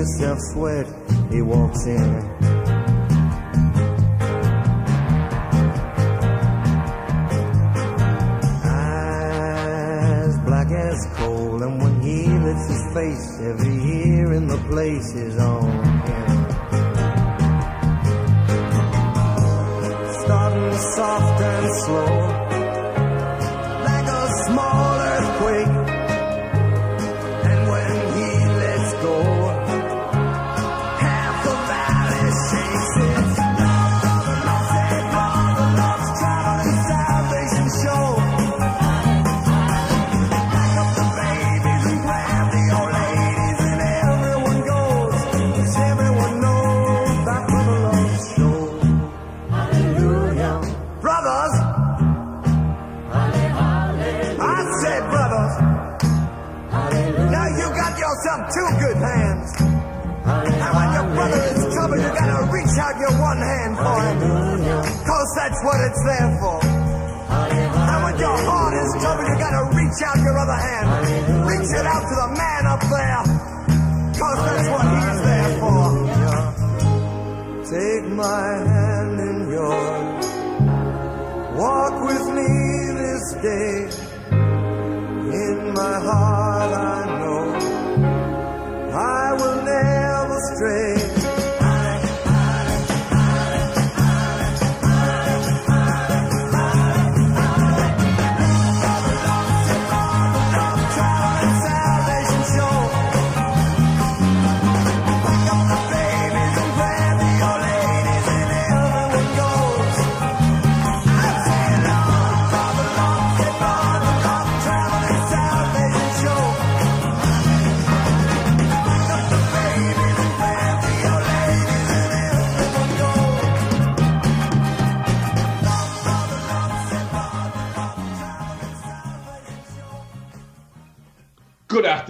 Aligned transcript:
yourself 0.00 0.38
sweat, 0.52 0.86
he 1.30 1.42
walks 1.42 1.84
in. 1.84 2.10
Black 10.46 10.70
as 10.72 11.06
coal, 11.16 11.62
and 11.62 11.80
when 11.82 12.00
he 12.00 12.26
lifts 12.26 12.68
his 12.68 12.84
face, 12.94 13.40
every 13.40 13.76
ear 14.06 14.32
in 14.32 14.46
the 14.46 14.56
place 14.70 15.14
is 15.14 15.38
on 15.38 15.59
that's 65.60 65.66
what 65.66 65.80
it's 65.90 66.02
there 66.04 66.38
for. 66.40 66.60
And 67.30 68.04
when 68.04 68.18
your 68.18 68.36
heart 68.36 68.74
is 68.74 68.94
in 68.94 69.00
trouble, 69.00 69.24
you 69.24 69.38
gotta 69.38 69.76
reach 69.76 70.02
out 70.04 70.16
your 70.18 70.38
other 70.38 70.52
hand. 70.52 70.88
Reach 71.46 71.70
it 71.70 71.86
out 71.86 72.02
to 72.02 72.14
the 72.14 72.28
man 72.36 72.66
up 72.66 72.80
there. 72.80 73.24
Cause 74.20 74.38
that's 74.46 74.68
what 74.68 74.84
he's 74.94 75.20
there 75.28 75.52
for. 75.60 75.84
Take 77.70 78.06
my 78.12 78.48
hand 78.72 79.20
in 79.20 79.50
yours. 79.50 80.26
Walk 81.56 81.94
with 82.06 82.26
me 82.34 82.50
this 82.96 83.24
day. 83.42 83.79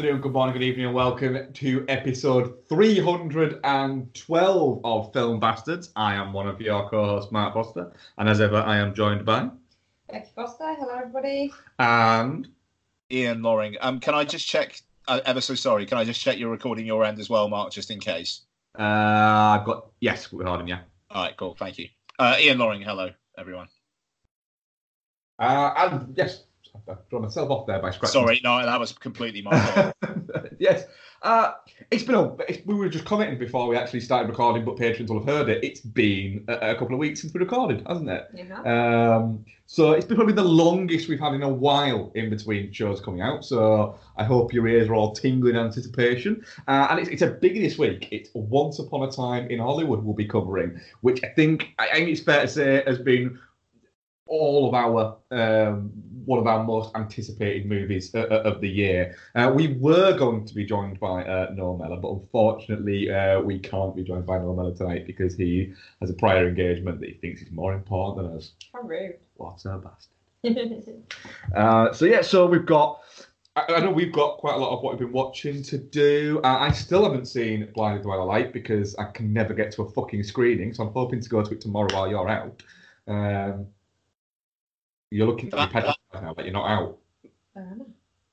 Afternoon, 0.00 0.22
good 0.22 0.32
morning, 0.32 0.54
good 0.54 0.62
evening, 0.62 0.86
and 0.86 0.94
welcome 0.94 1.52
to 1.52 1.84
episode 1.86 2.54
312 2.70 4.80
of 4.82 5.12
Film 5.12 5.38
Bastards. 5.38 5.92
I 5.94 6.14
am 6.14 6.32
one 6.32 6.48
of 6.48 6.58
your 6.58 6.88
co-hosts, 6.88 7.30
Mark 7.30 7.52
Foster, 7.52 7.92
and 8.16 8.26
as 8.26 8.40
ever, 8.40 8.56
I 8.56 8.78
am 8.78 8.94
joined 8.94 9.26
by 9.26 9.50
Becky 10.10 10.30
Foster, 10.34 10.74
hello 10.78 10.94
everybody. 10.96 11.52
and 11.78 12.48
Ian 13.12 13.42
Loring. 13.42 13.76
Um, 13.82 14.00
can 14.00 14.14
I 14.14 14.24
just 14.24 14.48
check? 14.48 14.80
Uh, 15.06 15.20
ever 15.26 15.42
so 15.42 15.54
sorry. 15.54 15.84
Can 15.84 15.98
I 15.98 16.04
just 16.04 16.22
check 16.22 16.38
you're 16.38 16.48
recording 16.48 16.86
your 16.86 17.04
end 17.04 17.18
as 17.18 17.28
well, 17.28 17.50
Mark, 17.50 17.70
just 17.70 17.90
in 17.90 18.00
case? 18.00 18.40
uh, 18.78 18.82
I've 18.82 19.66
got 19.66 19.88
yes, 20.00 20.32
we're 20.32 20.38
recording, 20.38 20.68
yeah. 20.68 20.80
All 21.10 21.24
right, 21.24 21.36
cool. 21.36 21.54
Thank 21.58 21.78
you. 21.78 21.88
Uh, 22.18 22.36
Ian 22.40 22.56
Loring. 22.56 22.80
Hello, 22.80 23.10
everyone. 23.36 23.68
Uh, 25.38 25.74
and 25.76 26.14
yes, 26.16 26.44
I've 26.88 27.08
drawn 27.08 27.22
myself 27.22 27.50
off 27.50 27.66
there 27.66 27.80
by 27.80 27.90
scratching. 27.90 28.12
Sorry, 28.12 28.40
no, 28.42 28.64
that 28.64 28.78
was 28.78 28.92
completely 28.92 29.42
my 29.42 29.58
fault. 29.58 29.94
yes, 30.58 30.84
uh, 31.22 31.52
it's 31.90 32.02
been 32.02 32.14
a. 32.14 32.34
It's, 32.48 32.64
we 32.66 32.74
were 32.74 32.88
just 32.88 33.04
commenting 33.04 33.38
before 33.38 33.68
we 33.68 33.76
actually 33.76 34.00
started 34.00 34.28
recording, 34.28 34.64
but 34.64 34.76
patrons 34.76 35.10
will 35.10 35.18
have 35.18 35.28
heard 35.28 35.48
it. 35.48 35.62
It's 35.62 35.80
been 35.80 36.44
a, 36.48 36.70
a 36.70 36.74
couple 36.74 36.94
of 36.94 36.98
weeks 36.98 37.20
since 37.20 37.34
we 37.34 37.40
recorded, 37.40 37.84
hasn't 37.86 38.08
it? 38.08 38.28
Yeah. 38.34 39.16
Um, 39.16 39.44
so 39.66 39.92
it's 39.92 40.04
been 40.04 40.16
probably 40.16 40.34
the 40.34 40.42
longest 40.42 41.08
we've 41.08 41.20
had 41.20 41.32
in 41.34 41.42
a 41.42 41.48
while 41.48 42.10
in 42.16 42.28
between 42.28 42.72
shows 42.72 43.00
coming 43.00 43.20
out. 43.20 43.44
So 43.44 43.96
I 44.16 44.24
hope 44.24 44.52
your 44.52 44.66
ears 44.66 44.88
are 44.88 44.94
all 44.94 45.12
tingling 45.12 45.54
in 45.54 45.60
anticipation. 45.60 46.44
Uh, 46.66 46.88
and 46.90 46.98
it's, 46.98 47.08
it's 47.08 47.22
a 47.22 47.30
biggie 47.30 47.62
this 47.62 47.78
week. 47.78 48.08
It's 48.10 48.30
Once 48.34 48.80
Upon 48.80 49.08
a 49.08 49.12
Time 49.12 49.48
in 49.48 49.60
Hollywood 49.60 50.02
we'll 50.02 50.14
be 50.14 50.26
covering, 50.26 50.80
which 51.02 51.22
I 51.22 51.28
think 51.28 51.68
I 51.78 51.88
think 51.92 52.08
it's 52.08 52.20
fair 52.20 52.42
to 52.42 52.48
say 52.48 52.82
has 52.84 52.98
been 52.98 53.38
all 54.30 54.68
of 54.68 54.74
our 54.74 55.18
um, 55.32 55.90
one 56.24 56.38
of 56.38 56.46
our 56.46 56.62
most 56.62 56.94
anticipated 56.94 57.66
movies 57.66 58.14
uh, 58.14 58.20
uh, 58.30 58.42
of 58.44 58.60
the 58.60 58.68
year. 58.68 59.16
Uh, 59.34 59.52
we 59.54 59.74
were 59.74 60.16
going 60.16 60.46
to 60.46 60.54
be 60.54 60.64
joined 60.64 61.00
by 61.00 61.24
uh, 61.24 61.50
Noel 61.52 61.76
Mellor, 61.76 61.96
but 61.96 62.10
unfortunately 62.10 63.10
uh, 63.10 63.40
we 63.40 63.58
can't 63.58 63.94
be 63.96 64.04
joined 64.04 64.26
by 64.26 64.38
Noel 64.38 64.54
Mellor 64.54 64.74
tonight 64.74 65.06
because 65.06 65.36
he 65.36 65.72
has 66.00 66.08
a 66.08 66.14
prior 66.14 66.48
engagement 66.48 67.00
that 67.00 67.08
he 67.08 67.14
thinks 67.16 67.42
is 67.42 67.50
more 67.50 67.74
important 67.74 68.28
than 68.28 68.36
us. 68.36 68.52
How 68.72 68.82
rude. 68.82 69.18
What 69.36 69.62
a 69.64 69.78
bastard. 69.78 70.14
Uh, 71.54 71.92
so 71.92 72.04
yeah, 72.06 72.22
so 72.22 72.46
we've 72.46 72.64
got. 72.64 73.00
I, 73.56 73.74
I 73.74 73.80
know 73.80 73.90
we've 73.90 74.12
got 74.12 74.38
quite 74.38 74.54
a 74.54 74.58
lot 74.58 74.74
of 74.74 74.82
what 74.82 74.92
we've 74.92 75.00
been 75.00 75.12
watching 75.12 75.62
to 75.64 75.76
do. 75.76 76.40
Uh, 76.44 76.58
I 76.60 76.70
still 76.70 77.02
haven't 77.02 77.26
seen 77.26 77.68
Blinded 77.74 78.06
by 78.06 78.16
the 78.16 78.22
Light 78.22 78.52
because 78.52 78.94
I 78.96 79.04
can 79.10 79.32
never 79.32 79.52
get 79.52 79.72
to 79.72 79.82
a 79.82 79.90
fucking 79.90 80.22
screening. 80.22 80.72
So 80.72 80.84
I'm 80.84 80.92
hoping 80.92 81.20
to 81.20 81.28
go 81.28 81.42
to 81.42 81.52
it 81.52 81.60
tomorrow 81.60 81.88
while 81.92 82.08
you're 82.08 82.28
out. 82.28 82.62
Um, 83.08 83.66
you're 85.10 85.26
looking 85.26 85.52
at 85.52 85.58
me 85.58 85.66
petrified 85.72 85.96
now 86.22 86.34
that 86.34 86.44
you're 86.44 86.54
not 86.54 86.68
out. 86.70 86.98
Um, 87.56 87.86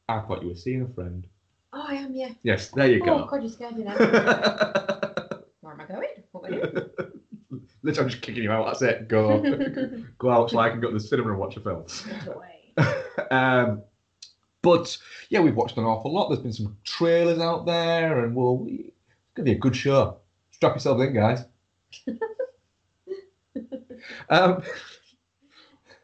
I 0.09 0.19
thought 0.21 0.41
you 0.41 0.50
were 0.50 0.56
seeing 0.56 0.83
a 0.83 0.88
friend. 0.88 1.25
Oh, 1.74 1.85
I 1.88 1.95
am, 1.95 2.13
yeah. 2.15 2.29
Yes, 2.44 2.69
there 2.69 2.88
you 2.89 3.03
go. 3.03 3.24
Oh. 3.24 3.27
God, 3.29 3.44
you 3.44 3.50
scared 3.50 3.77
me 3.77 3.83
now. 3.83 3.95
Where 3.97 5.74
am 5.74 5.81
I 5.81 5.85
going? 5.85 6.07
What 6.31 6.47
am 6.47 6.53
I 6.53 6.57
doing? 6.57 6.89
Literally, 7.83 8.06
I'm 8.06 8.09
just 8.09 8.21
kicking 8.21 8.44
you 8.44 8.51
out. 8.51 8.65
That's 8.65 8.81
it. 8.81 9.07
Go, 9.07 9.41
go 10.18 10.29
out 10.29 10.50
so 10.50 10.59
I 10.59 10.69
can 10.69 10.79
go 10.79 10.88
to 10.89 10.94
the 10.94 11.00
cinema 11.00 11.31
and 11.31 11.39
watch 11.39 11.57
a 11.57 11.59
film. 11.59 11.85
Get 12.07 12.35
away. 12.35 12.74
um, 13.31 13.81
but 14.62 14.97
yeah, 15.30 15.39
we've 15.39 15.56
watched 15.56 15.77
an 15.77 15.83
awful 15.83 16.13
lot. 16.13 16.30
There's 16.30 16.41
been 16.41 16.53
some 16.53 16.77
trailers 16.83 17.39
out 17.39 17.65
there, 17.65 18.23
and 18.23 18.35
we'll, 18.35 18.65
it's 18.69 18.91
gonna 19.35 19.45
be 19.45 19.51
a 19.51 19.57
good 19.57 19.75
show. 19.75 20.18
Strap 20.51 20.73
yourselves 20.73 21.03
in, 21.03 21.13
guys. 21.13 21.45
um, 24.30 24.63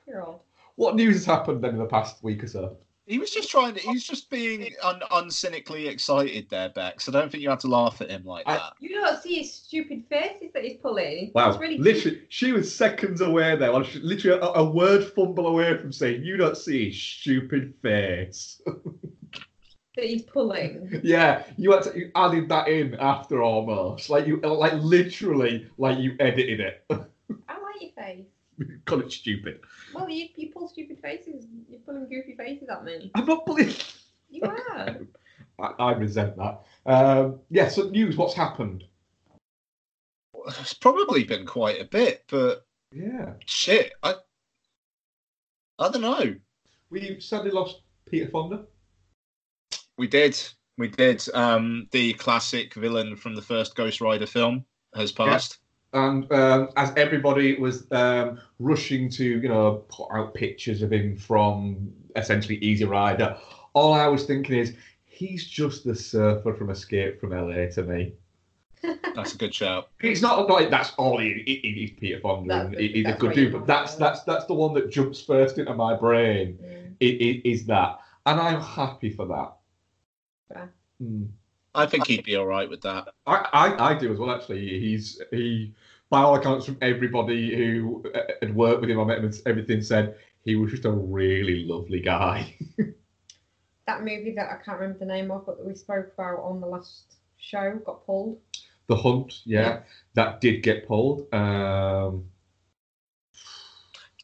You're 0.08 0.26
old. 0.26 0.42
What 0.76 0.96
news 0.96 1.16
has 1.16 1.26
happened 1.26 1.64
then 1.64 1.72
in 1.72 1.78
the 1.80 1.86
past 1.86 2.24
week 2.24 2.44
or 2.44 2.48
so? 2.48 2.78
He 3.06 3.20
was 3.20 3.32
just 3.32 3.50
trying 3.52 3.74
to. 3.74 3.82
He 3.82 3.90
was 3.90 4.06
just 4.06 4.30
being 4.30 4.74
un, 4.82 5.02
uncynically 5.12 5.90
excited 5.90 6.50
there, 6.50 6.70
Bex. 6.70 7.10
I 7.10 7.12
don't 7.12 7.30
think 7.30 7.44
you 7.44 7.50
had 7.50 7.60
to 7.60 7.68
laugh 7.68 8.00
at 8.00 8.10
him 8.10 8.24
like 8.24 8.44
I- 8.48 8.56
that. 8.56 8.74
You 8.80 8.92
don't 9.02 9.22
see 9.22 9.36
his 9.40 9.54
stupid 9.54 10.06
faces 10.10 10.52
that 10.54 10.64
he's 10.64 10.78
pulling. 10.78 11.32
Wow, 11.36 11.50
It's 11.50 11.60
really 11.60 11.78
literally, 11.80 12.22
she 12.30 12.54
was 12.54 12.74
seconds 12.74 13.20
away 13.20 13.58
there. 13.58 13.74
Well, 13.74 13.84
she- 13.84 14.00
literally, 14.00 14.40
a, 14.40 14.46
a 14.46 14.64
word 14.72 15.04
fumble 15.14 15.48
away 15.48 15.78
from 15.78 15.92
saying, 15.92 16.24
"You 16.24 16.38
don't 16.38 16.56
see 16.56 16.86
his 16.90 16.98
stupid 17.02 17.74
face." 17.82 18.62
that 19.96 20.06
he's 20.06 20.24
pulling. 20.24 21.02
yeah, 21.04 21.44
you 21.58 21.72
had 21.74 21.84
to, 21.84 22.00
you 22.00 22.10
added 22.16 22.48
that 22.50 22.70
in 22.70 22.96
after 22.96 23.44
almost, 23.44 24.10
like 24.10 24.26
you, 24.26 24.38
like 24.40 24.74
literally, 24.76 25.68
like 25.78 26.00
you 26.00 26.16
edited 26.22 26.62
it. 26.62 26.86
I 26.90 26.96
like 27.60 27.82
your 27.82 27.92
face. 27.98 28.26
Call 28.86 29.02
it 29.02 29.12
stupid. 29.12 29.60
Well, 29.94 30.10
you, 30.10 30.28
you 30.36 30.50
pull 30.52 30.68
stupid 30.68 31.00
faces. 31.02 31.46
You're 31.70 31.80
pulling 31.82 32.08
goofy 32.10 32.36
faces 32.36 32.70
at 32.70 32.84
me. 32.84 33.12
I'm 33.16 33.26
not 33.26 33.46
believing. 33.46 33.76
You 34.30 34.42
are. 34.46 34.98
I, 35.60 35.66
I 35.78 35.92
resent 35.94 36.36
that. 36.38 36.64
Um, 36.88 37.40
yeah. 37.52 37.68
So 37.68 37.84
news. 37.90 38.18
What's 38.18 38.34
happened? 38.34 38.84
It's 40.60 40.74
probably 40.74 41.24
been 41.24 41.46
quite 41.46 41.80
a 41.80 41.86
bit, 41.86 42.24
but 42.28 42.66
Yeah, 42.92 43.34
shit, 43.46 43.92
I. 44.02 44.16
I 45.78 45.90
don't 45.92 46.02
know. 46.02 46.34
we 46.90 47.20
sadly 47.20 47.52
lost 47.52 47.82
Peter 48.10 48.28
Fonda. 48.28 48.66
We 50.00 50.08
did. 50.08 50.36
We 50.80 50.88
did. 50.88 51.24
Um, 51.36 51.88
the 51.92 52.14
classic 52.14 52.74
villain 52.74 53.16
from 53.16 53.36
the 53.36 53.42
first 53.44 53.76
Ghost 53.76 54.02
Rider 54.02 54.26
film 54.26 54.66
has 54.96 55.12
passed. 55.12 55.60
And 55.94 56.32
um, 56.32 56.70
as 56.76 56.92
everybody 56.98 57.56
was 57.60 57.86
um, 57.92 58.40
rushing 58.60 59.10
to, 59.12 59.24
you 59.24 59.48
know, 59.48 59.84
put 59.90 60.08
out 60.12 60.34
pictures 60.34 60.82
of 60.82 60.92
him 60.92 61.16
from 61.16 61.92
essentially 62.16 62.58
Easy 62.58 62.86
Rider, 62.86 63.38
all 63.74 63.94
I 63.94 64.08
was 64.08 64.26
thinking 64.26 64.56
is 64.56 64.76
he's 65.06 65.48
just 65.48 65.84
the 65.84 65.96
surfer 65.96 66.54
from 66.54 66.70
Escape 66.70 67.20
from 67.20 67.32
LA 67.32 67.68
to 67.74 67.84
me. 67.84 68.14
That's 69.16 69.34
a 69.34 69.38
good 69.38 69.54
shout. 69.54 69.90
It's 70.02 70.22
not 70.22 70.50
like 70.50 70.70
that's 70.70 70.92
all 70.98 71.18
he, 71.18 71.42
he, 71.46 71.74
he's 71.74 71.92
Peter 71.92 72.20
Fonda. 72.20 72.50
That's 72.50 72.66
and 72.66 72.76
the- 72.76 72.82
he- 72.88 72.94
he's 72.94 73.08
a 73.08 73.14
good 73.18 73.34
dude, 73.34 73.54
but 73.54 73.66
that's 73.66 73.96
that's 73.96 74.24
that's 74.24 74.44
the 74.46 74.54
one 74.54 74.74
that 74.74 74.92
jumps 74.92 75.22
first 75.22 75.58
into 75.58 75.74
my 75.74 75.96
brain. 75.96 76.60
Mm. 76.62 76.96
It, 77.00 77.06
it, 77.22 77.50
is 77.50 77.66
that, 77.68 78.00
and 78.26 78.42
I'm 78.42 78.60
happy 78.60 79.10
for 79.10 79.26
that. 79.28 79.54
Fair. 80.50 80.74
Hmm. 81.00 81.24
I 81.76 81.86
think 81.86 82.08
he'd 82.08 82.24
be 82.24 82.36
all 82.36 82.46
right 82.46 82.70
with 82.70 82.82
that. 82.82 83.08
I, 83.26 83.48
I, 83.54 83.92
I 83.92 83.94
do 83.98 84.12
as 84.14 84.20
well. 84.20 84.32
Actually, 84.32 84.80
he's 84.80 85.22
he 85.32 85.74
by 86.10 86.22
all 86.22 86.36
accounts 86.36 86.66
from 86.66 86.78
everybody 86.82 87.56
who 87.56 88.04
uh, 88.14 88.20
had 88.42 88.56
worked 88.56 88.82
with 88.82 88.90
him, 88.92 89.00
I 89.00 89.04
met 89.04 89.20
him, 89.20 89.34
everything 89.48 89.82
said 89.82 90.16
he 90.46 90.56
was 90.56 90.70
just 90.72 90.86
a 90.86 90.92
really 90.92 91.66
lovely 91.66 92.00
guy. 92.00 92.56
That 93.86 94.00
movie 94.06 94.34
that 94.38 94.50
I 94.50 94.64
can't 94.64 94.80
remember 94.80 95.00
the 95.00 95.12
name 95.12 95.30
of, 95.30 95.46
but 95.46 95.58
that 95.58 95.66
we 95.66 95.76
spoke 95.76 96.14
about 96.14 96.40
on 96.40 96.62
the 96.62 96.68
last 96.68 97.18
show 97.36 97.82
got 97.86 98.06
pulled. 98.06 98.40
the 98.88 98.96
Hunt, 98.96 99.42
yeah, 99.44 99.60
Yeah. 99.62 99.80
that 100.14 100.40
did 100.40 100.64
get 100.64 100.88
pulled. 100.88 101.28
Um, 101.34 102.24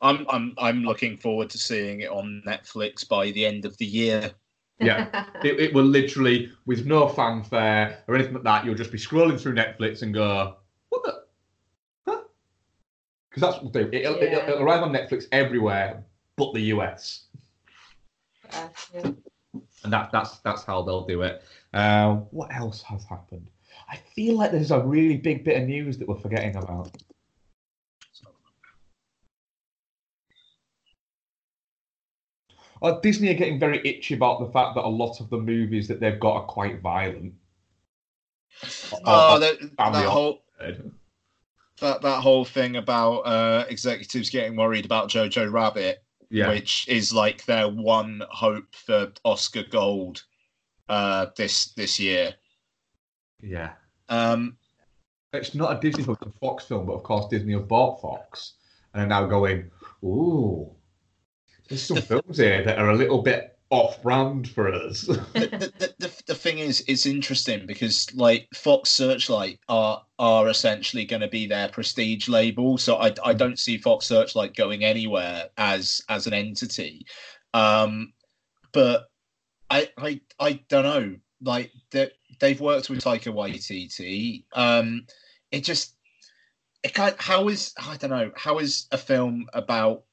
I'm 0.01 0.25
I'm 0.29 0.53
I'm 0.57 0.83
looking 0.83 1.17
forward 1.17 1.49
to 1.49 1.57
seeing 1.57 1.99
it 1.99 2.09
on 2.09 2.41
Netflix 2.47 3.05
by 3.05 3.31
the 3.31 3.45
end 3.45 3.65
of 3.65 3.75
the 3.79 3.85
year. 3.85 4.31
Yeah. 4.79 5.25
it, 5.43 5.59
it 5.59 5.73
will 5.73 5.83
literally, 5.83 6.51
with 6.65 6.85
no 6.85 7.07
fanfare 7.07 8.03
or 8.07 8.15
anything 8.15 8.33
like 8.33 8.43
that, 8.43 8.65
you'll 8.65 8.75
just 8.75 8.91
be 8.91 8.97
scrolling 8.97 9.39
through 9.39 9.55
Netflix 9.55 10.01
and 10.01 10.13
go, 10.13 10.55
"What 10.89 11.03
the?" 11.03 11.23
Huh? 12.07 12.21
Because 13.29 13.41
that's 13.41 13.63
what 13.63 13.73
they. 13.73 13.81
It'll, 14.01 14.17
Yeah. 14.17 14.47
it'll 14.49 14.63
arrive 14.63 14.83
on 14.83 14.91
Netflix 14.93 15.25
everywhere, 15.31 16.03
but 16.35 16.53
the 16.53 16.61
US. 16.73 17.25
Uh, 18.51 18.67
yeah. 18.93 19.11
and 19.83 19.93
that 19.93 20.11
that's 20.11 20.39
that's 20.39 20.63
how 20.63 20.81
they'll 20.81 21.05
do 21.05 21.21
it. 21.21 21.43
Uh, 21.73 22.15
what 22.31 22.53
else 22.55 22.81
has 22.81 23.03
happened? 23.05 23.47
I 23.87 23.97
feel 24.15 24.35
like 24.37 24.51
there's 24.51 24.71
a 24.71 24.79
really 24.79 25.17
big 25.17 25.43
bit 25.43 25.61
of 25.61 25.67
news 25.67 25.97
that 25.97 26.07
we're 26.07 26.15
forgetting 26.19 26.55
about. 26.55 26.91
Uh, 32.81 32.99
Disney 33.01 33.29
are 33.29 33.33
getting 33.33 33.59
very 33.59 33.81
itchy 33.85 34.13
about 34.15 34.39
the 34.39 34.51
fact 34.51 34.75
that 34.75 34.85
a 34.85 34.87
lot 34.87 35.19
of 35.19 35.29
the 35.29 35.37
movies 35.37 35.87
that 35.87 35.99
they've 35.99 36.19
got 36.19 36.33
are 36.35 36.45
quite 36.45 36.81
violent. 36.81 37.33
Oh, 39.05 39.35
Or- 39.35 39.39
that, 39.39 39.59
that 39.77 40.05
whole 40.05 40.43
that 41.81 42.01
that 42.01 42.21
whole 42.21 42.45
thing 42.45 42.75
about 42.75 43.19
uh, 43.21 43.65
executives 43.69 44.29
getting 44.29 44.55
worried 44.55 44.85
about 44.85 45.09
Jojo 45.09 45.51
Rabbit, 45.51 46.03
yeah, 46.29 46.49
which 46.49 46.87
is 46.89 47.13
like 47.13 47.45
their 47.45 47.69
one 47.69 48.21
hope 48.29 48.73
for 48.75 49.11
Oscar 49.23 49.63
Gold 49.69 50.23
uh, 50.89 51.27
this 51.37 51.73
this 51.73 51.99
year. 51.99 52.35
yeah. 53.41 53.73
Um, 54.09 54.57
It's 55.31 55.53
not 55.55 55.77
a 55.77 55.79
Disney 55.79 56.03
film; 56.03 56.17
it's 56.21 56.35
a 56.35 56.39
Fox 56.39 56.65
film, 56.65 56.85
but 56.85 56.93
of 56.93 57.03
course 57.03 57.27
Disney 57.29 57.53
have 57.53 57.67
bought 57.67 58.01
Fox 58.01 58.55
and 58.93 59.03
are 59.03 59.07
now 59.07 59.25
going, 59.27 59.69
"Ooh, 60.03 60.75
there's 61.69 61.83
some 61.83 62.01
films 62.01 62.37
here 62.37 62.63
that 62.63 62.79
are 62.79 62.89
a 62.89 62.95
little 62.95 63.21
bit 63.21 63.57
off-brand 63.69 64.49
for 64.49 64.73
us." 64.73 65.01
the, 65.03 65.73
the, 65.77 65.93
the, 65.99 66.23
the 66.27 66.35
thing 66.35 66.59
is, 66.59 66.83
it's 66.87 67.05
interesting 67.05 67.65
because 67.65 68.13
like 68.15 68.47
Fox 68.53 68.89
Searchlight 68.89 69.59
are 69.69 70.03
are 70.17 70.49
essentially 70.49 71.05
going 71.05 71.21
to 71.21 71.27
be 71.27 71.47
their 71.47 71.69
prestige 71.69 72.27
label, 72.27 72.77
so 72.77 72.97
I, 72.97 73.13
I 73.23 73.33
don't 73.33 73.59
see 73.59 73.77
Fox 73.77 74.05
Searchlight 74.05 74.55
going 74.55 74.83
anywhere 74.83 75.49
as 75.57 76.01
as 76.09 76.27
an 76.27 76.33
entity. 76.33 77.05
Um, 77.53 78.13
but 78.71 79.09
I 79.69 79.89
I 79.97 80.21
I 80.39 80.53
don't 80.69 80.83
know. 80.83 81.15
Like 81.41 81.71
they 81.91 82.11
they've 82.39 82.59
worked 82.59 82.89
with 82.89 83.03
Taika 83.03 83.33
Waititi. 83.33 84.43
Um, 84.53 85.05
it 85.51 85.63
just 85.63 85.95
it 86.83 86.93
kind 86.93 87.15
how 87.17 87.47
is 87.47 87.73
I 87.77 87.97
don't 87.97 88.09
know 88.09 88.31
how 88.35 88.59
is 88.59 88.87
a 88.91 88.97
film 88.97 89.47
about 89.53 90.03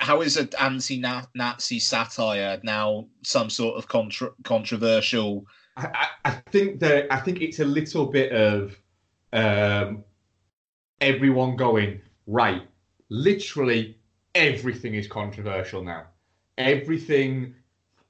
how 0.00 0.20
is 0.22 0.36
an 0.36 0.48
anti-Nazi 0.58 1.78
satire 1.78 2.60
now 2.62 3.06
some 3.22 3.48
sort 3.48 3.76
of 3.76 3.88
contra- 3.88 4.32
controversial? 4.44 5.46
I, 5.76 5.86
I, 5.86 6.08
I 6.24 6.30
think 6.50 6.80
that 6.80 7.12
I 7.12 7.20
think 7.20 7.40
it's 7.40 7.60
a 7.60 7.64
little 7.64 8.06
bit 8.06 8.32
of 8.32 8.76
um, 9.32 10.04
everyone 11.00 11.56
going 11.56 12.00
right. 12.26 12.62
Literally 13.08 13.96
everything 14.34 14.94
is 14.94 15.06
controversial 15.06 15.82
now. 15.82 16.06
Everything 16.56 17.54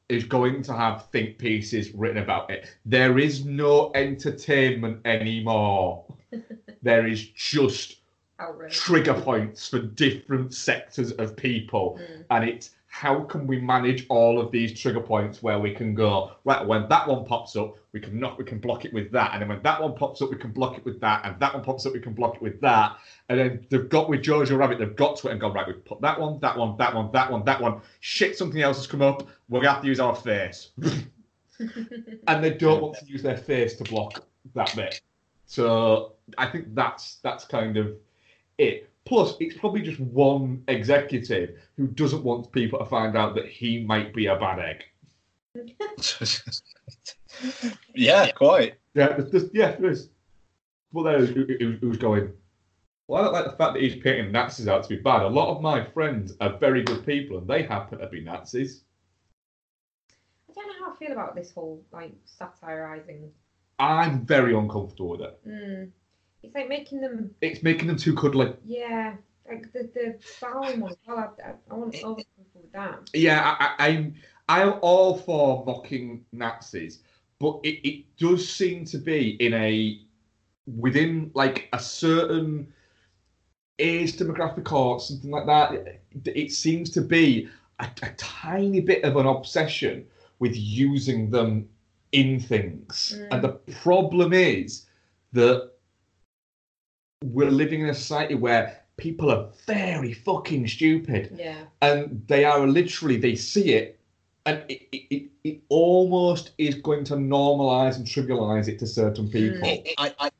is 0.08 0.24
going 0.24 0.62
to 0.62 0.72
have 0.72 1.06
think 1.10 1.38
pieces 1.38 1.92
written 1.92 2.22
about 2.22 2.50
it. 2.50 2.74
There 2.86 3.18
is 3.18 3.44
no 3.44 3.90
entertainment 3.94 5.06
anymore. 5.06 6.06
there 6.82 7.06
is 7.06 7.28
just 7.28 7.97
Outrage. 8.40 8.76
trigger 8.76 9.14
points 9.14 9.68
for 9.68 9.80
different 9.80 10.54
sectors 10.54 11.12
of 11.12 11.36
people. 11.36 11.98
Mm. 12.00 12.24
and 12.30 12.48
it's 12.48 12.70
how 12.90 13.20
can 13.24 13.46
we 13.46 13.60
manage 13.60 14.06
all 14.08 14.40
of 14.40 14.50
these 14.50 14.78
trigger 14.78 15.00
points 15.00 15.42
where 15.42 15.58
we 15.58 15.74
can 15.74 15.94
go 15.94 16.32
right 16.44 16.66
when 16.66 16.88
that 16.88 17.06
one 17.06 17.24
pops 17.24 17.54
up 17.54 17.76
we 17.92 18.00
can 18.00 18.18
knock 18.18 18.38
we 18.38 18.44
can 18.44 18.58
block 18.58 18.84
it 18.84 18.92
with 18.92 19.10
that. 19.12 19.32
And 19.32 19.42
then 19.42 19.48
when 19.48 19.62
that 19.62 19.82
one 19.82 19.94
pops 19.94 20.22
up 20.22 20.30
we 20.30 20.36
can 20.36 20.52
block 20.52 20.78
it 20.78 20.84
with 20.84 21.00
that. 21.00 21.24
And 21.24 21.38
that 21.40 21.54
one 21.54 21.62
pops 21.62 21.84
up 21.86 21.92
we 21.92 22.00
can 22.00 22.12
block 22.12 22.36
it 22.36 22.42
with 22.42 22.60
that. 22.60 22.96
And 23.28 23.38
then 23.38 23.66
they've 23.70 23.88
got 23.88 24.08
with 24.08 24.22
Jojo 24.22 24.56
Rabbit 24.58 24.78
they've 24.78 24.96
got 24.96 25.16
to 25.18 25.28
it 25.28 25.32
and 25.32 25.40
gone 25.40 25.52
right 25.52 25.66
we 25.66 25.74
put 25.74 26.00
that 26.00 26.18
one 26.20 26.38
that 26.40 26.56
one 26.56 26.76
that 26.78 26.94
one 26.94 27.10
that 27.12 27.30
one 27.30 27.44
that 27.44 27.60
one. 27.60 27.80
Shit 28.00 28.36
something 28.36 28.62
else 28.62 28.76
has 28.76 28.86
come 28.86 29.02
up. 29.02 29.26
We're 29.48 29.60
gonna 29.60 29.74
have 29.74 29.82
to 29.82 29.88
use 29.88 30.00
our 30.00 30.14
face. 30.14 30.70
And 32.28 32.44
they 32.44 32.50
don't 32.50 32.80
want 32.80 32.98
to 32.98 33.04
use 33.04 33.20
their 33.20 33.36
face 33.36 33.74
to 33.78 33.84
block 33.84 34.24
that 34.54 34.72
bit. 34.76 35.00
So 35.46 36.12
I 36.36 36.46
think 36.46 36.72
that's 36.74 37.16
that's 37.16 37.44
kind 37.44 37.76
of 37.76 37.96
it. 38.58 38.90
Plus, 39.04 39.34
it's 39.40 39.56
probably 39.56 39.80
just 39.80 40.00
one 40.00 40.62
executive 40.68 41.56
who 41.76 41.86
doesn't 41.86 42.22
want 42.22 42.52
people 42.52 42.78
to 42.78 42.84
find 42.84 43.16
out 43.16 43.34
that 43.34 43.46
he 43.46 43.82
might 43.82 44.12
be 44.14 44.26
a 44.26 44.36
bad 44.36 44.58
egg. 44.58 44.84
yeah, 47.94 48.30
quite. 48.32 48.74
Yeah, 48.94 49.16
there's, 49.16 49.30
there's, 49.30 49.50
yeah, 49.54 49.76
there 49.76 49.90
is. 49.90 50.10
Well, 50.92 51.04
there 51.04 51.24
who, 51.24 51.46
who, 51.58 51.78
who's 51.80 51.96
going. 51.96 52.32
Well, 53.06 53.22
I 53.22 53.24
don't 53.24 53.32
like 53.32 53.44
the 53.46 53.56
fact 53.56 53.74
that 53.74 53.82
he's 53.82 54.02
painting 54.02 54.30
Nazis 54.30 54.68
out 54.68 54.82
to 54.82 54.88
be 54.90 54.96
bad. 54.96 55.22
A 55.22 55.28
lot 55.28 55.54
of 55.54 55.62
my 55.62 55.82
friends 55.82 56.34
are 56.42 56.58
very 56.58 56.82
good 56.82 57.06
people, 57.06 57.38
and 57.38 57.48
they 57.48 57.62
happen 57.62 57.98
to 57.98 58.06
be 58.08 58.20
Nazis. 58.20 58.82
I 60.50 60.52
don't 60.52 60.66
know 60.66 60.86
how 60.86 60.92
I 60.92 60.96
feel 60.96 61.12
about 61.12 61.34
this 61.34 61.50
whole 61.50 61.82
like 61.92 62.12
satirizing. 62.26 63.30
I'm 63.78 64.26
very 64.26 64.54
uncomfortable 64.54 65.10
with 65.10 65.20
it. 65.22 65.40
Mm. 65.48 65.90
It's 66.42 66.54
like 66.54 66.68
making 66.68 67.00
them, 67.00 67.34
It's 67.40 67.62
making 67.62 67.88
them 67.88 67.96
too 67.96 68.14
cuddly. 68.14 68.54
yeah, 68.64 69.14
like 69.48 69.72
the 69.72 69.90
the 69.94 70.16
Stalin 70.20 70.80
one. 70.80 70.94
Well, 71.06 71.18
I, 71.18 71.48
I, 71.48 71.54
I 71.70 71.74
want 71.74 71.94
to 71.94 72.02
overcomfortable 72.02 72.62
with 72.62 72.72
that. 72.72 73.10
Yeah, 73.12 73.56
I, 73.58 73.64
I, 73.66 73.88
I'm 73.88 74.14
I'm 74.48 74.74
all 74.82 75.16
for 75.18 75.64
mocking 75.66 76.24
Nazis, 76.32 77.00
but 77.38 77.60
it, 77.64 77.86
it 77.88 78.04
does 78.18 78.48
seem 78.48 78.84
to 78.86 78.98
be 78.98 79.30
in 79.44 79.52
a 79.54 80.00
within 80.76 81.30
like 81.34 81.68
a 81.72 81.78
certain 81.78 82.72
age 83.78 84.16
demographic 84.16 84.70
or 84.72 85.00
something 85.00 85.30
like 85.30 85.46
that. 85.46 85.72
It, 85.72 86.02
it 86.26 86.52
seems 86.52 86.90
to 86.90 87.00
be 87.00 87.48
a, 87.80 87.88
a 88.02 88.10
tiny 88.16 88.80
bit 88.80 89.04
of 89.04 89.16
an 89.16 89.26
obsession 89.26 90.06
with 90.38 90.54
using 90.56 91.30
them 91.30 91.68
in 92.12 92.40
things, 92.40 93.14
Mm. 93.18 93.28
and 93.32 93.42
the 93.44 93.52
problem 93.82 94.32
is 94.32 94.86
that 95.32 95.72
we're 97.24 97.50
living 97.50 97.80
in 97.80 97.88
a 97.88 97.94
society 97.94 98.34
where 98.34 98.80
people 98.96 99.30
are 99.30 99.48
very 99.66 100.12
fucking 100.12 100.66
stupid 100.68 101.34
Yeah. 101.38 101.64
and 101.82 102.22
they 102.26 102.44
are 102.44 102.66
literally 102.66 103.16
they 103.16 103.34
see 103.34 103.72
it 103.74 103.98
and 104.46 104.62
it, 104.68 104.82
it, 104.92 105.14
it, 105.14 105.30
it 105.44 105.60
almost 105.68 106.52
is 106.58 106.76
going 106.76 107.04
to 107.04 107.14
normalize 107.14 107.96
and 107.96 108.06
trivialize 108.06 108.68
it 108.68 108.78
to 108.80 108.86
certain 108.86 109.28
people 109.30 109.58
Mm. 109.68 109.94
I, 109.98 110.14
I, 110.18 110.30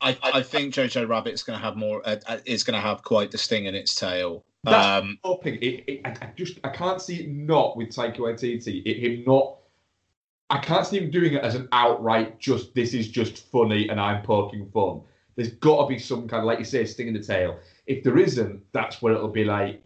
I, 0.00 0.16
I 0.22 0.42
think 0.42 0.74
Jojo 0.74 1.08
Rabbit's 1.08 1.42
going 1.42 1.58
to 1.58 1.64
have 1.64 1.76
more. 1.76 2.02
Uh, 2.06 2.16
uh, 2.26 2.38
is 2.44 2.62
going 2.62 2.74
to 2.74 2.80
have 2.80 3.02
quite 3.02 3.30
the 3.30 3.38
sting 3.38 3.64
in 3.64 3.74
its 3.74 3.94
tail. 3.94 4.44
That's- 4.62 5.02
Um, 5.02 5.18
hoping 5.24 5.54
it, 5.56 5.84
it, 5.86 6.00
I, 6.04 6.10
I 6.10 6.30
just 6.36 6.58
I 6.62 6.68
can't 6.68 7.00
see 7.00 7.20
it 7.20 7.28
not 7.30 7.76
with 7.76 7.88
Taika 7.88 8.18
Waititi 8.18 8.82
it, 8.86 8.98
him 8.98 9.24
not 9.26 9.56
I 10.50 10.58
can't 10.58 10.86
see 10.86 10.98
him 10.98 11.10
doing 11.10 11.34
it 11.34 11.42
as 11.42 11.54
an 11.54 11.68
outright 11.72 12.38
just 12.38 12.74
this 12.74 12.92
is 12.94 13.08
just 13.08 13.50
funny 13.50 13.88
and 13.88 13.98
I'm 14.00 14.22
poking 14.22 14.70
fun 14.70 15.00
there's 15.36 15.52
got 15.54 15.82
to 15.82 15.88
be 15.88 15.98
some 15.98 16.28
kind 16.28 16.40
of 16.40 16.46
like 16.46 16.58
you 16.58 16.64
say 16.64 16.84
sting 16.84 17.08
in 17.08 17.14
the 17.14 17.22
tail 17.22 17.58
if 17.86 18.02
there 18.04 18.18
isn't 18.18 18.60
that's 18.72 19.02
where 19.02 19.12
it'll 19.12 19.28
be 19.28 19.44
like 19.44 19.82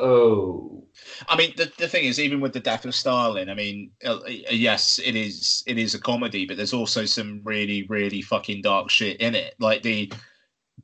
oh 0.00 0.80
I 1.28 1.36
mean, 1.36 1.52
the, 1.56 1.70
the 1.78 1.88
thing 1.88 2.04
is, 2.04 2.18
even 2.18 2.40
with 2.40 2.52
the 2.52 2.60
death 2.60 2.84
of 2.84 2.94
Stalin, 2.94 3.48
I 3.48 3.54
mean, 3.54 3.90
uh, 4.04 4.18
uh, 4.18 4.28
yes, 4.28 4.98
it 4.98 5.16
is 5.16 5.62
it 5.66 5.78
is 5.78 5.94
a 5.94 6.00
comedy, 6.00 6.46
but 6.46 6.56
there's 6.56 6.72
also 6.72 7.04
some 7.04 7.40
really 7.44 7.84
really 7.84 8.22
fucking 8.22 8.62
dark 8.62 8.90
shit 8.90 9.20
in 9.20 9.34
it. 9.34 9.54
Like 9.58 9.82
the 9.82 10.12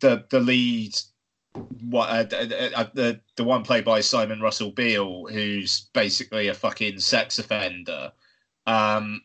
the 0.00 0.24
the 0.30 0.40
lead, 0.40 0.94
what 1.54 2.08
uh, 2.08 2.24
the, 2.24 2.78
uh, 2.78 2.88
the 2.94 3.20
the 3.36 3.44
one 3.44 3.62
played 3.62 3.84
by 3.84 4.00
Simon 4.00 4.40
Russell 4.40 4.70
Beale, 4.70 5.26
who's 5.30 5.88
basically 5.92 6.48
a 6.48 6.54
fucking 6.54 7.00
sex 7.00 7.38
offender. 7.38 8.12
Um, 8.66 9.22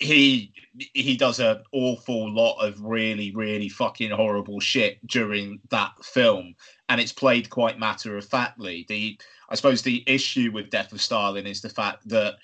he 0.00 0.52
he 0.94 1.16
does 1.16 1.40
an 1.40 1.62
awful 1.72 2.32
lot 2.34 2.58
of 2.58 2.80
really 2.80 3.32
really 3.34 3.68
fucking 3.68 4.10
horrible 4.10 4.58
shit 4.58 4.98
during 5.06 5.60
that 5.70 5.92
film 6.02 6.54
and 6.88 7.00
it's 7.00 7.12
played 7.12 7.50
quite 7.50 7.78
matter 7.78 8.16
of 8.16 8.24
factly. 8.24 8.86
The 8.88 9.20
I 9.50 9.54
suppose 9.54 9.82
the 9.82 10.02
issue 10.06 10.50
with 10.52 10.70
Death 10.70 10.92
of 10.92 11.00
Stalin 11.00 11.46
is 11.46 11.60
the 11.60 11.68
fact 11.68 12.08
that 12.08 12.36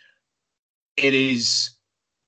it 0.96 1.14
is 1.14 1.70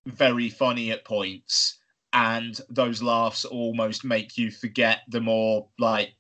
very 0.07 0.49
funny 0.49 0.91
at 0.91 1.05
points, 1.05 1.79
and 2.13 2.59
those 2.71 3.03
laughs 3.03 3.45
almost 3.45 4.05
make 4.05 4.39
you 4.39 4.51
forget 4.51 5.03
the 5.09 5.21
more 5.21 5.69
like 5.79 6.15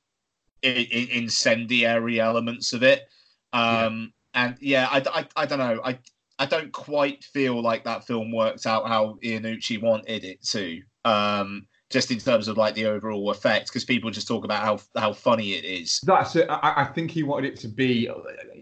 I- 0.64 0.88
I- 0.92 1.08
incendiary 1.12 2.20
elements 2.20 2.72
of 2.72 2.82
it. 2.82 3.08
Um, 3.52 4.12
And 4.34 4.56
yeah, 4.60 4.88
I, 4.90 5.02
I, 5.20 5.26
I 5.36 5.46
don't 5.46 5.58
know. 5.58 5.80
I 5.82 5.98
I 6.38 6.46
don't 6.46 6.72
quite 6.72 7.24
feel 7.24 7.60
like 7.60 7.84
that 7.84 8.06
film 8.06 8.32
worked 8.32 8.66
out 8.66 8.86
how 8.86 9.18
Iannucci 9.24 9.82
wanted 9.82 10.24
it 10.24 10.42
to. 10.50 10.80
Um, 11.04 11.66
just 11.90 12.10
in 12.10 12.18
terms 12.18 12.48
of 12.48 12.58
like 12.58 12.74
the 12.74 12.84
overall 12.84 13.30
effect, 13.30 13.68
because 13.68 13.84
people 13.84 14.10
just 14.10 14.28
talk 14.28 14.44
about 14.44 14.62
how 14.62 14.78
how 15.00 15.12
funny 15.12 15.54
it 15.54 15.64
is. 15.64 16.00
That's 16.04 16.36
it. 16.36 16.46
I, 16.50 16.82
I 16.82 16.84
think 16.84 17.10
he 17.10 17.22
wanted 17.22 17.52
it 17.54 17.60
to 17.60 17.68
be 17.68 18.10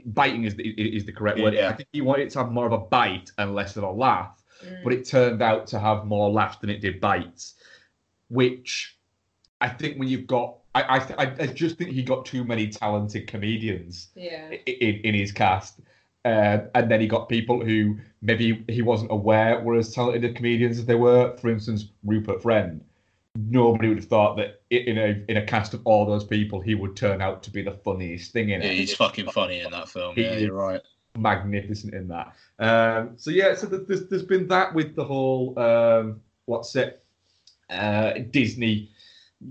biting 0.07 0.45
is 0.45 0.55
the, 0.55 0.69
is 0.69 1.05
the 1.05 1.13
correct 1.13 1.41
word. 1.41 1.55
Yeah. 1.55 1.69
I 1.69 1.73
think 1.73 1.89
he 1.93 2.01
wanted 2.03 2.29
it 2.29 2.31
to 2.31 2.39
have 2.39 2.53
more 2.53 2.67
of 2.67 2.73
a 2.73 2.79
bite 2.79 3.31
and 3.39 3.55
less 3.55 3.77
of 3.77 3.83
a 3.83 3.91
laugh, 3.91 4.43
Mm. 4.65 4.85
but 4.85 4.93
it 4.95 5.07
turned 5.07 5.43
out 5.43 5.67
to 5.67 5.79
have 5.79 6.07
more 6.07 6.31
laughs 6.31 6.57
than 6.59 6.71
it 6.71 6.81
did 6.81 6.99
bites, 6.99 7.57
which 8.29 8.97
I 9.61 9.69
think 9.69 9.99
when 9.99 10.09
you've 10.09 10.27
got, 10.27 10.57
I 10.75 10.83
I, 10.83 10.97
I 11.19 11.35
I 11.41 11.47
just 11.49 11.77
think 11.77 11.91
he 11.91 12.03
got 12.03 12.25
too 12.25 12.43
many 12.43 12.69
talented 12.69 13.27
comedians 13.27 14.09
yeah. 14.15 14.51
in 14.51 15.01
in 15.05 15.15
his 15.15 15.31
cast. 15.33 15.81
Uh, 16.27 16.67
and 16.75 16.91
then 16.91 17.01
he 17.01 17.07
got 17.07 17.29
people 17.29 17.65
who 17.65 17.97
maybe 18.21 18.65
he 18.69 18.83
wasn't 18.83 19.11
aware 19.13 19.61
were 19.61 19.77
as 19.77 19.95
talented 19.95 20.35
comedians 20.35 20.77
as 20.79 20.85
they 20.85 20.97
were. 20.97 21.37
For 21.37 21.49
instance, 21.49 21.87
Rupert 22.05 22.43
Friend. 22.43 22.85
Nobody 23.37 23.89
would 23.89 23.99
have 23.99 24.07
thought 24.07 24.37
that 24.39 24.63
in 24.71 24.99
a 24.99 25.23
in 25.29 25.37
a 25.37 25.45
cast 25.45 25.73
of 25.75 25.83
all 25.85 26.05
those 26.05 26.25
people, 26.25 26.61
he 26.61 26.75
would 26.75 26.97
turn 26.97 27.23
out 27.23 27.43
to 27.45 27.51
be 27.51 27.63
the 27.63 27.71
funniest 27.85 28.33
thing 28.33 28.49
in 28.49 28.61
Yeah, 28.63 28.69
it. 28.69 28.77
he's 28.79 28.95
fucking 28.95 29.31
funny 29.31 29.61
in 29.61 29.71
that 29.71 29.89
film. 29.89 30.17
He 30.17 30.23
Yeah, 30.23 30.39
you're 30.39 30.55
right. 30.55 30.81
Magnificent 31.17 31.95
in 31.95 32.09
that. 32.09 32.35
Um, 32.59 33.13
so 33.17 33.31
yeah, 33.31 33.55
so 33.55 33.69
th- 33.69 33.83
there's 33.87 34.09
there's 34.09 34.25
been 34.25 34.49
that 34.49 34.75
with 34.75 34.97
the 34.97 35.05
whole 35.05 35.57
um, 35.59 36.21
what's 36.47 36.75
it, 36.75 37.05
uh, 37.71 38.15
Disney 38.31 38.91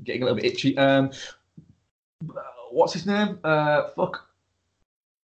getting 0.04 0.24
a 0.24 0.26
little 0.26 0.42
bit 0.42 0.46
itchy. 0.52 0.76
Um, 0.78 1.12
what's 2.72 2.94
his 2.94 3.06
name? 3.06 3.40
Uh, 3.44 3.90
fuck. 3.96 4.28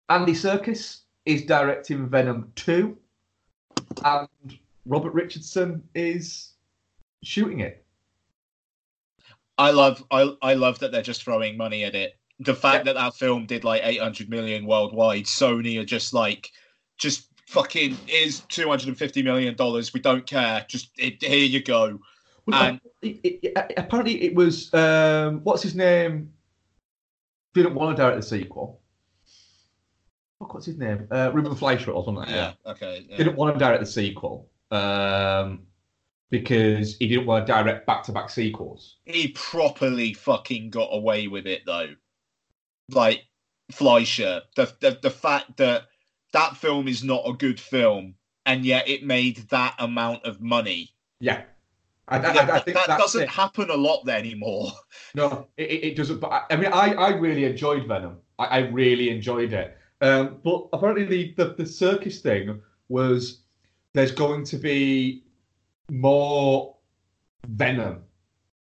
Andy 0.09 0.33
Serkis 0.33 1.01
is 1.27 1.43
directing 1.43 2.07
Venom 2.07 2.51
2, 2.55 2.97
and 4.05 4.27
Robert 4.85 5.13
Richardson 5.13 5.83
is 5.93 6.53
shooting 7.23 7.59
it. 7.59 7.85
I 9.57 9.71
love 9.71 10.03
I 10.09 10.33
I 10.41 10.53
love 10.53 10.79
that 10.79 10.91
they're 10.91 11.01
just 11.01 11.23
throwing 11.23 11.57
money 11.57 11.83
at 11.83 11.95
it. 11.95 12.17
The 12.39 12.53
fact 12.53 12.85
that 12.85 12.95
that 12.95 13.15
film 13.15 13.45
did 13.45 13.63
like 13.63 13.81
800 13.83 14.29
million 14.29 14.65
worldwide, 14.65 15.25
Sony 15.25 15.79
are 15.81 15.85
just 15.85 16.13
like, 16.13 16.51
just 16.97 17.27
fucking 17.47 17.97
is 18.07 18.41
250 18.49 19.23
million 19.23 19.55
dollars. 19.55 19.93
We 19.93 19.99
don't 19.99 20.25
care. 20.25 20.63
Just 20.69 20.91
it, 20.97 21.21
here 21.21 21.45
you 21.45 21.61
go. 21.63 21.99
Well, 22.45 22.63
And- 22.63 22.79
it, 23.01 23.19
it, 23.23 23.39
it- 23.43 23.73
apparently, 23.77 24.23
it 24.23 24.33
was 24.35 24.73
um, 24.73 25.41
what's 25.43 25.63
his 25.63 25.75
name? 25.75 26.31
Didn't 27.53 27.73
want 27.73 27.97
to 27.97 28.01
direct 28.01 28.17
the 28.21 28.25
sequel. 28.27 28.79
Fuck, 30.39 30.53
what's 30.53 30.65
his 30.65 30.77
name? 30.77 31.07
Uh, 31.11 31.31
Ruben 31.33 31.55
Fleischer 31.55 31.91
or 31.91 32.03
something 32.03 32.21
like 32.21 32.29
Yeah. 32.29 32.53
that. 32.63 32.71
Okay. 32.71 33.05
yeah. 33.09 33.17
Didn't 33.17 33.35
want 33.35 33.55
to 33.55 33.59
direct 33.59 33.79
the 33.79 33.85
sequel 33.85 34.49
um, 34.71 35.63
because 36.29 36.95
he 36.97 37.07
didn't 37.07 37.25
want 37.25 37.47
to 37.47 37.51
direct 37.53 37.87
back-to-back 37.87 38.29
sequels. 38.29 38.97
He 39.05 39.29
properly 39.29 40.13
fucking 40.13 40.69
got 40.69 40.89
away 40.91 41.27
with 41.27 41.47
it 41.47 41.61
though. 41.65 41.95
Like 42.89 43.23
Fleischer, 43.71 44.41
the 44.55 44.71
the 44.79 44.97
the 45.01 45.09
fact 45.09 45.57
that 45.57 45.83
that 46.33 46.55
film 46.55 46.87
is 46.87 47.03
not 47.03 47.23
a 47.27 47.33
good 47.33 47.59
film, 47.59 48.15
and 48.45 48.63
yet 48.63 48.87
it 48.87 49.03
made 49.03 49.37
that 49.49 49.75
amount 49.79 50.23
of 50.23 50.39
money. 50.39 50.93
Yeah, 51.19 51.43
I, 52.07 52.19
I, 52.19 52.31
I, 52.31 52.55
I 52.55 52.59
think 52.59 52.77
that 52.77 52.97
doesn't 52.97 53.23
it. 53.23 53.29
happen 53.29 53.69
a 53.69 53.75
lot 53.75 54.05
there 54.05 54.17
anymore. 54.19 54.71
No, 55.15 55.47
it, 55.57 55.69
it 55.69 55.83
it 55.83 55.95
doesn't. 55.97 56.19
But 56.21 56.31
I, 56.31 56.41
I 56.51 56.55
mean, 56.55 56.71
I, 56.71 56.93
I 56.93 57.09
really 57.09 57.43
enjoyed 57.43 57.87
Venom. 57.87 58.19
I, 58.39 58.45
I 58.45 58.57
really 58.59 59.09
enjoyed 59.09 59.51
it. 59.51 59.75
Um, 60.01 60.37
but 60.43 60.67
apparently, 60.73 61.05
the, 61.05 61.33
the 61.43 61.53
the 61.55 61.65
circus 61.65 62.19
thing 62.21 62.61
was 62.89 63.41
there's 63.93 64.11
going 64.11 64.43
to 64.45 64.57
be 64.57 65.23
more 65.91 66.75
Venom 67.47 68.03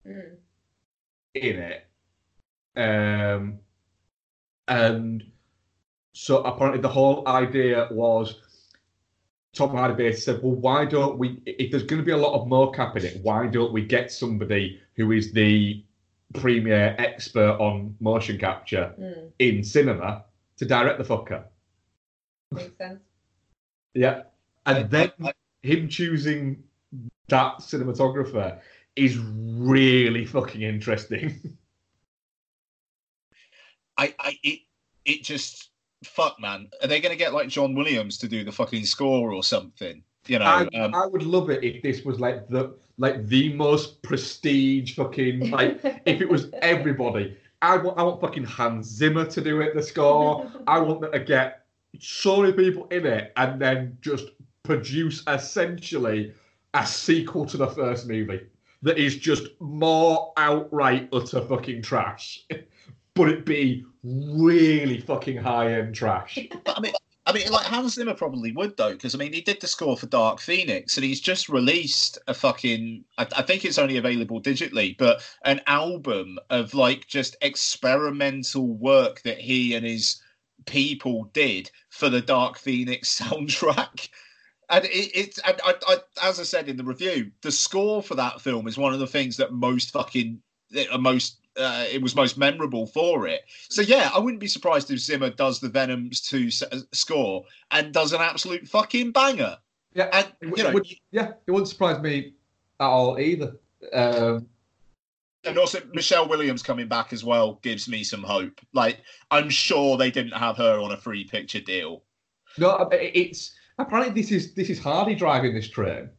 Mm. 0.06 0.36
in 1.34 1.56
it, 1.56 1.86
um, 2.76 3.58
and 4.68 5.24
so 6.12 6.42
apparently 6.44 6.80
the 6.80 6.88
whole 6.88 7.26
idea 7.28 7.88
was. 7.90 8.40
Tom 9.52 9.70
Hardy 9.70 9.94
basically 9.94 10.34
said, 10.34 10.42
"Well, 10.42 10.54
why 10.54 10.84
don't 10.84 11.18
we? 11.18 11.40
If 11.46 11.70
there's 11.70 11.82
going 11.82 12.00
to 12.00 12.04
be 12.06 12.12
a 12.12 12.16
lot 12.16 12.34
of 12.40 12.46
mocap 12.46 12.94
in 12.96 13.04
it, 13.06 13.20
why 13.22 13.46
don't 13.46 13.72
we 13.72 13.82
get 13.84 14.12
somebody 14.12 14.78
who 14.96 15.12
is 15.12 15.32
the 15.32 15.82
premier 16.34 16.94
expert 16.98 17.56
on 17.58 17.96
motion 18.00 18.38
capture 18.38 18.94
Mm. 19.00 19.32
in 19.38 19.64
cinema 19.64 20.24
to 20.56 20.64
direct 20.64 20.98
the 20.98 21.04
fucker?" 21.04 21.44
Makes 22.50 22.76
sense. 22.76 23.00
Yeah, 23.94 24.22
and 24.66 24.90
then 24.90 25.10
him 25.62 25.88
choosing 25.88 26.62
that 27.28 27.58
cinematographer 27.58 28.58
is 28.94 29.18
really 29.18 30.24
fucking 30.24 30.62
interesting. 30.62 31.40
I, 33.98 34.14
I 34.18 34.38
it 34.42 34.60
it 35.04 35.22
just 35.22 35.70
fuck 36.04 36.38
man. 36.40 36.68
Are 36.82 36.88
they 36.88 37.00
gonna 37.00 37.16
get 37.16 37.32
like 37.32 37.48
John 37.48 37.74
Williams 37.74 38.18
to 38.18 38.28
do 38.28 38.44
the 38.44 38.52
fucking 38.52 38.84
score 38.84 39.32
or 39.32 39.42
something? 39.42 40.02
You 40.26 40.40
know, 40.40 40.44
I, 40.44 40.66
um, 40.78 40.94
I 40.94 41.06
would 41.06 41.22
love 41.22 41.50
it 41.50 41.62
if 41.62 41.82
this 41.82 42.04
was 42.04 42.18
like 42.20 42.48
the 42.48 42.74
like 42.98 43.26
the 43.26 43.52
most 43.54 44.02
prestige 44.02 44.94
fucking 44.94 45.50
like 45.50 45.80
if 46.04 46.20
it 46.20 46.28
was 46.28 46.50
everybody. 46.62 47.36
I 47.62 47.76
want 47.76 47.98
I 47.98 48.02
want 48.02 48.20
fucking 48.20 48.44
Hans 48.44 48.86
Zimmer 48.86 49.26
to 49.26 49.40
do 49.40 49.60
it. 49.60 49.74
The 49.74 49.82
score. 49.82 50.50
I 50.66 50.78
want 50.78 51.00
them 51.00 51.12
to 51.12 51.20
get 51.20 51.66
so 51.98 52.42
many 52.42 52.52
people 52.52 52.86
in 52.88 53.06
it 53.06 53.32
and 53.36 53.60
then 53.60 53.96
just 54.00 54.26
produce 54.62 55.22
essentially 55.28 56.34
a 56.74 56.86
sequel 56.86 57.46
to 57.46 57.56
the 57.56 57.68
first 57.68 58.06
movie 58.06 58.40
that 58.82 58.98
is 58.98 59.16
just 59.16 59.48
more 59.60 60.32
outright 60.36 61.08
utter 61.12 61.40
fucking 61.40 61.82
trash, 61.82 62.44
but 63.14 63.28
it 63.28 63.46
be 63.46 63.84
really 64.04 65.00
fucking 65.00 65.36
high 65.36 65.72
end 65.72 65.94
trash. 65.94 66.38
But 66.64 66.78
I 66.78 66.80
mean, 66.80 66.92
I 67.26 67.32
mean, 67.32 67.50
like 67.50 67.66
Hans 67.66 67.94
Zimmer 67.94 68.14
probably 68.14 68.52
would 68.52 68.76
though, 68.76 68.92
because 68.92 69.14
I 69.14 69.18
mean, 69.18 69.32
he 69.32 69.40
did 69.40 69.60
the 69.60 69.66
score 69.66 69.96
for 69.96 70.06
Dark 70.06 70.40
Phoenix, 70.40 70.96
and 70.96 71.04
he's 71.04 71.20
just 71.20 71.48
released 71.48 72.18
a 72.28 72.34
fucking. 72.34 73.04
I, 73.18 73.26
I 73.36 73.42
think 73.42 73.64
it's 73.64 73.78
only 73.78 73.96
available 73.96 74.40
digitally, 74.40 74.96
but 74.96 75.28
an 75.44 75.60
album 75.66 76.38
of 76.50 76.72
like 76.72 77.08
just 77.08 77.36
experimental 77.42 78.68
work 78.76 79.22
that 79.22 79.38
he 79.38 79.74
and 79.74 79.84
his 79.84 80.22
people 80.66 81.24
did 81.32 81.70
for 81.90 82.08
the 82.08 82.20
Dark 82.20 82.58
Phoenix 82.58 83.18
soundtrack. 83.20 84.08
And 84.70 84.84
it, 84.84 85.10
it's, 85.14 85.38
and 85.38 85.60
I, 85.64 85.74
I, 85.88 85.96
as 86.22 86.40
I 86.40 86.44
said 86.44 86.68
in 86.68 86.76
the 86.76 86.84
review, 86.84 87.30
the 87.42 87.52
score 87.52 88.02
for 88.02 88.14
that 88.16 88.40
film 88.40 88.66
is 88.66 88.78
one 88.78 88.92
of 88.92 89.00
the 89.00 89.06
things 89.06 89.36
that 89.36 89.52
most 89.52 89.92
fucking, 89.92 90.40
most 90.98 91.38
uh, 91.58 91.84
it 91.90 92.02
was 92.02 92.14
most 92.14 92.36
memorable 92.38 92.86
for 92.86 93.26
it. 93.26 93.42
So 93.68 93.82
yeah, 93.82 94.10
I 94.14 94.18
wouldn't 94.18 94.40
be 94.40 94.46
surprised 94.48 94.90
if 94.90 94.98
Zimmer 94.98 95.30
does 95.30 95.60
the 95.60 95.68
Venom's 95.68 96.20
two 96.20 96.46
s- 96.46 96.62
uh, 96.62 96.80
score 96.92 97.44
and 97.70 97.92
does 97.92 98.12
an 98.12 98.20
absolute 98.20 98.66
fucking 98.68 99.12
banger. 99.12 99.56
Yeah, 99.94 100.10
And 100.12 100.52
it, 100.52 100.62
know, 100.62 100.72
would, 100.72 100.86
yeah, 101.10 101.32
it 101.46 101.50
wouldn't 101.50 101.68
surprise 101.68 102.00
me 102.00 102.34
at 102.80 102.86
all 102.86 103.18
either. 103.18 103.56
Um, 103.92 104.46
and 105.44 105.58
also 105.58 105.80
Michelle 105.94 106.28
Williams 106.28 106.62
coming 106.62 106.88
back 106.88 107.12
as 107.12 107.24
well 107.24 107.58
gives 107.62 107.88
me 107.88 108.02
some 108.04 108.22
hope. 108.22 108.60
Like 108.72 108.98
I'm 109.30 109.48
sure 109.48 109.96
they 109.96 110.10
didn't 110.10 110.32
have 110.32 110.56
her 110.56 110.78
on 110.80 110.92
a 110.92 110.96
free 110.96 111.24
picture 111.24 111.60
deal. 111.60 112.02
no, 112.58 112.88
it's 112.92 113.54
apparently 113.78 114.20
this 114.20 114.32
is 114.32 114.54
this 114.54 114.68
is 114.68 114.78
Hardy 114.78 115.14
driving 115.14 115.54
this 115.54 115.68
train. 115.68 116.10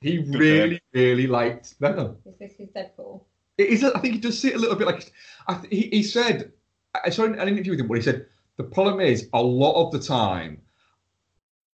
He 0.00 0.22
Good 0.22 0.34
really, 0.34 0.80
really 0.94 1.26
liked 1.26 1.74
Venom. 1.80 2.16
Is 2.24 2.34
this 2.38 2.54
his 2.56 2.68
Deadpool? 2.70 3.22
It 3.58 3.68
is. 3.68 3.84
I 3.84 3.98
think 4.00 4.14
he 4.14 4.20
does 4.20 4.38
see 4.38 4.48
it 4.48 4.56
a 4.56 4.58
little 4.58 4.76
bit 4.76 4.86
like. 4.86 5.12
I 5.48 5.54
th- 5.54 5.72
he, 5.72 5.88
he 5.96 6.02
said. 6.02 6.52
I 7.04 7.10
saw 7.10 7.24
an 7.24 7.34
interview 7.48 7.72
with 7.72 7.80
him 7.80 7.88
where 7.88 7.98
he 7.98 8.02
said 8.02 8.26
the 8.56 8.64
problem 8.64 9.00
is 9.00 9.28
a 9.34 9.42
lot 9.42 9.74
of 9.74 9.92
the 9.92 9.98
time, 9.98 10.60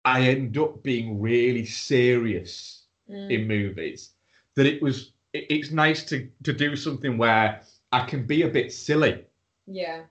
I 0.05 0.21
end 0.21 0.57
up 0.57 0.81
being 0.83 1.19
really 1.21 1.65
serious 1.65 2.75
Mm. 3.09 3.31
in 3.31 3.47
movies. 3.47 4.11
That 4.55 4.67
it 4.67 4.81
was. 4.83 5.13
It, 5.33 5.45
it's 5.49 5.71
nice 5.71 6.03
to 6.05 6.29
to 6.43 6.53
do 6.53 6.75
something 6.75 7.17
where 7.17 7.61
I 7.91 8.05
can 8.05 8.25
be 8.25 8.43
a 8.43 8.47
bit 8.47 8.71
silly. 8.71 9.25
Yeah. 9.65 10.01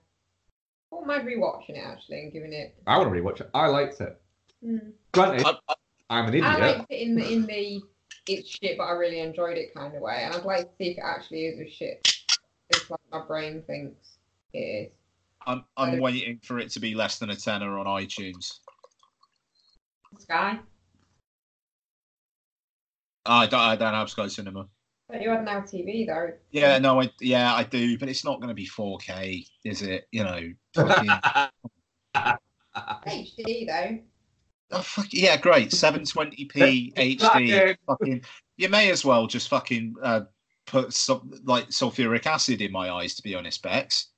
I 0.91 0.95
wouldn't 0.95 1.07
mind 1.07 1.27
rewatching 1.27 1.77
it 1.77 1.85
actually 1.85 2.23
and 2.23 2.33
giving 2.33 2.51
it. 2.51 2.75
I 2.87 2.97
want 2.97 3.13
to 3.13 3.21
rewatch 3.21 3.41
it. 3.41 3.49
I 3.53 3.67
liked 3.67 4.01
it. 4.01 4.19
Mm. 4.65 4.91
Granted, 5.13 5.45
I, 5.45 5.51
I, 5.69 5.75
I'm 6.09 6.25
an 6.25 6.33
idiot. 6.33 6.45
I 6.45 6.57
liked 6.57 6.91
it 6.91 7.01
in 7.01 7.15
the 7.15 7.31
in 7.33 7.45
the 7.45 7.81
it's 8.29 8.49
shit, 8.49 8.77
but 8.77 8.85
I 8.85 8.91
really 8.91 9.19
enjoyed 9.19 9.57
it 9.57 9.73
kind 9.73 9.95
of 9.95 10.01
way, 10.01 10.21
and 10.23 10.33
I'd 10.33 10.45
like 10.45 10.69
to 10.69 10.75
see 10.77 10.91
if 10.91 10.97
it 10.97 11.03
actually 11.03 11.45
is 11.45 11.59
a 11.59 11.69
shit. 11.69 12.07
It's 12.69 12.89
like 12.89 12.99
my 13.11 13.25
brain 13.25 13.63
thinks 13.65 14.17
it 14.53 14.59
is. 14.59 14.91
I'm 15.47 15.63
I'm 15.77 15.99
waiting 15.99 16.39
for 16.43 16.59
it 16.59 16.69
to 16.71 16.79
be 16.79 16.95
less 16.95 17.17
than 17.17 17.29
a 17.29 17.35
tenner 17.35 17.79
on 17.79 17.85
iTunes. 17.85 18.59
Sky, 20.19 20.59
I 23.25 23.45
don't, 23.47 23.59
I 23.59 23.75
don't 23.75 23.93
have 23.93 24.09
Sky 24.09 24.27
Cinema. 24.27 24.67
but 25.07 25.21
you 25.21 25.29
had 25.29 25.45
Now 25.45 25.61
TV 25.61 26.05
though. 26.05 26.31
Yeah, 26.51 26.77
no, 26.79 27.01
I 27.01 27.11
yeah 27.21 27.53
I 27.53 27.63
do, 27.63 27.97
but 27.97 28.09
it's 28.09 28.25
not 28.25 28.39
going 28.39 28.49
to 28.49 28.55
be 28.55 28.67
4K, 28.67 29.45
is 29.63 29.81
it? 29.81 30.07
You 30.11 30.23
know, 30.23 30.41
fucking, 30.75 31.09
HD 32.15 33.67
though. 33.67 33.99
Oh, 34.71 34.81
fuck, 34.81 35.07
yeah, 35.11 35.35
great, 35.37 35.69
720p 35.71 36.93
HD. 36.93 37.19
Fucking- 37.19 37.75
Fucking, 37.87 38.21
you 38.57 38.69
may 38.69 38.91
as 38.91 39.03
well 39.03 39.25
just 39.25 39.49
fucking 39.49 39.95
uh, 40.03 40.21
put 40.67 40.93
some 40.93 41.31
like 41.43 41.69
sulfuric 41.69 42.25
acid 42.27 42.61
in 42.61 42.71
my 42.71 42.89
eyes, 42.91 43.15
to 43.15 43.23
be 43.23 43.33
honest, 43.35 43.63
Bex. 43.63 44.09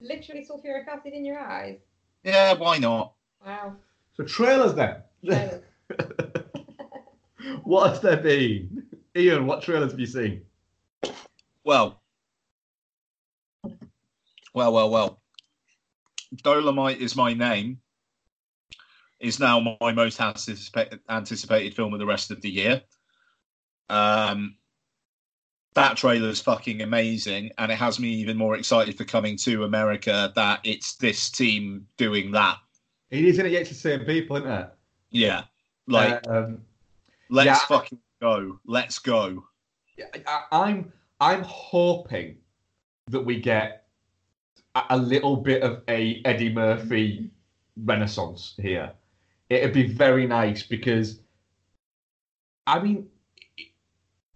Literally 0.00 0.46
sulfuric 0.48 0.86
acid 0.88 1.14
in 1.14 1.24
your 1.24 1.38
eyes. 1.38 1.78
Yeah, 2.22 2.52
why 2.54 2.78
not? 2.78 3.14
Wow. 3.46 3.76
so 4.14 4.24
trailers 4.24 4.74
then. 4.74 4.96
Trailers. 5.24 5.62
what 7.64 7.90
has 7.90 8.00
there 8.00 8.16
been? 8.18 8.84
Ian, 9.16 9.46
what 9.46 9.62
trailers 9.62 9.90
have 9.92 10.00
you 10.00 10.06
seen? 10.06 10.42
Well, 11.64 12.02
well, 14.54 14.72
well, 14.72 14.90
well. 14.90 15.20
Dolemite 16.36 16.98
is 16.98 17.14
my 17.16 17.34
name. 17.34 17.78
Is 19.22 19.38
now 19.38 19.76
my 19.80 19.92
most 19.92 20.20
anticipated 20.20 20.98
anticipated 21.08 21.74
film 21.74 21.92
of 21.92 22.00
the 22.00 22.06
rest 22.06 22.32
of 22.32 22.42
the 22.42 22.50
year. 22.50 22.82
Um, 23.88 24.56
that 25.74 25.96
trailer 25.96 26.28
is 26.28 26.40
fucking 26.40 26.82
amazing, 26.82 27.52
and 27.56 27.70
it 27.70 27.76
has 27.76 28.00
me 28.00 28.08
even 28.08 28.36
more 28.36 28.56
excited 28.56 28.98
for 28.98 29.04
coming 29.04 29.36
to 29.38 29.62
America. 29.62 30.32
That 30.34 30.58
it's 30.64 30.96
this 30.96 31.30
team 31.30 31.86
doing 31.96 32.32
that. 32.32 32.58
It 33.10 33.24
is, 33.24 33.34
isn't 33.34 33.46
it? 33.46 33.52
It's 33.52 33.70
the 33.70 33.76
same 33.76 34.00
people, 34.00 34.38
isn't 34.38 34.50
it? 34.50 34.70
Yeah, 35.10 35.44
like 35.86 36.26
um, 36.28 36.62
let's 37.30 37.46
yeah. 37.46 37.58
fucking 37.66 38.00
go. 38.20 38.58
Let's 38.66 38.98
go. 38.98 39.44
Yeah, 39.96 40.06
I, 40.26 40.42
I'm 40.50 40.92
I'm 41.20 41.42
hoping 41.44 42.38
that 43.06 43.20
we 43.20 43.40
get 43.40 43.86
a, 44.74 44.82
a 44.90 44.98
little 44.98 45.36
bit 45.36 45.62
of 45.62 45.82
a 45.88 46.20
Eddie 46.24 46.52
Murphy 46.52 47.30
renaissance 47.76 48.54
here. 48.60 48.92
It'd 49.56 49.74
be 49.74 49.86
very 49.86 50.26
nice 50.26 50.62
because, 50.62 51.20
I 52.66 52.80
mean, 52.80 53.08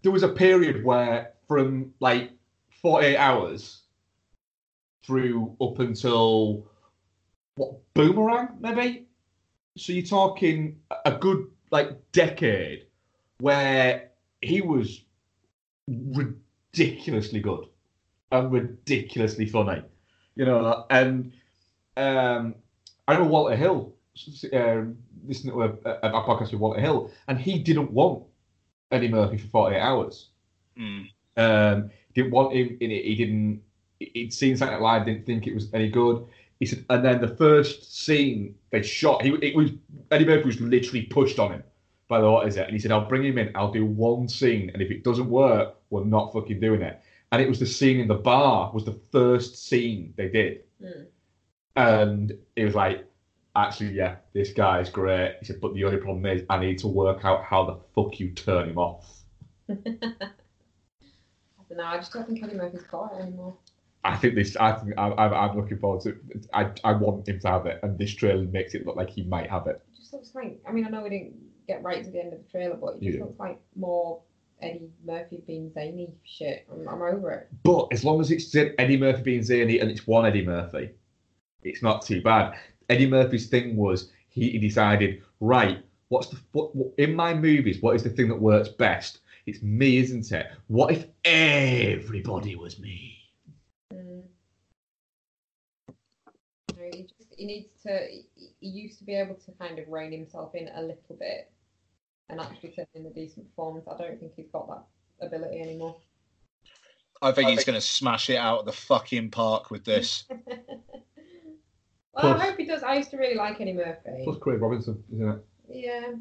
there 0.03 0.13
was 0.13 0.23
a 0.23 0.29
period 0.29 0.85
where 0.85 1.33
from 1.49 1.93
like 2.01 2.33
48 2.83 3.17
hours 3.17 3.83
through 5.05 5.57
up 5.61 5.79
until 5.79 6.67
what 7.57 7.79
Boomerang 7.95 8.59
maybe. 8.61 9.07
So 9.77 9.93
you're 9.93 10.05
talking 10.05 10.81
a 11.05 11.13
good 11.13 11.47
like 11.71 11.91
decade 12.13 12.87
where 13.39 14.11
he 14.41 14.61
was 14.61 15.03
ridiculously 15.89 17.41
good 17.41 17.67
and 18.33 18.53
ridiculously 18.53 19.47
funny, 19.47 19.83
you 20.35 20.45
know. 20.45 20.87
And 20.91 21.33
um, 21.97 22.55
I 23.09 23.15
know 23.15 23.25
Walter 23.25 23.57
Hill 23.57 23.95
uh, 24.53 24.83
listening 25.27 25.55
to 25.55 25.63
a, 25.63 25.69
a, 25.85 26.09
a 26.19 26.23
podcast 26.25 26.53
with 26.53 26.61
Walter 26.61 26.81
Hill, 26.81 27.11
and 27.29 27.39
he 27.39 27.59
didn't 27.59 27.91
want 27.91 28.25
Eddie 28.91 29.09
Murphy 29.09 29.39
for 29.39 29.49
48 29.49 29.81
hours. 29.81 30.29
Mm. 30.79 31.09
Um, 31.37 31.91
didn't 32.15 32.31
want 32.31 32.55
him 32.55 32.77
in 32.81 32.91
it. 32.91 33.05
He 33.05 33.15
didn't. 33.15 33.63
He'd 33.99 34.33
seen 34.33 34.57
Saturday 34.57 34.77
Night 34.77 34.83
Live, 34.83 35.07
didn't 35.07 35.27
think 35.27 35.47
it 35.47 35.55
was 35.55 35.73
any 35.73 35.89
good. 35.89 36.27
He 36.61 36.67
said, 36.67 36.85
and 36.91 37.05
then 37.05 37.21
the 37.21 37.29
first 37.37 38.05
scene 38.05 38.55
they 38.71 38.83
shot, 38.83 39.23
he 39.23 39.35
it 39.43 39.55
was 39.55 39.71
Eddie 40.11 40.25
Murphy 40.25 40.47
was 40.47 40.61
literally 40.61 41.03
pushed 41.03 41.39
on 41.39 41.53
him 41.53 41.63
by 42.09 42.21
the 42.21 42.31
what 42.31 42.47
is 42.47 42.57
it, 42.57 42.65
and 42.65 42.73
he 42.73 42.79
said, 42.79 42.93
"I'll 42.93 43.09
bring 43.09 43.25
him 43.25 43.37
in. 43.39 43.53
I'll 43.55 43.73
do 43.73 43.85
one 43.85 44.29
scene, 44.29 44.71
and 44.73 44.81
if 44.81 44.91
it 44.91 45.05
doesn't 45.05 45.29
work, 45.29 45.77
we're 45.91 46.05
not 46.05 46.33
fucking 46.33 46.61
doing 46.61 46.83
it." 46.83 47.01
And 47.33 47.43
it 47.43 47.49
was 47.49 47.59
the 47.59 47.67
scene 47.67 48.01
in 48.01 48.09
the 48.09 48.15
bar 48.15 48.71
was 48.73 48.85
the 48.85 48.99
first 49.13 49.67
scene 49.69 50.15
they 50.17 50.29
did, 50.29 50.63
Mm. 50.83 51.07
and 51.77 52.33
it 52.55 52.65
was 52.65 52.75
like, 52.75 53.05
actually, 53.57 53.93
yeah, 53.93 54.17
this 54.33 54.53
guy 54.53 54.81
is 54.81 54.89
great. 54.91 55.37
He 55.41 55.47
said, 55.47 55.61
but 55.61 55.75
the 55.75 55.85
only 55.85 55.99
problem 55.99 56.25
is 56.27 56.43
I 56.51 56.59
need 56.59 56.79
to 56.79 56.89
work 56.89 57.25
out 57.25 57.43
how 57.45 57.65
the 57.65 57.77
fuck 57.95 58.19
you 58.21 58.31
turn 58.31 58.69
him 58.71 58.79
off. 58.79 59.11
I 59.69 59.75
don't 61.69 61.79
know. 61.79 61.85
I 61.85 61.97
just 61.97 62.13
don't 62.13 62.27
think 62.27 62.43
Eddie 62.43 62.55
Murphy's 62.55 62.83
got 62.83 63.13
it 63.15 63.23
anymore. 63.23 63.57
I 64.05 64.17
think 64.17 64.37
this. 64.37 64.57
I 64.57 64.73
think 64.73 64.95
I'm, 64.97 65.19
I'm, 65.19 65.35
I'm 65.35 65.57
looking 65.57 65.79
forward 65.79 66.03
to. 66.03 66.17
I, 66.55 66.71
I 66.85 66.93
want 66.93 67.27
him 67.27 67.41
to 67.41 67.49
have 67.49 67.67
it, 67.67 67.81
and 67.83 67.99
this 67.99 68.15
trailer 68.15 68.45
makes 68.45 68.75
it 68.75 68.87
look 68.87 68.95
like 68.95 69.11
he 69.11 69.25
might 69.25 69.51
have 69.51 69.67
it. 69.67 69.83
It 69.93 69.97
just 69.99 70.13
looks 70.13 70.33
like. 70.35 70.61
I 70.69 70.71
mean, 70.71 70.87
I 70.87 70.91
know 70.91 71.03
we 71.03 71.09
didn't 71.11 71.35
get 71.67 71.83
right 71.83 72.05
to 72.05 72.11
the 72.11 72.21
end 72.21 72.33
of 72.33 72.39
the 72.45 72.49
trailer, 72.49 72.77
but 72.77 72.95
it 72.97 73.03
just 73.03 73.19
Yeah. 73.19 73.25
looks 73.25 73.41
like 73.41 73.59
more 73.75 74.21
Eddie 74.63 74.91
Murphy 75.05 75.43
being 75.45 75.73
zany 75.73 76.15
shit. 76.23 76.67
I'm, 76.73 76.87
I'm 76.89 77.03
over 77.03 77.33
it. 77.33 77.49
But 77.65 77.89
as 77.91 78.05
long 78.05 78.21
as 78.21 78.31
it's 78.31 78.55
Eddie 78.55 78.97
Murphy 78.97 79.23
being 79.23 79.43
zany 79.43 79.81
and 79.81 79.91
it's 79.91 80.07
one 80.07 80.25
Eddie 80.25 80.47
Murphy, 80.47 80.93
it's 81.65 81.83
not 81.83 82.03
too 82.07 82.23
bad. 82.23 82.55
Eddie 82.89 83.07
Murphy's 83.07 83.49
thing 83.49 83.77
was 83.77 84.11
he, 84.29 84.51
he 84.51 84.59
decided, 84.59 85.23
right, 85.41 85.83
what's 86.09 86.29
the 86.29 86.39
what, 86.53 86.75
what, 86.75 86.93
in 86.99 87.15
my 87.15 87.35
movies? 87.35 87.81
What 87.81 87.97
is 87.97 88.03
the 88.03 88.11
thing 88.11 88.29
that 88.29 88.41
works 88.41 88.69
best? 88.69 89.21
It's 89.47 89.63
me, 89.63 89.99
isn't 89.99 90.33
it? 90.33 90.47
What 90.67 90.93
if 90.93 91.07
everybody 91.25 92.57
was 92.57 92.79
me? 92.79 93.17
Mm. 93.93 94.23
You 95.89 96.77
know, 96.77 96.91
he 96.93 97.03
just 97.03 97.35
he 97.37 97.47
needs 97.47 97.69
to. 97.85 97.99
He, 98.11 98.51
he 98.61 98.69
used 98.69 98.99
to 98.99 99.05
be 99.05 99.15
able 99.15 99.35
to 99.35 99.53
kind 99.53 99.79
of 99.79 99.89
rein 99.89 100.13
himself 100.13 100.55
in 100.55 100.69
a 100.75 100.81
little 100.81 101.17
bit 101.19 101.51
and 102.29 102.41
actually 102.41 102.71
turn 102.71 102.87
in 102.95 103.05
the 103.05 103.11
decent 103.11 103.49
performance. 103.51 103.87
I 103.89 103.97
don't 103.97 104.19
think 104.19 104.33
he's 104.37 104.49
got 104.53 104.69
that 104.69 105.27
ability 105.27 105.61
anymore. 105.61 105.97
I 107.23 107.33
think 107.33 107.49
he's 107.49 107.65
going 107.65 107.75
to 107.75 107.81
smash 107.81 108.29
it 108.29 108.37
out 108.37 108.61
of 108.61 108.67
the 108.67 108.73
fucking 108.73 109.31
park 109.31 109.71
with 109.71 109.85
this. 109.85 110.25
Well, 112.23 112.35
I 112.35 112.47
hope 112.47 112.57
he 112.59 112.65
does. 112.65 112.83
I 112.83 112.97
used 112.97 113.11
to 113.11 113.17
really 113.19 113.35
like 113.35 113.61
Eddie 113.61 113.73
Murphy. 113.75 114.23
Plus 114.25 114.39
Craig 114.39 114.61
Robinson, 114.61 115.03
isn't 115.15 115.29
it? 115.29 115.45
Yeah. 115.69 116.13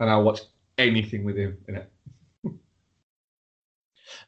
And 0.00 0.10
I'll 0.10 0.22
watch 0.24 0.40
anything 0.78 1.24
with 1.24 1.36
him 1.36 1.58
in 1.68 1.76
it. 1.76 1.90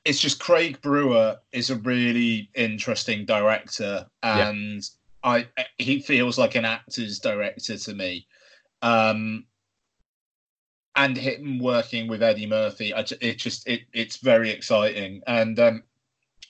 it's 0.05 0.21
just 0.21 0.39
Craig 0.41 0.81
Brewer 0.83 1.37
is 1.53 1.71
a 1.71 1.77
really 1.77 2.51
interesting 2.55 3.25
director, 3.25 4.07
Yeah. 4.23 4.49
and 4.51 4.83
I 5.23 5.49
he 5.79 6.01
feels 6.01 6.39
like 6.39 6.55
an 6.55 6.65
actor's 6.65 7.19
director 7.19 7.77
to 7.77 7.95
me. 7.95 8.27
Um, 8.83 9.47
and 10.95 11.17
him 11.17 11.59
working 11.59 12.09
with 12.09 12.23
Eddie 12.23 12.47
Murphy, 12.47 12.95
I, 12.95 13.03
ju- 13.03 13.17
it 13.21 13.39
just 13.39 13.67
it 13.69 13.83
it's 13.93 14.17
very 14.19 14.51
exciting, 14.51 15.23
and 15.27 15.59
um, 15.59 15.83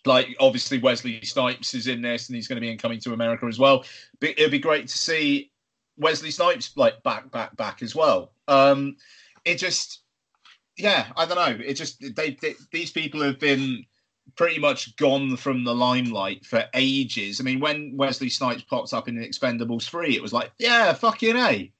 like 0.06 0.34
obviously 0.40 0.78
Wesley 0.78 1.20
Snipes 1.22 1.74
is 1.74 1.86
in 1.86 2.02
this, 2.02 2.28
and 2.28 2.36
he's 2.36 2.48
going 2.48 2.56
to 2.56 2.60
be 2.60 2.70
in 2.70 2.78
Coming 2.78 3.00
to 3.00 3.12
America 3.12 3.46
as 3.46 3.58
well. 3.58 3.84
But 4.20 4.30
it'd 4.30 4.50
be 4.50 4.58
great 4.58 4.88
to 4.88 4.98
see 4.98 5.50
Wesley 5.98 6.30
Snipes 6.30 6.76
like 6.76 7.02
back 7.02 7.30
back 7.30 7.56
back 7.56 7.82
as 7.82 7.94
well. 7.94 8.32
Um, 8.48 8.96
it 9.44 9.56
just 9.56 10.00
yeah, 10.76 11.06
I 11.16 11.24
don't 11.26 11.36
know. 11.36 11.64
It 11.64 11.74
just 11.74 12.00
they, 12.14 12.36
they 12.40 12.54
these 12.72 12.90
people 12.90 13.22
have 13.22 13.38
been 13.38 13.84
pretty 14.36 14.58
much 14.58 14.94
gone 14.96 15.36
from 15.36 15.64
the 15.64 15.74
limelight 15.74 16.44
for 16.44 16.64
ages. 16.74 17.40
I 17.40 17.44
mean, 17.44 17.60
when 17.60 17.96
Wesley 17.96 18.28
Snipes 18.28 18.62
popped 18.62 18.92
up 18.92 19.08
in 19.08 19.16
Expendables 19.16 19.88
three, 19.88 20.14
it 20.16 20.22
was 20.22 20.32
like, 20.32 20.50
yeah, 20.58 20.92
fucking 20.92 21.36
a. 21.36 21.72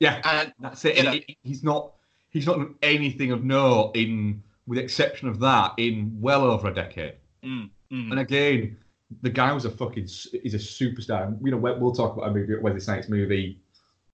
Yeah, 0.00 0.20
And 0.24 0.52
that's 0.58 0.84
it. 0.84 0.96
you 0.96 1.02
know- 1.04 1.18
he's 1.42 1.62
not 1.62 1.92
he's 2.30 2.46
not 2.46 2.56
done 2.58 2.74
anything 2.82 3.30
of 3.30 3.44
note 3.44 3.92
in, 3.94 4.42
with 4.66 4.76
the 4.78 4.82
exception 4.84 5.28
of 5.28 5.38
that, 5.40 5.72
in 5.78 6.18
well 6.20 6.42
over 6.42 6.68
a 6.68 6.74
decade. 6.74 7.14
Mm, 7.44 7.70
mm. 7.92 8.10
And 8.10 8.20
again, 8.20 8.76
the 9.22 9.30
guy 9.30 9.52
was 9.52 9.64
a 9.64 9.70
fucking 9.70 10.04
he's 10.04 10.54
a 10.54 10.58
superstar. 10.58 11.36
You 11.42 11.52
know, 11.52 11.56
we'll 11.56 11.78
we'll 11.78 11.94
talk 11.94 12.16
about 12.16 12.30
a 12.30 12.32
movie, 12.32 12.56
Wesley 12.56 12.80
Snipes 12.80 13.08
movie 13.08 13.58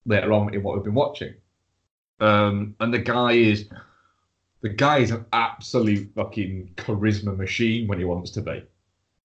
later 0.07 0.33
on 0.33 0.55
in 0.55 0.63
what 0.63 0.75
we've 0.75 0.85
been 0.85 0.95
watching. 0.95 1.35
Um, 2.21 2.75
and 2.81 2.93
the 2.93 2.99
guy 2.99 3.33
is 3.33 3.69
the 4.63 4.69
guy 4.69 4.99
is 4.99 5.11
an 5.11 5.25
absolute 5.33 6.11
fucking 6.15 6.73
charisma 6.77 7.37
machine 7.37 7.89
when 7.89 7.99
he 7.99 8.05
wants 8.05 8.31
to 8.33 8.43
be. 8.43 8.63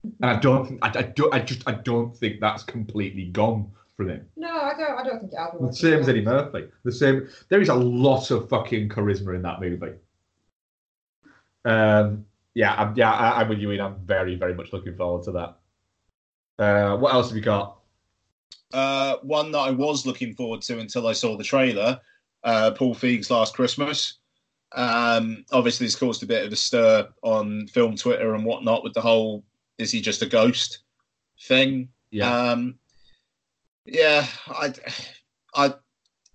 And 0.03 0.31
I 0.31 0.39
don't 0.39 0.67
think 0.67 0.79
I, 0.83 0.99
I 0.99 1.01
don't 1.01 1.33
I 1.33 1.39
just 1.39 1.67
I 1.67 1.73
don't 1.73 2.15
think 2.15 2.39
that's 2.39 2.63
completely 2.63 3.25
gone 3.25 3.71
from 3.97 4.09
him. 4.09 4.27
No, 4.35 4.49
I 4.49 4.73
don't. 4.77 4.97
I 4.97 5.03
don't 5.03 5.19
think 5.19 5.33
it 5.33 5.37
has. 5.37 5.59
The 5.59 5.73
same 5.73 5.99
as 5.99 6.09
Eddie 6.09 6.21
Murphy. 6.21 6.67
The 6.83 6.91
same. 6.91 7.27
There 7.49 7.61
is 7.61 7.69
a 7.69 7.75
lot 7.75 8.31
of 8.31 8.49
fucking 8.49 8.89
charisma 8.89 9.35
in 9.35 9.41
that 9.41 9.61
movie. 9.61 9.93
Um, 11.63 12.25
yeah, 12.55 12.73
I'm, 12.73 12.95
yeah, 12.97 13.11
I, 13.11 13.41
I'm 13.41 13.49
with 13.49 13.59
you. 13.59 13.71
Ian. 13.71 13.81
I'm 13.81 13.95
very, 14.05 14.35
very 14.35 14.55
much 14.55 14.73
looking 14.73 14.95
forward 14.95 15.23
to 15.25 15.31
that. 15.33 15.57
Uh, 16.57 16.97
what 16.97 17.13
else 17.13 17.27
have 17.29 17.37
you 17.37 17.43
got? 17.43 17.77
Uh, 18.73 19.17
one 19.21 19.51
that 19.51 19.59
I 19.59 19.69
was 19.69 20.05
looking 20.05 20.33
forward 20.33 20.61
to 20.63 20.79
until 20.79 21.07
I 21.07 21.13
saw 21.13 21.37
the 21.37 21.43
trailer, 21.43 21.99
uh, 22.43 22.71
Paul 22.71 22.95
Feig's 22.95 23.29
Last 23.29 23.53
Christmas. 23.53 24.17
Um, 24.71 25.45
obviously, 25.51 25.85
it's 25.85 25.95
caused 25.95 26.23
a 26.23 26.25
bit 26.25 26.45
of 26.45 26.51
a 26.51 26.55
stir 26.55 27.07
on 27.21 27.67
film 27.67 27.95
Twitter 27.95 28.33
and 28.33 28.43
whatnot 28.43 28.83
with 28.83 28.93
the 28.93 29.01
whole 29.01 29.43
"is 29.77 29.91
he 29.91 30.01
just 30.01 30.21
a 30.21 30.25
ghost" 30.25 30.79
thing. 31.41 31.89
Yeah, 32.11 32.33
Um, 32.33 32.79
yeah, 33.85 34.25
I, 34.47 34.73
I, 35.53 35.73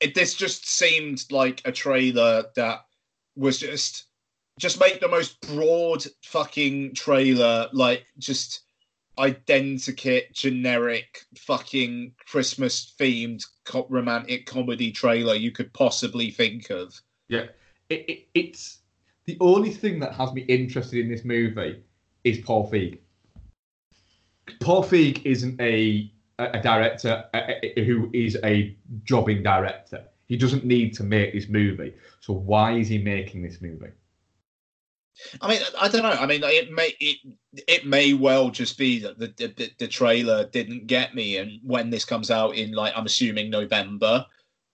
it, 0.00 0.14
this 0.14 0.34
just 0.34 0.68
seemed 0.68 1.24
like 1.30 1.62
a 1.64 1.72
trailer 1.72 2.44
that 2.54 2.86
was 3.36 3.58
just, 3.58 4.04
just 4.60 4.78
make 4.78 5.00
the 5.00 5.08
most 5.08 5.40
broad 5.40 6.04
fucking 6.22 6.94
trailer, 6.94 7.68
like 7.72 8.04
just 8.18 8.60
identikit 9.18 10.32
generic 10.32 11.24
fucking 11.36 12.12
Christmas 12.26 12.94
themed 13.00 13.44
co- 13.64 13.86
romantic 13.88 14.46
comedy 14.46 14.92
trailer 14.92 15.34
you 15.34 15.50
could 15.50 15.72
possibly 15.72 16.30
think 16.30 16.70
of. 16.70 17.00
Yeah, 17.28 17.46
it, 17.88 18.04
it, 18.08 18.28
it's 18.34 18.78
the 19.24 19.36
only 19.40 19.70
thing 19.70 19.98
that 20.00 20.14
has 20.14 20.32
me 20.32 20.42
interested 20.42 21.00
in 21.00 21.10
this 21.10 21.24
movie 21.24 21.82
is 22.24 22.38
Paul 22.38 22.70
Feig. 22.70 22.98
Paul 24.60 24.84
Feig 24.84 25.24
isn't 25.24 25.60
a 25.60 26.12
a 26.38 26.60
director 26.62 27.24
who 27.76 28.10
is 28.14 28.38
a 28.44 28.74
jobbing 29.04 29.42
director. 29.42 30.04
He 30.26 30.38
doesn't 30.38 30.64
need 30.64 30.94
to 30.94 31.02
make 31.02 31.34
this 31.34 31.48
movie. 31.48 31.94
So 32.20 32.32
why 32.32 32.78
is 32.78 32.88
he 32.88 32.96
making 32.96 33.42
this 33.42 33.60
movie? 33.60 33.90
I 35.40 35.48
mean, 35.48 35.60
I 35.80 35.88
don't 35.88 36.02
know. 36.02 36.10
I 36.10 36.26
mean, 36.26 36.42
it 36.44 36.72
may 36.72 36.94
it 37.00 37.18
it 37.66 37.86
may 37.86 38.14
well 38.14 38.50
just 38.50 38.78
be 38.78 38.98
that 39.00 39.18
the 39.18 39.28
the, 39.36 39.70
the 39.78 39.88
trailer 39.88 40.46
didn't 40.46 40.86
get 40.86 41.14
me, 41.14 41.36
and 41.36 41.60
when 41.62 41.90
this 41.90 42.04
comes 42.04 42.30
out 42.30 42.54
in 42.54 42.72
like 42.72 42.92
I'm 42.96 43.06
assuming 43.06 43.50
November, 43.50 44.24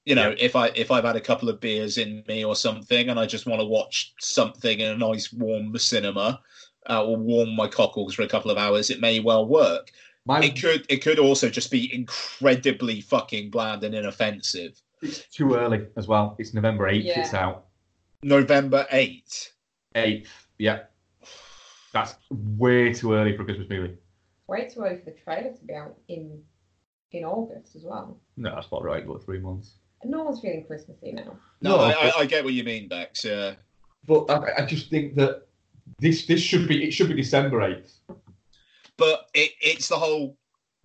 you 0.04 0.14
know, 0.14 0.34
if 0.38 0.54
I 0.54 0.68
if 0.68 0.90
I've 0.90 1.04
had 1.04 1.16
a 1.16 1.20
couple 1.20 1.48
of 1.48 1.60
beers 1.60 1.98
in 1.98 2.22
me 2.28 2.44
or 2.44 2.54
something, 2.54 3.08
and 3.08 3.18
I 3.18 3.26
just 3.26 3.46
want 3.46 3.60
to 3.60 3.66
watch 3.66 4.14
something 4.20 4.80
in 4.80 4.92
a 4.92 4.96
nice 4.96 5.32
warm 5.32 5.76
cinema, 5.78 6.40
uh, 6.88 7.04
or 7.04 7.16
warm 7.16 7.54
my 7.56 7.66
cockles 7.68 8.14
for 8.14 8.22
a 8.22 8.28
couple 8.28 8.50
of 8.50 8.58
hours, 8.58 8.90
it 8.90 9.00
may 9.00 9.20
well 9.20 9.46
work. 9.46 9.90
My, 10.26 10.42
It 10.42 10.60
could 10.60 10.86
it 10.88 11.02
could 11.02 11.18
also 11.18 11.48
just 11.48 11.70
be 11.70 11.92
incredibly 11.94 13.00
fucking 13.00 13.50
bland 13.50 13.84
and 13.84 13.94
inoffensive. 13.94 14.80
It's 15.02 15.26
too 15.28 15.54
early 15.54 15.86
as 15.96 16.08
well. 16.08 16.36
It's 16.38 16.54
November 16.54 16.88
8th, 16.90 17.04
Yeah. 17.04 17.20
it's 17.20 17.34
out. 17.34 17.66
November 18.22 18.86
eighth. 18.90 19.52
8th, 19.96 20.28
yeah. 20.58 20.80
That's 21.92 22.14
way 22.30 22.92
too 22.92 23.14
early 23.14 23.36
for 23.36 23.42
a 23.42 23.44
Christmas 23.46 23.68
movie. 23.68 23.96
Way 24.48 24.68
too 24.72 24.80
early 24.80 24.98
for 24.98 25.06
the 25.06 25.16
trailer 25.16 25.52
to 25.52 25.64
be 25.64 25.74
out 25.74 25.96
in 26.08 26.42
in 27.12 27.24
August 27.24 27.74
as 27.76 27.82
well. 27.84 28.20
No, 28.36 28.54
that's 28.54 28.70
not 28.70 28.82
right. 28.84 29.04
About 29.04 29.24
three 29.24 29.38
months. 29.40 29.76
No 30.04 30.24
one's 30.24 30.40
feeling 30.40 30.64
Christmassy 30.66 31.12
now. 31.12 31.38
No, 31.62 31.76
No, 31.76 31.78
I, 31.78 31.92
but- 31.94 32.16
I, 32.16 32.20
I 32.20 32.26
get 32.26 32.44
what 32.44 32.52
you 32.52 32.64
mean, 32.64 32.88
Bex. 32.88 33.24
Yeah. 33.24 33.54
But 34.06 34.30
I, 34.30 34.62
I 34.62 34.66
just 34.66 34.90
think 34.90 35.14
that 35.16 35.46
this 35.98 36.26
this 36.26 36.40
should 36.40 36.68
be 36.68 36.84
it 36.86 36.90
should 36.92 37.08
be 37.08 37.14
December 37.14 37.58
8th. 37.60 37.92
but 38.96 39.26
it, 39.34 39.52
it's 39.60 39.88
the 39.88 39.96
whole 39.96 40.36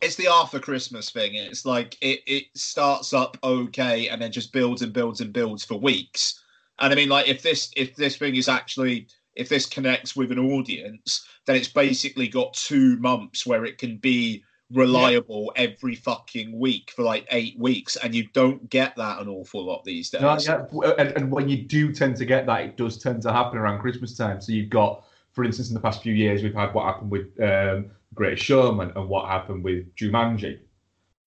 it's 0.02 0.16
the 0.16 0.28
after 0.28 0.60
christmas 0.60 1.10
thing 1.10 1.34
it's 1.36 1.66
like 1.66 1.98
it, 2.02 2.20
it 2.28 2.44
starts 2.56 3.14
up 3.14 3.36
okay 3.44 4.08
and 4.10 4.22
then 4.22 4.32
just 4.32 4.54
builds 4.54 4.82
and 4.84 4.94
builds 4.94 5.20
and 5.22 5.34
builds 5.34 5.64
for 5.66 5.76
weeks 5.76 6.44
and 6.82 6.92
i 6.92 6.96
mean 6.96 7.10
like 7.10 7.28
if 7.28 7.42
this 7.42 7.72
if 7.76 7.96
this 7.96 8.18
thing 8.18 8.36
is 8.36 8.50
actually 8.50 9.08
if 9.36 9.48
this 9.48 9.66
connects 9.66 10.16
with 10.16 10.32
an 10.32 10.40
audience 10.40 11.26
then 11.46 11.56
it's 11.56 11.70
basically 11.70 12.28
got 12.28 12.54
two 12.54 12.98
months 12.98 13.46
where 13.46 13.66
it 13.66 13.78
can 13.78 13.98
be 13.98 14.44
reliable 14.74 15.52
every 15.56 15.96
fucking 15.96 16.58
week 16.58 16.92
for 16.96 17.04
like 17.04 17.28
eight 17.32 17.58
weeks 17.60 17.96
and 17.98 18.16
you 18.16 18.28
don't 18.34 18.70
get 18.70 18.96
that 18.96 19.20
an 19.22 19.28
awful 19.28 19.66
lot 19.66 19.84
these 19.84 20.10
days 20.10 20.22
No, 20.22 20.38
yeah, 20.40 20.94
and, 20.98 21.10
and 21.18 21.32
when 21.32 21.50
you 21.50 21.64
do 21.64 21.92
tend 21.92 22.16
to 22.18 22.26
get 22.26 22.46
that, 22.46 22.62
it 22.62 22.78
does 22.78 22.98
tend 22.98 23.22
to 23.24 23.34
happen 23.34 23.58
around 23.58 23.80
Christmas 23.80 24.16
time. 24.16 24.40
So 24.40 24.52
you've 24.52 24.70
got, 24.70 25.06
for 25.34 25.44
instance, 25.44 25.70
in 25.70 25.74
the 25.74 25.80
past 25.80 26.02
few 26.02 26.14
years, 26.14 26.42
we've 26.42 26.54
had 26.54 26.74
what 26.74 26.86
happened 26.86 27.12
with 27.12 27.40
um, 27.42 27.92
Greatest 28.14 28.44
Showman 28.44 28.92
and 28.96 29.10
what 29.10 29.28
happened 29.28 29.64
with 29.64 29.94
Jumanji. 29.96 30.60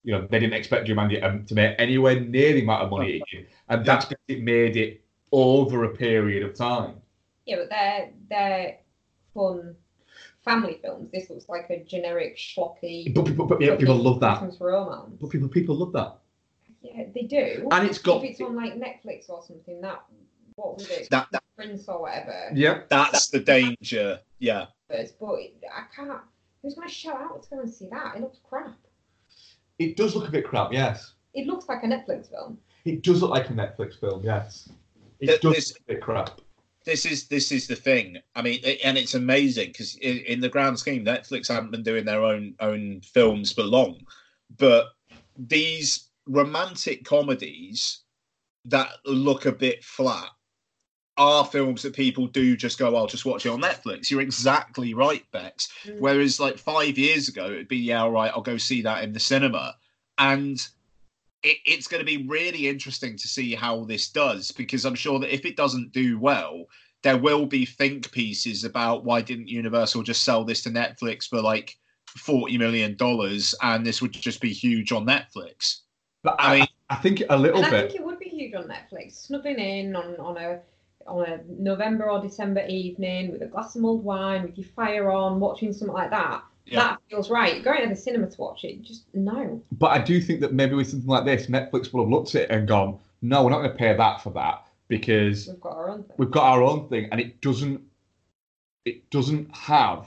You 0.04 0.14
know, 0.14 0.28
they 0.30 0.40
didn't 0.40 0.54
expect 0.54 0.88
Jumanji 0.88 1.24
um, 1.24 1.46
to 1.46 1.56
make 1.56 1.76
anywhere 1.78 2.20
near 2.20 2.54
the 2.54 2.62
amount 2.62 2.84
of 2.84 2.92
money 2.92 3.18
it 3.18 3.24
did, 3.32 3.48
and 3.70 3.86
that's 3.86 4.06
because 4.06 4.24
it 4.28 4.42
made 4.42 4.76
it 4.76 5.04
over 5.32 5.84
a 5.86 5.89
period 5.89 6.44
of 6.44 6.56
time. 6.56 6.96
Yeah, 7.46 7.58
but 7.58 7.70
they're 7.70 8.10
they're 8.30 8.78
fun 9.34 9.76
family 10.44 10.80
films. 10.82 11.10
This 11.12 11.30
looks 11.30 11.48
like 11.50 11.70
a 11.70 11.84
generic 11.84 12.38
schlocky 12.38 13.13
But 13.13 13.26
people, 13.26 13.46
but, 13.46 13.62
yeah, 13.62 13.76
people 13.76 13.96
love 13.96 14.20
that. 14.22 14.41
Romance. 14.60 15.17
But 15.20 15.30
people, 15.30 15.48
people 15.48 15.76
love 15.76 15.94
that, 15.94 16.17
Yeah, 16.82 17.04
they 17.13 17.24
do. 17.24 17.67
and 17.72 17.88
it's 17.88 18.00
got 18.00 18.24
if 18.24 18.32
it's 18.32 18.41
on 18.41 18.56
like 18.56 18.74
Netflix 18.76 19.30
or 19.30 19.44
something, 19.44 19.82
that 19.82 20.04
what 20.56 20.78
would 20.78 20.89
it? 20.89 21.08
that, 21.12 21.28
that 21.32 21.44
Prince 21.56 21.88
or 21.88 22.02
whatever. 22.02 22.50
yeah. 22.54 22.82
that's 22.89 23.30
the 23.30 23.39
danger 23.39 24.20
yeah 24.39 24.65
But 24.89 25.12
but 25.20 25.36
I 25.36 25.84
can't. 25.96 26.22
Who's 26.62 26.76
gonna 26.76 26.89
shout 26.89 27.20
out 27.22 27.44
to 27.44 27.50
go 27.50 27.60
and 27.62 27.70
see 27.74 27.88
that? 27.91 28.15
It 28.15 28.22
looks 28.22 28.39
crap. 28.48 28.78
It 29.80 29.96
does 29.98 30.15
look 30.15 30.28
a 30.28 30.32
bit 30.32 30.46
crap, 30.46 30.72
yes. 30.72 31.13
It 31.34 31.48
looks 31.48 31.67
like 31.67 31.84
a 31.84 31.88
Netflix 31.88 32.30
film. 32.30 32.58
It 32.86 33.04
does 33.04 33.22
look 33.22 33.32
like 33.32 33.50
a 33.50 33.54
Netflix 33.54 34.00
film, 34.00 34.24
yes. 34.24 34.70
It 35.22 35.28
Th- 35.28 35.42
does 35.42 35.54
this- 35.56 35.72
a 35.72 35.94
bit 35.94 36.02
crap. 36.02 36.42
this 36.86 37.06
is 37.06 37.28
this 37.28 37.52
is 37.52 37.68
the 37.68 37.76
thing. 37.76 38.18
I 38.36 38.42
mean, 38.42 38.60
it, 38.64 38.80
and 38.84 38.98
it's 38.98 39.14
amazing 39.14 39.68
because 39.70 39.96
in, 39.98 40.18
in 40.20 40.40
the 40.42 40.50
grand 40.50 40.80
scheme, 40.80 41.06
Netflix 41.06 41.48
haven't 41.48 41.72
been 41.72 41.84
doing 41.84 42.06
their 42.06 42.24
own 42.24 42.56
own 42.60 43.02
films 43.02 43.52
for 43.54 43.64
long, 43.64 44.00
but 44.58 44.88
these 45.38 46.10
romantic 46.28 47.04
comedies 47.06 48.00
that 48.66 48.90
look 49.06 49.46
a 49.46 49.52
bit 49.52 49.84
flat 49.84 50.30
are 51.18 51.46
films 51.46 51.82
that 51.84 51.94
people 51.96 52.26
do 52.28 52.56
just 52.58 52.80
go, 52.80 52.96
"I'll 52.96 53.06
just 53.08 53.26
watch 53.26 53.46
it 53.46 53.50
on 53.50 53.62
Netflix." 53.62 54.10
You're 54.10 54.22
exactly 54.22 54.94
right, 54.96 55.24
Bex. 55.32 55.70
Mm. 55.86 56.00
Whereas 56.00 56.40
like 56.40 56.58
five 56.58 56.98
years 56.98 57.28
ago, 57.30 57.46
it'd 57.46 57.68
be, 57.68 57.78
"Yeah, 57.78 58.02
all 58.04 58.12
right, 58.12 58.32
I'll 58.34 58.42
go 58.42 58.58
see 58.58 58.82
that 58.84 59.04
in 59.04 59.14
the 59.14 59.20
cinema," 59.20 59.76
and 60.18 60.60
it, 61.44 61.58
it's 61.66 61.88
going 61.88 62.00
to 62.00 62.06
be 62.06 62.28
really 62.28 62.68
interesting 62.68 63.18
to 63.18 63.28
see 63.28 63.56
how 63.56 63.84
this 63.86 64.10
does 64.10 64.52
because 64.52 64.86
I'm 64.86 64.96
sure 64.96 65.20
that 65.20 65.34
if 65.34 65.46
it 65.46 65.56
doesn't 65.56 65.92
do 65.92 66.20
well, 66.20 66.66
there 67.04 67.18
will 67.18 67.46
be 67.46 67.66
think 67.66 68.12
pieces 68.12 68.64
about 68.64 69.04
why 69.04 69.22
didn't 69.22 69.48
Universal 69.48 70.04
just 70.04 70.24
sell 70.24 70.44
this 70.44 70.62
to 70.64 70.70
Netflix 70.70 71.28
for 71.28 71.42
like 71.42 71.76
forty 72.06 72.58
million 72.58 72.96
dollars, 72.96 73.56
and 73.62 73.86
this 73.86 74.02
would 74.02 74.14
just 74.14 74.42
be 74.42 74.54
huge 74.54 74.92
on 74.92 75.06
Netflix. 75.06 75.80
But 76.24 76.36
I 76.40 76.54
I, 76.54 76.60
mean- 76.60 76.68
I 76.90 76.96
think 76.96 77.24
a 77.30 77.38
little 77.38 77.64
And 77.64 77.76
I 77.76 77.82
think 77.82 77.96
it 77.96 78.04
would 78.04 78.20
be 78.20 78.30
huge 78.30 78.54
on 78.54 78.68
Netflix, 78.68 79.14
snuggling 79.14 79.60
in 79.60 79.96
on, 79.96 80.16
on 80.18 80.38
a 80.38 80.60
on 81.08 81.26
a 81.26 81.40
November 81.48 82.10
or 82.10 82.22
December 82.22 82.66
evening 82.68 83.32
with 83.32 83.42
a 83.42 83.48
glass 83.48 83.76
of 83.76 83.82
mulled 83.82 84.04
wine, 84.04 84.44
with 84.44 84.58
your 84.58 84.68
fire 84.68 85.10
on, 85.10 85.40
watching 85.40 85.74
something 85.74 85.96
like 85.96 86.12
that. 86.12 86.44
Yeah. 86.65 86.80
That 86.82 87.00
feels 87.10 87.30
right. 87.30 87.63
Going 87.63 87.82
to 87.82 87.89
the 87.89 87.95
cinema 87.95 88.30
to 88.30 88.41
watch 88.41 88.63
it, 88.63 88.82
just 88.82 89.04
no. 89.13 89.62
But 89.74 89.88
I 89.91 90.00
do 90.00 90.21
think 90.21 90.39
that 90.41 90.54
maybe 90.54 90.76
with 90.76 90.89
something 90.89 91.08
like 91.10 91.26
this, 91.26 91.47
Netflix 91.47 91.91
will 91.91 92.04
have 92.04 92.10
looked 92.12 92.36
at 92.36 92.43
it 92.43 92.52
and 92.52 92.67
gone, 92.67 92.97
"No, 93.21 93.43
we're 93.43 93.50
not 93.50 93.60
going 93.60 93.71
to 93.71 93.78
pay 93.78 93.95
that 93.95 94.21
for 94.21 94.30
that 94.32 94.65
because 94.88 95.47
We've 95.47 95.60
got 95.62 95.74
our 95.78 95.89
own 95.89 96.04
thing. 96.04 96.15
we've 96.17 96.32
got 96.32 96.43
our 96.43 96.63
own 96.63 96.88
thing, 96.89 97.08
and 97.12 97.19
it 97.19 97.41
doesn't, 97.41 97.82
it 98.86 99.10
doesn't 99.10 99.54
have 99.56 100.06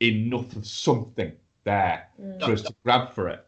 enough 0.00 0.54
of 0.56 0.66
something 0.66 1.32
there 1.64 2.06
Mm. 2.20 2.44
for 2.44 2.52
us 2.52 2.62
to 2.62 2.74
grab 2.84 3.12
for 3.14 3.28
it." 3.28 3.44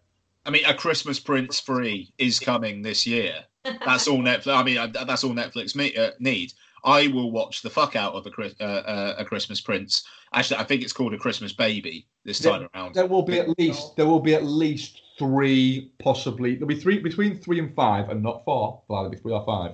I 0.46 0.50
mean, 0.50 0.64
a 0.64 0.74
Christmas 0.74 1.20
Prince 1.20 1.60
free 1.60 2.10
is 2.18 2.38
coming 2.40 2.82
this 2.82 3.06
year. 3.06 3.44
That's 3.84 4.08
all 4.08 4.18
Netflix. 4.18 4.56
I 4.56 4.62
mean, 4.62 4.78
uh, 4.78 4.86
that's 4.86 5.22
all 5.22 5.32
Netflix 5.34 5.74
me, 5.76 5.94
uh, 5.94 6.12
need. 6.20 6.54
I 6.88 7.08
will 7.08 7.30
watch 7.30 7.60
the 7.60 7.68
fuck 7.68 7.96
out 7.96 8.14
of 8.14 8.26
a, 8.26 8.30
Chris- 8.30 8.54
uh, 8.58 8.64
uh, 8.64 9.14
a 9.18 9.24
Christmas 9.24 9.60
Prince. 9.60 10.04
Actually, 10.32 10.60
I 10.60 10.64
think 10.64 10.82
it's 10.82 10.92
called 10.92 11.12
a 11.12 11.18
Christmas 11.18 11.52
Baby 11.52 12.06
this 12.24 12.40
time 12.40 12.66
around. 12.74 12.94
There 12.94 13.06
will 13.06 13.22
be 13.22 13.38
at 13.38 13.58
least 13.58 13.94
there 13.96 14.06
will 14.06 14.20
be 14.20 14.34
at 14.34 14.44
least 14.44 15.02
three, 15.18 15.92
possibly 15.98 16.54
there'll 16.54 16.66
be 16.66 16.80
three 16.80 16.98
between 16.98 17.38
three 17.38 17.58
and 17.58 17.74
five, 17.74 18.08
and 18.08 18.22
not 18.22 18.42
four. 18.46 18.80
Well, 18.88 19.00
it'll 19.00 19.10
be 19.10 19.18
three 19.18 19.34
or 19.34 19.44
five. 19.44 19.72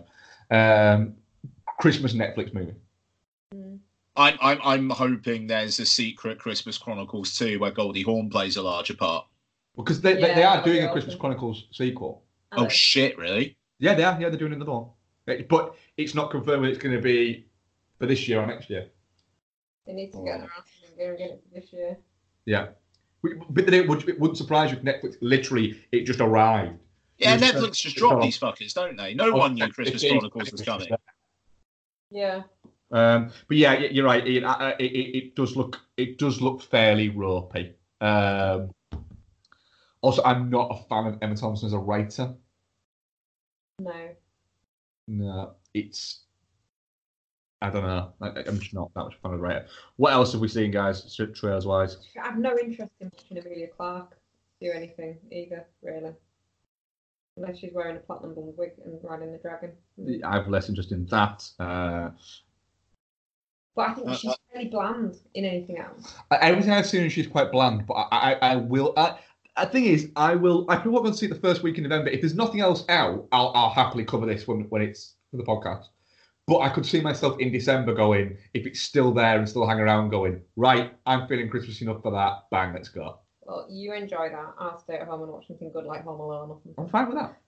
Um, 0.50 1.14
Christmas 1.78 2.14
Netflix 2.14 2.52
movie. 2.52 2.74
Mm. 3.54 3.78
I'm, 4.16 4.38
I'm, 4.40 4.60
I'm 4.64 4.90
hoping 4.90 5.46
there's 5.46 5.78
a 5.78 5.86
secret 5.86 6.38
Christmas 6.38 6.78
Chronicles 6.78 7.36
2 7.36 7.58
where 7.58 7.72
Goldie 7.72 8.02
Hawn 8.02 8.30
plays 8.30 8.56
a 8.56 8.62
larger 8.62 8.94
part. 8.94 9.26
Because 9.76 10.00
they, 10.00 10.14
they, 10.14 10.20
Yeah, 10.20 10.34
they 10.34 10.44
are 10.44 10.64
doing 10.64 10.78
a 10.78 10.80
awesome. 10.82 10.92
Christmas 10.92 11.14
Chronicles 11.16 11.66
sequel. 11.72 12.22
Oh 12.52 12.68
shit! 12.68 13.18
Really? 13.18 13.56
Yeah, 13.80 13.94
they 13.94 14.04
are. 14.04 14.20
Yeah, 14.20 14.28
they're 14.28 14.38
doing 14.38 14.52
another 14.52 14.72
one. 14.72 14.90
It- 15.26 15.48
But 15.48 15.74
it's 15.96 16.14
not 16.14 16.30
confirmed 16.30 16.62
whether 16.62 16.72
it's 16.72 16.82
going 16.82 16.94
to 16.96 17.02
be 17.02 17.46
for 17.98 18.06
this 18.06 18.28
year 18.28 18.40
or 18.40 18.46
next 18.46 18.68
year. 18.70 18.88
They 19.86 19.92
need 19.92 20.12
to 20.12 20.24
get 20.24 20.38
their 20.40 20.50
asses 20.58 20.90
in 20.90 20.96
gear 20.96 21.10
and 21.10 21.18
get 21.18 21.30
it 21.30 21.42
for 21.48 21.60
this 21.60 21.72
year. 21.72 21.98
Yeah. 22.46 22.68
But 23.50 23.64
then 23.66 23.74
it, 23.74 23.88
would, 23.88 24.06
it 24.08 24.20
wouldn't 24.20 24.36
surprise 24.36 24.70
you 24.70 24.76
if 24.76 24.82
Netflix 24.84 25.16
literally 25.22 25.80
it 25.92 26.02
just 26.04 26.20
arrived. 26.20 26.78
Yeah, 27.18 27.36
Yes, 27.36 27.52
Netflix 27.52 27.62
just 27.72 27.84
it's 27.86 27.94
drop 27.94 28.20
these 28.22 28.38
fuckers, 28.38 28.74
don't 28.74 28.96
they? 28.96 29.14
No 29.14 29.32
one 29.32 29.54
knew 29.54 29.68
Christmas 29.68 30.02
It- 30.02 30.06
it- 30.08 30.18
Chronicles 30.18 30.52
was 30.52 30.62
coming. 30.62 30.88
Yeah. 32.10 32.42
Um, 32.90 33.30
but 33.48 33.56
yeah, 33.56 33.78
you're 33.78 34.04
right. 34.04 34.26
Ian. 34.26 34.44
I- 34.44 34.52
I- 34.72 34.76
It, 34.78 34.92
it, 34.92 35.16
it 35.16 35.34
does 35.36 35.56
look 35.56 35.80
it 35.96 36.18
does 36.18 36.40
look 36.42 36.62
fairly 36.62 37.08
ropey. 37.08 37.74
Um, 38.00 38.70
also, 40.02 40.22
I'm 40.22 40.50
not 40.50 40.68
a 40.70 40.82
fan 40.88 41.06
of 41.06 41.18
Emma 41.22 41.34
Thompson 41.34 41.66
as 41.66 41.72
a 41.72 41.78
writer. 41.78 42.34
No. 43.78 44.08
No, 45.06 45.54
it's 45.74 46.24
I 47.62 47.70
don't 47.70 47.82
know. 47.84 48.12
I, 48.20 48.28
I'm 48.46 48.58
just 48.58 48.74
not 48.74 48.92
that 48.94 49.04
much 49.04 49.14
fun 49.22 49.32
of 49.32 49.38
the 49.40 49.42
writer. 49.42 49.66
What 49.96 50.12
else 50.12 50.32
have 50.32 50.40
we 50.40 50.48
seen, 50.48 50.70
guys? 50.70 51.14
Trails 51.34 51.66
wise, 51.66 51.96
I 52.22 52.26
have 52.26 52.38
no 52.38 52.58
interest 52.58 52.92
in 53.00 53.10
watching 53.12 53.38
Emilia 53.38 53.68
Clarke 53.68 54.18
do 54.60 54.70
anything 54.70 55.18
either, 55.30 55.66
really. 55.82 56.12
Unless 57.36 57.58
she's 57.58 57.72
wearing 57.72 57.96
a 57.96 58.00
platinum 58.00 58.34
blonde 58.34 58.54
wig 58.56 58.72
and 58.84 58.98
riding 59.02 59.32
the 59.32 59.38
dragon. 59.38 59.72
I 60.24 60.36
have 60.36 60.48
less 60.48 60.68
interest 60.68 60.92
in 60.92 61.06
that. 61.06 61.48
Uh, 61.58 62.10
But 63.74 63.88
I 63.90 63.94
think 63.94 64.08
Uh, 64.10 64.14
she's 64.14 64.30
uh, 64.30 64.34
fairly 64.52 64.68
bland 64.68 65.16
in 65.34 65.44
anything 65.44 65.78
else. 65.78 66.14
everything 66.30 66.72
I've 66.72 66.86
seen, 66.86 67.08
she's 67.08 67.26
quite 67.26 67.50
bland. 67.50 67.86
But 67.86 67.94
I, 67.94 68.06
I, 68.12 68.34
I 68.52 68.56
will. 68.56 68.92
I, 68.96 69.18
the 69.56 69.66
thing 69.66 69.84
is, 69.84 70.10
I 70.16 70.34
will. 70.34 70.66
I 70.68 70.76
probably 70.76 71.00
won't 71.00 71.18
see 71.18 71.26
it 71.26 71.30
the 71.30 71.40
first 71.40 71.62
week 71.62 71.76
in 71.76 71.84
November. 71.84 72.10
If 72.10 72.20
there's 72.20 72.34
nothing 72.34 72.60
else 72.60 72.84
out, 72.88 73.28
I'll, 73.32 73.52
I'll 73.54 73.70
happily 73.70 74.04
cover 74.04 74.26
this 74.26 74.46
when 74.46 74.62
when 74.70 74.82
it's 74.82 75.14
for 75.30 75.36
the 75.36 75.44
podcast. 75.44 75.84
But 76.46 76.58
I 76.58 76.68
could 76.68 76.84
see 76.84 77.00
myself 77.00 77.38
in 77.38 77.52
December 77.52 77.94
going, 77.94 78.36
if 78.52 78.66
it's 78.66 78.80
still 78.80 79.12
there 79.12 79.38
and 79.38 79.48
still 79.48 79.66
hang 79.66 79.80
around, 79.80 80.10
going, 80.10 80.42
right, 80.56 80.92
I'm 81.06 81.26
feeling 81.26 81.48
Christmas 81.48 81.80
enough 81.80 82.02
for 82.02 82.10
that. 82.12 82.44
Bang, 82.50 82.74
let's 82.74 82.90
go. 82.90 83.20
Well, 83.46 83.66
you 83.70 83.94
enjoy 83.94 84.28
that. 84.28 84.54
I'll 84.58 84.78
stay 84.78 84.96
at 84.96 85.06
home 85.06 85.22
and 85.22 85.32
watch 85.32 85.46
something 85.46 85.72
good 85.72 85.86
like 85.86 86.04
Home 86.04 86.20
Alone 86.20 86.50
or 86.50 86.60
something. 86.62 86.74
I'm 86.76 86.90
fine 86.90 87.06
with 87.06 87.16
that. 87.16 87.38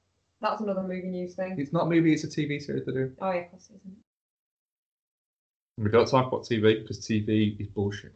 That's 0.40 0.62
another 0.62 0.82
movie 0.82 1.08
news 1.08 1.34
thing. 1.34 1.56
It's 1.58 1.72
not 1.72 1.86
a 1.86 1.90
movie; 1.90 2.12
it's 2.12 2.24
a 2.24 2.28
TV 2.28 2.62
series 2.62 2.84
to 2.84 2.92
do. 2.92 3.12
Oh 3.20 3.32
yeah, 3.32 3.40
of 3.40 3.50
course 3.50 3.70
it 3.70 3.80
isn't. 3.80 3.96
We 5.78 5.90
don't 5.90 6.08
talk 6.08 6.28
about 6.28 6.44
TV 6.44 6.82
because 6.82 7.00
TV 7.00 7.58
is 7.60 7.68
bullshit. 7.68 8.14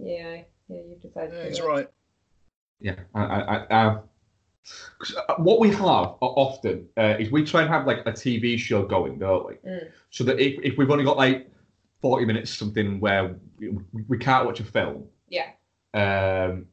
Yeah, 0.00 0.42
yeah, 0.68 0.80
you've 0.88 1.02
decided. 1.02 1.34
Yeah, 1.34 1.48
he's 1.48 1.60
right. 1.60 1.88
Yeah, 2.82 2.96
I, 3.14 3.22
I, 3.22 3.56
I, 3.70 3.86
uh, 3.86 4.00
what 5.38 5.60
we 5.60 5.70
have 5.70 5.80
often 6.20 6.88
uh, 6.96 7.16
is 7.18 7.30
we 7.30 7.44
try 7.44 7.62
and 7.62 7.70
have 7.70 7.86
like 7.86 8.00
a 8.06 8.12
TV 8.12 8.58
show 8.58 8.84
going, 8.84 9.18
don't 9.18 9.46
we? 9.46 9.54
Mm. 9.68 9.90
So 10.10 10.24
that 10.24 10.38
if, 10.40 10.60
if 10.64 10.76
we've 10.78 10.90
only 10.90 11.04
got 11.04 11.16
like 11.16 11.50
forty 12.00 12.24
minutes, 12.24 12.52
something 12.52 13.00
where 13.00 13.36
we, 13.58 13.70
we 14.08 14.18
can't 14.18 14.46
watch 14.46 14.60
a 14.60 14.64
film, 14.64 15.04
Yeah. 15.28 15.50
um, 15.94 16.66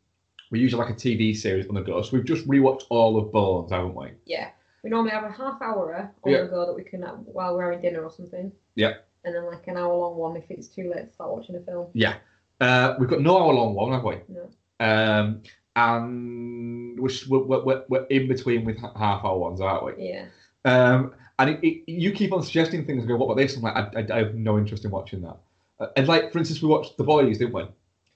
we 0.51 0.59
usually 0.59 0.83
like 0.83 0.91
a 0.91 0.97
TV 0.97 1.35
series 1.35 1.67
on 1.67 1.75
the 1.75 1.81
go. 1.81 2.01
So 2.01 2.17
we've 2.17 2.25
just 2.25 2.47
rewatched 2.47 2.85
all 2.89 3.17
of 3.19 3.31
Bones, 3.31 3.71
haven't 3.71 3.95
we? 3.95 4.09
Yeah. 4.25 4.49
We 4.83 4.89
normally 4.89 5.11
have 5.11 5.25
a 5.25 5.31
half 5.31 5.61
hour 5.61 6.11
on 6.23 6.31
Yeah. 6.31 6.41
the 6.43 6.47
go 6.47 6.65
that 6.65 6.73
we 6.73 6.83
can 6.83 7.01
have 7.03 7.19
while 7.25 7.55
we're 7.55 7.65
having 7.65 7.81
dinner 7.81 8.01
or 8.03 8.09
something. 8.11 8.51
Yeah. 8.75 8.93
And 9.25 9.35
then 9.35 9.45
like 9.45 9.67
an 9.67 9.77
hour 9.77 9.93
long 9.93 10.15
one 10.15 10.37
if 10.37 10.45
it's 10.49 10.67
too 10.67 10.89
late 10.89 11.07
to 11.07 11.13
start 11.13 11.31
watching 11.31 11.55
a 11.55 11.59
film. 11.59 11.87
Yeah. 11.93 12.15
Uh, 12.61 12.95
we've 12.99 13.09
got 13.09 13.21
no 13.21 13.37
hour 13.37 13.53
long 13.53 13.73
one, 13.73 13.91
have 13.91 14.03
we? 14.03 14.17
No. 14.29 14.49
Um, 14.79 15.41
and 15.79 16.99
we're, 16.99 17.09
we're, 17.27 17.63
we're, 17.63 17.83
we're 17.87 18.05
in 18.05 18.27
between 18.27 18.65
with 18.65 18.77
half 18.79 19.23
hour 19.23 19.37
ones, 19.37 19.61
aren't 19.61 19.85
we? 19.85 19.93
Yeah. 19.97 20.25
Um, 20.65 21.13
and 21.37 21.51
it, 21.51 21.65
it, 21.65 21.91
you 21.91 22.11
keep 22.11 22.33
on 22.33 22.43
suggesting 22.43 22.85
things 22.85 22.99
and 22.99 23.07
go, 23.07 23.15
what 23.15 23.25
about 23.25 23.37
this? 23.37 23.55
I'm 23.55 23.61
like, 23.61 23.75
I, 23.75 23.89
I, 23.95 24.05
I 24.13 24.17
have 24.23 24.35
no 24.35 24.57
interest 24.57 24.83
in 24.85 24.91
watching 24.91 25.21
that. 25.21 25.37
Uh, 25.79 25.87
and 25.95 26.07
like, 26.07 26.31
for 26.31 26.39
instance, 26.39 26.61
we 26.61 26.67
watched 26.67 26.97
The 26.97 27.03
Boys, 27.03 27.37
didn't 27.37 27.53
we? 27.53 27.65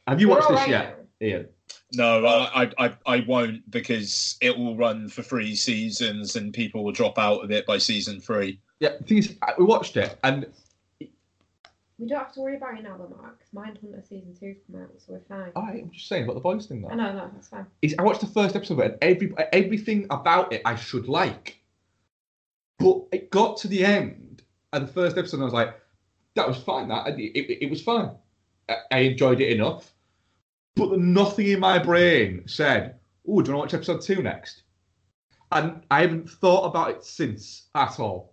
Have 0.08 0.20
you 0.20 0.28
We're 0.28 0.36
watched 0.36 0.50
this 0.50 0.60
alright 0.60 0.70
yet, 0.70 1.08
now. 1.22 1.28
Ian? 1.28 1.48
No, 1.94 2.26
I, 2.26 2.64
I, 2.64 2.72
I, 2.86 2.94
I 3.06 3.26
won't 3.26 3.70
because 3.72 4.38
it 4.42 4.58
will 4.58 4.76
run 4.76 5.08
for 5.08 5.22
three 5.22 5.56
seasons 5.56 6.36
and 6.36 6.54
people 6.54 6.84
will 6.84 6.92
drop 6.92 7.18
out 7.18 7.44
of 7.44 7.52
it 7.52 7.66
by 7.66 7.78
season 7.78 8.20
three. 8.20 8.60
Yeah, 8.80 8.98
the 9.00 9.04
thing 9.06 9.18
is, 9.20 9.36
we 9.58 9.64
watched 9.64 9.96
it, 9.96 10.18
and 10.24 10.46
We 12.00 12.08
don't 12.08 12.20
have 12.20 12.34
to 12.34 12.42
worry 12.42 12.58
about 12.58 12.78
it 12.78 12.84
now, 12.84 12.98
though, 12.98 13.16
Mark. 13.16 13.40
'cause 13.40 13.50
Mindhunter 13.54 14.08
season 14.08 14.36
two's 14.38 14.58
come 14.66 14.82
out, 14.82 14.90
so 14.98 15.14
we're 15.14 15.20
fine. 15.22 15.52
I, 15.56 15.80
I'm 15.80 15.92
just 15.92 16.08
saying 16.08 16.24
about 16.24 16.34
The 16.34 16.40
Boys 16.42 16.66
thing, 16.66 16.86
I 16.90 16.96
know, 16.96 17.14
no, 17.14 17.30
that's 17.34 17.48
fine. 17.50 17.68
Is 17.82 17.96
I 18.00 18.04
watched 18.04 18.22
the 18.22 18.28
first 18.28 18.56
episode 18.56 18.76
of 18.76 18.80
it, 18.80 18.98
and 19.02 19.04
every, 19.04 19.34
everything 19.54 20.08
about 20.10 20.52
it 20.52 20.62
I 20.66 20.76
should 20.76 21.08
like. 21.08 21.60
But 22.80 23.04
it 23.12 23.30
got 23.30 23.58
to 23.58 23.68
the 23.68 23.86
end, 23.86 24.42
and 24.74 24.88
the 24.88 24.92
first 24.92 25.18
episode, 25.18 25.38
and 25.38 25.44
I 25.44 25.46
was 25.46 25.54
like, 25.54 25.80
that 26.36 26.48
was 26.48 26.58
fine, 26.58 26.88
that. 26.88 27.08
It, 27.08 27.20
it, 27.20 27.64
it 27.66 27.70
was 27.70 27.82
fine. 27.82 28.12
I, 28.68 28.76
I 28.92 28.98
enjoyed 29.00 29.40
it 29.40 29.52
enough. 29.52 29.94
But 30.76 30.98
nothing 30.98 31.48
in 31.48 31.60
my 31.60 31.78
brain 31.78 32.48
said, 32.48 33.00
oh, 33.28 33.42
do 33.42 33.52
you 33.52 33.58
want 33.58 33.70
to 33.70 33.78
watch 33.78 33.88
episode 33.88 34.02
two 34.02 34.24
next? 34.24 34.64
And 35.52 35.84
I 35.92 36.02
haven't 36.02 36.28
thought 36.28 36.66
about 36.66 36.90
it 36.90 37.04
since 37.04 37.68
at 37.76 38.00
all. 38.00 38.33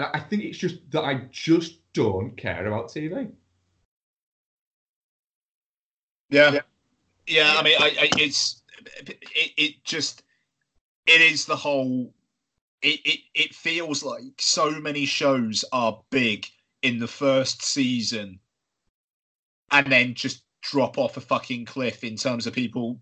And 0.00 0.08
I 0.14 0.20
think 0.20 0.44
it's 0.44 0.56
just 0.56 0.78
that 0.92 1.04
I 1.04 1.26
just 1.30 1.92
don't 1.92 2.34
care 2.34 2.66
about 2.66 2.88
TV. 2.88 3.30
Yeah. 6.30 6.60
Yeah, 7.26 7.54
I 7.58 7.62
mean, 7.62 7.76
I, 7.78 7.84
I 7.84 8.08
it's 8.16 8.62
it, 9.06 9.18
it 9.58 9.84
just 9.84 10.22
it 11.06 11.20
is 11.20 11.44
the 11.44 11.54
whole. 11.54 12.14
It, 12.80 13.00
it 13.04 13.20
it 13.34 13.54
feels 13.54 14.02
like 14.02 14.22
so 14.38 14.70
many 14.70 15.04
shows 15.04 15.66
are 15.70 16.00
big 16.08 16.46
in 16.80 16.98
the 16.98 17.06
first 17.06 17.62
season, 17.62 18.38
and 19.70 19.92
then 19.92 20.14
just 20.14 20.44
drop 20.62 20.96
off 20.96 21.18
a 21.18 21.20
fucking 21.20 21.66
cliff 21.66 22.04
in 22.04 22.16
terms 22.16 22.46
of 22.46 22.54
people 22.54 22.98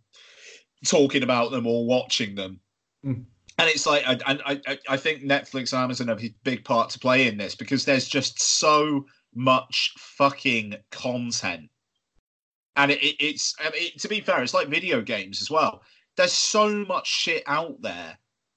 talking 0.85 1.23
about 1.23 1.53
them 1.53 1.65
or 1.65 1.87
watching 1.87 2.35
them. 2.35 2.59
Mm. 3.07 3.25
And 3.59 3.69
it's 3.69 3.87
like, 3.87 4.05
I, 4.07 4.19
I, 4.67 4.79
I- 4.89 4.97
think 4.97 5.23
Netflix, 5.23 5.77
Amazon 5.77 6.09
have 6.09 6.23
a 6.23 6.33
big 6.45 6.65
part 6.65 6.91
to 6.91 6.99
play 6.99 7.27
in 7.27 7.37
this 7.37 7.55
because 7.57 7.85
there's 7.85 8.09
just 8.09 8.41
so 8.41 9.05
much 9.35 9.93
fucking 9.99 10.77
content 10.91 11.69
and 12.79 12.93
it, 12.93 13.03
it, 13.03 13.17
it's 13.19 13.55
I 13.61 13.71
mean, 13.71 13.91
to 13.99 14.09
be 14.09 14.21
fair, 14.21 14.43
it's 14.43 14.55
like 14.55 14.69
video 14.69 15.03
games 15.03 15.43
as 15.43 15.51
well. 15.51 15.83
There's 16.17 16.33
so 16.33 16.85
much 16.87 17.07
shit 17.07 17.43
out 17.47 17.81
there, 17.83 18.17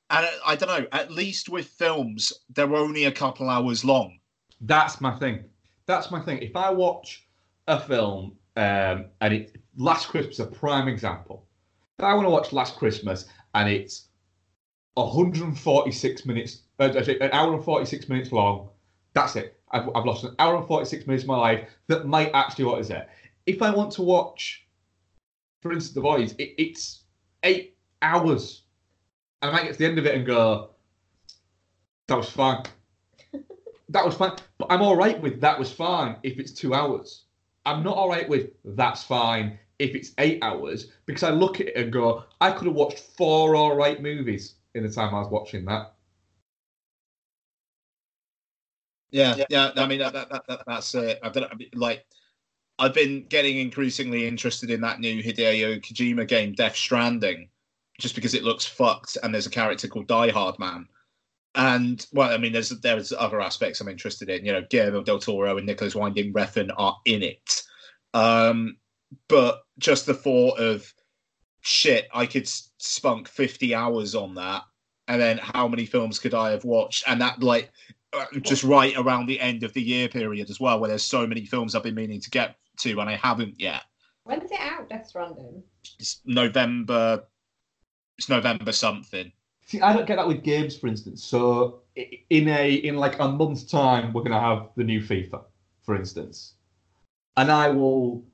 and 0.09 0.25
I, 0.25 0.31
I 0.45 0.55
don't 0.55 0.69
know. 0.69 0.87
At 0.91 1.11
least 1.11 1.49
with 1.49 1.67
films, 1.67 2.31
they're 2.53 2.73
only 2.75 3.05
a 3.05 3.11
couple 3.11 3.49
hours 3.49 3.83
long. 3.83 4.19
That's 4.61 5.01
my 5.01 5.17
thing. 5.17 5.43
That's 5.87 6.11
my 6.11 6.21
thing. 6.21 6.37
If 6.37 6.55
I 6.55 6.69
watch 6.69 7.27
a 7.67 7.79
film 7.79 8.37
um, 8.55 9.05
and 9.21 9.33
it 9.33 9.57
Last 9.75 10.07
Christmas, 10.09 10.39
a 10.39 10.45
prime 10.45 10.87
example. 10.87 11.45
If 11.97 12.05
I 12.05 12.13
want 12.13 12.25
to 12.25 12.29
watch 12.31 12.53
Last 12.53 12.75
Christmas 12.75 13.25
and 13.55 13.69
it's 13.69 14.09
146 14.95 16.25
minutes, 16.25 16.63
uh, 16.79 16.91
an 16.93 17.29
hour 17.31 17.53
and 17.53 17.63
46 17.63 18.09
minutes 18.09 18.31
long, 18.31 18.69
that's 19.13 19.35
it. 19.35 19.57
I've, 19.71 19.89
I've 19.95 20.05
lost 20.05 20.23
an 20.23 20.35
hour 20.39 20.57
and 20.57 20.67
46 20.67 21.07
minutes 21.07 21.23
of 21.23 21.27
my 21.29 21.37
life 21.37 21.69
that 21.87 22.05
might 22.05 22.31
actually 22.33 22.65
what 22.65 22.79
is 22.79 22.89
it. 22.89 23.07
If 23.45 23.61
I 23.61 23.69
want 23.71 23.91
to 23.93 24.01
watch 24.01 24.65
for 25.61 25.71
instance, 25.71 25.93
The 25.93 26.01
Boys, 26.01 26.33
it, 26.37 26.55
it's 26.57 27.03
eight 27.43 27.77
hours. 28.01 28.63
And 29.41 29.51
I 29.51 29.53
might 29.53 29.63
get 29.63 29.73
to 29.73 29.79
the 29.79 29.85
end 29.85 29.99
of 29.99 30.05
it 30.05 30.15
and 30.15 30.25
go, 30.25 30.71
that 32.07 32.17
was 32.17 32.29
fine. 32.29 32.63
that 33.89 34.05
was 34.05 34.15
fine. 34.15 34.33
But 34.57 34.71
I'm 34.71 34.81
all 34.81 34.95
right 34.95 35.21
with 35.21 35.39
that 35.41 35.57
was 35.57 35.71
fine 35.71 36.17
if 36.23 36.39
it's 36.39 36.51
two 36.51 36.73
hours. 36.73 37.23
I'm 37.65 37.83
not 37.83 37.95
all 37.95 38.09
right 38.09 38.27
with 38.27 38.49
that's 38.65 39.03
fine 39.03 39.57
if 39.77 39.95
it's 39.95 40.13
eight 40.17 40.39
hours 40.41 40.91
because 41.05 41.23
I 41.23 41.29
look 41.29 41.59
at 41.59 41.67
it 41.67 41.75
and 41.75 41.93
go, 41.93 42.23
I 42.39 42.51
could 42.51 42.67
have 42.67 42.75
watched 42.75 42.99
four 42.99 43.55
all 43.55 43.75
right 43.75 44.01
movies 44.01 44.55
in 44.75 44.83
the 44.83 44.89
time 44.89 45.13
I 45.13 45.19
was 45.19 45.29
watching 45.29 45.65
that. 45.65 45.93
Yeah, 49.11 49.35
yeah. 49.35 49.45
yeah 49.49 49.71
I 49.75 49.87
mean, 49.87 49.99
that, 49.99 50.13
that, 50.13 50.29
that, 50.47 50.63
that's 50.65 50.95
it. 50.95 51.19
I 51.21 51.29
don't 51.29 51.75
like. 51.75 52.05
I've 52.79 52.93
been 52.93 53.25
getting 53.27 53.59
increasingly 53.59 54.27
interested 54.27 54.71
in 54.71 54.81
that 54.81 54.99
new 54.99 55.21
Hideo 55.21 55.81
Kojima 55.81 56.27
game, 56.27 56.53
Death 56.53 56.75
Stranding, 56.75 57.49
just 57.99 58.15
because 58.15 58.33
it 58.33 58.43
looks 58.43 58.65
fucked 58.65 59.17
and 59.21 59.33
there's 59.33 59.45
a 59.45 59.51
character 59.51 59.87
called 59.87 60.07
Die 60.07 60.29
Hard 60.31 60.57
Man. 60.57 60.87
And 61.53 62.05
well, 62.13 62.31
I 62.31 62.37
mean, 62.37 62.53
there's 62.53 62.69
there's 62.69 63.11
other 63.11 63.41
aspects 63.41 63.81
I'm 63.81 63.89
interested 63.89 64.29
in. 64.29 64.45
You 64.45 64.53
know, 64.53 64.63
Guillermo 64.69 65.03
del 65.03 65.19
Toro 65.19 65.57
and 65.57 65.67
Nicolas 65.67 65.95
Winding 65.95 66.33
Refn 66.33 66.71
are 66.77 66.97
in 67.05 67.21
it. 67.21 67.61
Um, 68.13 68.77
but 69.27 69.61
just 69.77 70.05
the 70.05 70.13
thought 70.13 70.57
of 70.59 70.91
shit, 71.61 72.07
I 72.13 72.25
could 72.25 72.47
spunk 72.47 73.27
50 73.27 73.73
hours 73.73 74.15
on 74.15 74.35
that, 74.35 74.63
and 75.07 75.21
then 75.21 75.37
how 75.37 75.67
many 75.67 75.85
films 75.85 76.19
could 76.19 76.33
I 76.33 76.51
have 76.51 76.65
watched? 76.65 77.03
And 77.07 77.21
that 77.21 77.41
like 77.41 77.71
uh, 78.13 78.25
just 78.41 78.63
right 78.63 78.95
around 78.97 79.27
the 79.27 79.39
end 79.39 79.63
of 79.63 79.73
the 79.73 79.81
year 79.81 80.09
period 80.09 80.49
as 80.49 80.59
well, 80.59 80.79
where 80.79 80.89
there's 80.89 81.03
so 81.03 81.25
many 81.25 81.45
films 81.45 81.75
I've 81.75 81.83
been 81.83 81.95
meaning 81.95 82.21
to 82.21 82.29
get 82.29 82.57
to 82.79 82.99
and 82.99 83.09
I 83.09 83.15
haven't 83.15 83.59
yet. 83.59 83.83
When's 84.23 84.51
it 84.51 84.59
out, 84.59 84.89
Death 84.89 85.07
Stranding? 85.07 85.63
It's 85.99 86.21
November. 86.25 87.23
It's 88.17 88.29
November 88.29 88.71
something. 88.71 89.31
See, 89.65 89.81
I 89.81 89.93
don't 89.93 90.05
get 90.05 90.17
that 90.17 90.27
with 90.27 90.43
games, 90.43 90.77
for 90.77 90.87
instance. 90.87 91.23
So 91.23 91.81
in 91.95 92.47
a 92.49 92.73
in 92.73 92.97
like 92.97 93.19
a 93.19 93.27
month's 93.27 93.63
time, 93.63 94.13
we're 94.13 94.23
gonna 94.23 94.39
have 94.39 94.69
the 94.75 94.83
new 94.83 95.01
FIFA, 95.01 95.43
for 95.83 95.95
instance, 95.95 96.55
and 97.37 97.51
I 97.51 97.69
will. 97.69 98.25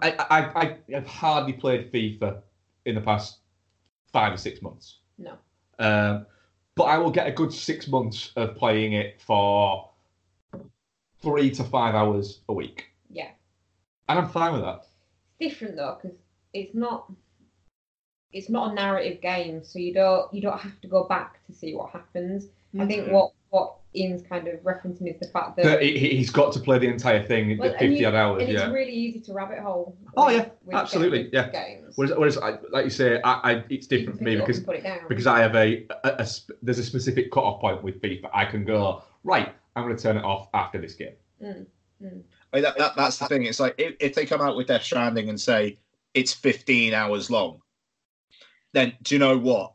I 0.00 0.10
I 0.30 0.76
I 0.88 0.94
have 0.94 1.06
hardly 1.06 1.52
played 1.52 1.92
FIFA 1.92 2.40
in 2.84 2.94
the 2.94 3.00
past 3.00 3.38
five 4.12 4.32
or 4.32 4.36
six 4.36 4.62
months. 4.62 4.98
No. 5.18 5.34
Um, 5.78 6.26
but 6.74 6.84
I 6.84 6.98
will 6.98 7.10
get 7.10 7.26
a 7.26 7.32
good 7.32 7.52
six 7.52 7.88
months 7.88 8.32
of 8.36 8.56
playing 8.56 8.94
it 8.94 9.20
for 9.20 9.90
three 11.20 11.50
to 11.50 11.64
five 11.64 11.94
hours 11.94 12.40
a 12.48 12.52
week. 12.52 12.86
Yeah. 13.10 13.30
And 14.08 14.18
I'm 14.18 14.28
fine 14.28 14.52
with 14.52 14.62
that. 14.62 14.86
It's 15.38 15.54
different 15.54 15.76
though, 15.76 15.98
because 16.00 16.16
it's 16.52 16.74
not 16.74 17.10
it's 18.32 18.48
not 18.48 18.72
a 18.72 18.74
narrative 18.74 19.20
game, 19.20 19.62
so 19.64 19.78
you 19.78 19.92
don't 19.92 20.32
you 20.32 20.40
don't 20.40 20.58
have 20.58 20.80
to 20.80 20.88
go 20.88 21.04
back 21.04 21.44
to 21.46 21.52
see 21.52 21.74
what 21.74 21.90
happens. 21.90 22.46
Mm-hmm. 22.46 22.80
I 22.80 22.86
think 22.86 23.04
mm-hmm. 23.04 23.14
what 23.14 23.32
what 23.52 23.76
Ian's 23.94 24.22
kind 24.22 24.48
of 24.48 24.58
referencing 24.60 25.12
is 25.12 25.20
the 25.20 25.28
fact 25.28 25.56
that, 25.56 25.64
that 25.64 25.82
he, 25.82 26.16
has 26.16 26.30
got 26.30 26.54
to 26.54 26.60
play 26.60 26.78
the 26.78 26.88
entire 26.88 27.22
thing 27.22 27.58
well, 27.58 27.70
50 27.70 27.94
you, 27.94 28.06
odd 28.06 28.14
hours. 28.14 28.42
And 28.42 28.50
yeah. 28.50 28.64
it's 28.64 28.72
really 28.72 28.92
easy 28.92 29.20
to 29.20 29.34
rabbit 29.34 29.58
hole. 29.58 29.94
Oh 30.16 30.30
yeah, 30.30 30.48
absolutely, 30.72 31.28
yeah. 31.34 31.50
Games. 31.50 31.92
Whereas, 31.96 32.16
whereas 32.16 32.38
I, 32.38 32.56
like 32.70 32.84
you 32.84 32.90
say, 32.90 33.20
I, 33.22 33.52
I 33.52 33.64
it's 33.68 33.86
different 33.86 34.18
for 34.18 34.24
me 34.24 34.36
because 34.36 34.60
because 35.06 35.26
I 35.26 35.40
have 35.40 35.54
a, 35.54 35.86
a, 36.04 36.08
a, 36.22 36.26
there's 36.62 36.78
a 36.78 36.84
specific 36.84 37.30
cut 37.30 37.44
off 37.44 37.60
point 37.60 37.82
with 37.82 38.00
FIFA. 38.00 38.30
I 38.32 38.46
can 38.46 38.64
go 38.64 39.02
right. 39.22 39.54
I'm 39.76 39.84
going 39.84 39.96
to 39.96 40.02
turn 40.02 40.16
it 40.16 40.24
off 40.24 40.48
after 40.54 40.80
this 40.80 40.94
game. 40.94 41.12
Mm, 41.42 41.66
mm. 42.02 42.22
I 42.52 42.56
mean, 42.56 42.62
that, 42.62 42.78
that, 42.78 42.96
that's 42.96 43.18
the 43.18 43.26
thing. 43.26 43.44
It's 43.44 43.60
like 43.60 43.74
if, 43.76 43.94
if 44.00 44.14
they 44.14 44.24
come 44.24 44.40
out 44.40 44.56
with 44.56 44.68
Death 44.68 44.82
Stranding 44.82 45.28
and 45.28 45.38
say 45.38 45.78
it's 46.14 46.32
15 46.32 46.94
hours 46.94 47.30
long, 47.30 47.60
then 48.72 48.94
do 49.02 49.14
you 49.14 49.18
know 49.18 49.36
what? 49.36 49.74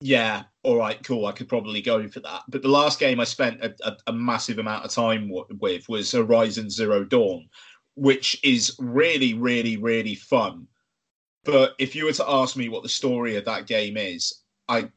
Yeah, 0.00 0.44
all 0.64 0.76
right, 0.76 1.02
cool. 1.02 1.26
I 1.26 1.32
could 1.32 1.48
probably 1.48 1.82
go 1.82 2.06
for 2.08 2.20
that. 2.20 2.42
But 2.48 2.62
the 2.62 2.68
last 2.68 3.00
game 3.00 3.18
I 3.18 3.24
spent 3.24 3.62
a, 3.62 3.74
a, 3.82 3.96
a 4.08 4.12
massive 4.12 4.58
amount 4.58 4.84
of 4.84 4.92
time 4.92 5.28
w- 5.28 5.46
with 5.60 5.88
was 5.88 6.12
Horizon 6.12 6.70
Zero 6.70 7.04
Dawn, 7.04 7.48
which 7.96 8.38
is 8.44 8.76
really, 8.78 9.34
really, 9.34 9.76
really 9.76 10.14
fun. 10.14 10.68
But 11.44 11.74
if 11.78 11.96
you 11.96 12.04
were 12.04 12.12
to 12.12 12.28
ask 12.28 12.56
me 12.56 12.68
what 12.68 12.84
the 12.84 12.88
story 12.88 13.34
of 13.36 13.44
that 13.46 13.66
game 13.66 13.96
is, 13.96 14.42
I 14.68 14.88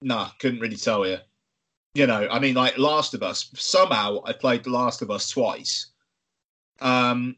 nah, 0.00 0.30
couldn't 0.38 0.60
really 0.60 0.76
tell 0.76 1.06
you. 1.06 1.18
You 1.94 2.06
know, 2.06 2.28
I 2.30 2.38
mean, 2.38 2.54
like 2.54 2.78
Last 2.78 3.14
of 3.14 3.24
Us. 3.24 3.50
Somehow, 3.56 4.20
I 4.24 4.32
played 4.32 4.62
The 4.62 4.70
Last 4.70 5.02
of 5.02 5.10
Us 5.10 5.28
twice. 5.28 5.90
Um, 6.80 7.36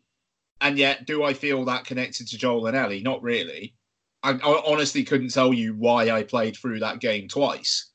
and 0.61 0.77
yet, 0.77 1.07
do 1.07 1.23
I 1.23 1.33
feel 1.33 1.65
that 1.65 1.87
connected 1.87 2.29
to 2.29 2.37
Joel 2.37 2.67
and 2.67 2.77
Ellie? 2.77 3.01
Not 3.01 3.23
really. 3.23 3.75
I, 4.23 4.33
I 4.33 4.63
honestly 4.67 5.05
couldn't 5.05 5.31
tell 5.31 5.53
you 5.53 5.75
why 5.75 6.11
I 6.11 6.23
played 6.23 6.57
through 6.57 6.81
that 6.81 7.01
game 7.01 7.29
twice. 7.29 7.91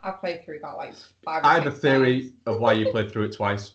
I 0.00 0.12
played 0.12 0.44
through 0.44 0.60
that 0.62 0.76
like 0.76 0.94
five. 1.24 1.44
I 1.44 1.54
have 1.54 1.66
a 1.66 1.70
theory 1.70 2.22
times. 2.22 2.32
of 2.46 2.60
why 2.60 2.72
you 2.72 2.90
played 2.90 3.10
through 3.10 3.24
it 3.24 3.36
twice. 3.36 3.74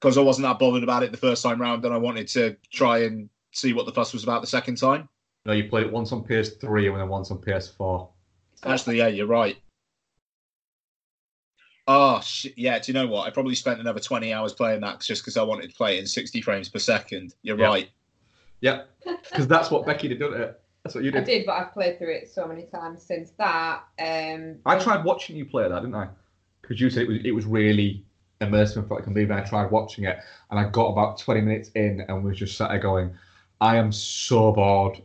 Because 0.00 0.16
I 0.16 0.20
wasn't 0.20 0.46
that 0.46 0.58
bothered 0.58 0.84
about 0.84 1.02
it 1.02 1.10
the 1.10 1.16
first 1.16 1.42
time 1.42 1.60
round, 1.60 1.84
and 1.84 1.92
I 1.92 1.98
wanted 1.98 2.28
to 2.28 2.56
try 2.72 3.04
and 3.04 3.28
see 3.52 3.72
what 3.72 3.86
the 3.86 3.92
fuss 3.92 4.12
was 4.12 4.22
about 4.22 4.40
the 4.40 4.46
second 4.46 4.76
time. 4.76 5.08
No, 5.44 5.52
you 5.52 5.68
played 5.68 5.86
it 5.86 5.92
once 5.92 6.12
on 6.12 6.22
PS3 6.24 6.90
and 6.90 7.00
then 7.00 7.08
once 7.08 7.30
on 7.30 7.38
PS4. 7.38 8.08
Actually, 8.64 8.98
yeah, 8.98 9.08
you're 9.08 9.26
right. 9.26 9.56
Oh 11.86 12.20
shit! 12.20 12.52
Yeah, 12.56 12.78
do 12.78 12.92
you 12.92 12.94
know 12.94 13.06
what? 13.06 13.26
I 13.26 13.30
probably 13.30 13.54
spent 13.54 13.80
another 13.80 14.00
twenty 14.00 14.32
hours 14.32 14.52
playing 14.52 14.82
that 14.82 15.00
just 15.00 15.22
because 15.22 15.38
I 15.38 15.42
wanted 15.42 15.70
to 15.70 15.76
play 15.76 15.96
it 15.96 16.00
in 16.00 16.06
sixty 16.06 16.42
frames 16.42 16.68
per 16.68 16.78
second. 16.78 17.34
You're 17.42 17.58
yep. 17.58 17.68
right. 17.68 17.90
Yeah, 18.60 18.82
because 19.30 19.46
that's 19.46 19.70
what 19.70 19.86
Becky 19.86 20.08
did, 20.08 20.18
didn't 20.18 20.40
it? 20.40 20.60
That's 20.88 20.94
what 20.94 21.04
you 21.04 21.10
did. 21.10 21.22
I 21.22 21.24
did, 21.24 21.46
but 21.46 21.52
I've 21.52 21.72
played 21.72 21.98
through 21.98 22.14
it 22.14 22.30
so 22.32 22.48
many 22.48 22.62
times 22.64 23.02
since 23.02 23.32
that. 23.38 23.84
Um, 23.98 24.56
I 24.64 24.78
tried 24.78 25.04
watching 25.04 25.36
you 25.36 25.44
play 25.44 25.68
that, 25.68 25.80
didn't 25.80 25.94
I? 25.94 26.08
Because 26.62 26.80
you 26.80 26.88
said 26.88 27.02
it 27.02 27.08
was 27.08 27.18
it 27.24 27.32
was 27.32 27.44
really 27.44 28.04
immersive. 28.40 28.90
I 28.96 29.02
can 29.02 29.12
believe. 29.12 29.30
And 29.30 29.38
I 29.38 29.44
tried 29.44 29.70
watching 29.70 30.04
it, 30.04 30.18
and 30.50 30.58
I 30.58 30.68
got 30.70 30.86
about 30.86 31.18
twenty 31.18 31.42
minutes 31.42 31.70
in, 31.74 32.00
and 32.08 32.24
was 32.24 32.38
just 32.38 32.56
sat 32.56 32.70
there 32.70 32.78
going, 32.78 33.14
"I 33.60 33.76
am 33.76 33.92
so 33.92 34.52
bored." 34.52 35.02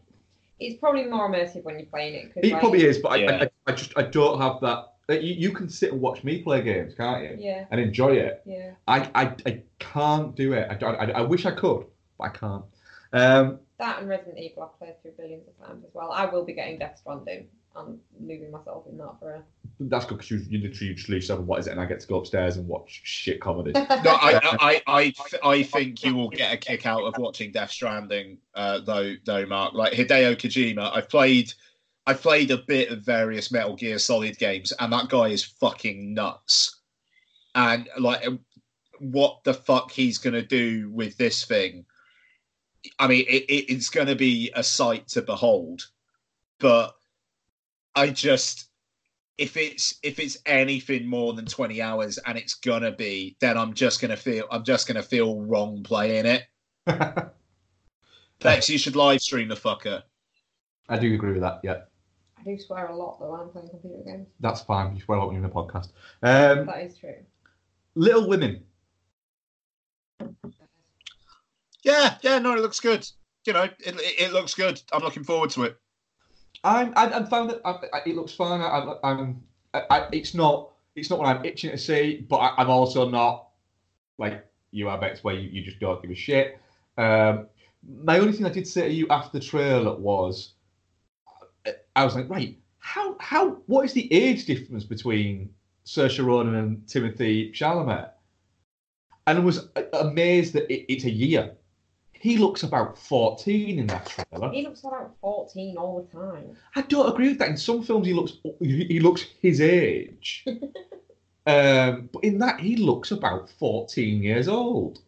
It's 0.60 0.80
probably 0.80 1.04
more 1.06 1.30
immersive 1.30 1.64
when 1.64 1.78
you're 1.78 1.88
playing 1.88 2.14
it. 2.14 2.32
It 2.38 2.54
like, 2.54 2.62
probably 2.62 2.86
is, 2.86 3.00
but 3.00 3.20
yeah. 3.20 3.32
I, 3.32 3.44
I, 3.44 3.50
I 3.68 3.72
just 3.74 3.98
I 3.98 4.04
don't 4.04 4.40
have 4.40 4.62
that 4.62 4.94
you, 5.10 5.34
you 5.34 5.52
can 5.52 5.70
sit 5.70 5.92
and 5.92 6.02
watch 6.02 6.24
me 6.24 6.42
play 6.42 6.62
games, 6.62 6.94
can't 6.96 7.24
you? 7.24 7.36
Yeah. 7.38 7.66
And 7.72 7.82
enjoy 7.82 8.14
it. 8.14 8.42
Yeah. 8.46 8.72
I, 8.88 9.10
I, 9.14 9.36
I 9.46 9.62
can't 9.80 10.36
do 10.36 10.54
it. 10.54 10.68
I, 10.70 10.86
I, 10.86 11.12
I 11.12 11.22
wish 11.22 11.46
I 11.46 11.52
could, 11.52 11.86
but 12.18 12.24
I 12.24 12.30
can't. 12.30 12.64
Um, 13.12 13.60
that 13.84 14.00
and 14.00 14.10
Resident 14.10 14.40
Evil 14.40 14.64
I've 14.64 14.80
played 14.80 15.02
through 15.02 15.12
billions 15.18 15.48
of 15.48 15.68
times 15.68 15.84
as 15.86 15.92
well. 15.94 16.12
I 16.12 16.26
will 16.26 16.46
be 16.46 16.54
getting 16.54 16.80
Death 16.80 16.98
Stranding. 17.00 17.48
I'm 17.76 18.00
moving 18.20 18.52
myself 18.52 18.86
in 18.90 18.98
that 18.98 19.16
for 19.20 19.34
a. 19.34 19.44
That's 19.80 20.06
good 20.06 20.20
because 20.20 20.32
you, 20.32 20.38
you 20.50 20.60
literally 20.60 20.94
just 20.94 21.10
leave 21.10 21.24
seven. 21.24 21.46
What 21.46 21.60
is 21.60 21.68
it? 21.68 21.72
And 21.72 21.82
I 21.82 21.86
get 21.86 22.00
to 22.00 22.08
go 22.08 22.20
upstairs 22.20 22.58
and 22.58 22.68
watch 22.68 23.02
shit 23.04 23.42
comedy. 23.42 23.72
no, 23.76 23.84
I, 23.86 24.40
I, 24.60 24.82
I, 24.88 25.14
I 25.44 25.64
think 25.64 26.04
you 26.04 26.16
will 26.16 26.30
get 26.30 26.54
a 26.54 26.58
kick 26.58 26.86
out 26.86 27.04
of 27.04 27.16
watching 27.18 27.52
Death 27.52 27.72
Stranding, 27.72 28.38
uh, 28.56 28.80
though. 28.82 29.16
Though, 29.26 29.46
Mark, 29.48 29.74
like 29.74 29.94
Hideo 29.94 30.36
Kojima, 30.36 30.96
I've 30.96 31.10
played, 31.10 31.52
I've 32.06 32.22
played 32.22 32.52
a 32.52 32.60
bit 32.60 32.90
of 32.90 33.02
various 33.02 33.52
Metal 33.52 33.76
Gear 33.76 33.98
Solid 33.98 34.38
games, 34.38 34.72
and 34.80 34.94
that 34.94 35.10
guy 35.10 35.30
is 35.30 35.44
fucking 35.44 36.14
nuts. 36.14 36.80
And 37.56 37.90
like, 38.00 38.24
what 39.00 39.44
the 39.44 39.54
fuck 39.54 39.92
he's 39.92 40.20
gonna 40.20 40.46
do 40.46 40.90
with 40.92 41.18
this 41.18 41.44
thing? 41.44 41.86
I 43.00 43.08
mean, 43.08 43.26
it, 43.28 43.44
it, 43.44 43.72
it's 43.72 43.90
going 43.90 44.08
to 44.08 44.16
be 44.16 44.52
a 44.56 44.64
sight 44.64 45.08
to 45.10 45.22
behold. 45.22 45.88
But 46.60 46.96
I 47.96 48.10
just, 48.10 48.70
if 49.38 49.58
it's 49.58 50.00
if 50.04 50.20
it's 50.20 50.38
anything 50.46 51.08
more 51.08 51.34
than 51.34 51.46
twenty 51.46 51.82
hours, 51.82 52.18
and 52.26 52.38
it's 52.38 52.54
gonna 52.54 52.92
be, 52.92 53.36
then 53.40 53.58
I'm 53.58 53.74
just 53.74 54.00
gonna 54.02 54.18
feel 54.18 54.46
I'm 54.52 54.64
just 54.64 54.88
gonna 54.88 55.04
feel 55.04 55.42
wrong 55.42 55.84
playing 55.84 56.26
it. 56.26 56.44
Bex, 58.40 58.70
you 58.70 58.78
should 58.78 58.96
live 58.96 59.22
stream 59.22 59.48
the 59.48 59.56
fucker. 59.56 60.04
I 60.90 60.98
do 60.98 61.14
agree 61.14 61.34
with 61.34 61.42
that. 61.42 61.60
Yeah. 61.64 61.82
I 62.38 62.44
do 62.44 62.58
swear 62.60 62.88
a 62.88 62.96
lot 62.96 63.20
though 63.20 63.32
when 63.32 63.40
I'm 63.40 63.50
playing 63.50 63.70
computer 63.70 64.04
games. 64.06 64.28
That's 64.40 64.62
fine. 64.62 64.96
You 64.96 65.02
swear 65.02 65.18
a 65.18 65.22
lot 65.22 65.28
when 65.28 65.38
you're 65.38 65.46
in 65.46 65.52
a 65.52 65.54
podcast. 65.54 65.90
Um, 66.22 66.66
that 66.66 66.84
is 66.84 66.98
true. 66.98 67.16
Little 67.96 68.28
Women. 68.28 68.64
Yeah, 71.84 72.16
yeah, 72.22 72.40
no, 72.40 72.54
it 72.54 72.62
looks 72.62 72.80
good. 72.80 73.08
You 73.46 73.54
know, 73.54 73.64
it, 73.64 73.76
it, 73.86 74.32
looks 74.32 74.54
good. 74.54 74.82
I'm 74.94 75.04
looking 75.04 75.24
forward 75.24 75.50
to 75.52 75.64
it. 75.64 75.78
I'm, 76.64 76.94
I, 76.96 77.20
I 77.20 77.26
found 77.26 77.50
that 77.50 77.62
I, 77.66 77.72
I, 77.94 78.00
it 78.06 78.16
looks 78.16 78.34
fine. 78.34 78.62
I, 78.62 78.96
am 79.04 79.44
I, 79.74 80.08
it's 80.14 80.34
not, 80.34 80.72
it's 80.96 81.10
not 81.10 81.20
what 81.20 81.28
I'm 81.28 81.44
itching 81.44 81.72
to 81.72 81.78
see, 81.78 82.26
but 82.30 82.38
I, 82.38 82.62
am 82.62 82.70
also 82.70 83.10
not 83.10 83.50
like 84.18 84.46
you 84.72 84.88
are, 84.88 84.98
Bex, 84.98 85.24
where 85.26 85.36
you, 85.36 85.50
you 85.50 85.62
just 85.62 85.80
don't 85.80 86.02
give 86.02 86.12
a 86.12 86.16
shit. 86.16 86.58
Um, 86.98 87.48
my 88.02 88.20
only 88.20 88.32
thing 88.32 88.46
I 88.46 88.50
did 88.50 88.66
say 88.66 88.88
to 88.88 88.94
you 88.94 89.08
after 89.10 89.38
the 89.38 89.44
trailer 89.44 89.94
was, 89.94 90.54
I 91.98 92.06
was 92.06 92.16
like, 92.16 92.30
right, 92.30 92.58
how, 92.80 93.18
how, 93.20 93.52
what 93.66 93.84
is 93.84 93.92
the 93.92 94.12
age 94.14 94.46
difference 94.46 94.86
between 94.86 95.50
Saoirse 95.86 96.26
Ronan 96.26 96.56
and 96.56 96.78
Timothée 96.86 97.54
Chalamet? 97.54 98.10
And 99.28 99.38
I 99.38 99.42
was 99.42 99.68
amazed 99.94 100.54
that 100.54 100.72
it, 100.72 100.86
it's 100.92 101.04
a 101.04 101.12
year 101.12 101.56
he 102.24 102.38
looks 102.38 102.64
about 102.64 102.98
14 102.98 103.80
in 103.80 103.88
that 103.88 104.06
trailer. 104.06 104.50
He 104.50 104.62
looks 104.62 104.86
about 104.86 105.14
14 105.20 105.76
all 105.76 106.02
the 106.02 106.18
time. 106.18 106.56
I 106.74 106.82
don't 106.84 107.12
agree 107.12 107.28
with 107.28 107.40
that. 107.40 107.50
In 107.50 107.58
some 107.58 107.84
films, 107.84 108.08
he 108.08 108.14
looks 108.14 108.38
he 108.62 109.02
looks 109.02 109.26
his 109.42 109.60
age, 109.60 110.46
um, 111.46 112.10
but 112.14 112.24
in 112.24 112.38
that, 112.38 112.62
he 112.62 112.78
looks 112.78 113.12
about 113.12 113.50
14 113.50 114.24
years 114.24 114.48
old. 114.48 115.02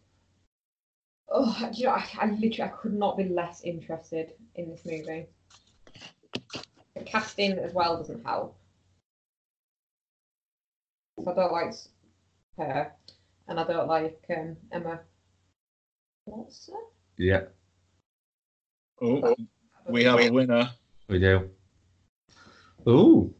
Oh, 1.30 1.70
do 1.72 1.80
you 1.80 1.86
know, 1.86 1.92
I, 1.92 2.06
I 2.18 2.26
literally 2.26 2.70
I 2.70 2.76
could 2.76 2.92
not 2.92 3.16
be 3.16 3.24
less 3.24 3.62
interested 3.62 4.34
in 4.54 4.68
this 4.68 4.84
movie. 4.84 5.24
The 6.94 7.02
casting 7.06 7.52
as 7.52 7.72
well 7.72 7.96
doesn't 7.96 8.26
help. 8.26 8.58
I 11.18 11.32
don't 11.32 11.52
like 11.52 11.72
her, 12.58 12.92
and 13.48 13.58
I 13.58 13.64
don't 13.64 13.88
like 13.88 14.22
um, 14.36 14.58
Emma 14.70 15.00
Watson. 16.26 16.74
Yeah, 17.18 17.42
oh, 19.00 19.20
oh, 19.24 19.36
we 19.88 20.04
have 20.04 20.20
a 20.20 20.30
winner. 20.30 20.70
we 21.08 21.18
do. 21.18 21.48
Ooh, 22.88 23.34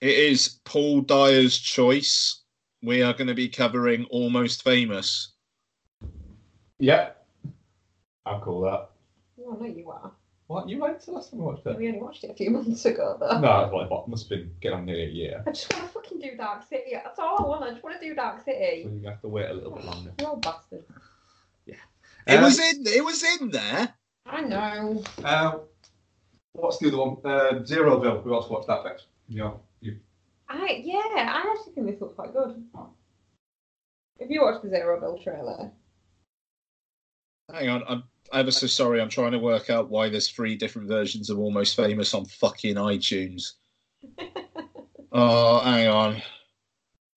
It 0.00 0.14
is 0.16 0.60
Paul 0.64 1.02
Dyer's 1.02 1.58
choice. 1.58 2.40
We 2.82 3.02
are 3.02 3.12
going 3.12 3.26
to 3.28 3.34
be 3.34 3.48
covering 3.48 4.04
Almost 4.10 4.62
Famous. 4.64 5.32
yeah. 6.78 7.10
I'll 8.24 8.40
call 8.40 8.60
that. 8.62 8.90
Oh, 9.44 9.56
no, 9.60 9.66
you 9.66 9.90
are. 9.90 10.12
What 10.46 10.68
you 10.68 10.78
liked 10.78 11.04
the 11.06 11.12
last 11.12 11.30
time 11.32 11.40
we 11.40 11.46
watched 11.46 11.66
it? 11.66 11.76
We 11.76 11.88
only 11.88 12.00
watched 12.00 12.22
it 12.22 12.30
a 12.30 12.34
few 12.34 12.50
months 12.50 12.84
ago, 12.84 13.16
though. 13.18 13.40
No, 13.40 13.64
it's 13.64 13.72
like 13.74 13.90
what 13.90 14.06
must 14.06 14.28
have 14.28 14.38
been 14.38 14.50
getting 14.60 14.78
on 14.78 14.84
nearly 14.86 15.04
a 15.04 15.08
year. 15.08 15.42
I 15.46 15.50
just 15.50 15.72
want 15.72 15.86
to 15.86 15.92
fucking 15.92 16.20
do 16.20 16.36
Dark 16.36 16.62
City. 16.68 16.92
That's 16.92 17.18
all 17.18 17.44
I 17.44 17.48
want. 17.48 17.64
I 17.64 17.70
just 17.70 17.82
want 17.82 18.00
to 18.00 18.06
do 18.08 18.14
Dark 18.14 18.38
So 18.38 18.44
City. 18.52 18.88
you 18.88 19.08
have 19.08 19.20
to 19.22 19.28
wait 19.28 19.50
a 19.50 19.52
little 19.54 19.72
bit 19.72 19.84
longer. 19.84 20.12
You 20.20 20.26
old 20.26 20.42
bastard. 20.42 20.84
It 22.26 22.36
Um, 22.36 22.44
was 22.44 22.58
in. 22.58 22.86
It 22.86 23.04
was 23.04 23.22
in 23.22 23.50
there. 23.50 23.94
I 24.26 24.40
know. 24.42 25.02
Uh, 25.24 25.58
what's 26.52 26.78
the 26.78 26.88
other 26.88 26.98
one? 26.98 27.16
Uh, 27.24 27.60
Zeroville. 27.64 28.24
We 28.24 28.32
also 28.32 28.50
watched 28.50 28.68
that 28.68 28.84
next. 28.84 29.06
Yeah, 29.28 29.52
you. 29.80 29.98
I 30.48 30.82
yeah. 30.84 30.98
I 31.16 31.54
actually 31.56 31.72
think 31.74 31.86
this 31.90 32.00
looks 32.00 32.14
quite 32.14 32.32
good. 32.32 32.62
If 34.18 34.30
you 34.30 34.42
watch 34.42 34.62
the 34.62 34.68
Zeroville 34.68 35.22
trailer, 35.22 35.72
Hang 37.52 37.68
on, 37.68 37.82
I'm 37.88 38.04
ever 38.32 38.50
so 38.50 38.66
sorry. 38.66 39.00
I'm 39.00 39.08
trying 39.08 39.32
to 39.32 39.38
work 39.38 39.68
out 39.68 39.90
why 39.90 40.08
there's 40.08 40.28
three 40.28 40.54
different 40.56 40.88
versions 40.88 41.28
of 41.28 41.38
Almost 41.38 41.76
Famous 41.76 42.14
on 42.14 42.24
fucking 42.26 42.76
iTunes. 42.76 43.54
oh, 45.12 45.60
hang 45.60 45.88
on. 45.88 46.22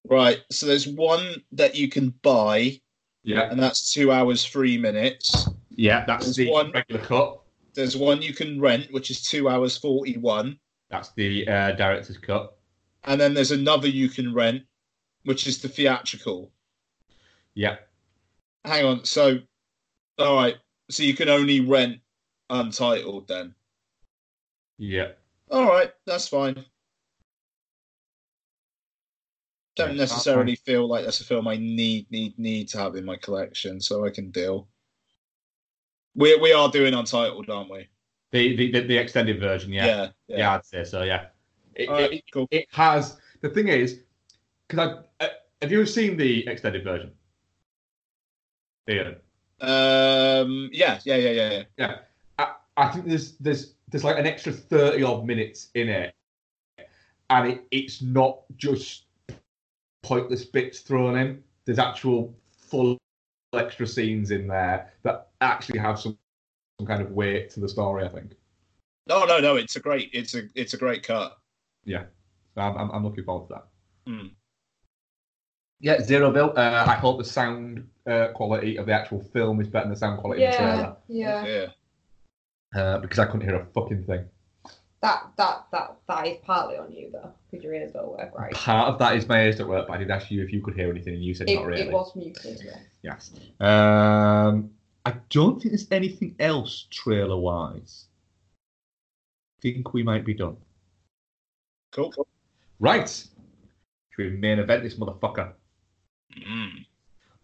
Right, 0.08 0.42
so 0.52 0.66
there's 0.66 0.88
one 0.88 1.42
that 1.54 1.76
you 1.76 1.88
can 1.90 2.10
buy, 2.22 2.80
Yeah, 3.26 3.50
and 3.52 3.60
that's 3.62 3.92
two 3.92 4.12
hours 4.12 4.46
three 4.46 4.78
minutes. 4.78 5.50
yeah. 5.72 6.06
That's 6.06 6.26
There's 6.26 6.36
the 6.38 6.50
one- 6.52 6.72
regular 6.72 7.02
cut. 7.04 7.42
There's 7.74 7.98
one 7.98 8.22
you 8.22 8.34
can 8.34 8.62
rent, 8.62 8.88
which 8.94 9.10
is 9.12 9.22
two 9.24 9.50
hours 9.50 9.78
forty 9.78 10.18
one, 10.18 10.58
That's 10.90 11.12
the 11.14 11.46
uh, 11.48 11.72
director's 11.72 12.18
cut. 12.18 12.56
and 13.04 13.20
then 13.20 13.34
there's 13.34 13.52
another 13.52 13.88
you 13.90 14.08
can 14.10 14.34
rent, 14.34 14.64
which 15.26 15.46
is 15.48 15.62
the 15.62 15.68
theatrical. 15.68 16.52
Yeah, 17.56 17.78
Hang 18.64 18.86
on, 18.86 19.04
so 19.06 19.40
all 20.20 20.36
right, 20.36 20.56
so 20.90 21.04
you 21.04 21.14
can 21.16 21.28
only 21.30 21.60
rent 21.60 22.00
untitled 22.50 23.28
then. 23.28 23.54
yeah. 24.78 25.10
All 25.52 25.66
right, 25.68 25.92
that's 26.06 26.28
fine. 26.28 26.64
Don't 29.76 29.92
Yeah, 29.92 29.98
necessarily 29.98 30.56
feel 30.56 30.88
like 30.88 31.04
that's 31.04 31.20
a 31.20 31.26
film 31.26 31.48
I 31.48 31.58
need 31.58 32.10
need 32.10 32.38
need 32.40 32.70
to 32.70 32.78
have 32.78 32.96
in 32.96 33.06
my 33.06 33.18
collection, 33.18 33.82
so 33.82 34.06
I 34.06 34.10
can 34.10 34.32
deal. 34.32 34.68
We 36.16 36.36
we 36.38 36.54
are 36.54 36.70
doing 36.70 36.94
untitled, 36.94 37.50
aren't 37.50 37.70
we? 37.70 37.88
The 38.32 38.56
the, 38.56 38.72
the, 38.72 38.80
the 38.82 38.98
extended 38.98 39.40
version. 39.40 39.74
Yeah. 39.74 39.86
yeah. 39.86 40.38
yeah, 40.38 40.56
I'd 40.56 40.66
say 40.66 40.84
so. 40.86 41.04
Yeah. 41.04 41.26
It, 41.76 41.90
right, 41.90 42.14
it, 42.14 42.24
cool. 42.32 42.48
it 42.52 42.68
has 42.72 43.18
the 43.42 43.50
thing 43.50 43.68
is 43.68 44.00
because 44.68 45.04
I 45.20 45.26
uh, 45.26 45.30
have 45.62 45.72
you 45.72 45.86
seen 45.86 46.16
the 46.16 46.48
extended 46.48 46.84
version? 46.84 47.12
Ian? 48.90 49.16
Um, 49.62 50.70
yeah, 50.72 51.00
yeah, 51.04 51.16
yeah, 51.16 51.32
yeah, 51.32 51.64
yeah. 51.78 51.98
I, 52.38 52.54
I 52.78 52.88
think 52.90 53.08
there's 53.08 53.34
there's 53.38 53.74
there's 53.90 54.04
like 54.04 54.18
an 54.18 54.26
extra 54.26 54.52
thirty 54.52 55.04
odd 55.04 55.26
minutes 55.26 55.70
in 55.76 55.90
it, 55.90 56.14
and 57.30 57.48
it, 57.50 57.64
it's 57.72 58.02
not 58.02 58.42
just 58.58 59.06
pointless 60.06 60.46
bits 60.46 60.80
thrown 60.80 61.18
in. 61.18 61.44
There's 61.66 61.80
actual 61.80 62.36
full 62.52 62.98
extra 63.54 63.88
scenes 63.88 64.30
in 64.32 64.48
there 64.48 64.94
that 65.04 65.30
actually 65.42 65.80
have 65.80 66.00
some 66.00 66.18
some 66.80 66.88
kind 66.88 67.02
of 67.02 67.12
weight 67.12 67.50
to 67.52 67.60
the 67.60 67.70
story. 67.70 68.06
I 68.06 68.10
think. 68.10 68.34
No, 69.08 69.26
no, 69.26 69.40
no. 69.40 69.56
It's 69.56 69.76
a 69.76 69.80
great. 69.80 70.12
It's 70.14 70.36
a 70.36 70.44
it's 70.54 70.74
a 70.74 70.78
great 70.78 71.04
cut. 71.04 71.38
So 72.54 72.62
I'm, 72.62 72.78
I'm, 72.78 72.92
I'm 72.92 73.04
looking 73.04 73.24
forward 73.24 73.48
to 73.50 73.54
that. 73.56 74.12
Hmm. 74.12 74.28
Yeah, 75.80 75.98
Zeroville. 75.98 76.58
Uh, 76.58 76.86
I 76.88 76.96
hope 76.96 77.18
the 77.18 77.26
sound 77.26 77.88
uh, 78.08 78.28
quality 78.34 78.78
of 78.78 78.86
the 78.86 78.94
actual 78.94 79.22
film 79.22 79.60
is 79.60 79.68
better 79.68 79.86
than 79.86 79.94
the 79.94 80.00
sound 80.00 80.20
quality 80.20 80.44
of 80.44 80.52
the 80.52 80.58
trailer. 80.58 80.96
yeah. 81.08 81.46
Yeah. 81.46 81.68
Uh, 82.80 83.00
because 83.00 83.20
I 83.20 83.26
couldn't 83.26 83.42
hear 83.42 83.56
a 83.56 83.66
fucking 83.74 84.04
thing. 84.04 84.26
That 85.06 85.28
that 85.38 85.66
that 85.72 85.98
that 86.08 86.26
is 86.26 86.38
partly 86.44 86.78
on 86.78 86.92
you 86.92 87.12
though, 87.12 87.32
because 87.52 87.64
your 87.64 87.76
ears 87.76 87.92
don't 87.92 88.10
work 88.10 88.32
right. 88.36 88.52
Part 88.56 88.92
of 88.92 88.98
that 88.98 89.16
is 89.16 89.28
my 89.28 89.44
ears 89.44 89.58
don't 89.58 89.68
work, 89.70 89.88
but 89.88 89.94
I 89.94 89.98
did 89.98 90.10
ask 90.10 90.32
you 90.32 90.42
if 90.44 90.52
you 90.52 90.64
could 90.64 90.74
hear 90.74 90.90
anything, 90.90 91.14
and 91.14 91.24
you 91.24 91.36
said 91.36 91.48
It, 91.48 91.58
not 91.58 91.66
really. 91.68 91.82
it 91.84 91.92
was 91.92 92.16
muted. 92.16 92.60
Yeah. 92.66 92.80
Yes. 93.04 93.32
Um, 93.60 94.72
I 95.06 95.14
don't 95.30 95.62
think 95.62 95.74
there's 95.74 95.88
anything 95.92 96.36
else 96.40 96.88
trailer 96.90 97.38
wise. 97.38 98.06
Think 99.62 99.94
we 99.94 100.02
might 100.02 100.26
be 100.26 100.34
done. 100.34 100.58
Cool. 101.92 102.12
Right. 102.80 103.08
Should 103.08 103.28
we 104.18 104.30
main 104.32 104.58
event 104.58 104.82
this 104.82 104.96
motherfucker? 104.96 105.52
Mm. 106.36 106.84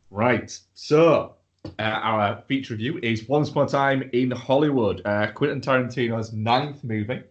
Right. 0.10 0.60
So, 0.74 1.36
uh, 1.78 1.84
our 1.84 2.44
feature 2.48 2.74
review 2.74 3.00
is 3.04 3.30
Once 3.30 3.50
Upon 3.50 3.68
a 3.68 3.70
Time 3.70 4.10
in 4.14 4.32
Hollywood, 4.32 5.04
uh, 5.06 5.32
Quentin 5.32 5.62
Tarantino's 5.62 6.34
ninth 6.34 6.84
movie. 6.84 7.22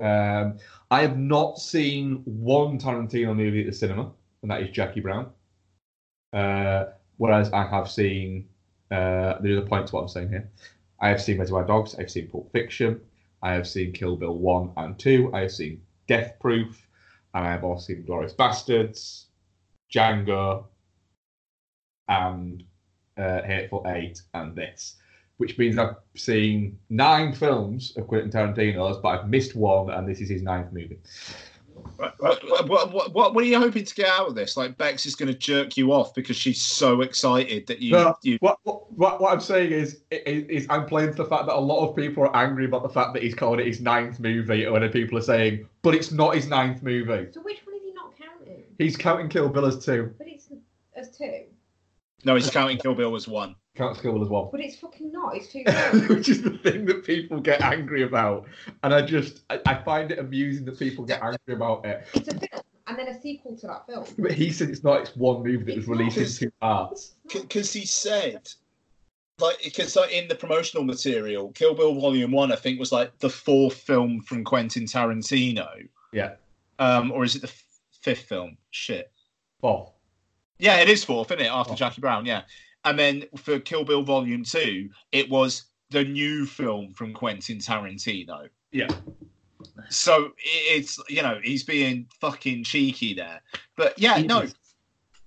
Um, 0.00 0.58
I 0.90 1.00
have 1.02 1.18
not 1.18 1.58
seen 1.58 2.22
one 2.24 2.78
Tarantino 2.78 3.34
movie 3.34 3.60
at 3.60 3.66
the 3.66 3.72
cinema, 3.72 4.10
and 4.42 4.50
that 4.50 4.62
is 4.62 4.70
Jackie 4.70 5.00
Brown. 5.00 5.30
Uh, 6.32 6.86
whereas 7.16 7.52
I 7.52 7.66
have 7.66 7.90
seen, 7.90 8.48
uh, 8.90 9.34
there's 9.40 9.58
a 9.58 9.66
point 9.66 9.86
to 9.88 9.94
what 9.94 10.02
I'm 10.02 10.08
saying 10.08 10.28
here. 10.28 10.50
I 11.00 11.08
have 11.08 11.20
seen 11.20 11.38
Reservoir 11.38 11.64
Dogs, 11.64 11.94
I've 11.98 12.10
seen 12.10 12.28
Pulp 12.28 12.50
Fiction, 12.52 13.00
I 13.42 13.52
have 13.52 13.68
seen 13.68 13.92
Kill 13.92 14.16
Bill 14.16 14.38
1 14.38 14.72
and 14.76 14.98
2, 14.98 15.32
I 15.34 15.40
have 15.40 15.52
seen 15.52 15.82
Death 16.06 16.36
Proof, 16.40 16.86
and 17.34 17.46
I 17.46 17.50
have 17.50 17.64
also 17.64 17.86
seen 17.92 18.04
Glorious 18.04 18.32
Bastards, 18.32 19.26
Django, 19.92 20.64
and 22.08 22.64
uh, 23.16 23.42
Hateful 23.42 23.84
Eight, 23.88 24.22
and 24.34 24.54
this, 24.56 24.96
which 25.38 25.58
means 25.58 25.78
I've 25.78 25.96
seen 26.16 26.78
nine 26.90 27.32
films 27.32 27.96
of 27.96 28.06
Quentin 28.06 28.30
Tarantino's, 28.30 28.98
but 28.98 29.08
I've 29.08 29.28
missed 29.28 29.54
one, 29.56 29.90
and 29.90 30.08
this 30.08 30.20
is 30.20 30.28
his 30.28 30.42
ninth 30.42 30.72
movie. 30.72 30.98
Right, 31.98 32.12
What, 32.18 32.68
what, 32.68 32.92
what, 32.92 33.12
what, 33.14 33.34
what 33.34 33.44
are 33.44 33.46
you 33.46 33.58
hoping 33.58 33.84
to 33.84 33.94
get 33.94 34.08
out 34.08 34.28
of 34.28 34.34
this? 34.34 34.56
Like 34.56 34.78
Bex 34.78 35.06
is 35.06 35.14
going 35.16 35.30
to 35.30 35.36
jerk 35.38 35.76
you 35.76 35.92
off 35.92 36.14
because 36.14 36.36
she's 36.36 36.60
so 36.62 37.00
excited 37.02 37.66
that 37.66 37.80
you. 37.80 37.92
No, 37.92 38.16
you 38.22 38.38
what, 38.40 38.58
what 38.62 38.92
what 38.92 39.20
what 39.20 39.32
I'm 39.32 39.40
saying 39.40 39.72
is, 39.72 40.00
is 40.10 40.46
is 40.48 40.66
I'm 40.70 40.86
playing 40.86 41.10
to 41.10 41.16
the 41.16 41.24
fact 41.24 41.46
that 41.46 41.56
a 41.56 41.60
lot 41.60 41.86
of 41.88 41.96
people 41.96 42.22
are 42.22 42.36
angry 42.36 42.64
about 42.64 42.84
the 42.84 42.88
fact 42.88 43.12
that 43.14 43.22
he's 43.22 43.34
calling 43.34 43.60
it 43.60 43.66
his 43.66 43.80
ninth 43.80 44.20
movie, 44.20 44.66
when 44.68 44.88
people 44.90 45.18
are 45.18 45.22
saying, 45.22 45.68
but 45.82 45.94
it's 45.94 46.12
not 46.12 46.36
his 46.36 46.46
ninth 46.48 46.82
movie. 46.82 47.28
So 47.32 47.40
which 47.42 47.60
one 47.66 47.74
is 47.76 47.82
he 47.82 47.92
not 47.92 48.12
counting? 48.16 48.62
He's 48.78 48.96
counting 48.96 49.28
Kill 49.28 49.48
Bill 49.48 49.66
as 49.66 49.84
two, 49.84 50.14
But 50.16 50.28
it's 50.28 50.48
as 50.94 51.16
two. 51.16 51.42
no, 52.24 52.34
he's 52.36 52.50
counting 52.50 52.78
Kill 52.78 52.94
Bill 52.94 53.14
as 53.16 53.26
one. 53.28 53.56
Counts 53.74 54.00
Kill 54.00 54.12
Bill 54.12 54.22
as 54.22 54.28
well. 54.28 54.48
But 54.50 54.60
it's 54.60 54.76
fucking 54.76 55.10
not. 55.12 55.36
It's 55.36 55.48
two. 55.48 55.64
films. 55.66 56.08
which 56.08 56.28
is 56.28 56.42
the 56.42 56.50
thing 56.58 56.84
that 56.86 57.04
people 57.04 57.40
get 57.40 57.60
angry 57.60 58.02
about. 58.02 58.46
And 58.82 58.94
I 58.94 59.02
just, 59.02 59.42
I, 59.50 59.60
I 59.66 59.74
find 59.82 60.10
it 60.12 60.18
amusing 60.18 60.64
that 60.66 60.78
people 60.78 61.04
get 61.04 61.22
angry 61.22 61.54
about 61.54 61.84
it. 61.84 62.06
it's 62.14 62.28
a 62.28 62.38
film 62.38 62.62
and 62.86 62.98
then 62.98 63.08
a 63.08 63.20
sequel 63.20 63.56
to 63.56 63.66
that 63.66 63.86
film. 63.86 64.04
But 64.18 64.32
he 64.32 64.50
said 64.50 64.68
it's 64.68 64.84
not, 64.84 65.00
it's 65.00 65.16
one 65.16 65.42
movie 65.42 65.64
that 65.64 65.76
was 65.76 65.88
released 65.88 66.16
in 66.18 66.24
not. 66.24 66.32
two 66.32 66.50
parts. 66.60 67.14
Because 67.32 67.72
he 67.72 67.86
said, 67.86 68.46
like, 69.40 69.56
because 69.64 69.96
like, 69.96 70.12
in 70.12 70.28
the 70.28 70.34
promotional 70.34 70.84
material, 70.84 71.50
Kill 71.52 71.74
Bill 71.74 71.98
Volume 71.98 72.30
One, 72.30 72.52
I 72.52 72.56
think 72.56 72.78
was 72.78 72.92
like 72.92 73.18
the 73.18 73.30
fourth 73.30 73.74
film 73.74 74.20
from 74.20 74.44
Quentin 74.44 74.84
Tarantino. 74.84 75.88
Yeah. 76.12 76.34
Um, 76.78 77.10
or 77.10 77.24
is 77.24 77.34
it 77.36 77.40
the 77.42 77.48
f- 77.48 77.64
fifth 78.02 78.24
film? 78.28 78.56
Shit. 78.70 79.10
Fourth. 79.60 79.90
Yeah, 80.58 80.76
it 80.80 80.88
is 80.88 81.02
fourth, 81.02 81.30
isn't 81.32 81.44
it? 81.44 81.50
After 81.50 81.72
Oh. 81.72 81.76
Jackie 81.76 82.00
Brown, 82.02 82.26
yeah. 82.26 82.42
And 82.84 82.98
then 82.98 83.24
for 83.36 83.58
Kill 83.58 83.84
Bill 83.84 84.02
Volume 84.02 84.44
Two, 84.44 84.90
it 85.12 85.30
was 85.30 85.64
the 85.90 86.04
new 86.04 86.44
film 86.44 86.92
from 86.92 87.14
Quentin 87.14 87.58
Tarantino. 87.58 88.48
Yeah. 88.72 88.88
So 89.88 90.32
it's 90.38 90.98
you 91.08 91.22
know 91.22 91.38
he's 91.42 91.62
being 91.62 92.06
fucking 92.20 92.64
cheeky 92.64 93.14
there, 93.14 93.40
but 93.76 93.98
yeah, 93.98 94.18
no, 94.18 94.46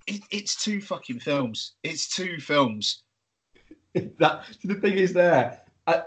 it, 0.08 0.22
it's 0.32 0.56
two 0.56 0.82
fucking 0.82 1.20
films. 1.20 1.74
It's 1.84 2.08
two 2.08 2.40
films. 2.40 3.04
that 4.20 4.44
the 4.64 4.76
thing 4.76 4.94
is 4.94 5.14
there. 5.14 5.62
I, 5.86 6.04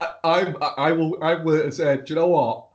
I, 0.00 0.14
I, 0.24 0.54
I 0.78 0.92
will, 0.92 1.22
I 1.22 1.34
will 1.34 1.70
say, 1.70 1.96
do 1.96 2.02
you 2.08 2.14
know 2.16 2.28
what? 2.28 2.66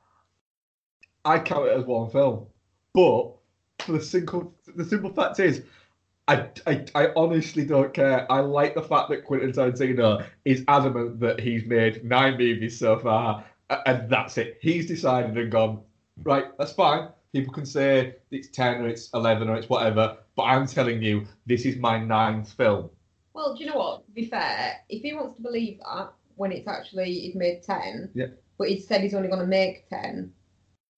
I 1.23 1.39
count 1.39 1.67
it 1.67 1.77
as 1.77 1.85
one 1.85 2.09
film, 2.09 2.47
but 2.93 3.31
the 3.87 4.01
simple, 4.01 4.53
the 4.75 4.83
simple 4.83 5.13
fact 5.13 5.39
is, 5.39 5.63
I, 6.31 6.49
I, 6.65 6.85
I 6.95 7.07
honestly 7.15 7.65
don't 7.65 7.93
care. 7.93 8.31
I 8.31 8.39
like 8.39 8.73
the 8.75 8.81
fact 8.81 9.09
that 9.09 9.25
Quentin 9.25 9.51
Tarantino 9.51 10.25
is 10.45 10.63
adamant 10.67 11.19
that 11.19 11.39
he's 11.39 11.65
made 11.65 12.03
nine 12.05 12.37
movies 12.37 12.79
so 12.79 12.97
far, 12.99 13.43
and 13.85 14.09
that's 14.09 14.37
it. 14.37 14.57
He's 14.61 14.87
decided 14.87 15.37
and 15.37 15.51
gone, 15.51 15.81
right, 16.23 16.45
that's 16.57 16.73
fine. 16.73 17.09
People 17.33 17.53
can 17.53 17.65
say 17.65 18.15
it's 18.31 18.49
10 18.49 18.81
or 18.81 18.87
it's 18.87 19.09
11 19.13 19.49
or 19.49 19.55
it's 19.55 19.69
whatever, 19.69 20.17
but 20.35 20.43
I'm 20.43 20.67
telling 20.67 21.01
you, 21.01 21.25
this 21.45 21.65
is 21.65 21.77
my 21.77 21.97
ninth 21.99 22.53
film. 22.53 22.89
Well, 23.33 23.55
do 23.55 23.63
you 23.63 23.69
know 23.69 23.77
what? 23.77 24.05
To 24.05 24.11
be 24.11 24.25
fair, 24.25 24.75
if 24.89 25.01
he 25.01 25.13
wants 25.13 25.35
to 25.35 25.41
believe 25.41 25.79
that 25.79 26.13
when 26.35 26.51
it's 26.51 26.67
actually 26.67 27.13
he's 27.13 27.35
made 27.35 27.63
ten, 27.63 28.09
Yeah. 28.13 28.27
but 28.57 28.67
he 28.69 28.79
said 28.79 29.01
he's 29.01 29.13
only 29.13 29.29
going 29.29 29.39
to 29.41 29.47
make 29.47 29.87
ten. 29.89 30.33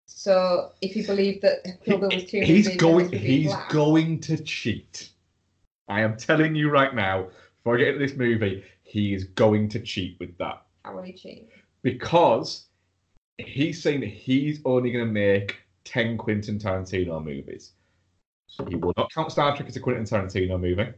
So 0.05 0.71
if 0.81 0.93
he 0.93 1.03
believed 1.03 1.43
that 1.43 1.63
Kill 1.85 1.97
Bill 1.99 2.09
was 2.11 2.25
two 2.25 2.41
he's 2.41 2.75
going 2.77 3.09
then 3.09 3.11
this 3.11 3.11
would 3.11 3.21
be 3.21 3.27
he's 3.27 3.51
black. 3.51 3.69
going 3.69 4.19
to 4.21 4.37
cheat. 4.43 5.09
I 5.87 6.01
am 6.01 6.17
telling 6.17 6.55
you 6.55 6.69
right 6.69 6.93
now, 6.93 7.27
before 7.57 7.75
I 7.75 7.79
get 7.79 7.87
into 7.89 7.99
this 7.99 8.17
movie, 8.17 8.63
he 8.83 9.13
is 9.13 9.25
going 9.25 9.69
to 9.69 9.79
cheat 9.79 10.17
with 10.19 10.37
that. 10.37 10.65
How 10.83 10.95
will 10.95 11.03
he 11.03 11.13
cheat? 11.13 11.49
Because 11.81 12.65
he's 13.37 13.81
saying 13.81 14.01
that 14.01 14.09
he's 14.09 14.59
only 14.65 14.91
going 14.91 15.05
to 15.05 15.11
make 15.11 15.57
10 15.85 16.17
Quentin 16.17 16.59
Tarantino 16.59 17.23
movies. 17.23 17.73
So 18.47 18.65
he 18.65 18.75
will 18.75 18.93
not 18.97 19.11
count 19.13 19.31
Star 19.31 19.55
Trek 19.55 19.67
as 19.67 19.75
a 19.75 19.79
Quentin 19.79 20.05
Tarantino 20.05 20.59
movie. 20.59 20.93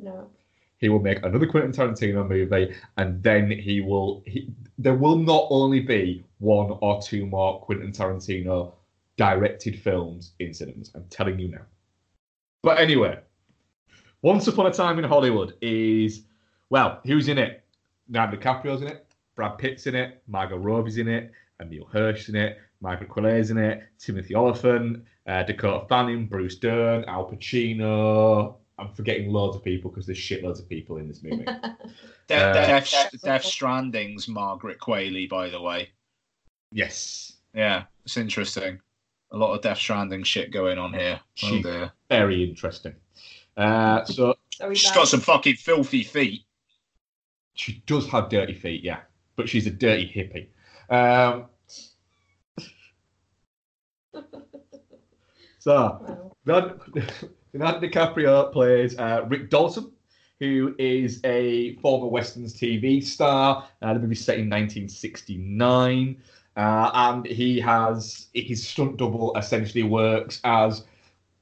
No. 0.00 0.30
He 0.78 0.88
will 0.88 1.00
make 1.00 1.18
another 1.24 1.46
Quentin 1.46 1.70
Tarantino 1.70 2.28
movie, 2.28 2.74
and 2.96 3.22
then 3.22 3.50
he 3.50 3.80
will. 3.80 4.22
He, 4.26 4.52
there 4.78 4.94
will 4.94 5.16
not 5.16 5.46
only 5.50 5.80
be 5.80 6.24
one 6.38 6.76
or 6.80 7.00
two 7.00 7.26
more 7.26 7.60
Quentin 7.60 7.92
Tarantino 7.92 8.72
directed 9.16 9.78
films 9.78 10.32
in 10.40 10.52
cinemas. 10.52 10.90
I'm 10.94 11.04
telling 11.08 11.38
you 11.38 11.48
now. 11.48 11.62
But 12.62 12.78
anyway, 12.78 13.18
Once 14.22 14.46
Upon 14.46 14.66
a 14.66 14.72
Time 14.72 14.98
in 14.98 15.04
Hollywood 15.04 15.54
is 15.60 16.22
well, 16.70 17.00
who's 17.04 17.28
in 17.28 17.38
it? 17.38 17.64
Leonardo 18.08 18.36
DiCaprio's 18.36 18.82
in 18.82 18.88
it, 18.88 19.06
Brad 19.34 19.58
Pitt's 19.58 19.86
in 19.86 19.94
it, 19.94 20.22
Margot 20.26 20.56
Robbie's 20.56 20.98
in 20.98 21.08
it, 21.08 21.32
Emile 21.60 21.86
Hirsch's 21.92 22.28
in 22.28 22.36
it, 22.36 22.58
Michael 22.80 23.06
Quillet's 23.06 23.50
in 23.50 23.58
it, 23.58 23.82
Timothy 23.98 24.34
Olyphant, 24.34 25.04
uh, 25.26 25.42
Dakota 25.42 25.86
Fanning, 25.88 26.26
Bruce 26.26 26.56
Dern, 26.56 27.04
Al 27.06 27.30
Pacino. 27.30 28.56
I'm 28.78 28.88
forgetting 28.92 29.30
loads 29.32 29.56
of 29.56 29.62
people 29.64 29.90
because 29.90 30.06
there's 30.06 30.18
shitloads 30.18 30.58
of 30.58 30.68
people 30.68 30.96
in 30.96 31.08
this 31.08 31.22
movie. 31.22 31.44
De- 32.28 32.34
Uh, 32.34 32.52
Death, 32.52 33.10
Death 33.22 33.44
Stranding's 33.44 34.28
Margaret 34.28 34.78
Qualley, 34.78 35.28
by 35.28 35.48
the 35.50 35.60
way. 35.60 35.90
yes, 36.72 37.34
Yeah, 37.54 37.84
it's 38.04 38.16
interesting. 38.16 38.80
A 39.32 39.36
lot 39.36 39.54
of 39.54 39.62
Death 39.62 39.78
Stranding 39.78 40.22
shit 40.24 40.50
going 40.52 40.78
on 40.78 40.92
here. 40.92 41.20
Oh 41.22 41.26
She- 41.34 41.62
dear. 41.62 41.92
very 42.08 42.42
interesting. 42.44 42.94
Uh, 43.56 44.04
so 44.04 44.34
So 44.50 44.68
he's 44.68 44.78
She's 44.78 44.90
like, 44.90 44.94
got 44.96 45.08
some 45.08 45.20
fucking 45.20 45.56
filthy 45.56 46.02
feet. 46.04 46.42
she 47.54 47.82
does 47.86 48.08
have 48.08 48.28
dirty 48.28 48.54
feet, 48.54 48.82
yeah, 48.82 49.00
but 49.36 49.48
she's 49.48 49.66
a 49.66 49.70
dirty 49.70 50.06
hippie. 50.08 50.48
Um, 50.94 51.46
so 55.58 56.00
well, 56.00 56.36
Leonardo 56.44 56.80
Leonardo 57.52 57.86
DiCaprio 57.86 58.52
plays 58.52 58.98
uh, 58.98 59.24
Rick 59.28 59.50
Dalton, 59.50 59.92
who 60.40 60.74
is 60.78 61.20
a 61.24 61.76
former 61.76 62.06
Westerns 62.06 62.54
TV 62.58 63.02
star. 63.04 63.68
Uh, 63.82 63.94
the 63.94 64.00
movie's 64.00 64.24
set 64.24 64.38
in 64.38 64.48
1969. 64.48 66.22
Uh, 66.54 66.90
and 66.94 67.26
he 67.26 67.58
has 67.60 68.26
his 68.34 68.66
stunt 68.66 68.98
double 68.98 69.34
essentially 69.36 69.82
works 69.84 70.40
as 70.44 70.84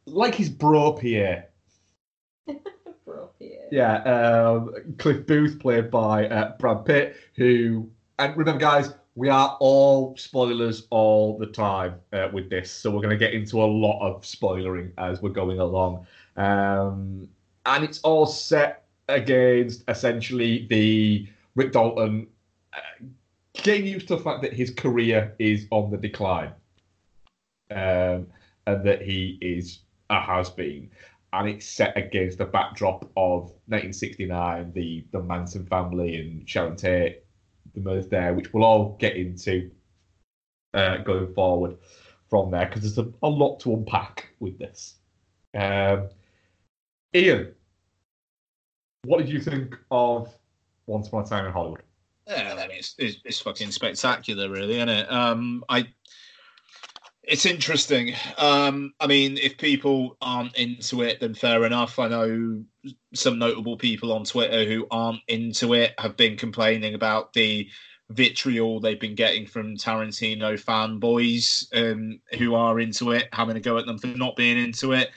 like 0.06 0.34
his 0.34 0.48
bro 0.48 0.92
Pierre. 0.92 1.49
Bro, 3.04 3.30
yeah. 3.70 4.02
Um, 4.02 4.74
Cliff 4.98 5.26
Booth 5.26 5.58
played 5.58 5.90
by 5.90 6.26
uh, 6.28 6.56
Brad 6.58 6.84
Pitt, 6.84 7.16
who 7.34 7.90
and 8.18 8.36
remember, 8.36 8.60
guys, 8.60 8.92
we 9.14 9.28
are 9.28 9.56
all 9.60 10.16
spoilers 10.16 10.86
all 10.90 11.38
the 11.38 11.46
time 11.46 11.94
uh, 12.12 12.28
with 12.32 12.50
this, 12.50 12.70
so 12.70 12.90
we're 12.90 13.02
going 13.02 13.10
to 13.10 13.16
get 13.16 13.32
into 13.32 13.62
a 13.62 13.64
lot 13.64 14.00
of 14.00 14.22
spoilering 14.22 14.92
as 14.98 15.22
we're 15.22 15.30
going 15.30 15.58
along, 15.58 16.06
um, 16.36 17.28
and 17.66 17.84
it's 17.84 18.00
all 18.00 18.26
set 18.26 18.84
against 19.08 19.82
essentially 19.88 20.66
the 20.68 21.28
Rick 21.56 21.72
Dalton 21.72 22.28
uh, 22.72 22.78
getting 23.54 23.86
used 23.86 24.08
to 24.08 24.16
the 24.16 24.22
fact 24.22 24.42
that 24.42 24.52
his 24.52 24.70
career 24.70 25.34
is 25.38 25.66
on 25.70 25.90
the 25.90 25.96
decline, 25.96 26.52
um, 27.70 28.26
and 28.66 28.84
that 28.84 29.02
he 29.02 29.38
is 29.40 29.80
a 30.10 30.20
has 30.20 30.50
been 30.50 30.90
and 31.32 31.48
it's 31.48 31.66
set 31.66 31.96
against 31.96 32.38
the 32.38 32.44
backdrop 32.44 33.04
of 33.16 33.42
1969, 33.66 34.72
the 34.72 35.04
the 35.12 35.22
Manson 35.22 35.66
family 35.66 36.16
and 36.16 36.48
Sharon 36.48 36.76
Tate, 36.76 37.24
the 37.74 37.80
murders 37.80 38.08
there, 38.08 38.34
which 38.34 38.52
we'll 38.52 38.64
all 38.64 38.96
get 38.98 39.16
into 39.16 39.70
uh, 40.74 40.98
going 40.98 41.32
forward 41.34 41.76
from 42.28 42.50
there 42.50 42.66
because 42.66 42.82
there's 42.82 43.06
a, 43.06 43.12
a 43.22 43.28
lot 43.28 43.58
to 43.60 43.74
unpack 43.74 44.28
with 44.38 44.58
this. 44.58 44.96
Um, 45.54 46.08
Ian, 47.14 47.54
what 49.04 49.18
did 49.18 49.28
you 49.28 49.40
think 49.40 49.76
of 49.90 50.32
Once 50.86 51.08
Upon 51.08 51.24
a 51.24 51.26
Time 51.26 51.46
in 51.46 51.52
Hollywood? 51.52 51.82
Yeah, 52.26 52.54
I 52.56 52.68
mean, 52.68 52.78
it's, 52.78 52.94
it's, 52.98 53.18
it's 53.24 53.40
fucking 53.40 53.72
spectacular, 53.72 54.48
really, 54.48 54.76
isn't 54.76 54.88
it? 54.88 55.10
Um, 55.10 55.64
I, 55.68 55.88
it's 57.22 57.46
interesting. 57.46 58.14
Um, 58.38 58.94
I 58.98 59.06
mean, 59.06 59.36
if 59.36 59.58
people 59.58 60.16
aren't 60.20 60.56
into 60.56 61.02
it, 61.02 61.20
then 61.20 61.34
fair 61.34 61.64
enough. 61.64 61.98
I 61.98 62.08
know 62.08 62.64
some 63.14 63.38
notable 63.38 63.76
people 63.76 64.12
on 64.12 64.24
Twitter 64.24 64.64
who 64.64 64.86
aren't 64.90 65.20
into 65.28 65.74
it 65.74 65.94
have 65.98 66.16
been 66.16 66.36
complaining 66.36 66.94
about 66.94 67.32
the 67.34 67.68
vitriol 68.10 68.80
they've 68.80 68.98
been 68.98 69.14
getting 69.14 69.46
from 69.46 69.76
Tarantino 69.76 70.54
fanboys 70.60 71.66
um, 71.74 72.20
who 72.38 72.54
are 72.54 72.80
into 72.80 73.12
it, 73.12 73.28
having 73.32 73.56
a 73.56 73.60
go 73.60 73.78
at 73.78 73.86
them 73.86 73.98
for 73.98 74.08
not 74.08 74.34
being 74.36 74.58
into 74.58 74.92
it. 74.92 75.10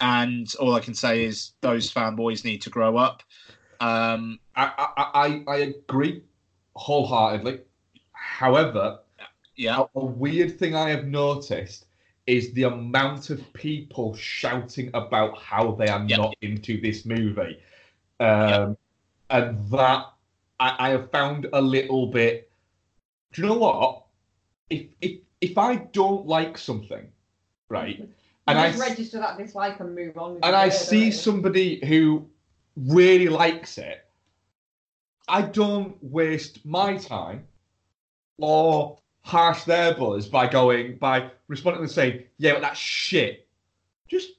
And 0.00 0.52
all 0.58 0.74
I 0.74 0.80
can 0.80 0.94
say 0.94 1.24
is 1.24 1.52
those 1.60 1.92
fanboys 1.92 2.44
need 2.44 2.62
to 2.62 2.70
grow 2.70 2.96
up. 2.96 3.22
Um, 3.80 4.40
I 4.56 4.72
I, 4.96 5.10
I, 5.14 5.44
I 5.46 5.56
agree 5.58 6.22
wholeheartedly. 6.74 7.60
However, 8.12 9.00
yeah, 9.56 9.80
a, 9.80 9.86
a 9.94 10.04
weird 10.04 10.58
thing 10.58 10.74
I 10.74 10.90
have 10.90 11.06
noticed 11.06 11.86
is 12.26 12.52
the 12.52 12.64
amount 12.64 13.30
of 13.30 13.52
people 13.52 14.14
shouting 14.14 14.90
about 14.94 15.38
how 15.42 15.72
they 15.72 15.88
are 15.88 16.04
Yep. 16.06 16.18
not 16.18 16.36
into 16.40 16.80
this 16.80 17.04
movie. 17.04 17.58
Um, 18.20 18.76
And 19.30 19.66
that 19.70 20.06
I, 20.60 20.76
I 20.78 20.88
have 20.90 21.10
found 21.10 21.48
a 21.52 21.60
little 21.60 22.06
bit. 22.06 22.50
Do 23.32 23.42
you 23.42 23.48
know 23.48 23.58
what? 23.58 24.04
If 24.70 24.86
if 25.00 25.20
if 25.40 25.58
I 25.58 25.76
don't 25.76 26.26
like 26.26 26.56
something, 26.58 27.10
right, 27.68 27.98
and 28.46 28.58
You 28.58 28.64
I 28.64 28.70
just 28.70 28.78
s- 28.82 28.90
register 28.90 29.18
that 29.18 29.38
dislike 29.38 29.80
and 29.80 29.94
move 29.94 30.16
on. 30.18 30.34
with 30.34 30.44
and 30.44 30.54
I 30.54 30.68
day, 30.68 30.76
see 30.76 31.10
don't 31.10 31.12
somebody 31.12 31.84
who 31.86 32.28
really 32.76 33.28
likes 33.28 33.78
it, 33.78 34.06
I 35.28 35.42
don't 35.42 35.96
waste 36.02 36.64
my 36.64 36.96
time 36.96 37.48
or 38.38 39.01
harsh 39.24 39.64
their 39.64 39.94
buzz 39.94 40.28
by 40.28 40.46
going 40.46 40.96
by 40.98 41.30
responding 41.48 41.82
and 41.82 41.90
saying, 41.90 42.24
"Yeah, 42.38 42.54
but 42.54 42.62
that's 42.62 42.78
shit." 42.78 43.48
Just, 44.08 44.30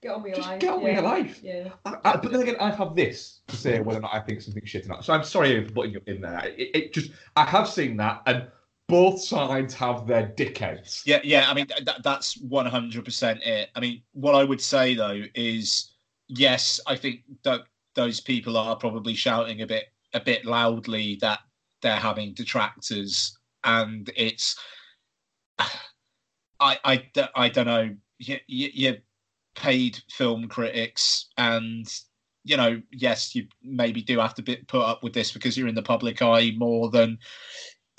Get 0.00 0.12
on 0.12 0.22
with 0.22 0.28
your 0.30 0.36
just 0.36 0.48
life. 0.48 0.60
get 0.60 0.72
on 0.74 0.82
with 0.82 0.88
yeah. 0.88 1.00
your 1.00 1.02
life. 1.02 1.40
Yeah. 1.42 1.68
I, 1.84 1.96
I, 2.04 2.16
but 2.16 2.30
then 2.30 2.42
again, 2.42 2.56
I 2.60 2.70
have 2.70 2.94
this 2.94 3.40
to 3.48 3.56
say 3.56 3.80
whether 3.80 3.98
or 3.98 4.02
not 4.02 4.14
I 4.14 4.20
think 4.20 4.40
something's 4.42 4.68
shit 4.68 4.84
or 4.84 4.88
not. 4.88 5.04
So 5.04 5.12
I'm 5.12 5.24
sorry 5.24 5.66
for 5.66 5.72
putting 5.72 5.92
you 5.94 6.02
in 6.06 6.20
there. 6.20 6.46
It, 6.56 6.70
it 6.74 6.92
just, 6.92 7.10
I 7.34 7.44
have 7.44 7.68
seen 7.68 7.96
that, 7.96 8.22
and 8.26 8.46
both 8.86 9.20
sides 9.20 9.74
have 9.74 10.06
their 10.06 10.32
dickheads. 10.36 11.02
Yeah, 11.04 11.20
yeah. 11.24 11.50
I 11.50 11.54
mean, 11.54 11.66
th- 11.66 11.84
that, 11.84 12.02
that's 12.04 12.36
one 12.42 12.66
hundred 12.66 13.04
percent 13.04 13.42
it. 13.42 13.70
I 13.74 13.80
mean, 13.80 14.02
what 14.12 14.34
I 14.34 14.44
would 14.44 14.60
say 14.60 14.94
though 14.94 15.22
is, 15.34 15.94
yes, 16.28 16.78
I 16.86 16.94
think 16.94 17.22
that 17.42 17.62
those 17.94 18.20
people 18.20 18.56
are 18.56 18.76
probably 18.76 19.14
shouting 19.14 19.62
a 19.62 19.66
bit, 19.66 19.86
a 20.14 20.20
bit 20.20 20.44
loudly 20.44 21.16
that 21.22 21.40
they're 21.82 21.96
having 21.96 22.34
detractors, 22.34 23.36
and 23.64 24.10
it's, 24.16 24.56
I 25.58 26.78
I 26.84 27.08
I 27.34 27.48
don't 27.48 27.66
know. 27.66 27.94
You, 28.18 28.38
you, 28.48 28.96
paid 29.54 29.98
film 30.10 30.48
critics, 30.48 31.26
and 31.36 31.86
you 32.44 32.56
know, 32.56 32.80
yes, 32.92 33.34
you 33.34 33.46
maybe 33.62 34.00
do 34.00 34.18
have 34.18 34.34
to 34.34 34.42
bit, 34.42 34.66
put 34.68 34.82
up 34.82 35.02
with 35.02 35.12
this 35.12 35.32
because 35.32 35.56
you're 35.56 35.68
in 35.68 35.74
the 35.74 35.82
public 35.82 36.22
eye 36.22 36.52
more 36.56 36.90
than 36.90 37.18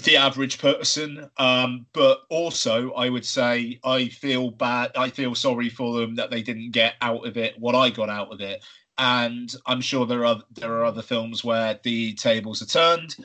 the 0.04 0.18
average 0.18 0.60
person. 0.60 1.30
Um, 1.38 1.86
but 1.94 2.22
also, 2.30 2.92
I 2.94 3.10
would 3.10 3.26
say 3.26 3.80
I 3.84 4.08
feel 4.08 4.52
bad. 4.52 4.92
I 4.96 5.10
feel 5.10 5.36
sorry 5.36 5.70
for 5.70 6.00
them 6.00 6.16
that 6.16 6.32
they 6.32 6.42
didn't 6.42 6.72
get 6.72 6.96
out 7.02 7.28
of 7.28 7.38
it 7.38 7.60
what 7.60 7.76
I 7.76 7.90
got 7.90 8.10
out 8.10 8.32
of 8.32 8.42
it. 8.42 8.64
And 8.98 9.54
I'm 9.66 9.82
sure 9.82 10.06
there 10.06 10.26
are 10.26 10.42
there 10.52 10.74
are 10.74 10.86
other 10.86 11.02
films 11.02 11.44
where 11.44 11.80
the 11.84 12.14
tables 12.14 12.62
are 12.62 12.66
turned. 12.66 13.16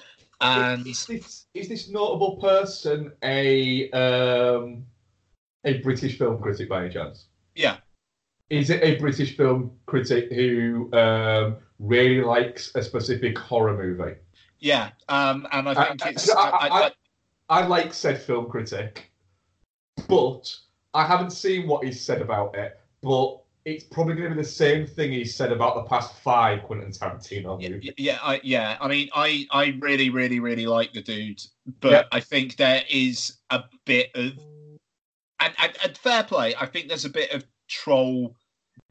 And 0.40 0.86
is 0.86 1.06
this, 1.06 1.46
is 1.54 1.68
this 1.68 1.88
notable 1.88 2.36
person 2.36 3.12
a 3.22 3.90
um, 3.90 4.84
a 5.64 5.78
British 5.78 6.18
film 6.18 6.40
critic 6.40 6.68
by 6.68 6.84
any 6.84 6.92
chance? 6.92 7.26
Yeah. 7.54 7.76
Is 8.50 8.70
it 8.70 8.82
a 8.82 8.96
British 8.96 9.36
film 9.36 9.72
critic 9.86 10.30
who 10.30 10.92
um, 10.92 11.56
really 11.78 12.22
likes 12.22 12.74
a 12.74 12.82
specific 12.82 13.38
horror 13.38 13.76
movie? 13.76 14.16
Yeah, 14.58 14.90
um, 15.08 15.46
and 15.52 15.68
I 15.68 15.88
think 15.88 16.06
I, 16.06 16.08
it's. 16.10 16.30
I, 16.30 16.48
I, 16.48 16.68
I, 16.68 16.90
I, 17.50 17.66
like 17.66 17.92
said 17.92 18.20
film 18.20 18.50
critic, 18.50 19.10
but 20.08 20.54
I 20.92 21.06
haven't 21.06 21.32
seen 21.32 21.66
what 21.66 21.84
he's 21.84 22.00
said 22.00 22.22
about 22.22 22.54
it. 22.56 22.80
But 23.02 23.43
it's 23.64 23.84
probably 23.84 24.14
going 24.14 24.28
to 24.28 24.34
be 24.34 24.42
the 24.42 24.48
same 24.48 24.86
thing 24.86 25.10
he 25.12 25.24
said 25.24 25.50
about 25.50 25.74
the 25.76 25.88
past 25.88 26.14
five 26.16 26.62
Quentin 26.64 26.90
Tarantino 26.90 27.60
movies. 27.60 27.92
Yeah, 27.96 28.18
I, 28.22 28.40
yeah. 28.44 28.76
I 28.80 28.88
mean, 28.88 29.08
I, 29.14 29.46
I 29.50 29.78
really, 29.80 30.10
really, 30.10 30.38
really 30.38 30.66
like 30.66 30.92
the 30.92 31.00
dude, 31.00 31.40
but 31.80 32.06
I 32.12 32.20
think 32.20 32.56
there 32.56 32.82
is 32.90 33.38
a 33.50 33.64
bit 33.86 34.10
of, 34.14 34.32
and, 35.40 35.54
and, 35.58 35.72
and 35.82 35.96
fair 35.96 36.24
play. 36.24 36.54
I 36.60 36.66
think 36.66 36.88
there's 36.88 37.06
a 37.06 37.10
bit 37.10 37.30
of 37.32 37.44
troll 37.68 38.36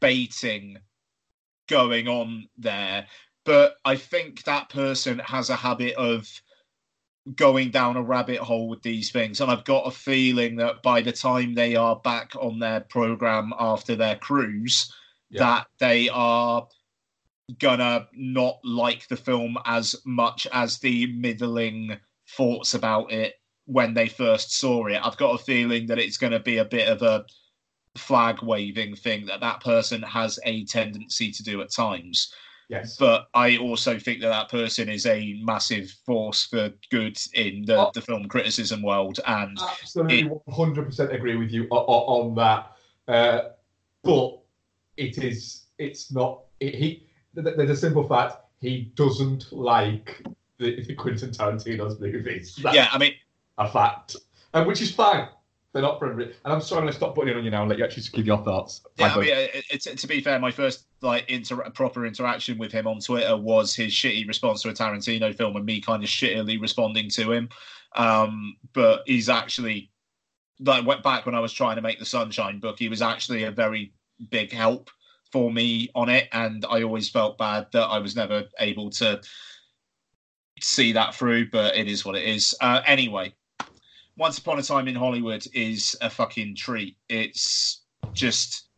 baiting 0.00 0.78
going 1.68 2.08
on 2.08 2.48
there, 2.58 3.06
but 3.44 3.76
I 3.84 3.94
think 3.94 4.42
that 4.42 4.70
person 4.70 5.20
has 5.20 5.50
a 5.50 5.56
habit 5.56 5.94
of 5.94 6.28
going 7.34 7.70
down 7.70 7.96
a 7.96 8.02
rabbit 8.02 8.38
hole 8.38 8.68
with 8.68 8.82
these 8.82 9.10
things. 9.10 9.40
And 9.40 9.50
I've 9.50 9.64
got 9.64 9.86
a 9.86 9.90
feeling 9.90 10.56
that 10.56 10.82
by 10.82 11.00
the 11.00 11.12
time 11.12 11.54
they 11.54 11.74
are 11.74 11.96
back 11.96 12.32
on 12.36 12.58
their 12.58 12.80
program 12.80 13.52
after 13.58 13.96
their 13.96 14.16
cruise, 14.16 14.92
yeah. 15.30 15.40
that 15.40 15.66
they 15.78 16.08
are 16.10 16.68
gonna 17.58 18.06
not 18.14 18.58
like 18.64 19.08
the 19.08 19.16
film 19.16 19.56
as 19.64 19.94
much 20.04 20.46
as 20.52 20.78
the 20.78 21.06
middling 21.14 21.98
thoughts 22.28 22.74
about 22.74 23.12
it 23.12 23.34
when 23.66 23.94
they 23.94 24.08
first 24.08 24.58
saw 24.58 24.86
it. 24.86 25.00
I've 25.02 25.16
got 25.16 25.40
a 25.40 25.44
feeling 25.44 25.86
that 25.86 25.98
it's 25.98 26.18
going 26.18 26.32
to 26.32 26.40
be 26.40 26.58
a 26.58 26.64
bit 26.64 26.88
of 26.88 27.02
a 27.02 27.24
flag 27.96 28.42
waving 28.42 28.96
thing 28.96 29.26
that 29.26 29.40
that 29.40 29.62
person 29.62 30.02
has 30.02 30.38
a 30.44 30.64
tendency 30.64 31.30
to 31.30 31.42
do 31.42 31.60
at 31.62 31.72
times. 31.72 32.32
Yes. 32.68 32.96
But 32.96 33.28
I 33.34 33.58
also 33.58 33.98
think 33.98 34.20
that 34.22 34.28
that 34.28 34.48
person 34.50 34.88
is 34.88 35.06
a 35.06 35.38
massive 35.42 35.90
force 36.06 36.46
for 36.46 36.72
good 36.90 37.18
in 37.34 37.64
the, 37.66 37.76
oh, 37.76 37.90
the 37.92 38.00
film 38.00 38.26
criticism 38.26 38.82
world. 38.82 39.20
And 39.26 39.58
absolutely, 39.60 40.24
one 40.24 40.40
hundred 40.50 40.86
percent 40.86 41.12
agree 41.12 41.36
with 41.36 41.50
you 41.50 41.66
on, 41.70 42.30
on 42.30 42.34
that. 42.36 42.72
Uh, 43.06 43.50
but 44.02 44.38
it 44.96 45.18
is, 45.18 45.66
it's 45.78 46.10
not. 46.10 46.44
It, 46.60 46.74
he, 46.74 47.06
there's 47.34 47.70
a 47.70 47.76
simple 47.76 48.08
fact. 48.08 48.36
He 48.60 48.92
doesn't 48.94 49.52
like 49.52 50.22
the, 50.58 50.82
the 50.82 50.94
Quentin 50.94 51.30
Tarantino's 51.30 52.00
movies. 52.00 52.56
That's 52.62 52.74
yeah, 52.74 52.88
I 52.92 52.98
mean, 52.98 53.12
a 53.58 53.68
fact, 53.68 54.16
and 54.54 54.66
which 54.66 54.80
is 54.80 54.90
fine. 54.90 55.28
They're 55.74 55.82
not 55.82 55.98
for 55.98 56.08
everybody. 56.08 56.36
And 56.44 56.54
I'm 56.54 56.60
sorry, 56.60 56.78
I'm 56.78 56.84
going 56.84 56.92
to 56.92 56.96
stop 56.96 57.16
putting 57.16 57.34
it 57.34 57.36
on 57.36 57.44
you 57.44 57.50
now 57.50 57.62
and 57.62 57.68
let 57.68 57.78
you 57.78 57.84
actually 57.84 58.04
give 58.12 58.26
your 58.26 58.42
thoughts. 58.44 58.82
Yeah, 58.96 59.12
I 59.12 59.18
mean, 59.18 59.28
it, 59.28 59.64
it, 59.86 59.98
to 59.98 60.06
be 60.06 60.20
fair, 60.20 60.38
my 60.38 60.52
first 60.52 60.86
like 61.02 61.28
inter- 61.28 61.68
proper 61.70 62.06
interaction 62.06 62.58
with 62.58 62.70
him 62.70 62.86
on 62.86 63.00
Twitter 63.00 63.36
was 63.36 63.74
his 63.74 63.92
shitty 63.92 64.28
response 64.28 64.62
to 64.62 64.68
a 64.68 64.72
Tarantino 64.72 65.34
film 65.34 65.56
and 65.56 65.66
me 65.66 65.80
kind 65.80 66.04
of 66.04 66.08
shittily 66.08 66.60
responding 66.60 67.10
to 67.10 67.32
him. 67.32 67.48
Um, 67.96 68.56
but 68.72 69.02
he's 69.06 69.28
actually 69.28 69.90
like 70.60 70.86
went 70.86 71.02
back 71.02 71.26
when 71.26 71.34
I 71.34 71.40
was 71.40 71.52
trying 71.52 71.74
to 71.74 71.82
make 71.82 71.98
the 71.98 72.04
Sunshine 72.04 72.60
book. 72.60 72.78
He 72.78 72.88
was 72.88 73.02
actually 73.02 73.42
a 73.42 73.50
very 73.50 73.92
big 74.30 74.52
help 74.52 74.90
for 75.32 75.50
me 75.50 75.90
on 75.96 76.08
it, 76.08 76.28
and 76.30 76.64
I 76.70 76.84
always 76.84 77.10
felt 77.10 77.36
bad 77.36 77.66
that 77.72 77.86
I 77.86 77.98
was 77.98 78.14
never 78.14 78.44
able 78.60 78.90
to 78.90 79.20
see 80.60 80.92
that 80.92 81.16
through. 81.16 81.50
But 81.50 81.76
it 81.76 81.88
is 81.88 82.04
what 82.04 82.14
it 82.14 82.28
is. 82.28 82.54
Uh, 82.60 82.80
anyway, 82.86 83.34
once 84.16 84.38
Upon 84.38 84.58
a 84.58 84.62
Time 84.62 84.88
in 84.88 84.94
Hollywood 84.94 85.46
is 85.52 85.96
a 86.00 86.10
fucking 86.10 86.56
treat. 86.56 86.96
It's 87.08 87.82
just 88.12 88.68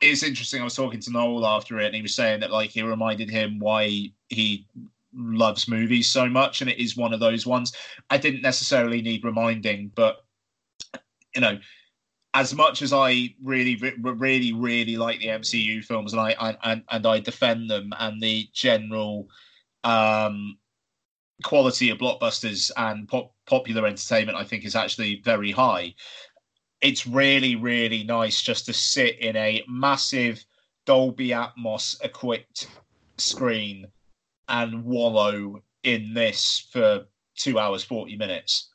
it's 0.00 0.22
interesting. 0.22 0.60
I 0.60 0.64
was 0.64 0.74
talking 0.74 1.00
to 1.00 1.10
Noel 1.10 1.46
after 1.46 1.78
it, 1.78 1.86
and 1.86 1.94
he 1.94 2.02
was 2.02 2.14
saying 2.14 2.40
that 2.40 2.50
like 2.50 2.76
it 2.76 2.84
reminded 2.84 3.30
him 3.30 3.58
why 3.58 4.10
he 4.28 4.66
loves 5.14 5.68
movies 5.68 6.10
so 6.10 6.28
much, 6.28 6.60
and 6.60 6.70
it 6.70 6.78
is 6.78 6.96
one 6.96 7.12
of 7.12 7.20
those 7.20 7.46
ones. 7.46 7.72
I 8.10 8.18
didn't 8.18 8.42
necessarily 8.42 9.00
need 9.00 9.24
reminding, 9.24 9.92
but 9.94 10.24
you 11.34 11.40
know, 11.40 11.58
as 12.34 12.54
much 12.54 12.82
as 12.82 12.92
I 12.92 13.34
really, 13.42 13.76
really, 13.98 14.52
really 14.52 14.96
like 14.96 15.20
the 15.20 15.28
MCU 15.28 15.84
films, 15.84 16.12
and 16.12 16.20
I, 16.20 16.56
and, 16.64 16.82
and 16.90 17.06
I 17.06 17.20
defend 17.20 17.70
them, 17.70 17.92
and 17.98 18.20
the 18.20 18.48
general 18.52 19.28
um, 19.84 20.58
quality 21.44 21.90
of 21.90 21.98
blockbusters 21.98 22.70
and 22.76 23.08
pop, 23.08 23.32
popular 23.46 23.86
entertainment, 23.86 24.38
I 24.38 24.44
think, 24.44 24.64
is 24.64 24.76
actually 24.76 25.20
very 25.24 25.50
high. 25.50 25.94
It's 26.80 27.06
really, 27.06 27.56
really 27.56 28.04
nice 28.04 28.42
just 28.42 28.66
to 28.66 28.72
sit 28.72 29.18
in 29.18 29.36
a 29.36 29.64
massive 29.68 30.44
Dolby 30.84 31.30
Atmos 31.30 32.02
equipped 32.04 32.68
screen 33.18 33.86
and 34.48 34.84
wallow 34.84 35.62
in 35.82 36.14
this 36.14 36.68
for 36.70 37.06
two 37.36 37.58
hours 37.58 37.82
forty 37.82 38.16
minutes. 38.16 38.70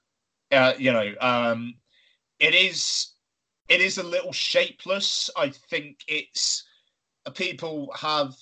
Uh, 0.52 0.74
you 0.78 0.92
know, 0.92 1.14
um, 1.22 1.76
it 2.40 2.54
is 2.54 3.14
it 3.70 3.82
is 3.82 3.98
a 3.98 4.04
little 4.04 4.34
shapeless. 4.34 5.30
I 5.38 5.50
think 5.50 6.00
it's 6.08 6.66
people 7.36 7.92
have 7.96 8.34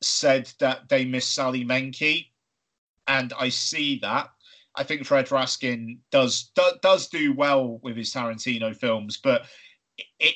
said 0.00 0.50
that 0.58 0.88
they 0.88 1.04
miss 1.04 1.26
Sally 1.26 1.64
Menke 1.64 2.26
and 3.06 3.32
I 3.38 3.48
see 3.48 3.98
that. 4.00 4.30
I 4.76 4.82
think 4.82 5.06
Fred 5.06 5.28
Raskin 5.28 5.98
does 6.10 6.50
do, 6.54 6.62
does 6.82 7.08
do 7.08 7.32
well 7.32 7.78
with 7.82 7.96
his 7.96 8.12
Tarantino 8.12 8.74
films, 8.74 9.16
but 9.16 9.46
it 10.18 10.34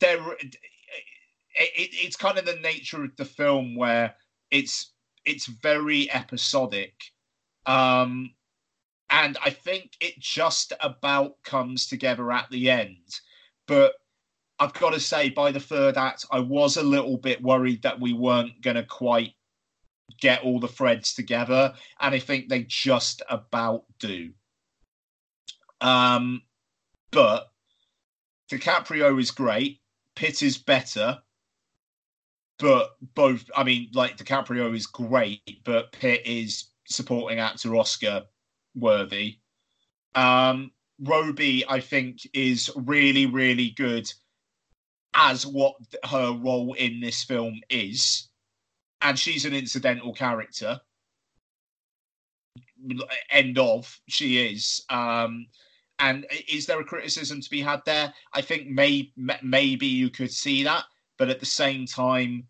there 0.00 0.18
it, 0.32 0.56
it, 1.54 1.90
it's 1.92 2.16
kind 2.16 2.38
of 2.38 2.46
the 2.46 2.56
nature 2.56 3.04
of 3.04 3.14
the 3.16 3.24
film 3.24 3.76
where 3.76 4.14
it's 4.50 4.92
it's 5.24 5.46
very 5.46 6.10
episodic, 6.12 6.94
um, 7.66 8.34
and 9.10 9.38
I 9.44 9.50
think 9.50 9.92
it 10.00 10.18
just 10.18 10.72
about 10.80 11.42
comes 11.44 11.86
together 11.86 12.32
at 12.32 12.50
the 12.50 12.70
end. 12.70 13.20
But 13.66 13.94
I've 14.58 14.74
got 14.74 14.92
to 14.92 15.00
say, 15.00 15.30
by 15.30 15.50
the 15.52 15.60
third 15.60 15.96
act, 15.96 16.26
I 16.30 16.40
was 16.40 16.76
a 16.76 16.82
little 16.82 17.16
bit 17.16 17.42
worried 17.42 17.82
that 17.82 18.00
we 18.00 18.12
weren't 18.12 18.60
going 18.60 18.76
to 18.76 18.84
quite 18.84 19.32
get 20.20 20.42
all 20.42 20.60
the 20.60 20.68
threads 20.68 21.14
together, 21.14 21.74
and 22.00 22.14
I 22.14 22.18
think 22.18 22.48
they 22.48 22.64
just 22.64 23.22
about 23.28 23.84
do. 23.98 24.30
Um, 25.80 26.42
but 27.10 27.50
DiCaprio 28.50 29.20
is 29.20 29.30
great. 29.30 29.80
Pitt 30.14 30.42
is 30.42 30.58
better, 30.58 31.18
but 32.58 32.96
both. 33.14 33.44
I 33.56 33.64
mean, 33.64 33.90
like 33.94 34.16
DiCaprio 34.16 34.74
is 34.74 34.86
great, 34.86 35.62
but 35.64 35.92
Pitt 35.92 36.22
is 36.24 36.66
supporting 36.86 37.38
actor 37.38 37.76
Oscar 37.76 38.24
worthy. 38.74 39.38
Um, 40.14 40.70
Robbie, 41.00 41.64
I 41.68 41.80
think, 41.80 42.26
is 42.32 42.70
really, 42.76 43.26
really 43.26 43.70
good 43.70 44.12
as 45.14 45.46
what 45.46 45.74
her 46.04 46.32
role 46.32 46.74
in 46.74 47.00
this 47.00 47.22
film 47.22 47.60
is 47.70 48.28
and 49.00 49.18
she's 49.18 49.44
an 49.44 49.54
incidental 49.54 50.12
character. 50.12 50.80
End 53.30 53.58
of. 53.58 54.00
She 54.08 54.52
is. 54.52 54.84
Um, 54.90 55.46
and 55.98 56.26
is 56.48 56.66
there 56.66 56.80
a 56.80 56.84
criticism 56.84 57.40
to 57.40 57.50
be 57.50 57.60
had 57.60 57.82
there? 57.86 58.12
I 58.32 58.40
think 58.40 58.68
may, 58.68 59.12
maybe 59.42 59.86
you 59.86 60.10
could 60.10 60.32
see 60.32 60.64
that, 60.64 60.84
but 61.18 61.28
at 61.28 61.40
the 61.40 61.46
same 61.46 61.86
time, 61.86 62.46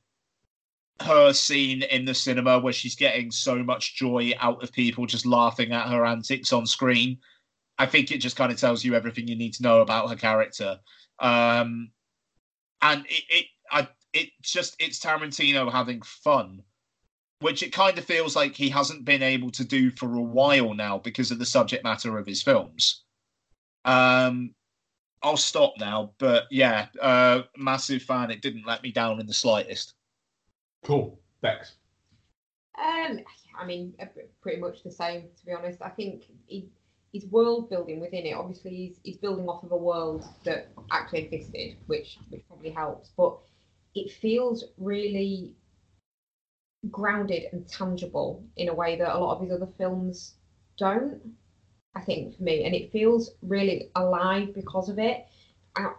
her 1.01 1.33
scene 1.33 1.83
in 1.83 2.05
the 2.05 2.15
cinema 2.15 2.59
where 2.59 2.73
she's 2.73 2.95
getting 2.95 3.31
so 3.31 3.63
much 3.63 3.97
joy 3.97 4.33
out 4.39 4.63
of 4.63 4.73
people 4.73 5.07
just 5.07 5.27
laughing 5.27 5.73
at 5.73 5.89
her 5.89 6.07
antics 6.07 6.53
on 6.53 6.67
screen, 6.67 7.19
I 7.79 7.87
think 7.87 8.11
it 8.11 8.19
just 8.19 8.37
kind 8.37 8.53
of 8.53 8.59
tells 8.59 8.85
you 8.85 8.95
everything 8.95 9.27
you 9.27 9.37
need 9.37 9.55
to 9.55 9.63
know 9.63 9.81
about 9.81 10.09
her 10.09 10.17
character. 10.17 10.79
Um, 11.19 11.91
and 12.81 13.05
it, 13.07 13.25
it 13.29 13.47
I 13.71 13.89
it 14.15 14.31
just 14.41 14.77
it's 14.79 15.01
Tarantino 15.01 15.71
having 15.71 16.01
fun, 16.03 16.63
which 17.41 17.63
it 17.63 17.73
kind 17.73 17.99
of 17.99 18.05
feels 18.05 18.35
like 18.35 18.55
he 18.55 18.71
hasn't 18.71 19.05
been 19.05 19.23
able 19.23 19.51
to 19.51 19.65
do 19.65 19.91
for 19.91 20.15
a 20.15 20.23
while 20.23 20.73
now 20.73 20.99
because 20.99 21.31
of 21.31 21.39
the 21.39 21.45
subject 21.45 21.85
matter 21.85 22.17
of 22.17 22.27
his 22.27 22.43
films. 22.43 23.03
Um, 23.85 24.55
I'll 25.23 25.37
stop 25.37 25.75
now, 25.79 26.13
but 26.19 26.45
yeah, 26.51 26.87
uh, 27.03 27.43
massive 27.57 28.03
fan. 28.03 28.31
It 28.31 28.41
didn't 28.41 28.67
let 28.67 28.83
me 28.83 28.93
down 28.93 29.21
in 29.21 29.27
the 29.27 29.35
slightest. 29.35 29.95
Cool. 30.85 31.19
Thanks. 31.43 31.75
Um, 32.79 33.21
I 33.59 33.67
mean, 33.67 33.95
uh, 34.01 34.07
pretty 34.41 34.61
much 34.61 34.83
the 34.83 34.91
same 34.91 35.23
to 35.23 35.47
be 35.47 35.53
honest. 35.53 35.83
I 35.83 35.89
think 35.89 36.25
he, 36.47 36.69
his 37.13 37.27
world 37.27 37.69
building 37.69 38.01
within 38.01 38.27
it, 38.27 38.35
obviously, 38.35 38.71
he's, 38.71 38.97
he's 39.03 39.17
building 39.17 39.49
off 39.49 39.65
of 39.65 39.73
a 39.73 39.77
world 39.77 40.25
that 40.45 40.71
actually 40.91 41.27
existed, 41.27 41.77
which 41.87 42.19
which 42.31 42.47
probably 42.47 42.71
helps. 42.71 43.11
But 43.17 43.39
it 43.95 44.11
feels 44.11 44.65
really 44.79 45.53
grounded 46.91 47.45
and 47.53 47.67
tangible 47.69 48.45
in 48.57 48.69
a 48.69 48.75
way 48.75 48.97
that 48.97 49.15
a 49.15 49.19
lot 49.19 49.37
of 49.37 49.43
his 49.43 49.53
other 49.53 49.69
films 49.79 50.35
don't. 50.77 51.21
I 51.97 52.01
think 52.01 52.37
for 52.37 52.43
me, 52.43 52.65
and 52.65 52.75
it 52.75 52.91
feels 52.91 53.31
really 53.43 53.91
alive 53.95 54.53
because 54.55 54.89
of 54.89 54.99
it. 54.99 55.27
Uh, 55.77 55.91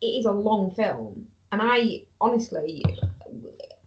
it, 0.00 0.06
is 0.06 0.26
a 0.26 0.32
long 0.32 0.70
film, 0.74 1.26
and 1.52 1.60
I 1.62 2.04
honestly, 2.20 2.84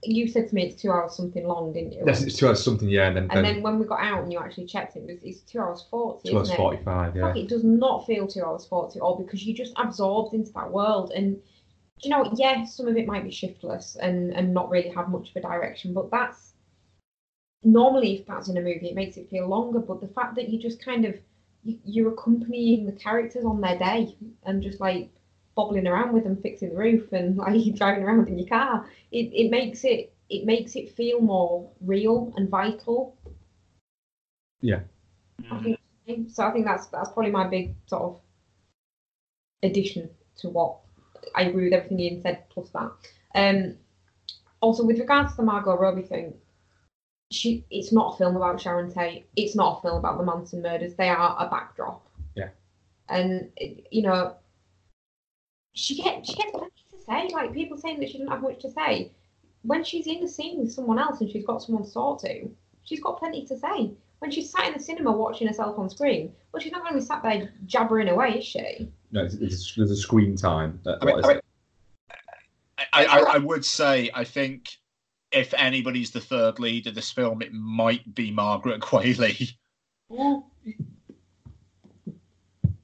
you 0.03 0.27
said 0.27 0.49
to 0.49 0.55
me 0.55 0.67
it's 0.67 0.81
two 0.81 0.91
hours 0.91 1.15
something 1.15 1.47
long, 1.47 1.73
didn't 1.73 1.93
you? 1.93 2.03
Yes, 2.05 2.23
it's 2.23 2.35
two 2.35 2.47
hours 2.47 2.63
something, 2.63 2.89
yeah, 2.89 3.07
and 3.07 3.17
then, 3.17 3.27
And 3.31 3.45
then 3.45 3.61
when 3.61 3.79
we 3.79 3.85
got 3.85 3.99
out 4.01 4.23
and 4.23 4.31
you 4.31 4.39
actually 4.39 4.65
checked 4.65 4.95
it, 4.95 5.03
it 5.07 5.13
was, 5.13 5.23
it's 5.23 5.41
two 5.41 5.59
hours 5.59 5.85
forty. 5.89 6.29
two 6.29 6.37
hours 6.37 6.47
isn't 6.47 6.55
it? 6.55 6.57
forty-five, 6.57 7.15
yeah. 7.15 7.27
Fuck, 7.27 7.37
it 7.37 7.47
does 7.47 7.63
not 7.63 8.05
feel 8.05 8.27
two 8.27 8.43
hours 8.43 8.65
forty 8.65 8.99
at 8.99 9.03
all 9.03 9.17
because 9.17 9.45
you're 9.45 9.57
just 9.57 9.73
absorbed 9.77 10.33
into 10.33 10.51
that 10.53 10.71
world. 10.71 11.11
And 11.15 11.39
you 12.01 12.09
know, 12.09 12.19
what? 12.19 12.39
yeah, 12.39 12.63
some 12.65 12.87
of 12.87 12.97
it 12.97 13.07
might 13.07 13.23
be 13.23 13.31
shiftless 13.31 13.95
and 13.99 14.33
and 14.33 14.53
not 14.53 14.69
really 14.69 14.89
have 14.89 15.09
much 15.09 15.29
of 15.29 15.35
a 15.35 15.41
direction, 15.41 15.93
but 15.93 16.11
that's 16.11 16.53
normally 17.63 18.19
if 18.19 18.25
that's 18.25 18.49
in 18.49 18.57
a 18.57 18.61
movie, 18.61 18.89
it 18.89 18.95
makes 18.95 19.17
it 19.17 19.29
feel 19.29 19.47
longer. 19.47 19.79
But 19.79 20.01
the 20.01 20.07
fact 20.07 20.35
that 20.35 20.49
you 20.49 20.59
just 20.59 20.83
kind 20.83 21.05
of 21.05 21.15
you, 21.63 21.79
you're 21.85 22.13
accompanying 22.13 22.85
the 22.85 22.91
characters 22.91 23.45
on 23.45 23.61
their 23.61 23.77
day 23.77 24.15
and 24.43 24.61
just 24.61 24.79
like 24.79 25.09
bobbling 25.55 25.87
around 25.87 26.13
with 26.13 26.23
them, 26.23 26.37
fixing 26.37 26.69
the 26.69 26.75
roof 26.75 27.11
and 27.11 27.37
like 27.45 27.75
driving 27.75 28.03
around 28.03 28.27
in 28.27 28.37
your 28.37 28.47
car, 28.47 28.87
it, 29.11 29.31
it 29.33 29.49
makes 29.49 29.83
it 29.83 30.13
it 30.29 30.45
makes 30.45 30.75
it 30.75 30.95
feel 30.95 31.21
more 31.21 31.69
real 31.81 32.33
and 32.37 32.49
vital. 32.49 33.17
I 35.51 35.63
think 36.05 36.29
so. 36.29 36.43
I 36.43 36.51
think 36.51 36.65
that's 36.65 36.87
that's 36.87 37.09
probably 37.09 37.31
my 37.31 37.47
big 37.47 37.75
sort 37.87 38.03
of 38.03 38.21
addition 39.63 40.09
to 40.37 40.49
what 40.49 40.77
I 41.35 41.43
agree 41.43 41.65
with 41.65 41.73
everything 41.73 41.99
Ian 41.99 42.21
said. 42.21 42.49
Plus 42.49 42.69
that. 42.69 42.91
Um, 43.35 43.75
also, 44.61 44.83
with 44.83 44.99
regards 44.99 45.31
to 45.31 45.37
the 45.37 45.43
Margot 45.43 45.77
Robbie 45.77 46.01
thing, 46.01 46.33
she 47.31 47.65
it's 47.69 47.91
not 47.91 48.13
a 48.13 48.17
film 48.17 48.35
about 48.35 48.61
Sharon 48.61 48.91
Tate. 48.91 49.27
It's 49.35 49.55
not 49.55 49.79
a 49.79 49.81
film 49.81 49.97
about 49.97 50.17
the 50.17 50.25
Manson 50.25 50.61
murders. 50.61 50.95
They 50.95 51.09
are 51.09 51.35
a 51.39 51.49
backdrop. 51.49 52.07
Yeah. 52.35 52.49
And 53.09 53.49
you 53.91 54.01
know, 54.01 54.35
she 55.73 56.01
gets 56.01 56.29
she 56.29 56.35
gets 56.35 56.51
plenty 56.51 56.71
to 56.91 57.03
say. 57.05 57.29
Like 57.33 57.53
people 57.53 57.77
saying 57.77 57.99
that 57.99 58.09
she 58.09 58.17
didn't 58.17 58.31
have 58.31 58.41
much 58.41 58.61
to 58.61 58.71
say. 58.71 59.11
When 59.63 59.83
she's 59.83 60.07
in 60.07 60.21
the 60.21 60.27
scene 60.27 60.59
with 60.59 60.71
someone 60.71 60.99
else 60.99 61.19
and 61.19 61.29
she's 61.29 61.45
got 61.45 61.61
someone 61.61 61.83
to 61.83 61.91
talk 61.91 62.21
to, 62.21 62.49
she's 62.83 63.01
got 63.01 63.19
plenty 63.19 63.45
to 63.45 63.57
say. 63.57 63.91
When 64.19 64.31
she's 64.31 64.51
sat 64.51 64.67
in 64.67 64.73
the 64.73 64.79
cinema 64.79 65.11
watching 65.11 65.47
herself 65.47 65.77
on 65.77 65.89
screen, 65.89 66.33
well, 66.51 66.61
she's 66.61 66.71
not 66.71 66.81
going 66.81 66.93
to 66.93 66.99
be 66.99 67.05
sat 67.05 67.21
there 67.21 67.53
jabbering 67.65 68.09
away, 68.09 68.39
is 68.39 68.45
she? 68.45 68.89
No, 69.11 69.21
there's, 69.21 69.37
there's, 69.37 69.73
there's 69.77 69.91
a 69.91 69.95
screen 69.95 70.35
time. 70.35 70.79
That, 70.83 70.97
I 71.01 71.05
mean- 71.05 71.15
what 71.15 71.19
is 71.19 71.25
I 71.29 71.33
mean- 71.33 71.41
I, 72.93 73.05
I, 73.05 73.19
I 73.33 73.37
would 73.37 73.65
say 73.65 74.09
I 74.13 74.23
think 74.23 74.69
if 75.31 75.53
anybody's 75.55 76.11
the 76.11 76.21
third 76.21 76.59
lead 76.59 76.87
of 76.87 76.95
this 76.95 77.11
film, 77.11 77.41
it 77.41 77.51
might 77.51 78.13
be 78.15 78.31
Margaret 78.31 78.81
Qualley. 78.81 79.53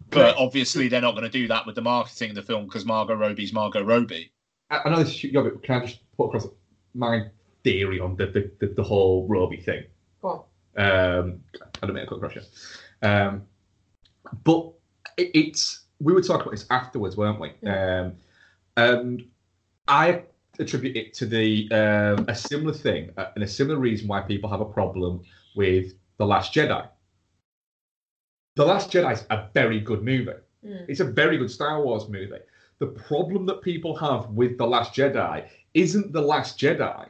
But 0.09 0.35
obviously, 0.37 0.87
they're 0.87 1.01
not 1.01 1.11
going 1.11 1.23
to 1.23 1.29
do 1.29 1.47
that 1.47 1.65
with 1.65 1.75
the 1.75 1.81
marketing 1.81 2.29
of 2.29 2.35
the 2.35 2.41
film 2.43 2.65
because 2.65 2.85
Margot 2.85 3.15
Robbie's 3.15 3.53
Margot 3.53 3.83
Robbie. 3.83 4.31
I, 4.69 4.81
I 4.85 4.89
know 4.89 4.99
this 4.99 5.09
is 5.15 5.23
yeah, 5.25 5.41
but 5.41 5.63
can 5.63 5.81
I 5.81 5.85
just 5.85 5.99
put 6.17 6.25
across 6.25 6.47
my 6.93 7.23
theory 7.63 7.99
on 7.99 8.15
the 8.15 8.27
the, 8.27 8.51
the, 8.59 8.73
the 8.73 8.83
whole 8.83 9.27
Robbie 9.27 9.61
thing? 9.61 9.83
Go 10.21 10.45
Um, 10.75 11.41
I 11.81 11.85
don't 11.85 11.93
mean 11.93 12.05
to 12.05 12.09
cut 12.09 12.17
across 12.17 12.35
you. 12.35 12.41
Um, 13.07 13.43
but 14.43 14.73
it, 15.17 15.31
it's 15.33 15.85
we 15.99 16.13
were 16.13 16.21
talking 16.21 16.43
about 16.43 16.51
this 16.51 16.65
afterwards, 16.69 17.17
weren't 17.17 17.39
we? 17.39 17.51
Um, 17.67 18.13
and 18.77 19.23
I 19.87 20.23
attribute 20.59 20.95
it 20.95 21.13
to 21.15 21.25
the 21.25 21.71
um, 21.71 22.25
a 22.27 22.35
similar 22.35 22.73
thing 22.73 23.11
uh, 23.17 23.27
and 23.35 23.43
a 23.43 23.47
similar 23.47 23.79
reason 23.79 24.07
why 24.07 24.21
people 24.21 24.49
have 24.49 24.61
a 24.61 24.65
problem 24.65 25.21
with 25.55 25.93
the 26.17 26.25
Last 26.25 26.53
Jedi. 26.53 26.87
The 28.55 28.65
Last 28.65 28.91
Jedi 28.91 29.13
is 29.13 29.25
a 29.29 29.47
very 29.53 29.79
good 29.79 30.03
movie. 30.03 30.31
Mm. 30.65 30.85
It's 30.87 30.99
a 30.99 31.05
very 31.05 31.37
good 31.37 31.49
Star 31.49 31.81
Wars 31.83 32.07
movie. 32.07 32.39
The 32.79 32.87
problem 32.87 33.45
that 33.47 33.61
people 33.61 33.95
have 33.97 34.29
with 34.29 34.57
the 34.57 34.67
Last 34.67 34.93
Jedi 34.93 35.47
isn't 35.73 36.11
the 36.11 36.21
Last 36.21 36.59
Jedi. 36.59 37.07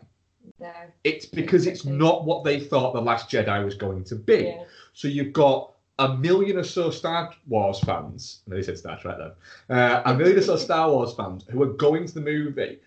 It's 1.03 1.25
because 1.25 1.67
it's 1.67 1.85
not 1.85 2.25
what 2.25 2.43
they 2.43 2.59
thought 2.59 2.93
the 2.93 3.01
Last 3.01 3.29
Jedi 3.29 3.63
was 3.63 3.75
going 3.75 4.03
to 4.05 4.15
be. 4.15 4.55
Yeah. 4.55 4.63
So 4.93 5.07
you've 5.07 5.33
got 5.33 5.73
a 5.99 6.15
million 6.17 6.57
or 6.57 6.63
so 6.63 6.89
Star 6.89 7.31
Wars 7.47 7.79
fans. 7.79 8.41
I 8.45 8.51
know 8.51 8.55
they 8.57 8.63
said 8.63 8.77
Star 8.77 8.99
Trek 8.99 9.17
then. 9.17 9.77
Uh, 9.77 10.01
a 10.05 10.13
million 10.15 10.37
or 10.37 10.41
so 10.41 10.55
Star 10.57 10.89
Wars 10.89 11.13
fans 11.13 11.45
who 11.49 11.61
are 11.63 11.73
going 11.73 12.05
to 12.07 12.13
the 12.13 12.21
movie, 12.21 12.79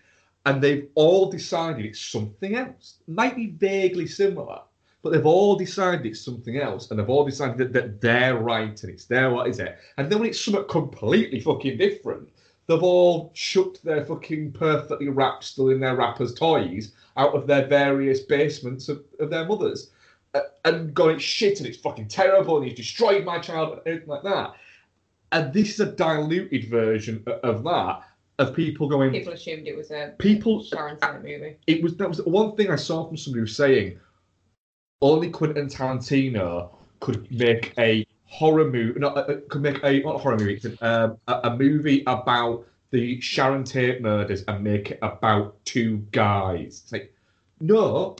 and 0.45 0.61
they've 0.61 0.87
all 0.95 1.29
decided 1.29 1.85
it's 1.85 2.01
something 2.01 2.55
else. 2.55 2.95
Might 3.07 3.35
be 3.35 3.47
vaguely 3.47 4.07
similar, 4.07 4.59
but 5.01 5.11
they've 5.11 5.25
all 5.25 5.55
decided 5.55 6.05
it's 6.05 6.23
something 6.23 6.57
else, 6.57 6.89
and 6.89 6.99
they've 6.99 7.09
all 7.09 7.25
decided 7.25 7.57
that, 7.57 7.73
that 7.73 8.01
they're 8.01 8.37
right 8.37 8.81
and 8.83 8.91
it's 8.91 9.05
their 9.05 9.29
what 9.29 9.47
is 9.47 9.59
it. 9.59 9.77
And 9.97 10.09
then 10.09 10.19
when 10.19 10.29
it's 10.29 10.43
something 10.43 10.65
completely 10.69 11.39
fucking 11.39 11.77
different, 11.77 12.29
they've 12.67 12.83
all 12.83 13.31
shucked 13.33 13.83
their 13.83 14.05
fucking 14.05 14.51
perfectly 14.51 15.09
wrapped, 15.09 15.43
still 15.43 15.69
in 15.69 15.79
their 15.79 15.95
wrappers 15.95 16.33
toys 16.33 16.91
out 17.15 17.33
of 17.33 17.47
their 17.47 17.65
various 17.67 18.19
basements 18.21 18.89
of, 18.89 19.03
of 19.19 19.29
their 19.29 19.45
mothers 19.45 19.91
uh, 20.33 20.41
and 20.65 20.93
gone, 20.93 21.11
it's 21.11 21.23
shit 21.23 21.59
and 21.59 21.67
it's 21.67 21.77
fucking 21.77 22.07
terrible 22.07 22.57
and 22.57 22.67
he's 22.67 22.75
destroyed 22.77 23.23
my 23.25 23.39
child 23.39 23.71
and 23.71 23.81
everything 23.85 24.09
like 24.09 24.23
that. 24.23 24.53
And 25.31 25.53
this 25.53 25.71
is 25.71 25.79
a 25.79 25.85
diluted 25.91 26.69
version 26.69 27.23
o- 27.27 27.39
of 27.43 27.63
that, 27.63 28.01
of 28.39 28.55
people 28.55 28.87
going, 28.87 29.11
People 29.11 29.33
assumed 29.33 29.67
it 29.67 29.75
was 29.75 29.91
a 29.91 30.13
people, 30.19 30.63
Sharon 30.63 30.97
Tate 30.99 31.23
movie. 31.23 31.57
it 31.67 31.81
was, 31.81 31.95
that 31.97 32.07
was 32.07 32.21
one 32.23 32.55
thing 32.55 32.69
I 32.71 32.75
saw 32.75 33.07
from 33.07 33.17
somebody 33.17 33.39
who 33.39 33.43
was 33.43 33.55
saying, 33.55 33.99
only 35.01 35.29
Quentin 35.29 35.67
Tarantino 35.67 36.69
could 36.99 37.29
make 37.31 37.73
a 37.77 38.06
horror 38.27 38.69
movie, 38.69 38.99
not, 38.99 39.17
uh, 39.17 39.37
could 39.49 39.61
make 39.61 39.83
a, 39.83 39.99
not 40.01 40.15
a 40.15 40.17
horror 40.17 40.37
movie, 40.37 40.55
it's 40.55 40.65
an, 40.65 40.77
um, 40.81 41.17
a, 41.27 41.39
a 41.45 41.55
movie 41.57 42.03
about 42.07 42.65
the 42.91 43.19
Sharon 43.21 43.63
Tate 43.63 44.01
murders 44.01 44.43
and 44.47 44.63
make 44.63 44.91
it 44.91 44.99
about 45.01 45.63
two 45.65 45.97
guys. 46.11 46.81
It's 46.83 46.91
like, 46.91 47.13
no, 47.59 48.15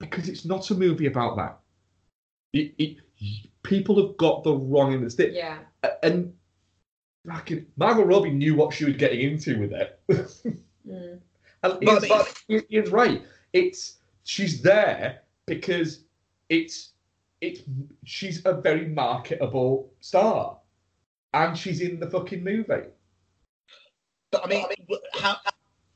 because 0.00 0.28
it's 0.28 0.44
not 0.44 0.70
a 0.70 0.74
movie 0.74 1.06
about 1.06 1.36
that. 1.36 1.58
It, 2.52 2.74
it, 2.78 2.96
people 3.62 4.04
have 4.06 4.16
got 4.16 4.42
the 4.44 4.54
wrong 4.54 4.88
end 4.92 5.02
of 5.02 5.04
the 5.04 5.10
stick. 5.10 5.30
Yeah. 5.34 5.58
And 6.02 6.32
fucking 7.28 7.66
Margot 7.76 8.04
Robbie 8.04 8.30
knew 8.30 8.54
what 8.54 8.72
she 8.72 8.84
was 8.84 8.96
getting 8.96 9.20
into 9.20 9.58
with 9.60 9.72
it. 9.72 10.00
Mm. 10.88 11.20
And 11.64 11.80
But- 11.82 12.04
Ian's, 12.04 12.44
Ian- 12.48 12.64
Ian's 12.72 12.90
right. 12.90 13.22
It's 13.52 13.98
she's 14.24 14.62
there 14.62 15.20
because 15.46 16.04
it's 16.48 16.92
it's 17.40 17.60
she's 18.04 18.42
a 18.44 18.54
very 18.54 18.86
marketable 18.88 19.92
star, 20.00 20.58
and 21.34 21.56
she's 21.56 21.80
in 21.80 22.00
the 22.00 22.10
fucking 22.10 22.42
movie. 22.42 22.88
But 24.30 24.44
I 24.44 24.48
mean, 24.48 24.64
how 25.14 25.36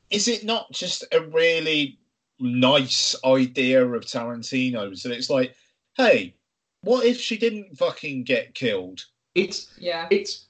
is 0.09 0.27
it 0.27 0.43
not 0.43 0.71
just 0.71 1.03
a 1.11 1.21
really 1.21 1.99
nice 2.39 3.15
idea 3.25 3.85
of 3.85 4.03
Tarantino's 4.03 5.03
that 5.03 5.11
it's 5.11 5.29
like, 5.29 5.55
hey, 5.97 6.35
what 6.81 7.05
if 7.05 7.19
she 7.19 7.37
didn't 7.37 7.77
fucking 7.77 8.23
get 8.23 8.53
killed? 8.55 9.05
It's 9.35 9.73
Yeah. 9.79 10.07
it's 10.11 10.47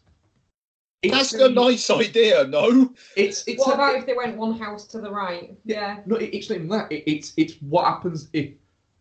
it's 1.02 1.14
That's 1.14 1.34
a 1.34 1.50
nice 1.50 1.90
idea, 1.90 2.46
no? 2.48 2.94
It's 3.18 3.46
it's 3.48 3.60
What 3.60 3.72
a- 3.72 3.74
about 3.74 3.96
if 3.98 4.06
they 4.06 4.14
went 4.14 4.38
one 4.38 4.58
house 4.58 4.88
to 4.88 5.02
the 5.02 5.12
right? 5.12 5.54
Yeah. 5.66 6.00
No, 6.06 6.16
it, 6.16 6.34
it's 6.34 6.50
not 6.50 6.56
even 6.56 6.68
that. 6.70 6.92
It, 6.92 7.04
it's 7.12 7.34
it's 7.36 7.56
what 7.62 7.86
happens 7.86 8.30
if 8.32 8.52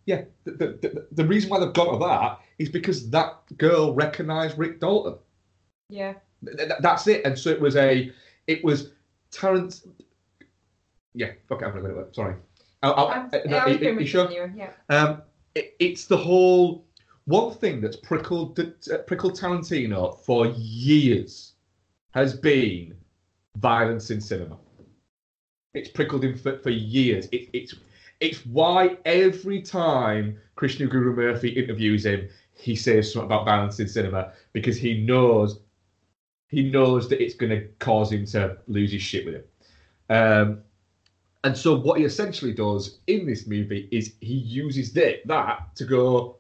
yeah. 0.07 0.23
The, 0.45 0.51
the, 0.53 0.67
the, 0.83 1.07
the 1.13 1.25
reason 1.25 1.51
why 1.51 1.61
they've 1.61 1.73
got 1.73 1.93
to 1.93 1.99
that 1.99 2.41
is 2.59 2.69
because 2.69 3.09
that 3.11 3.39
girl 3.59 3.95
recognised 3.95 4.59
Rick 4.59 4.81
Dalton. 4.81 5.17
Yeah. 5.89 6.15
Th- 6.45 6.57
th- 6.57 6.71
that's 6.81 7.07
it. 7.07 7.25
And 7.25 7.39
so 7.39 7.51
it 7.51 7.61
was 7.61 7.77
a, 7.77 8.11
it 8.47 8.65
was 8.65 8.91
Terrence. 9.31 9.87
Yeah, 11.15 11.33
fuck 11.49 11.63
it, 11.63 11.67
I'm 11.67 11.73
gonna 11.73 11.89
go. 11.95 12.09
Sorry. 12.13 12.35
I'll, 12.83 12.95
I'll, 12.95 13.07
I'm- 13.09 13.31
uh, 13.33 13.39
no, 13.47 13.57
I 13.59 13.67
was 13.67 13.75
you- 13.79 13.81
going 13.95 14.07
sure? 14.07 14.31
Yeah. 14.31 14.71
Um, 14.89 15.23
it, 15.55 15.75
it's 15.79 16.07
the 16.07 16.17
whole 16.17 16.85
one 17.27 17.55
thing 17.55 17.81
that's 17.81 17.97
prickled 17.97 18.59
uh, 18.59 18.99
prickled 19.07 19.35
Tarantino 19.39 20.19
for 20.25 20.47
years 20.57 21.53
has 22.15 22.35
been 22.35 22.95
violence 23.57 24.11
in 24.11 24.21
cinema. 24.21 24.57
It's 25.75 25.89
prickled 25.89 26.25
him 26.25 26.37
for, 26.37 26.59
for 26.59 26.71
years. 26.71 27.27
It, 27.33 27.49
it's 27.53 27.75
it's 28.23 28.47
why 28.47 28.97
every 29.05 29.61
time 29.61 30.39
Krishnan 30.57 30.89
Guru-Murthy 30.89 31.57
interviews 31.57 32.07
him, 32.07 32.29
he 32.55 32.77
says 32.77 33.13
something 33.13 33.33
about 33.37 33.79
in 33.81 33.89
cinema 33.89 34.33
because 34.53 34.77
he 34.77 35.05
knows 35.05 35.61
he 36.49 36.71
knows 36.71 37.09
that 37.09 37.23
it's 37.23 37.35
going 37.35 37.51
to 37.51 37.67
cause 37.79 38.13
him 38.13 38.27
to 38.27 38.59
lose 38.69 38.93
his 38.93 39.03
shit 39.03 39.25
with 39.25 39.35
him. 39.37 39.45
Um, 40.11 40.63
And 41.45 41.57
so 41.57 41.75
what 41.77 41.99
he 41.99 42.05
essentially 42.05 42.53
does 42.53 43.01
in 43.07 43.27
this 43.27 43.47
movie 43.47 43.89
is 43.91 44.15
he 44.21 44.35
uses 44.35 44.93
that, 44.93 45.27
that 45.27 45.75
to 45.77 45.85
go 45.85 46.37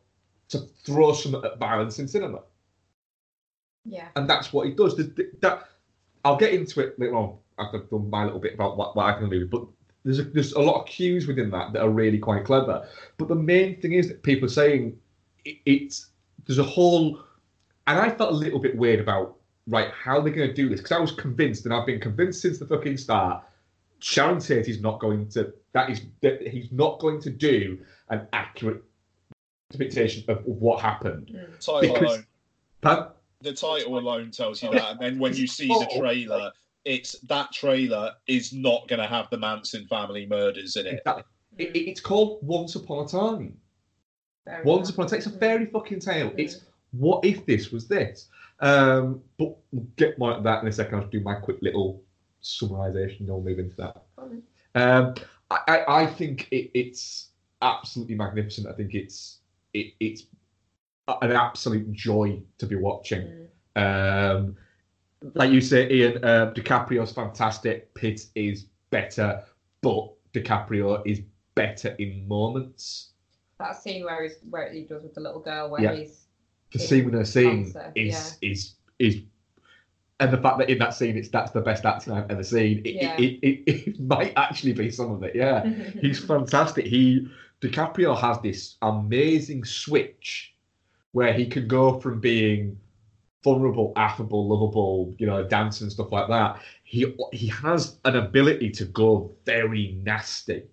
to 0.51 0.59
throw 0.85 1.15
some 1.15 1.35
at 1.35 1.59
violence 1.59 1.99
in 1.99 2.07
cinema. 2.07 2.41
Yeah. 3.85 4.09
And 4.15 4.29
that's 4.31 4.53
what 4.53 4.67
he 4.69 4.75
does. 4.75 4.95
The- 4.97 5.33
that 5.41 5.69
I'll 6.25 6.37
get 6.37 6.53
into 6.55 6.81
it 6.81 6.99
later 6.99 7.17
on. 7.17 7.39
After 7.59 7.79
I've 7.79 7.91
done 7.91 8.09
my 8.09 8.25
little 8.25 8.39
bit 8.39 8.55
about 8.55 8.77
what, 8.77 8.95
what 8.95 9.07
I 9.07 9.19
can 9.19 9.29
do, 9.29 9.47
but 9.47 9.67
there's 10.05 10.19
a, 10.19 10.25
there's 10.25 10.53
a 10.53 10.61
lot 10.61 10.81
of 10.81 10.87
cues 10.87 11.27
within 11.27 11.51
that 11.51 11.73
that 11.73 11.83
are 11.83 11.91
really 11.91 12.19
quite 12.19 12.45
clever. 12.45 12.87
But 13.19 13.29
the 13.29 13.35
main 13.35 13.81
thing 13.81 13.93
is 13.93 14.09
that 14.09 14.23
people 14.23 14.47
are 14.47 14.53
saying 14.53 14.97
it, 15.45 15.59
it's 15.65 16.09
there's 16.47 16.59
a 16.59 16.65
whole, 16.65 17.21
and 17.87 17.99
I 17.99 18.11
felt 18.11 18.33
a 18.33 18.37
little 18.37 18.59
bit 18.59 18.77
weird 18.77 19.01
about 19.01 19.37
right 19.69 19.91
how 19.93 20.21
they're 20.21 20.33
going 20.33 20.49
to 20.49 20.55
do 20.55 20.69
this 20.69 20.81
because 20.81 20.93
I 20.93 20.99
was 20.99 21.13
convinced, 21.13 21.65
and 21.65 21.75
I've 21.75 21.87
been 21.87 22.01
convinced 22.01 22.43
since 22.43 22.59
the 22.59 22.67
fucking 22.67 22.97
start. 22.97 23.45
Sharon 24.01 24.41
Tate 24.41 24.67
is 24.67 24.81
not 24.81 24.99
going 24.99 25.29
to 25.31 25.53
that 25.73 25.91
is 25.91 26.03
that 26.21 26.47
he's 26.47 26.73
not 26.73 26.99
going 26.99 27.21
to 27.23 27.31
do 27.31 27.79
an 28.09 28.27
accurate 28.33 28.83
depiction 29.71 30.25
of 30.29 30.45
what 30.45 30.81
happened. 30.81 31.29
Mm. 31.29 31.65
Title 31.65 31.95
Because- 31.95 32.15
alone, 32.15 32.27
Pardon? 32.81 33.09
the 33.41 33.53
title 33.53 33.99
alone 33.99 34.31
tells 34.31 34.63
you 34.63 34.71
that, 34.73 34.93
and 34.93 35.01
then 35.01 35.19
when 35.19 35.35
you 35.35 35.47
see 35.47 35.69
the 35.69 35.89
oh. 35.91 36.01
trailer, 36.01 36.53
it's 36.85 37.19
that 37.21 37.53
trailer 37.53 38.13
is 38.27 38.53
not 38.53 38.89
going 38.89 39.01
to 39.01 39.07
have 39.07 39.29
the 39.31 39.39
Manson 39.39 39.87
family 39.87 40.27
murders 40.27 40.77
in 40.77 40.87
it. 40.87 40.95
Exactly. 40.99 41.23
It, 41.59 41.77
it- 41.77 41.89
it's 41.91 42.01
called 42.01 42.39
Once 42.43 42.75
Upon 42.77 43.05
a 43.05 43.09
Time. 43.09 43.57
Very 44.47 44.65
Once 44.65 44.89
nice. 44.89 44.95
upon 44.95 45.07
a 45.07 45.09
time, 45.11 45.19
it's 45.19 45.27
a 45.27 45.31
fairy 45.39 45.67
fucking 45.67 46.01
tale. 46.01 46.31
Mm. 46.31 46.39
It's 46.39 46.61
what 46.93 47.25
if 47.25 47.47
this 47.47 47.71
was 47.71 47.87
this? 47.89 48.29
Um, 48.61 49.23
but 49.39 49.57
we'll 49.71 49.87
get 49.97 50.19
more 50.19 50.35
at 50.35 50.43
that 50.43 50.63
in 50.63 50.69
a 50.69 50.73
second. 50.73 51.01
I'll 51.01 51.07
do 51.07 51.21
my 51.21 51.35
quick 51.35 51.59
little 51.63 52.03
summarization. 52.43 53.21
and 53.21 53.31
I'll 53.31 53.41
move 53.41 53.59
into 53.61 53.77
that. 53.77 54.03
Um, 54.75 55.15
I, 55.51 55.59
I, 55.69 56.03
I 56.03 56.07
think 56.07 56.49
it, 56.51 56.71
it's 56.75 57.29
absolutely 57.61 58.15
magnificent. 58.17 58.67
I 58.67 58.73
think 58.73 58.95
it's 58.95 59.39
it, 59.75 59.93
it's 60.01 60.25
an 61.21 61.33
absolute 61.33 61.91
joy 61.93 62.41
to 62.59 62.67
be 62.67 62.77
watching. 62.77 63.49
then. 63.75 63.85
Um, 64.37 64.57
like 65.35 65.51
you 65.51 65.61
say, 65.61 65.91
Ian, 65.91 66.25
um, 66.25 66.55
DiCaprio's 66.55 67.13
fantastic. 67.13 67.93
Pitt 67.95 68.27
is 68.35 68.67
better, 68.91 69.43
but 69.81 70.11
DiCaprio 70.33 71.03
is 71.07 71.21
better 71.55 71.95
in 71.99 72.27
moments. 72.27 73.11
That 73.59 73.81
scene 73.81 74.05
where 74.05 74.23
he's 74.23 74.37
where 74.51 74.73
he 74.73 74.83
does 74.83 75.03
with 75.03 75.15
the 75.15 75.21
little 75.21 75.41
girl, 75.41 75.71
where 75.71 75.83
Yeah. 75.83 75.95
he's 75.95 76.27
The 76.73 76.79
scene 76.79 77.05
with 77.05 77.15
her 77.15 77.25
scene 77.25 77.75
is 77.95 78.39
is 78.43 78.75
is, 78.99 79.23
and 80.21 80.33
the 80.33 80.39
fact 80.39 80.59
that 80.59 80.71
in 80.71 80.79
that 80.79 80.95
scene 80.95 81.17
it's 81.17 81.29
that's 81.29 81.51
the 81.53 81.61
best 81.61 81.85
acting 81.85 82.13
I've 82.15 82.31
ever 82.31 82.45
seen. 82.45 82.79
It, 82.85 82.95
Yeah. 82.95 83.17
it, 83.19 83.39
it, 83.43 83.63
it, 83.67 83.89
it 83.89 84.01
might 84.15 84.33
actually 84.37 84.73
be 84.73 84.91
some 84.91 85.13
of 85.13 85.23
it. 85.23 85.35
Yeah, 85.37 85.65
he's 86.01 86.19
fantastic. 86.19 86.87
He 86.87 87.29
DiCaprio 87.61 88.19
has 88.19 88.41
this 88.41 88.77
amazing 88.83 89.65
switch 89.65 90.55
where 91.13 91.33
he 91.33 91.47
can 91.47 91.69
go 91.69 92.01
from 92.01 92.19
being 92.21 92.79
vulnerable, 93.43 93.93
affable, 93.97 94.49
lovable, 94.49 95.15
you 95.19 95.27
know, 95.27 95.43
dance 95.47 95.81
and 95.81 95.91
stuff 95.91 96.13
like 96.13 96.29
that. 96.29 96.61
He 96.85 97.15
he 97.33 97.49
has 97.49 97.99
an 98.05 98.17
ability 98.17 98.71
to 98.71 98.85
go 98.85 99.33
very 99.45 99.99
nasty. 100.03 100.65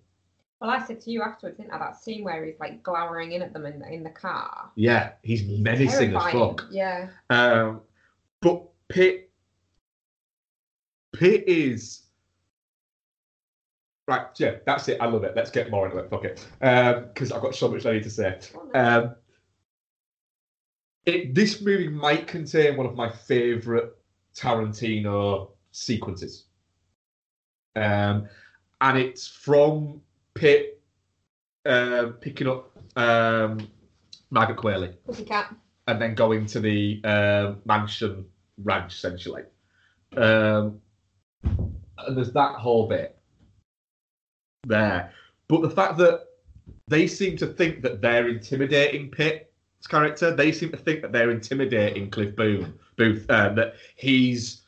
Well, 0.60 0.70
I 0.70 0.84
said 0.84 1.00
to 1.02 1.10
you 1.10 1.22
afterwards, 1.22 1.56
didn't 1.56 1.72
I? 1.72 1.78
That 1.78 1.96
scene 1.96 2.22
where 2.22 2.44
he's 2.44 2.60
like 2.60 2.82
glowering 2.82 3.32
in 3.32 3.40
at 3.40 3.54
them 3.54 3.64
in 3.64 3.78
the, 3.78 3.90
in 3.90 4.02
the 4.02 4.10
car. 4.10 4.70
Yeah, 4.74 5.12
he's 5.22 5.42
menacing 5.44 6.14
as 6.14 6.32
fuck. 6.32 6.66
Yeah. 6.70 7.08
Um, 7.30 7.80
but 8.42 8.64
Pitt, 8.88 9.30
Pitt 11.14 11.44
is 11.48 12.02
right. 14.06 14.26
Yeah, 14.36 14.56
that's 14.66 14.86
it. 14.88 14.98
I 15.00 15.06
love 15.06 15.24
it. 15.24 15.32
Let's 15.34 15.50
get 15.50 15.70
more 15.70 15.86
into 15.86 15.98
it. 15.98 16.10
Fuck 16.10 16.24
it, 16.24 16.46
because 16.60 17.32
I've 17.32 17.40
got 17.40 17.54
so 17.54 17.68
much 17.68 17.86
I 17.86 17.92
need 17.92 18.02
to 18.02 18.10
say. 18.10 18.38
Go 18.52 18.60
on 18.60 18.70
then. 18.72 18.86
Um, 18.86 19.14
it, 21.10 21.34
this 21.34 21.60
movie 21.60 21.88
might 21.88 22.26
contain 22.26 22.76
one 22.76 22.86
of 22.86 22.94
my 22.94 23.10
favorite 23.10 23.96
Tarantino 24.34 25.50
sequences, 25.72 26.44
um, 27.76 28.28
and 28.80 28.98
it's 28.98 29.26
from 29.26 30.00
Pitt 30.34 30.80
um, 31.66 32.14
picking 32.20 32.48
up 32.48 32.70
um, 32.96 33.68
Margaret 34.30 34.58
Qualley 34.58 34.94
Pussycat. 35.06 35.54
and 35.86 36.00
then 36.00 36.14
going 36.14 36.46
to 36.46 36.60
the 36.60 37.00
um, 37.04 37.60
mansion 37.64 38.24
ranch 38.62 38.94
essentially. 38.94 39.42
Um, 40.16 40.80
and 41.42 42.16
there's 42.16 42.32
that 42.32 42.54
whole 42.54 42.88
bit 42.88 43.18
there, 44.64 45.12
but 45.48 45.62
the 45.62 45.70
fact 45.70 45.98
that 45.98 46.26
they 46.88 47.06
seem 47.06 47.36
to 47.36 47.46
think 47.46 47.82
that 47.82 48.00
they're 48.00 48.28
intimidating 48.28 49.10
Pitt's 49.10 49.49
character, 49.86 50.34
they 50.34 50.52
seem 50.52 50.70
to 50.70 50.76
think 50.76 51.02
that 51.02 51.12
they're 51.12 51.30
intimidating 51.30 52.10
Cliff 52.10 52.34
Boone, 52.36 52.78
Booth, 52.96 53.28
um, 53.30 53.54
that 53.56 53.74
he's 53.96 54.62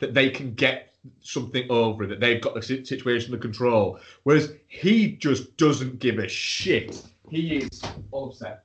that 0.00 0.14
they 0.14 0.30
can 0.30 0.54
get 0.54 0.94
something 1.20 1.66
over, 1.70 2.06
that 2.06 2.20
they've 2.20 2.40
got 2.40 2.54
the 2.54 2.62
situation 2.62 3.32
under 3.32 3.42
control, 3.42 3.98
whereas 4.24 4.52
he 4.68 5.12
just 5.12 5.56
doesn't 5.56 5.98
give 5.98 6.18
a 6.18 6.28
shit. 6.28 7.02
He 7.28 7.56
is 7.56 7.82
all 8.10 8.30
upset. 8.30 8.64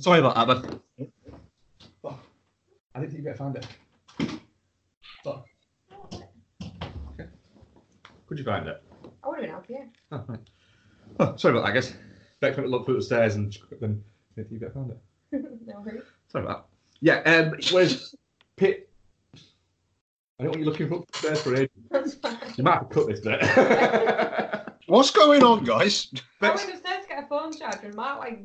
Sorry 0.00 0.18
about 0.18 0.34
that, 0.34 0.48
man. 0.48 0.80
Oh, 2.02 2.18
I 2.94 3.00
didn't 3.00 3.12
think 3.12 3.18
you 3.18 3.24
better 3.24 3.36
find 3.36 3.56
it. 3.56 3.66
Oh. 5.24 5.44
Okay. 7.12 7.28
Could 8.26 8.38
you 8.38 8.44
find 8.44 8.66
it? 8.66 8.82
I 9.22 9.28
would 9.28 9.36
have 9.36 9.44
been 9.44 9.50
happy, 9.50 9.74
yeah. 9.74 9.84
Oh, 10.12 10.24
right. 10.26 10.40
oh, 11.20 11.36
sorry 11.36 11.56
about 11.56 11.66
that, 11.66 11.74
guys. 11.74 11.94
Bex 12.40 12.56
went 12.56 12.66
to 12.66 12.70
look 12.70 12.86
through 12.86 12.96
the 12.96 13.02
stairs 13.02 13.36
and 13.36 13.56
then 13.80 14.02
I 14.32 14.40
didn't 14.40 14.48
think 14.48 14.50
you 14.50 14.58
better 14.58 14.72
find 14.72 14.90
it. 14.90 14.98
no 15.66 15.80
worries. 15.80 16.02
Sorry 16.28 16.44
about 16.44 16.66
that. 16.68 16.76
Yeah, 17.00 17.20
um, 17.30 17.54
whereas 17.70 18.14
Pitt. 18.56 18.88
I 20.38 20.44
don't 20.44 20.50
want 20.50 20.60
you 20.60 20.66
looking 20.66 20.92
up 20.92 21.10
the 21.12 21.18
stairs 21.18 21.42
for 21.42 21.54
ages. 21.54 21.70
That's 21.90 22.14
fine. 22.14 22.38
You 22.56 22.64
might 22.64 22.78
have 22.78 22.88
to 22.88 22.94
cut 22.94 23.06
this 23.08 23.20
bit. 23.20 23.40
What's 24.90 25.12
going 25.12 25.44
on, 25.44 25.62
guys? 25.62 26.08
I 26.12 26.18
Bex, 26.40 26.64
went 26.64 26.74
upstairs 26.74 27.02
to 27.04 27.08
get 27.08 27.22
a 27.22 27.26
phone 27.28 27.56
charger 27.56 27.86
and 27.86 27.94
Mark 27.94 28.18
like 28.18 28.40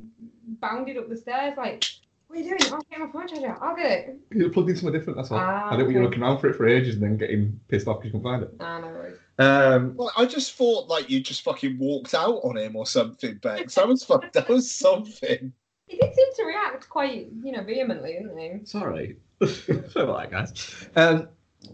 bounded 0.61 0.95
up 0.95 1.09
the 1.09 1.17
stairs 1.17 1.55
like, 1.57 1.83
what 2.27 2.37
are 2.37 2.41
you 2.43 2.49
doing? 2.49 2.71
I'll 2.71 2.83
get 2.83 2.99
my 2.99 3.11
phone 3.11 3.27
charger. 3.27 3.57
I'll 3.59 3.75
get 3.75 3.85
it. 3.85 4.19
You're 4.29 4.51
plugged 4.51 4.69
in 4.69 4.75
somewhere 4.75 4.95
different, 4.95 5.17
that's 5.17 5.31
all. 5.31 5.39
Ah, 5.39 5.69
I 5.69 5.69
don't 5.71 5.85
want 5.85 5.93
you 5.93 5.97
okay. 5.97 6.05
looking 6.05 6.21
around 6.21 6.37
for 6.37 6.49
it 6.49 6.55
for 6.55 6.67
ages 6.67 6.93
and 6.93 7.03
then 7.03 7.17
getting 7.17 7.59
pissed 7.67 7.87
off 7.87 7.97
because 7.97 8.13
you 8.13 8.19
couldn't 8.19 8.31
find 8.31 8.43
it. 8.43 8.51
Ah, 8.59 8.79
no 8.79 8.87
worries. 8.89 9.17
Um, 9.39 9.95
Well, 9.95 10.11
I 10.15 10.27
just 10.27 10.53
thought 10.53 10.87
like 10.87 11.09
you 11.09 11.19
just 11.19 11.41
fucking 11.41 11.79
walked 11.79 12.13
out 12.13 12.41
on 12.43 12.57
him 12.57 12.75
or 12.75 12.85
something, 12.85 13.39
Bex. 13.41 13.73
That 13.73 13.87
was 13.87 14.03
fuck. 14.03 14.31
That 14.33 14.47
was 14.47 14.69
something. 14.69 15.51
He 15.87 15.97
did 15.97 16.15
seem 16.15 16.27
to 16.37 16.43
react 16.45 16.89
quite, 16.89 17.27
you 17.43 17.51
know, 17.51 17.63
vehemently, 17.63 18.13
didn't 18.13 18.37
he? 18.37 18.65
Sorry. 18.65 19.17
Sorry 19.45 19.83
about 19.95 20.31
that, 20.31 20.31
guys. 20.31 20.89
Um, 20.95 21.27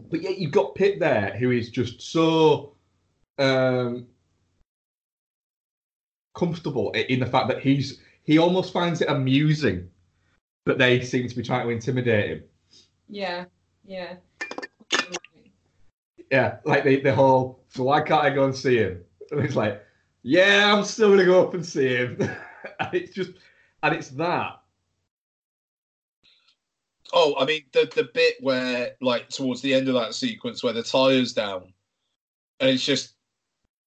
but 0.09 0.21
yeah, 0.21 0.31
you've 0.31 0.51
got 0.51 0.75
Pitt 0.75 0.99
there, 0.99 1.37
who 1.37 1.51
is 1.51 1.69
just 1.69 2.01
so 2.01 2.75
um, 3.37 4.07
comfortable 6.33 6.91
in 6.91 7.19
the 7.19 7.25
fact 7.25 7.47
that 7.49 7.59
he's 7.59 7.99
he 8.23 8.37
almost 8.37 8.71
finds 8.71 9.01
it 9.01 9.09
amusing 9.09 9.89
that 10.65 10.77
they 10.77 11.01
seem 11.01 11.27
to 11.27 11.35
be 11.35 11.43
trying 11.43 11.65
to 11.65 11.73
intimidate 11.73 12.29
him. 12.29 12.43
Yeah, 13.09 13.45
yeah. 13.85 14.15
Yeah, 16.31 16.57
like 16.63 16.83
the, 16.83 17.01
the 17.01 17.13
whole, 17.13 17.59
so 17.69 17.83
why 17.83 18.01
can't 18.01 18.23
I 18.23 18.29
go 18.29 18.45
and 18.45 18.55
see 18.55 18.77
him? 18.77 19.03
And 19.31 19.41
it's 19.41 19.55
like, 19.55 19.83
yeah, 20.23 20.73
I'm 20.73 20.83
still 20.85 21.09
gonna 21.09 21.25
go 21.25 21.45
up 21.45 21.53
and 21.53 21.65
see 21.65 21.87
him. 21.87 22.17
and 22.79 22.93
it's 22.93 23.13
just, 23.13 23.31
and 23.83 23.95
it's 23.95 24.09
that. 24.09 24.61
Oh, 27.13 27.35
I 27.37 27.45
mean 27.45 27.63
the 27.73 27.91
the 27.93 28.09
bit 28.13 28.35
where 28.39 28.91
like 29.01 29.27
towards 29.27 29.61
the 29.61 29.73
end 29.73 29.89
of 29.89 29.95
that 29.95 30.15
sequence 30.15 30.63
where 30.63 30.71
the 30.71 30.83
tire's 30.83 31.33
down, 31.33 31.73
and 32.61 32.69
it's 32.69 32.85
just 32.85 33.15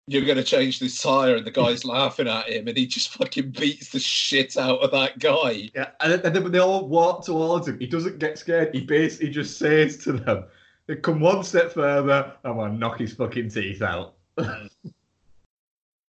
you're 0.07 0.25
gonna 0.27 0.43
change 0.45 0.81
this 0.81 1.01
tire, 1.03 1.37
and 1.37 1.47
the 1.47 1.51
guy's 1.51 1.85
laughing 1.85 2.29
at 2.29 2.49
him, 2.49 2.69
and 2.69 2.77
he 2.77 2.87
just 2.87 3.09
fucking 3.11 3.51
beats 3.51 3.91
the 3.91 3.99
shit 3.99 4.57
out 4.57 4.81
of 4.81 4.91
that 4.91 5.19
guy. 5.19 5.71
Yeah, 5.75 5.91
and 6.01 6.13
then, 6.13 6.21
and 6.25 6.37
then 6.37 6.43
when 6.43 6.53
they 6.53 6.59
all 6.59 6.87
walk 6.89 7.25
towards 7.25 7.69
him, 7.69 7.79
he 7.79 7.87
doesn't 7.87 8.19
get 8.19 8.39
scared. 8.39 8.75
He 8.75 8.83
basically 8.83 9.31
just 9.31 9.59
says 9.59 9.97
to 10.05 10.13
them, 10.13 10.45
"They 10.87 10.97
come 10.97 11.21
one 11.21 11.43
step 11.43 11.73
further, 11.73 12.33
I'm 12.45 12.57
gonna 12.57 12.75
knock 12.77 12.99
his 12.99 13.15
fucking 13.15 13.51
teeth 13.51 13.83
out." 13.83 14.15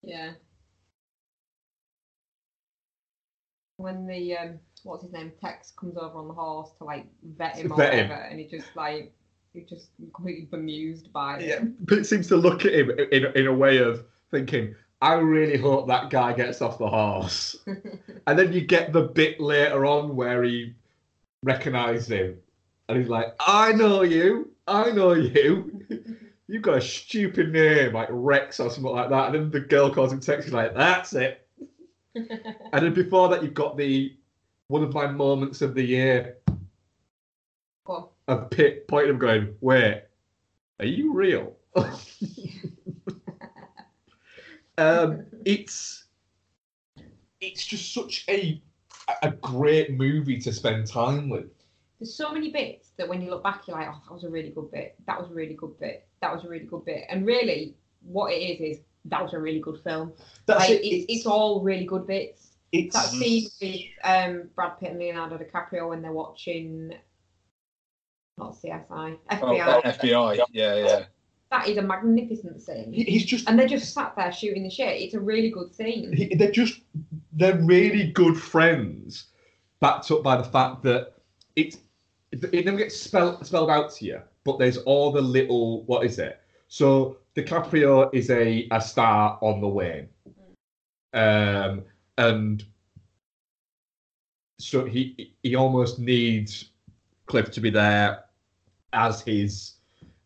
Yeah. 0.02 0.32
when 3.76 4.06
the 4.06 4.36
um, 4.36 4.58
what's 4.84 5.02
his 5.02 5.12
name 5.12 5.32
Tex 5.40 5.72
comes 5.72 5.96
over 5.96 6.18
on 6.18 6.28
the 6.28 6.34
horse 6.34 6.70
to 6.78 6.84
like 6.84 7.06
vet 7.36 7.56
him 7.56 7.72
or 7.72 7.76
Vet 7.76 7.94
him. 7.94 8.08
whatever, 8.08 8.22
and 8.24 8.40
he 8.40 8.46
just 8.46 8.74
like 8.74 9.12
he's 9.58 9.68
just 9.68 9.88
completely 10.14 10.46
bemused 10.46 11.12
by 11.12 11.40
Yeah, 11.40 11.56
it. 11.62 11.86
but 11.86 11.98
it 11.98 12.04
seems 12.06 12.26
to 12.28 12.36
look 12.36 12.64
at 12.64 12.74
him 12.74 12.90
in, 12.90 13.26
in 13.36 13.46
a 13.46 13.52
way 13.54 13.78
of 13.78 14.04
thinking, 14.30 14.74
I 15.00 15.14
really 15.14 15.56
hope 15.56 15.86
that 15.88 16.10
guy 16.10 16.32
gets 16.32 16.60
off 16.60 16.78
the 16.78 16.88
horse. 16.88 17.56
and 18.26 18.38
then 18.38 18.52
you 18.52 18.62
get 18.62 18.92
the 18.92 19.02
bit 19.02 19.40
later 19.40 19.86
on 19.86 20.16
where 20.16 20.42
he 20.42 20.74
recognised 21.42 22.10
him. 22.10 22.36
And 22.88 22.98
he's 22.98 23.08
like, 23.08 23.34
I 23.40 23.72
know 23.72 24.02
you. 24.02 24.50
I 24.66 24.90
know 24.90 25.12
you. 25.12 25.84
You've 26.48 26.62
got 26.62 26.78
a 26.78 26.80
stupid 26.80 27.52
name 27.52 27.92
like 27.92 28.08
Rex 28.10 28.58
or 28.58 28.70
something 28.70 28.90
like 28.90 29.10
that. 29.10 29.26
And 29.26 29.34
then 29.34 29.50
the 29.50 29.60
girl 29.60 29.92
calls 29.92 30.12
him 30.12 30.20
Tex. 30.20 30.44
He's 30.44 30.54
like, 30.54 30.74
that's 30.74 31.12
it. 31.12 31.46
And 32.14 32.84
then 32.84 32.94
before 32.94 33.28
that, 33.28 33.42
you've 33.44 33.54
got 33.54 33.76
the 33.76 34.16
one 34.66 34.82
of 34.82 34.92
my 34.92 35.06
moments 35.06 35.62
of 35.62 35.74
the 35.74 35.82
year 35.84 36.38
Of 38.28 38.50
Pitt 38.50 38.86
pointing 38.88 39.10
him 39.10 39.18
going, 39.18 39.54
wait, 39.60 40.02
are 40.78 40.86
you 40.86 41.12
real? 41.14 41.56
um, 44.78 45.24
it's 45.44 46.04
it's 47.40 47.66
just 47.66 47.92
such 47.94 48.24
a 48.28 48.62
a 49.22 49.30
great 49.30 49.92
movie 49.92 50.38
to 50.40 50.52
spend 50.52 50.86
time 50.86 51.28
with. 51.28 51.50
There's 51.98 52.14
so 52.14 52.32
many 52.32 52.50
bits 52.50 52.90
that 52.96 53.08
when 53.08 53.20
you 53.22 53.30
look 53.30 53.42
back, 53.42 53.62
you're 53.66 53.76
like, 53.76 53.88
oh, 53.90 54.00
that 54.06 54.14
was 54.14 54.24
a 54.24 54.28
really 54.28 54.50
good 54.50 54.70
bit. 54.70 54.94
That 55.06 55.20
was 55.20 55.30
a 55.30 55.34
really 55.34 55.54
good 55.54 55.78
bit. 55.80 56.06
That 56.20 56.32
was 56.32 56.44
a 56.44 56.48
really 56.48 56.66
good 56.66 56.84
bit. 56.84 57.04
And 57.08 57.26
really, 57.26 57.74
what 58.02 58.32
it 58.32 58.36
is 58.36 58.60
is 58.60 58.84
that 59.06 59.22
was 59.22 59.32
a 59.32 59.38
really 59.38 59.60
good 59.60 59.80
film. 59.82 60.12
That's 60.46 60.60
like, 60.60 60.70
it. 60.70 60.86
It's, 60.86 61.06
it's 61.08 61.26
all 61.26 61.60
really 61.62 61.86
good 61.86 62.06
bits. 62.06 62.50
it's 62.72 62.94
That 62.94 63.06
scene 63.06 63.48
with 63.60 63.80
um, 64.04 64.50
Brad 64.54 64.78
Pitt 64.78 64.90
and 64.90 64.98
Leonardo 64.98 65.38
DiCaprio 65.38 65.88
when 65.88 66.02
they're 66.02 66.12
watching, 66.12 66.94
not 68.38 68.54
CSI, 68.54 69.16
Oh, 69.30 69.36
FBI. 69.36 69.82
FBI. 69.82 70.40
Yeah, 70.52 70.74
yeah. 70.76 71.04
that 71.50 71.68
is 71.68 71.76
a 71.76 71.82
magnificent 71.82 72.60
scene. 72.62 72.92
he- 72.92 73.04
he's 73.04 73.24
just 73.24 73.48
And 73.48 73.58
they're 73.58 73.68
just 73.68 73.92
sat 73.92 74.14
there 74.16 74.32
shooting 74.32 74.62
the 74.62 74.70
shit. 74.70 75.00
It's 75.02 75.14
a 75.14 75.20
really 75.20 75.50
good 75.50 75.74
scene. 75.74 76.12
he, 76.12 76.34
they're 76.34 76.50
just 76.50 76.80
they're 77.32 77.58
really 77.58 78.10
good 78.12 78.36
friends, 78.38 79.26
backed 79.80 80.10
up 80.10 80.22
by 80.22 80.36
the 80.36 80.44
fact 80.44 80.82
that 80.84 81.14
it's 81.56 81.78
it 82.32 82.64
never 82.64 82.76
gets 82.78 82.96
spelled 82.98 83.44
spelled 83.46 83.70
out 83.70 83.90
to 83.96 84.04
you, 84.04 84.20
but 84.44 84.58
there's 84.58 84.78
all 84.78 85.10
the 85.12 85.20
little 85.22 85.82
what 85.84 86.04
is 86.04 86.18
it? 86.18 86.40
So 86.68 87.16
DiCaprio 87.34 88.10
is 88.14 88.30
a 88.30 88.66
a 88.70 88.80
star 88.80 89.38
on 89.40 89.60
the 89.60 89.68
wane, 89.68 90.08
um, 91.14 91.84
and 92.18 92.64
so 94.60 94.84
he 94.84 95.34
he 95.42 95.54
almost 95.54 95.98
needs 95.98 96.70
Cliff 97.26 97.50
to 97.52 97.60
be 97.60 97.70
there 97.70 98.24
as 98.92 99.20
his 99.22 99.74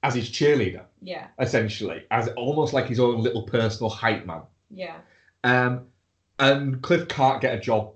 as 0.05 0.15
his 0.17 0.29
cheerleader, 0.31 0.85
Yeah, 1.01 1.29
essentially, 1.39 2.03
as 2.11 2.29
almost 2.31 2.73
like 2.73 2.87
his 2.87 2.99
own 2.99 3.23
little 3.23 3.43
personal 3.43 3.89
hype 3.89 4.27
man. 4.27 4.43
yeah, 4.71 4.97
Um, 5.45 5.87
and 6.41 6.83
Cliff 6.83 7.07
can't 7.07 7.41
get 7.41 7.55
a 7.55 7.61
job 7.61 7.93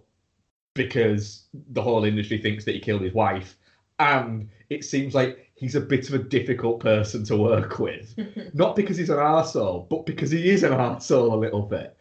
because 0.74 1.46
the 1.70 1.82
whole 1.82 2.04
industry 2.04 2.38
thinks 2.38 2.64
that 2.64 2.74
he 2.74 2.80
killed 2.80 3.02
his 3.02 3.12
wife. 3.12 3.56
And 3.98 4.48
it 4.70 4.84
seems 4.84 5.14
like 5.16 5.50
he's 5.56 5.74
a 5.74 5.80
bit 5.80 6.08
of 6.08 6.14
a 6.14 6.18
difficult 6.22 6.80
person 6.80 7.24
to 7.24 7.36
work 7.36 7.78
with. 7.80 8.14
Not 8.54 8.76
because 8.76 8.96
he's 8.98 9.10
an 9.10 9.16
arsehole, 9.16 9.88
but 9.88 10.06
because 10.06 10.30
he 10.30 10.50
is 10.50 10.62
an 10.62 10.72
arsehole 10.72 11.32
a 11.32 11.36
little 11.36 11.62
bit. 11.62 11.96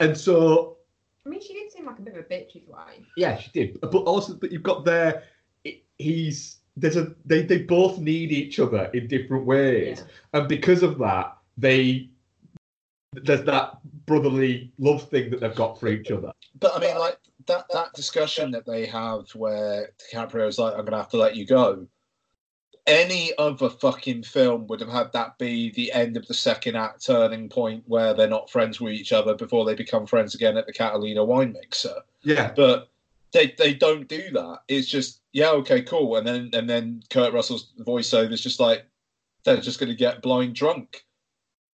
And 0.00 0.16
so, 0.18 0.76
I 1.24 1.28
mean, 1.30 1.40
she 1.40 1.54
did 1.54 1.70
seem 1.72 1.86
like 1.86 1.98
a 1.98 2.02
bit 2.02 2.14
of 2.14 2.20
a 2.20 2.24
bitch, 2.24 2.52
his 2.52 2.66
wife. 2.66 3.06
yeah, 3.16 3.38
she 3.38 3.50
did. 3.52 3.80
But 3.80 3.94
also 3.94 4.34
but 4.34 4.50
you've 4.52 4.62
got 4.62 4.84
there, 4.84 5.22
it- 5.64 5.82
he's 5.98 6.56
there's 6.76 6.96
a 6.96 7.14
they 7.24 7.42
they 7.42 7.58
both 7.58 7.98
need 7.98 8.32
each 8.32 8.58
other 8.58 8.90
in 8.94 9.06
different 9.06 9.44
ways. 9.44 10.04
Yeah. 10.32 10.40
and 10.40 10.48
because 10.48 10.82
of 10.82 10.98
that, 10.98 11.36
they 11.58 12.08
there's 13.12 13.44
that 13.44 13.78
brotherly 14.06 14.72
love 14.78 15.08
thing 15.08 15.30
that 15.30 15.40
they've 15.40 15.54
got 15.54 15.78
for 15.78 15.88
each 15.88 16.10
other. 16.10 16.32
But 16.58 16.76
I 16.76 16.80
mean, 16.80 16.98
like 16.98 17.18
that 17.46 17.66
that 17.72 17.92
discussion 17.94 18.50
that 18.52 18.66
they 18.66 18.86
have 18.86 19.28
where 19.34 19.90
DiCaprio's 20.12 20.58
like, 20.58 20.74
"I'm 20.74 20.84
gonna 20.84 20.98
have 20.98 21.10
to 21.10 21.16
let 21.16 21.36
you 21.36 21.46
go." 21.46 21.86
Any 22.86 23.32
other 23.38 23.68
fucking 23.68 24.22
film 24.22 24.66
would 24.68 24.80
have 24.80 24.88
had 24.88 25.12
that 25.12 25.38
be 25.38 25.70
the 25.72 25.92
end 25.92 26.16
of 26.16 26.26
the 26.26 26.34
second 26.34 26.76
act 26.76 27.04
turning 27.04 27.48
point 27.48 27.84
where 27.86 28.14
they're 28.14 28.26
not 28.26 28.50
friends 28.50 28.80
with 28.80 28.94
each 28.94 29.12
other 29.12 29.34
before 29.34 29.64
they 29.64 29.74
become 29.74 30.06
friends 30.06 30.34
again 30.34 30.56
at 30.56 30.66
the 30.66 30.72
Catalina 30.72 31.22
wine 31.22 31.52
mixer. 31.52 31.94
Yeah, 32.22 32.52
But 32.56 32.88
they 33.32 33.54
they 33.58 33.74
don't 33.74 34.08
do 34.08 34.30
that. 34.32 34.60
It's 34.68 34.88
just 34.88 35.19
yeah, 35.32 35.50
okay, 35.50 35.82
cool, 35.82 36.16
and 36.16 36.26
then 36.26 36.50
and 36.52 36.68
then 36.68 37.02
Kurt 37.10 37.32
Russell's 37.32 37.72
voiceover 37.80 38.32
is 38.32 38.40
just 38.40 38.60
like 38.60 38.86
they're 39.44 39.60
just 39.60 39.80
gonna 39.80 39.94
get 39.94 40.22
blind 40.22 40.54
drunk. 40.54 41.04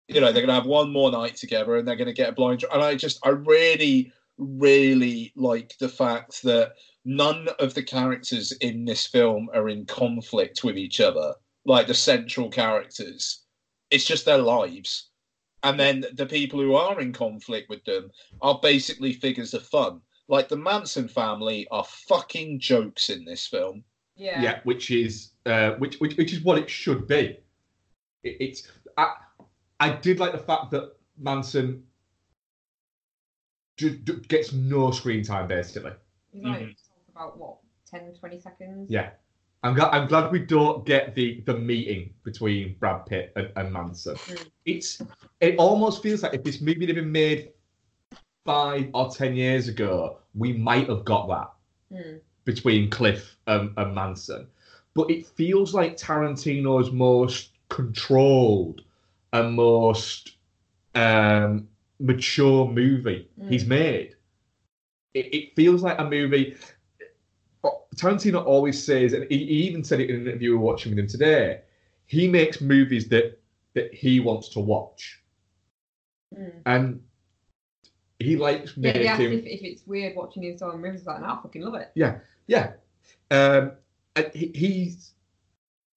You 0.08 0.20
know, 0.20 0.32
they're 0.32 0.42
gonna 0.42 0.54
have 0.54 0.66
one 0.66 0.92
more 0.92 1.10
night 1.10 1.36
together 1.36 1.76
and 1.76 1.86
they're 1.86 1.96
gonna 1.96 2.12
get 2.12 2.36
blind 2.36 2.60
drunk. 2.60 2.74
And 2.74 2.82
I 2.82 2.94
just 2.94 3.18
I 3.24 3.30
really 3.30 4.12
really 4.38 5.32
like 5.36 5.74
the 5.78 5.88
fact 5.88 6.42
that 6.42 6.72
none 7.04 7.48
of 7.58 7.74
the 7.74 7.82
characters 7.82 8.52
in 8.52 8.84
this 8.84 9.06
film 9.06 9.48
are 9.54 9.68
in 9.68 9.86
conflict 9.86 10.64
with 10.64 10.76
each 10.76 11.00
other, 11.00 11.34
like 11.64 11.86
the 11.86 11.94
central 11.94 12.50
characters. 12.50 13.44
It's 13.90 14.04
just 14.04 14.24
their 14.24 14.38
lives. 14.38 15.08
And 15.62 15.80
then 15.80 16.04
the 16.14 16.26
people 16.26 16.60
who 16.60 16.74
are 16.74 17.00
in 17.00 17.12
conflict 17.12 17.70
with 17.70 17.84
them 17.84 18.10
are 18.42 18.60
basically 18.62 19.12
figures 19.12 19.54
of 19.54 19.66
fun. 19.66 20.00
Like 20.28 20.48
the 20.48 20.56
Manson 20.56 21.08
family 21.08 21.66
are 21.70 21.84
fucking 21.84 22.58
jokes 22.60 23.10
in 23.10 23.24
this 23.24 23.46
film. 23.46 23.84
Yeah. 24.16 24.42
yeah, 24.42 24.60
which 24.64 24.90
is 24.90 25.30
uh, 25.44 25.72
which, 25.72 25.96
which 26.00 26.16
which 26.16 26.32
is 26.32 26.40
what 26.40 26.58
it 26.58 26.68
should 26.70 27.06
be. 27.06 27.38
It, 28.24 28.36
it's 28.40 28.68
I 28.96 29.14
I 29.78 29.90
did 29.92 30.18
like 30.18 30.32
the 30.32 30.38
fact 30.38 30.70
that 30.72 30.92
Manson 31.18 31.84
ju- 33.76 33.98
ju- 33.98 34.20
gets 34.28 34.52
no 34.52 34.90
screen 34.90 35.22
time 35.22 35.48
basically. 35.48 35.92
He's 36.32 36.42
like 36.44 36.60
Mhm. 36.60 36.76
talk 36.88 37.08
about 37.10 37.38
what 37.38 37.58
10, 37.90 38.14
20 38.18 38.40
seconds. 38.40 38.90
Yeah. 38.90 39.10
I'm 39.62 39.74
glad, 39.74 39.90
I'm 39.92 40.06
glad 40.06 40.30
we 40.30 40.38
don't 40.40 40.84
get 40.86 41.14
the, 41.14 41.40
the 41.46 41.56
meeting 41.56 42.14
between 42.22 42.76
Brad 42.78 43.04
Pitt 43.06 43.32
and, 43.36 43.50
and 43.56 43.72
Manson. 43.72 44.14
Mm. 44.14 44.50
It's 44.64 45.02
it 45.40 45.56
almost 45.58 46.02
feels 46.02 46.22
like 46.22 46.34
if 46.34 46.44
this 46.44 46.60
movie 46.60 46.86
had 46.86 46.94
been 46.96 47.10
made 47.10 47.50
five 48.46 48.88
or 48.94 49.10
ten 49.10 49.34
years 49.34 49.68
ago, 49.68 50.18
we 50.34 50.52
might 50.54 50.88
have 50.88 51.04
got 51.04 51.28
that 51.28 51.52
Mm. 51.92 52.20
between 52.44 52.90
Cliff 52.90 53.36
and, 53.46 53.72
and 53.76 53.94
Manson. 53.94 54.48
But 54.94 55.10
it 55.10 55.26
feels 55.26 55.74
like 55.74 55.96
Tarantino's 55.96 56.90
most 56.90 57.50
controlled 57.68 58.80
and 59.32 59.54
most 59.54 60.36
um, 60.94 61.68
mature 62.00 62.66
movie 62.66 63.28
Mm. 63.40 63.50
he's 63.50 63.66
made. 63.66 64.16
It, 65.14 65.34
it 65.34 65.56
feels 65.56 65.82
like 65.82 65.98
a 65.98 66.04
movie. 66.04 66.56
Tarantino 67.96 68.44
always 68.44 68.82
says, 68.82 69.12
and 69.12 69.26
he, 69.30 69.38
he 69.38 69.54
even 69.68 69.82
said 69.84 70.00
it 70.00 70.10
in 70.10 70.16
an 70.16 70.26
interview 70.28 70.50
we 70.52 70.56
were 70.56 70.62
watching 70.64 70.92
with 70.92 70.98
him 70.98 71.06
today. 71.08 71.60
He 72.06 72.28
makes 72.28 72.60
movies 72.60 73.08
that 73.08 73.38
that 73.74 73.92
he 73.92 74.20
wants 74.20 74.48
to 74.50 74.60
watch, 74.60 75.20
Mm. 76.36 76.62
and 76.66 77.00
he 78.18 78.36
likes 78.36 78.72
Yeah, 78.76 78.90
asked 78.90 79.20
if, 79.20 79.44
if 79.44 79.62
it's 79.62 79.86
weird 79.86 80.16
watching 80.16 80.42
his 80.42 80.62
own 80.62 80.80
movies. 80.80 81.06
Like, 81.06 81.20
no, 81.20 81.26
I 81.26 81.38
fucking 81.42 81.62
love 81.62 81.74
it. 81.74 81.90
Yeah. 81.94 82.18
Yeah. 82.46 82.72
Um, 83.30 83.72
and 84.14 84.30
he, 84.34 84.52
he's 84.54 85.12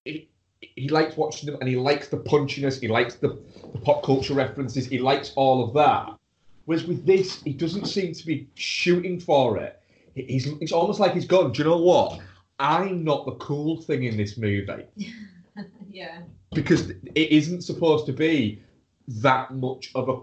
he, 0.06 0.30
he 0.60 0.90
likes 0.90 1.16
watching 1.16 1.50
them, 1.50 1.60
and 1.62 1.70
he 1.70 1.76
likes 1.76 2.08
the 2.10 2.18
punchiness. 2.18 2.80
He 2.80 2.88
likes 2.88 3.16
the, 3.16 3.40
the 3.74 3.80
pop 3.80 4.04
culture 4.04 4.34
references. 4.34 4.86
He 4.86 5.00
likes 5.00 5.32
all 5.36 5.64
of 5.64 5.74
that. 5.76 6.18
Whereas 6.66 6.86
with 6.86 7.06
this, 7.06 7.42
he 7.44 7.54
doesn't 7.54 7.86
seem 7.86 8.14
to 8.14 8.26
be 8.26 8.48
shooting 8.56 9.20
for 9.20 9.58
it. 9.58 9.82
He's 10.16 10.48
it's 10.60 10.72
almost 10.72 11.00
like 11.00 11.14
he's 11.14 11.26
gone. 11.26 11.52
Do 11.52 11.64
you 11.64 11.70
know 11.70 11.78
what? 11.78 12.20
I'm 12.60 13.04
not 13.04 13.26
the 13.26 13.32
cool 13.34 13.82
thing 13.82 14.04
in 14.04 14.18
this 14.18 14.38
movie 14.38 14.86
yeah. 15.90 16.20
because 16.54 16.90
it 16.90 17.32
isn't 17.32 17.62
supposed 17.62 18.06
to 18.08 18.14
be 18.14 18.62
that 19.08 19.54
much 19.54 19.92
of 19.96 20.10
a 20.10 20.18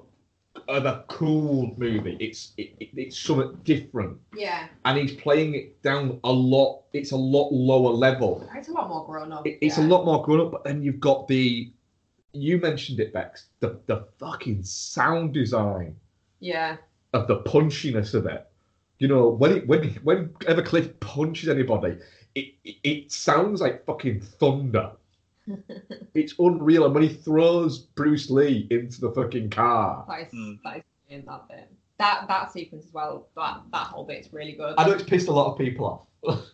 of 0.68 0.84
a 0.84 1.04
cool 1.08 1.74
movie. 1.76 2.16
It's 2.20 2.52
it, 2.56 2.74
it, 2.80 2.88
it's 2.96 3.18
something 3.18 3.58
different 3.64 4.18
Yeah. 4.36 4.66
and 4.84 4.98
he's 4.98 5.12
playing 5.12 5.54
it 5.54 5.82
down 5.82 6.18
a 6.24 6.32
lot. 6.32 6.82
It's 6.92 7.12
a 7.12 7.16
lot 7.16 7.50
lower 7.52 7.92
level. 7.92 8.48
It's 8.54 8.68
a 8.68 8.72
lot 8.72 8.88
more 8.88 9.06
grown 9.06 9.32
up. 9.32 9.46
It, 9.46 9.58
it's 9.60 9.78
yeah. 9.78 9.84
a 9.84 9.86
lot 9.86 10.04
more 10.04 10.22
grown 10.24 10.40
up. 10.40 10.52
But 10.52 10.64
then 10.64 10.82
you've 10.82 11.00
got 11.00 11.28
the, 11.28 11.70
you 12.32 12.58
mentioned 12.58 13.00
it, 13.00 13.12
Bex. 13.12 13.46
The 13.60 13.80
the 13.86 14.06
fucking 14.18 14.62
sound 14.64 15.34
design 15.34 15.96
Yeah. 16.40 16.76
of 17.12 17.26
the 17.28 17.38
punchiness 17.42 18.14
of 18.14 18.26
it. 18.26 18.46
You 18.98 19.08
know 19.08 19.28
when 19.28 19.58
it 19.58 19.66
when 19.66 19.94
whenever 20.02 20.62
Cliff 20.62 20.98
punches 21.00 21.48
anybody, 21.48 21.98
it 22.34 22.54
it, 22.64 22.76
it 22.82 23.12
sounds 23.12 23.60
like 23.60 23.84
fucking 23.84 24.20
thunder. 24.22 24.90
it's 26.14 26.34
unreal. 26.38 26.84
And 26.86 26.94
when 26.94 27.02
he 27.04 27.08
throws 27.08 27.78
Bruce 27.78 28.30
Lee 28.30 28.66
into 28.70 29.00
the 29.00 29.10
fucking 29.12 29.50
car, 29.50 30.04
That 30.08 30.20
is, 30.28 30.32
Mm. 30.32 30.58
that 30.64 30.76
is 30.78 30.82
brilliant, 31.06 31.26
that 31.26 31.48
bit. 31.48 31.72
that 31.98 32.24
that 32.28 32.52
sequence 32.52 32.84
as 32.86 32.92
well. 32.92 33.28
That 33.36 33.62
that 33.72 33.86
whole 33.86 34.04
bit's 34.04 34.32
really 34.32 34.52
good. 34.52 34.74
I 34.78 34.86
know 34.86 34.92
it's 34.94 35.02
pissed 35.04 35.28
a 35.28 35.32
lot 35.32 35.52
of 35.52 35.58
people 35.58 35.86
off. 36.24 36.42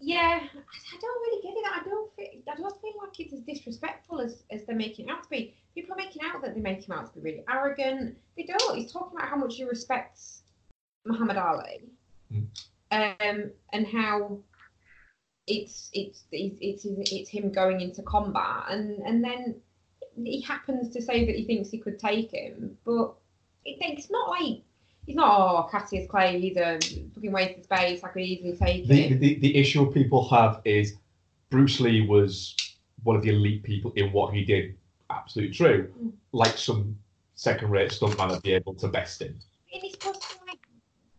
Yeah, 0.00 0.40
I 0.42 0.58
I 0.58 1.00
don't 1.00 1.20
really 1.22 1.40
get 1.42 1.54
it. 1.56 1.64
I 1.66 1.82
don't 1.88 2.14
feel, 2.14 2.26
I 2.52 2.54
don't 2.56 2.80
feel 2.82 2.92
like 3.00 3.18
it's 3.20 3.32
as 3.32 3.40
disrespectful 3.40 4.20
as, 4.20 4.42
as 4.50 4.64
they're 4.64 4.76
making 4.76 5.08
it 5.08 5.12
out 5.12 5.22
to 5.22 5.30
be. 5.30 5.54
People 5.74 5.94
are 5.94 5.96
making 5.96 6.20
out 6.22 6.42
that 6.42 6.54
they 6.54 6.60
make 6.60 6.86
him 6.86 6.92
out 6.92 7.06
to 7.06 7.20
be 7.20 7.30
really 7.30 7.44
arrogant. 7.48 8.18
They 8.36 8.42
don't. 8.42 8.76
He's 8.76 8.92
talking 8.92 9.16
about 9.16 9.30
how 9.30 9.36
much 9.36 9.56
he 9.56 9.64
respects 9.64 10.42
Muhammad 11.06 11.38
Ali, 11.38 11.84
Mm. 12.32 12.46
um, 12.90 13.50
and 13.72 13.86
how 13.86 14.38
it's 15.46 15.90
it's 15.92 16.24
it's 16.32 16.58
it's 16.60 16.84
it's 17.12 17.30
him 17.30 17.52
going 17.52 17.80
into 17.80 18.02
combat, 18.02 18.64
and 18.68 18.98
and 19.00 19.22
then 19.22 19.56
he 20.16 20.40
happens 20.40 20.92
to 20.94 21.02
say 21.02 21.24
that 21.26 21.34
he 21.34 21.44
thinks 21.44 21.70
he 21.70 21.78
could 21.78 21.98
take 21.98 22.32
him, 22.32 22.76
but 22.84 23.14
it, 23.64 23.78
it's 23.80 24.10
not 24.10 24.28
like. 24.30 24.62
He's 25.06 25.16
not, 25.16 25.38
oh, 25.38 25.68
Cassius 25.70 26.08
Clay, 26.08 26.40
he's 26.40 26.56
a 26.56 26.78
fucking 27.14 27.30
waste 27.30 27.58
of 27.58 27.64
space, 27.64 28.02
I 28.02 28.08
could 28.08 28.22
easily 28.22 28.56
take 28.56 28.88
the, 28.88 29.02
him. 29.02 29.18
the 29.18 29.38
the 29.38 29.54
issue 29.54 29.92
people 29.92 30.26
have 30.30 30.62
is 30.64 30.94
Bruce 31.50 31.78
Lee 31.78 32.06
was 32.06 32.56
one 33.02 33.14
of 33.14 33.20
the 33.20 33.28
elite 33.28 33.62
people 33.62 33.92
in 33.96 34.10
what 34.12 34.32
he 34.32 34.46
did. 34.46 34.78
Absolutely 35.10 35.54
true. 35.54 35.92
Mm. 36.02 36.12
Like 36.32 36.56
some 36.56 36.96
second-rate 37.34 37.90
stuntman 37.90 38.30
would 38.30 38.42
be 38.42 38.54
able 38.54 38.72
to 38.76 38.88
best 38.88 39.20
him. 39.20 39.38
And 39.74 39.82
he's 39.82 39.92
supposed 39.92 40.22
to 40.22 40.28
be 40.38 40.52
like 40.52 40.66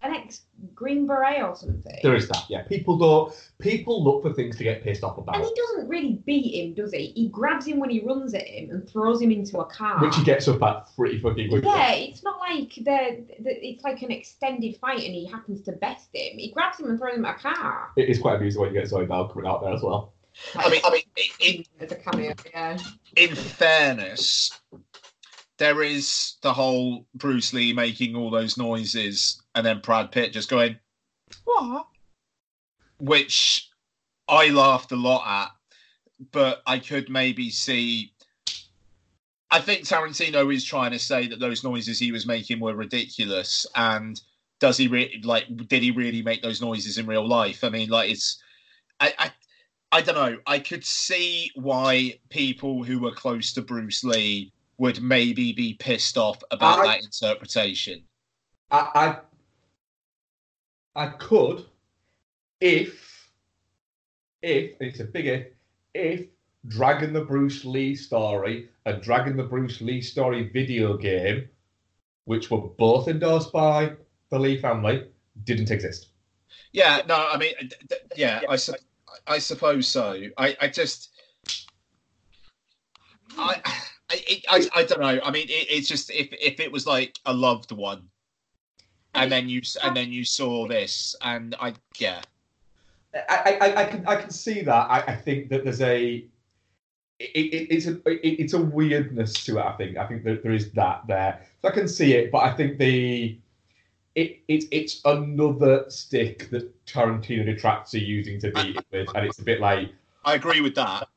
an 0.01 0.15
ex 0.15 0.41
Green 0.75 1.07
Beret 1.07 1.41
or 1.41 1.55
something. 1.55 1.97
There 2.03 2.15
is 2.15 2.27
that. 2.27 2.43
Yeah, 2.49 2.63
people 2.63 2.97
don't. 2.97 3.33
People 3.59 4.03
look 4.03 4.21
for 4.21 4.33
things 4.33 4.57
to 4.57 4.63
get 4.63 4.83
pissed 4.83 5.03
off 5.03 5.17
about. 5.17 5.35
and 5.35 5.45
he 5.45 5.53
doesn't 5.55 5.87
really 5.87 6.21
beat 6.25 6.53
him, 6.53 6.73
does 6.73 6.93
he? 6.93 7.13
He 7.15 7.29
grabs 7.29 7.65
him 7.65 7.79
when 7.79 7.89
he 7.89 8.01
runs 8.01 8.33
at 8.33 8.45
him 8.45 8.69
and 8.69 8.87
throws 8.87 9.21
him 9.21 9.31
into 9.31 9.59
a 9.59 9.65
car. 9.65 9.99
which 10.01 10.15
he 10.15 10.23
gets 10.23 10.47
up 10.47 10.61
at 10.61 10.89
pretty 10.95 11.19
fucking 11.19 11.49
quickly. 11.49 11.69
yeah, 11.69 11.93
it's 11.93 12.23
not 12.23 12.39
like 12.39 12.73
they're, 12.81 13.17
the 13.39 13.67
it's 13.67 13.83
like 13.83 14.01
an 14.01 14.11
extended 14.11 14.77
fight 14.77 15.03
and 15.03 15.15
he 15.15 15.25
happens 15.25 15.61
to 15.63 15.71
best 15.71 16.09
him. 16.13 16.37
He 16.37 16.51
grabs 16.51 16.79
him 16.79 16.89
and 16.89 16.99
throws 16.99 17.15
him 17.15 17.25
at 17.25 17.37
a 17.37 17.39
car. 17.39 17.91
It 17.95 18.09
is 18.09 18.19
quite 18.19 18.35
amusing 18.35 18.61
when 18.61 18.73
you 18.73 18.79
get 18.79 18.89
Zoe 18.89 19.05
Bell 19.05 19.29
coming 19.29 19.47
out 19.49 19.61
there 19.61 19.73
as 19.73 19.81
well. 19.81 20.13
I 20.55 20.69
mean, 20.69 20.81
I 20.83 20.89
mean, 20.91 21.03
in 21.39 21.65
as 21.79 21.91
a 21.91 21.95
cameo, 21.95 22.33
yeah. 22.53 22.77
in 23.15 23.33
fairness, 23.35 24.51
there 25.57 25.81
is 25.81 26.35
the 26.41 26.53
whole 26.53 27.05
Bruce 27.15 27.53
Lee 27.53 27.73
making 27.73 28.15
all 28.15 28.29
those 28.29 28.57
noises 28.57 29.41
and 29.55 29.65
then 29.65 29.79
Brad 29.79 30.11
Pitt 30.11 30.33
just 30.33 30.49
going, 30.49 30.77
what? 31.45 31.87
Which 32.99 33.69
I 34.27 34.49
laughed 34.49 34.91
a 34.91 34.95
lot 34.97 35.25
at, 35.27 35.51
but 36.31 36.61
I 36.67 36.79
could 36.79 37.09
maybe 37.09 37.49
see. 37.49 38.11
I 39.49 39.61
think 39.61 39.83
Tarantino 39.83 40.53
is 40.53 40.65
trying 40.65 40.91
to 40.91 40.99
say 40.99 41.27
that 41.27 41.39
those 41.39 41.63
noises 41.63 41.97
he 41.97 42.11
was 42.11 42.25
making 42.25 42.59
were 42.59 42.75
ridiculous, 42.75 43.65
and 43.75 44.19
does 44.59 44.77
he 44.77 44.87
really 44.87 45.21
like? 45.23 45.45
Did 45.67 45.83
he 45.83 45.91
really 45.91 46.21
make 46.21 46.41
those 46.41 46.61
noises 46.61 46.97
in 46.97 47.07
real 47.07 47.27
life? 47.27 47.63
I 47.63 47.69
mean, 47.69 47.89
like 47.89 48.09
it's, 48.09 48.41
I, 48.99 49.13
I, 49.17 49.31
I 49.91 50.01
don't 50.01 50.15
know. 50.15 50.37
I 50.47 50.59
could 50.59 50.83
see 50.83 51.51
why 51.55 52.19
people 52.29 52.83
who 52.83 52.99
were 52.99 53.13
close 53.13 53.53
to 53.53 53.61
Bruce 53.61 54.03
Lee 54.03 54.51
would 54.77 55.01
maybe 55.01 55.53
be 55.53 55.75
pissed 55.75 56.17
off 56.17 56.41
about 56.51 56.79
I- 56.79 56.87
that 56.87 57.03
interpretation. 57.03 58.03
I, 58.71 59.17
I, 60.95 61.07
could, 61.07 61.65
if, 62.61 63.29
if 64.41 64.71
it's 64.79 64.99
a 64.99 65.05
big 65.05 65.25
if, 65.27 65.47
if 65.93 66.27
Dragon 66.67 67.13
the 67.13 67.21
Bruce 67.21 67.65
Lee 67.65 67.95
story 67.95 68.69
and 68.85 69.01
Dragon 69.01 69.37
the 69.37 69.43
Bruce 69.43 69.81
Lee 69.81 70.01
story 70.01 70.49
video 70.49 70.97
game, 70.97 71.49
which 72.25 72.49
were 72.49 72.61
both 72.61 73.07
endorsed 73.07 73.51
by 73.51 73.93
the 74.29 74.39
Lee 74.39 74.57
family, 74.57 75.07
didn't 75.43 75.71
exist. 75.71 76.07
Yeah, 76.71 77.01
no, 77.07 77.27
I 77.31 77.37
mean, 77.37 77.53
yeah, 78.15 78.41
I, 78.49 78.55
su- 78.55 78.73
I 79.27 79.39
suppose 79.39 79.87
so. 79.87 80.21
I, 80.37 80.57
I 80.61 80.67
just, 80.67 81.09
I, 83.37 83.61
I, 84.09 84.41
I, 84.49 84.69
I 84.75 84.83
don't 84.83 85.01
know. 85.01 85.19
I 85.23 85.31
mean, 85.31 85.47
it, 85.49 85.67
it's 85.69 85.87
just 85.87 86.09
if 86.11 86.29
if 86.31 86.59
it 86.59 86.71
was 86.71 86.87
like 86.87 87.19
a 87.25 87.33
loved 87.33 87.71
one, 87.71 88.09
and 89.15 89.31
then 89.31 89.49
you 89.49 89.61
and 89.83 89.95
then 89.95 90.11
you 90.11 90.25
saw 90.25 90.67
this, 90.67 91.15
and 91.21 91.55
I, 91.59 91.73
yeah, 91.97 92.21
I, 93.29 93.57
I, 93.61 93.81
I 93.81 93.85
can 93.85 94.07
I 94.07 94.15
can 94.15 94.29
see 94.29 94.61
that. 94.61 94.89
I, 94.89 95.01
I 95.01 95.15
think 95.15 95.49
that 95.49 95.63
there's 95.63 95.81
a 95.81 96.25
it, 97.19 97.23
it, 97.23 97.67
it's 97.73 97.87
a 97.87 97.95
it, 98.09 98.39
it's 98.39 98.53
a 98.53 98.61
weirdness 98.61 99.33
to 99.45 99.59
it. 99.59 99.65
I 99.65 99.73
think 99.73 99.97
I 99.97 100.07
think 100.07 100.23
that 100.23 100.43
there 100.43 100.51
is 100.51 100.71
that 100.71 101.03
there. 101.07 101.41
So 101.61 101.69
I 101.69 101.71
can 101.71 101.87
see 101.87 102.13
it, 102.13 102.31
but 102.31 102.39
I 102.39 102.53
think 102.53 102.77
the 102.77 103.37
it, 104.15 104.39
it 104.47 104.65
it's 104.71 105.01
another 105.05 105.85
stick 105.89 106.49
that 106.51 106.85
Tarantino 106.85 107.45
detracts 107.45 107.93
are 107.93 107.99
using 107.99 108.39
to 108.41 108.51
beat 108.51 108.77
it 108.77 108.85
with, 108.91 109.09
and 109.15 109.25
it's 109.25 109.39
a 109.39 109.43
bit 109.43 109.59
like, 109.59 109.91
I 110.23 110.35
agree 110.35 110.61
with 110.61 110.75
that. 110.75 111.07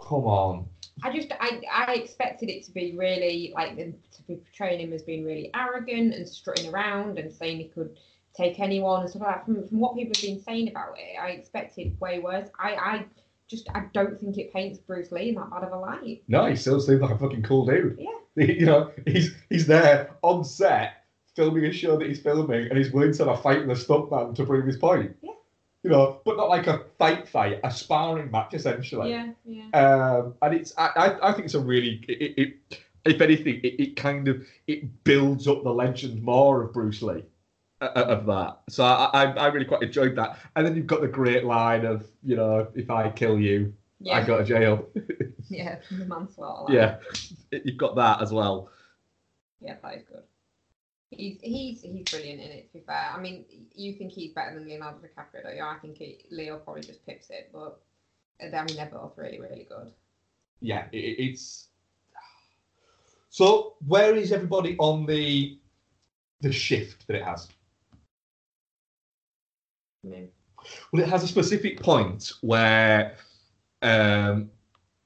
come 0.00 0.24
on. 0.24 0.66
I 1.02 1.12
just 1.12 1.32
I, 1.40 1.60
I 1.70 1.94
expected 1.94 2.48
it 2.48 2.64
to 2.64 2.72
be 2.72 2.94
really 2.96 3.52
like 3.54 3.76
them 3.76 3.94
to 4.12 4.22
be 4.22 4.36
portraying 4.36 4.80
him 4.80 4.92
as 4.92 5.02
being 5.02 5.24
really 5.24 5.50
arrogant 5.54 6.14
and 6.14 6.28
strutting 6.28 6.72
around 6.72 7.18
and 7.18 7.32
saying 7.32 7.58
he 7.58 7.68
could 7.68 7.98
take 8.34 8.60
anyone 8.60 9.02
and 9.02 9.10
stuff 9.10 9.22
like 9.22 9.36
that. 9.36 9.44
From, 9.44 9.68
from 9.68 9.80
what 9.80 9.94
people 9.94 10.12
have 10.16 10.22
been 10.22 10.42
saying 10.42 10.70
about 10.70 10.94
it, 10.98 11.18
I 11.20 11.30
expected 11.30 11.98
way 12.00 12.18
worse. 12.18 12.48
I, 12.58 12.74
I 12.74 13.04
just 13.48 13.68
I 13.74 13.84
don't 13.92 14.18
think 14.18 14.38
it 14.38 14.52
paints 14.52 14.78
Bruce 14.78 15.12
Lee 15.12 15.30
in 15.30 15.34
that 15.36 15.50
bad 15.50 15.64
of 15.64 15.72
a 15.72 15.78
light. 15.78 16.22
No, 16.28 16.46
he 16.46 16.56
still 16.56 16.80
seems 16.80 17.00
like 17.00 17.10
a 17.10 17.18
fucking 17.18 17.42
cool 17.42 17.66
dude. 17.66 17.98
Yeah. 17.98 18.10
You 18.36 18.66
know, 18.66 18.92
he's 19.06 19.34
he's 19.48 19.66
there 19.66 20.10
on 20.20 20.44
set 20.44 21.06
filming 21.34 21.64
a 21.64 21.72
show 21.72 21.96
that 21.98 22.06
he's 22.06 22.20
filming, 22.20 22.68
and 22.68 22.76
he's 22.76 22.90
willing 22.90 23.14
to 23.14 23.24
have 23.24 23.38
a 23.38 23.42
fight 23.42 23.66
with 23.66 23.78
a 23.78 23.82
stuntman 23.82 24.34
to 24.34 24.44
prove 24.44 24.66
his 24.66 24.76
point. 24.76 25.16
Yeah. 25.22 25.32
You 25.86 25.92
know, 25.92 26.20
but 26.24 26.36
not 26.36 26.48
like 26.48 26.66
a 26.66 26.84
fight 26.98 27.28
fight, 27.28 27.60
a 27.62 27.70
sparring 27.70 28.30
match 28.30 28.54
essentially. 28.54 29.10
yeah, 29.10 29.30
yeah. 29.44 29.68
Um, 29.70 30.34
and 30.42 30.54
it's 30.54 30.72
I, 30.76 30.90
I, 30.96 31.28
I 31.28 31.32
think 31.32 31.44
it's 31.44 31.54
a 31.54 31.60
really 31.60 32.04
it, 32.08 32.34
it 32.36 32.80
if 33.04 33.20
anything 33.20 33.60
it, 33.62 33.80
it 33.80 33.96
kind 33.96 34.26
of 34.26 34.44
it 34.66 35.04
builds 35.04 35.46
up 35.46 35.62
the 35.62 35.70
legend 35.72 36.22
more 36.22 36.62
of 36.62 36.72
Bruce 36.72 37.02
Lee 37.02 37.22
uh, 37.80 37.86
of 37.94 38.26
that. 38.26 38.58
So 38.68 38.84
I, 38.84 39.10
I 39.12 39.24
I 39.32 39.46
really 39.46 39.66
quite 39.66 39.82
enjoyed 39.82 40.16
that. 40.16 40.38
And 40.56 40.66
then 40.66 40.74
you've 40.74 40.88
got 40.88 41.02
the 41.02 41.08
great 41.08 41.44
line 41.44 41.84
of 41.84 42.04
you 42.24 42.34
know 42.34 42.66
if 42.74 42.90
I 42.90 43.10
kill 43.10 43.38
you 43.38 43.72
I 44.12 44.22
go 44.22 44.38
to 44.38 44.44
jail. 44.44 44.88
yeah, 45.48 45.78
the 45.90 46.04
manslaughter. 46.04 46.72
line. 46.72 46.98
yeah, 47.52 47.58
you've 47.64 47.78
got 47.78 47.96
that 47.96 48.22
as 48.22 48.32
well. 48.32 48.70
yeah, 49.60 49.76
that 49.82 49.94
is 49.94 50.02
good. 50.02 50.22
He's 51.10 51.38
he's 51.40 51.82
he's 51.82 52.04
brilliant 52.04 52.40
in 52.40 52.50
it. 52.50 52.66
To 52.68 52.78
be 52.78 52.84
fair, 52.84 53.12
I 53.14 53.20
mean, 53.20 53.44
you 53.74 53.92
think 53.94 54.12
he's 54.12 54.32
better 54.32 54.54
than 54.54 54.66
Leonardo 54.68 54.98
DiCaprio, 54.98 55.42
don't 55.44 55.56
you? 55.56 55.62
I 55.62 55.76
think 55.80 55.98
he, 55.98 56.18
Leo 56.30 56.58
probably 56.58 56.82
just 56.82 57.06
pips 57.06 57.30
it, 57.30 57.50
but 57.52 57.80
uh, 58.42 58.56
I 58.56 58.64
mean, 58.64 58.76
they're 58.76 58.86
both 58.86 59.16
really 59.16 59.40
really 59.40 59.66
good. 59.68 59.92
Yeah, 60.60 60.86
it, 60.92 60.98
it- 60.98 61.22
it's. 61.22 61.68
So 63.30 63.74
where 63.86 64.16
is 64.16 64.32
everybody 64.32 64.76
on 64.78 65.06
the 65.06 65.58
the 66.40 66.52
shift 66.52 67.06
that 67.06 67.16
it 67.16 67.22
has? 67.22 67.48
Mean, 70.02 70.28
Well, 70.92 71.02
it 71.02 71.08
has 71.08 71.22
a 71.24 71.28
specific 71.28 71.80
point 71.80 72.32
where 72.40 73.16
um, 73.82 74.50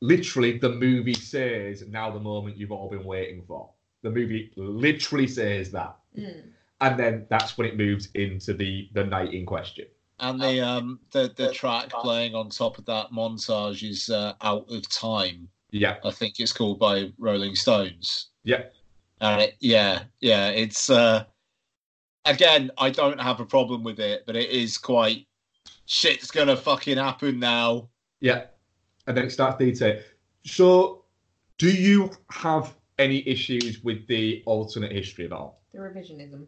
literally 0.01 0.59
the 0.59 0.69
movie 0.71 1.15
says, 1.15 1.85
now 1.89 2.11
the 2.11 2.21
moment 2.21 2.57
you've 2.57 2.73
all 2.73 2.89
been 2.89 3.05
waiting 3.05 3.43
for. 3.47 3.71
The 4.03 4.11
movie 4.11 4.53
literally 4.57 5.27
says 5.27 5.71
that. 5.73 5.97
mm. 6.17 6.43
And 6.83 6.99
then 6.99 7.27
that's 7.29 7.59
when 7.59 7.67
it 7.67 7.77
moves 7.77 8.09
into 8.15 8.55
the, 8.55 8.89
the 8.95 9.05
night 9.05 9.35
in 9.35 9.45
question. 9.45 9.85
And 10.21 10.41
the 10.41 10.61
um 10.61 11.01
the 11.13 11.33
the 11.35 11.51
track 11.51 11.89
playing 11.89 12.35
on 12.35 12.51
top 12.51 12.77
of 12.77 12.85
that 12.85 13.11
montage 13.11 13.89
is 13.89 14.11
uh, 14.11 14.35
"Out 14.43 14.67
of 14.71 14.87
Time." 14.91 15.49
Yeah. 15.71 15.97
I 16.05 16.11
think 16.11 16.39
it's 16.39 16.53
called 16.53 16.79
by 16.79 17.11
Rolling 17.19 17.55
Stones. 17.55 18.29
Yeah. 18.45 18.65
And 19.23 19.43
it, 19.43 19.57
yeah, 19.61 20.03
yeah, 20.21 20.49
it's 20.49 20.91
uh 20.91 21.25
again, 22.27 22.71
I 22.77 22.91
don't 22.91 23.21
have 23.21 23.41
a 23.41 23.47
problem 23.47 23.83
with 23.83 23.99
it, 23.99 24.25
but 24.27 24.37
it 24.37 24.51
is 24.51 24.77
quite 24.77 25.27
shit's 25.87 26.31
gonna 26.31 26.57
fucking 26.57 26.99
happen 26.99 27.39
now. 27.39 27.89
Yeah. 28.21 28.45
And 29.07 29.17
then 29.17 29.25
it 29.25 29.31
starts 29.31 29.57
detail. 29.59 30.01
So 30.45 31.05
do 31.57 31.71
you 31.71 32.11
have 32.31 32.75
any 33.01 33.27
issues 33.27 33.83
with 33.83 34.07
the 34.07 34.43
alternate 34.47 34.93
history 34.93 35.25
at 35.25 35.33
all? 35.33 35.61
the 35.73 35.79
revisionism. 35.79 36.47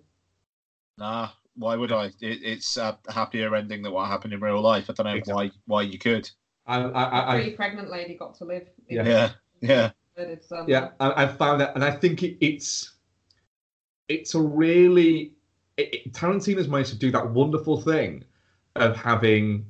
Nah, 0.99 1.31
why 1.55 1.77
would 1.77 1.93
I? 1.93 2.07
It, 2.07 2.43
it's 2.43 2.77
a 2.77 2.99
happier 3.09 3.55
ending 3.55 3.83
than 3.83 3.93
what 3.93 4.09
happened 4.09 4.35
in 4.35 4.41
real 4.41 4.61
life. 4.61 4.89
I 4.89 4.93
don't 4.93 5.07
know 5.07 5.15
Exactly. 5.15 5.49
why 5.49 5.51
why 5.67 5.83
you 5.83 5.99
could. 5.99 6.31
I, 6.67 6.81
I, 6.81 7.03
I, 7.03 7.33
I, 7.33 7.35
Pretty 7.41 7.57
pregnant 7.57 7.91
lady 7.91 8.17
got 8.17 8.37
to 8.37 8.45
live. 8.45 8.69
Yeah. 8.89 9.05
Yeah, 9.05 9.31
yeah. 9.61 9.91
murdered 10.17 10.41
yeah, 10.69 10.91
I, 11.01 11.25
I 11.25 11.27
found 11.27 11.61
that, 11.61 11.75
and 11.75 11.85
I 11.85 11.91
think 11.91 12.23
it, 12.23 12.37
it's 12.45 12.95
it's 14.09 14.35
a 14.35 14.41
really 14.41 15.35
it, 15.77 15.95
it, 15.95 16.13
Tarantino's 16.13 16.69
managed 16.69 16.91
to 16.91 16.99
do 16.99 17.11
that 17.13 17.31
wonderful 17.31 17.81
thing 17.81 18.25
of 18.77 18.97
having 18.97 19.67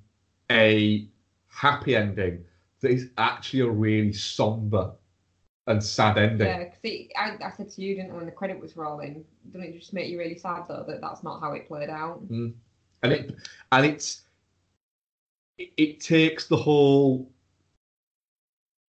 a 0.51 1.09
happy 1.49 1.95
ending 1.97 2.45
that 2.81 2.91
is 2.91 3.11
actually 3.19 3.61
a 3.61 3.69
really 3.69 4.13
somber 4.13 4.93
and 5.67 5.83
sad 5.83 6.19
ending. 6.19 6.47
Yeah, 6.49 6.65
because 6.83 7.07
I, 7.17 7.45
I 7.45 7.51
said 7.51 7.71
to 7.71 7.83
you, 7.83 7.95
didn't 7.95 8.13
I, 8.13 8.15
when 8.15 8.27
the 8.27 8.33
credit 8.33 8.61
was 8.61 8.77
rolling, 8.77 9.25
didn't 9.53 9.69
it 9.69 9.79
just 9.79 9.93
make 9.93 10.09
you 10.09 10.19
really 10.19 10.37
sad 10.37 10.65
though 10.69 10.85
that 10.89 11.01
that's 11.01 11.23
not 11.23 11.41
how 11.41 11.53
it 11.53 11.69
played 11.69 11.91
out? 11.91 12.21
and 12.31 12.55
it 13.13 13.35
and 13.73 13.87
it's 13.87 14.23
it, 15.59 15.73
it 15.77 16.01
takes 16.01 16.47
the 16.49 16.57
whole 16.57 17.29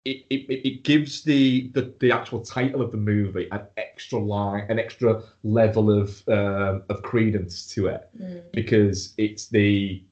it, 0.06 0.26
it, 0.30 0.50
it- 0.50 0.84
gives 0.84 1.22
the, 1.24 1.70
the 1.74 1.94
the 2.00 2.12
actual 2.12 2.42
title 2.42 2.82
of 2.82 2.92
the 2.92 2.98
movie 2.98 3.48
an 3.52 3.62
extra 3.78 4.20
line 4.20 4.66
an 4.70 4.78
extra 4.80 5.22
level 5.44 5.90
of 5.92 6.22
um, 6.28 6.84
of 6.90 7.02
credence 7.04 7.66
to 7.74 7.88
it. 7.88 8.10
Mm, 8.22 8.42
because 8.52 9.14
it's 9.18 9.48
the 9.48 10.04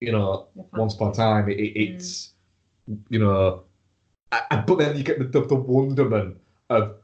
you 0.00 0.12
know 0.12 0.48
once 0.74 0.94
upon 0.94 1.10
a 1.10 1.14
time 1.14 1.48
it, 1.48 1.58
it- 1.58 1.76
it's 1.80 2.34
you 3.10 3.18
know 3.18 3.64
a- 4.32 4.42
a- 4.50 4.64
but 4.66 4.78
then 4.78 4.96
you 4.96 5.02
get 5.04 5.18
the, 5.18 5.24
the, 5.24 5.46
the 5.46 5.54
wonderment 5.54 6.36
of 6.70 6.96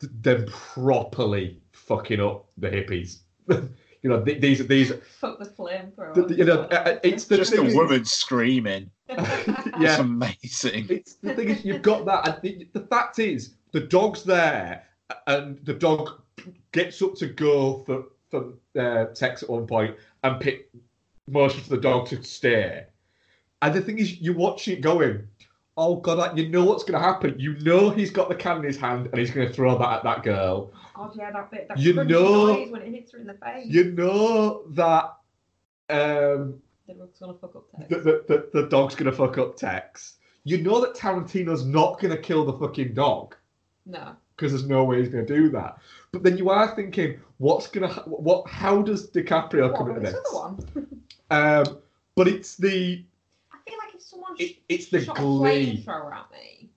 th- 0.00 0.12
them 0.22 0.46
properly 0.50 1.60
fucking 1.72 2.20
up 2.20 2.46
the 2.58 2.68
hippies 2.68 3.18
you 3.48 4.10
know 4.10 4.22
th- 4.24 4.40
these 4.40 4.66
these 4.66 4.92
Fuck 5.20 5.38
the 5.38 5.46
flamethrower. 5.46 6.14
the- 6.28 6.34
you 6.34 6.44
know, 6.44 6.62
uh, 6.62 6.98
it's 7.02 7.24
the 7.24 7.36
Just 7.36 7.52
thing 7.54 7.72
a 7.72 7.74
woman 7.74 8.04
screaming. 8.04 8.90
It's 9.10 9.80
yeah, 9.80 10.00
amazing. 10.00 10.86
it's 10.90 11.14
the 11.14 11.34
thing 11.34 11.48
is 11.50 11.64
you've 11.64 11.82
got 11.82 12.04
that. 12.06 12.26
And 12.28 12.42
the, 12.42 12.68
the 12.72 12.86
fact 12.86 13.18
is, 13.20 13.54
the 13.72 13.80
dog's 13.80 14.22
there, 14.24 14.84
and 15.28 15.58
the 15.64 15.72
dog 15.74 16.20
gets 16.72 17.00
up 17.00 17.14
to 17.16 17.26
go 17.28 17.78
for 17.86 18.04
for 18.28 18.52
uh, 18.78 19.06
Tex 19.14 19.42
at 19.44 19.48
one 19.50 19.66
point, 19.66 19.94
and 20.24 20.40
pick 20.40 20.68
motion 21.28 21.60
for 21.62 21.70
the 21.70 21.80
dog 21.80 22.08
to 22.08 22.22
stay. 22.24 22.84
And 23.62 23.72
the 23.74 23.80
thing 23.80 23.98
is, 23.98 24.20
you 24.20 24.32
watch 24.34 24.66
it 24.68 24.80
going. 24.80 25.26
Oh 25.80 25.96
God! 25.96 26.18
Like, 26.18 26.36
you 26.36 26.48
know 26.48 26.64
what's 26.64 26.82
going 26.82 27.00
to 27.00 27.06
happen. 27.06 27.36
You 27.38 27.56
know 27.60 27.88
he's 27.90 28.10
got 28.10 28.28
the 28.28 28.34
can 28.34 28.56
in 28.58 28.64
his 28.64 28.76
hand 28.76 29.06
and 29.06 29.18
he's 29.18 29.30
going 29.30 29.46
to 29.46 29.52
throw 29.54 29.78
that 29.78 29.88
at 29.98 30.02
that 30.02 30.22
girl. 30.24 30.72
God, 30.94 31.12
yeah, 31.16 31.30
that 31.30 31.50
bit, 31.52 31.68
that 31.68 31.78
You 31.78 31.92
know- 31.94 32.46
noise 32.52 32.70
when 32.70 32.82
it 32.82 32.90
hits 32.92 33.12
her 33.12 33.18
in 33.18 33.26
the 33.28 33.34
face. 33.34 33.66
You 33.66 33.92
know 33.92 34.64
that 34.70 35.14
um, 35.90 36.60
The 36.88 36.94
rug's 36.96 37.18
gonna 37.20 37.34
fuck 37.34 37.54
up 37.56 37.70
Tex. 37.76 37.88
the, 37.88 37.96
the, 38.00 38.24
the, 38.52 38.62
the 38.62 38.68
dog's 38.68 38.94
gonna 38.96 39.12
fuck 39.12 39.38
up 39.38 39.56
Tex. 39.56 40.16
You 40.44 40.58
know 40.58 40.80
that 40.80 40.94
Tarantino's 40.94 41.64
not 41.64 42.00
gonna 42.00 42.16
kill 42.18 42.44
the 42.44 42.54
fucking 42.54 42.94
dog 42.94 43.36
No. 43.86 44.16
because 44.36 44.52
there's 44.52 44.66
no 44.66 44.84
way 44.84 44.98
he's 44.98 45.08
gonna 45.08 45.24
do 45.26 45.48
that. 45.50 45.78
But 46.12 46.22
then 46.24 46.36
you 46.36 46.50
are 46.50 46.74
thinking, 46.74 47.20
what's 47.38 47.68
gonna 47.68 47.88
what? 48.06 48.48
How 48.48 48.82
does 48.82 49.10
DiCaprio 49.10 49.76
come 49.76 49.88
What, 49.88 49.98
into 49.98 50.10
this 50.10 50.32
one? 50.32 50.58
Um, 51.30 51.78
but 52.14 52.26
it's 52.26 52.56
the 52.56 53.04
I 53.52 53.56
feel 53.68 53.78
like 53.84 53.94
if 53.94 54.00
someone 54.28 54.36
it, 54.40 54.56
it's 54.68 54.86
the 54.88 55.04
shot 55.04 55.16
glee. 55.16 55.84
a 55.86 55.88
flamethrower 55.90 56.14
at 56.14 56.30
me 56.30 56.70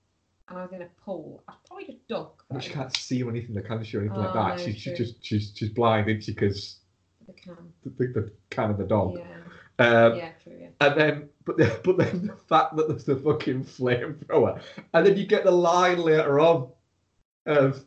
and 0.49 0.57
I 0.60 0.64
was 0.64 0.72
in 0.73 0.82
a 0.82 0.88
pool, 1.06 1.44
I'd 1.48 1.53
probably 1.65 1.86
just 1.86 2.07
duck. 2.10 2.44
She 2.60 2.72
can't 2.72 2.95
see 2.98 3.23
or 3.23 3.30
anything. 3.30 3.56
Can't 3.65 3.86
see 3.86 3.98
or 3.98 4.02
anything 4.02 4.18
like 4.18 4.32
Oh, 4.32 4.34
that. 4.34 4.57
no, 4.57 4.64
She's, 4.65 4.84
true. 4.84 4.95
just 4.95 5.23
she's 5.23 5.52
she's 5.56 5.69
blind, 5.69 6.10
isn't 6.10 6.23
she? 6.23 6.34
Because 6.34 6.80
The 7.26 7.34
can. 7.34 7.56
the, 7.84 7.90
the, 7.91 8.07
the 8.22 8.32
can 8.49 8.72
of 8.72 8.78
the 8.78 8.84
dog. 8.84 9.18
Yeah. 9.18 9.26
Um, 9.80 10.15
yeah, 10.18 10.30
true, 10.44 10.53
yeah. 10.60 10.68
And 10.82 10.99
then, 10.99 11.30
but 11.45 11.57
then, 11.57 11.72
but 11.86 11.98
then 11.98 12.28
the 12.28 12.36
fact 12.49 12.76
that 12.76 12.90
there's 12.90 13.06
the 13.06 13.15
fucking 13.15 13.64
flamethrower, 13.64 14.61
and 14.94 15.06
then 15.06 15.15
you 15.18 15.26
get 15.26 15.44
the 15.45 15.52
line 15.52 15.99
later 15.99 16.40
on 16.41 16.69
of 17.45 17.86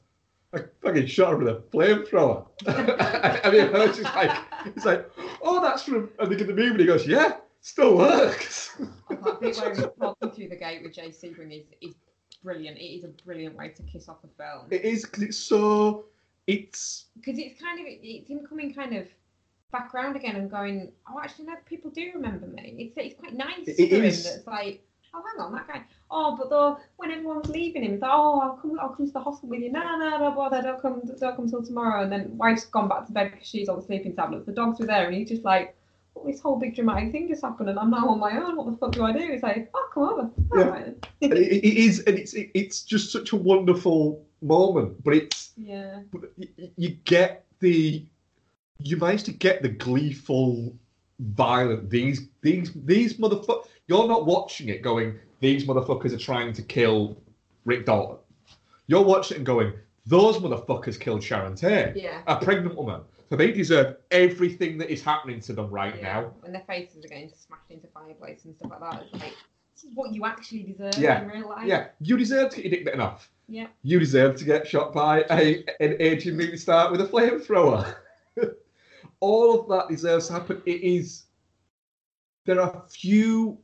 I 0.54 0.60
fucking 0.80 1.06
shot 1.06 1.30
her 1.32 1.36
with 1.36 1.48
a 1.48 1.60
flamethrower. 1.70 2.46
I 2.66 3.50
mean, 3.50 3.68
it's 3.74 4.00
like 4.00 4.38
it's 4.64 4.84
like, 4.86 5.10
oh, 5.42 5.60
that's 5.60 5.82
from. 5.82 6.08
And 6.18 6.32
they 6.32 6.36
get 6.36 6.46
the 6.46 6.54
movie, 6.54 6.70
and 6.70 6.80
he 6.80 6.86
goes, 6.86 7.06
yeah, 7.06 7.36
still 7.64 7.96
works. 7.96 8.76
I 9.08 9.14
the 9.14 9.38
bit 9.40 9.56
where 9.56 9.90
walking 9.96 10.30
through 10.30 10.48
the 10.48 10.56
gate 10.56 10.82
with 10.82 10.92
Jay 10.92 11.08
Sebring 11.08 11.50
is, 11.50 11.64
is 11.80 11.94
brilliant. 12.42 12.76
It 12.76 12.84
is 12.84 13.04
a 13.04 13.08
brilliant 13.24 13.56
way 13.56 13.70
to 13.70 13.82
kiss 13.84 14.06
off 14.08 14.18
a 14.22 14.28
film. 14.36 14.66
it 14.70 14.84
is 14.84 15.04
because 15.04 15.22
it's 15.22 15.38
so. 15.38 16.04
It's 16.46 17.06
Because 17.16 17.38
it's 17.38 17.58
kind 17.58 17.80
of, 17.80 17.86
it's 17.88 18.28
him 18.28 18.40
coming 18.46 18.74
kind 18.74 18.94
of 18.94 19.06
back 19.72 19.94
around 19.94 20.14
again 20.14 20.36
and 20.36 20.50
going, 20.50 20.92
oh, 21.10 21.18
actually, 21.18 21.46
no, 21.46 21.54
people 21.64 21.90
do 21.90 22.10
remember 22.14 22.46
me. 22.46 22.74
It's, 22.78 22.92
it's 22.98 23.18
quite 23.18 23.34
nice 23.34 23.66
It 23.66 23.88
for 23.88 24.04
is. 24.04 24.26
him 24.26 24.32
that's 24.34 24.46
like, 24.46 24.84
oh, 25.14 25.22
hang 25.26 25.46
on, 25.46 25.54
that 25.54 25.66
guy. 25.66 25.84
Oh, 26.10 26.36
but 26.38 26.50
though, 26.50 26.76
when 26.98 27.10
everyone's 27.10 27.48
leaving 27.48 27.82
him, 27.82 27.98
like, 27.98 28.10
oh, 28.12 28.40
I'll 28.40 28.58
come, 28.60 28.78
I'll 28.78 28.90
come 28.90 29.06
to 29.06 29.12
the 29.12 29.20
hospital 29.20 29.48
with 29.48 29.60
you. 29.60 29.72
No, 29.72 29.96
no, 29.96 30.18
don't 30.18 30.36
bother, 30.36 30.60
don't 30.60 30.82
come, 30.82 31.00
don't 31.18 31.34
come 31.34 31.48
till 31.48 31.64
tomorrow. 31.64 32.02
And 32.02 32.12
then 32.12 32.36
wife's 32.36 32.66
gone 32.66 32.90
back 32.90 33.06
to 33.06 33.12
bed 33.12 33.30
because 33.32 33.48
she's 33.48 33.70
on 33.70 33.76
the 33.76 33.82
sleeping 33.82 34.14
tablets. 34.14 34.44
The 34.44 34.52
dogs 34.52 34.80
were 34.80 34.86
there, 34.86 35.06
and 35.06 35.14
he's 35.16 35.30
just 35.30 35.44
like, 35.44 35.74
this 36.26 36.40
whole 36.40 36.56
big 36.58 36.74
dramatic 36.74 37.12
thing 37.12 37.28
just 37.28 37.42
happened, 37.42 37.68
and 37.68 37.78
I'm 37.78 37.90
now 37.90 38.08
on 38.08 38.18
my 38.18 38.38
own. 38.42 38.56
What 38.56 38.70
the 38.70 38.76
fuck 38.76 38.92
do 38.92 39.04
I 39.04 39.12
do? 39.12 39.30
He's 39.32 39.42
like, 39.42 39.70
oh, 39.74 39.88
come 39.92 40.02
over. 40.04 40.22
All 40.22 40.58
Yeah. 40.58 40.68
right 40.68 41.06
it, 41.20 41.32
it 41.32 41.64
is, 41.64 42.00
and 42.00 42.18
it's 42.18 42.34
it, 42.34 42.50
it's 42.54 42.82
just 42.82 43.12
such 43.12 43.32
a 43.32 43.36
wonderful 43.36 44.24
moment. 44.42 45.02
But 45.04 45.14
it's 45.14 45.52
Yeah. 45.56 46.00
But 46.12 46.22
y- 46.38 46.48
y- 46.58 46.70
you 46.76 46.88
get 47.04 47.44
the 47.60 48.04
you 48.78 48.96
manage 48.96 49.22
to 49.24 49.32
get 49.32 49.62
the 49.62 49.68
gleeful 49.68 50.74
violent 51.20 51.88
these 51.90 52.28
these 52.42 52.72
these 52.84 53.14
motherfuckers 53.18 53.66
you're 53.86 54.08
not 54.08 54.26
watching 54.26 54.68
it 54.68 54.82
going 54.82 55.16
these 55.40 55.64
motherfuckers 55.64 56.12
are 56.12 56.18
trying 56.18 56.52
to 56.52 56.60
kill 56.60 57.16
rick 57.64 57.86
dalton 57.86 58.16
you're 58.88 59.00
watching 59.04 59.36
it 59.36 59.38
and 59.38 59.46
going 59.46 59.72
those 60.06 60.38
motherfuckers 60.38 60.98
killed 60.98 61.22
sharon 61.22 61.54
tate 61.54 61.94
Yeah. 61.96 62.20
a 62.26 62.36
pregnant 62.44 62.74
woman 62.74 63.00
so 63.34 63.38
they 63.38 63.50
deserve 63.50 63.96
everything 64.12 64.78
that 64.78 64.90
is 64.92 65.02
happening 65.02 65.40
to 65.40 65.52
them 65.52 65.68
right 65.68 65.96
yeah. 65.96 66.02
now 66.20 66.32
When 66.40 66.52
their 66.52 66.62
faces 66.68 67.04
are 67.04 67.08
getting 67.08 67.28
smashed 67.34 67.70
into 67.70 67.88
fireplaces 67.88 68.44
and 68.44 68.56
stuff 68.56 68.70
like 68.70 68.80
that, 68.92 69.02
it's 69.02 69.12
like, 69.14 69.34
this 69.74 69.82
is 69.84 69.90
what 69.94 70.12
you 70.14 70.24
actually 70.24 70.62
deserve 70.62 70.96
Yeah. 70.96 71.22
in 71.22 71.28
real 71.28 71.48
life. 71.48 71.66
yeah 71.66 71.88
you 72.00 72.16
deserve 72.16 72.50
to 72.50 72.56
get 72.56 72.64
your 72.66 72.70
dick 72.70 72.84
bitten 72.84 73.00
off 73.00 73.28
Yeah. 73.48 73.66
you 73.82 73.98
deserve 73.98 74.36
to 74.36 74.44
get 74.44 74.68
shot 74.68 74.92
by 74.94 75.24
a 75.30 75.64
an 75.80 75.96
aging 75.98 76.36
movie 76.36 76.56
star 76.56 76.92
with 76.92 77.00
a 77.00 77.06
flamethrower. 77.06 77.96
All 79.20 79.58
of 79.60 79.68
that 79.68 79.88
deserves 79.88 80.26
to 80.28 80.34
happen. 80.34 80.62
It 80.66 80.82
is. 80.82 81.24
There 82.46 82.60
are 82.60 82.84
few 82.88 83.58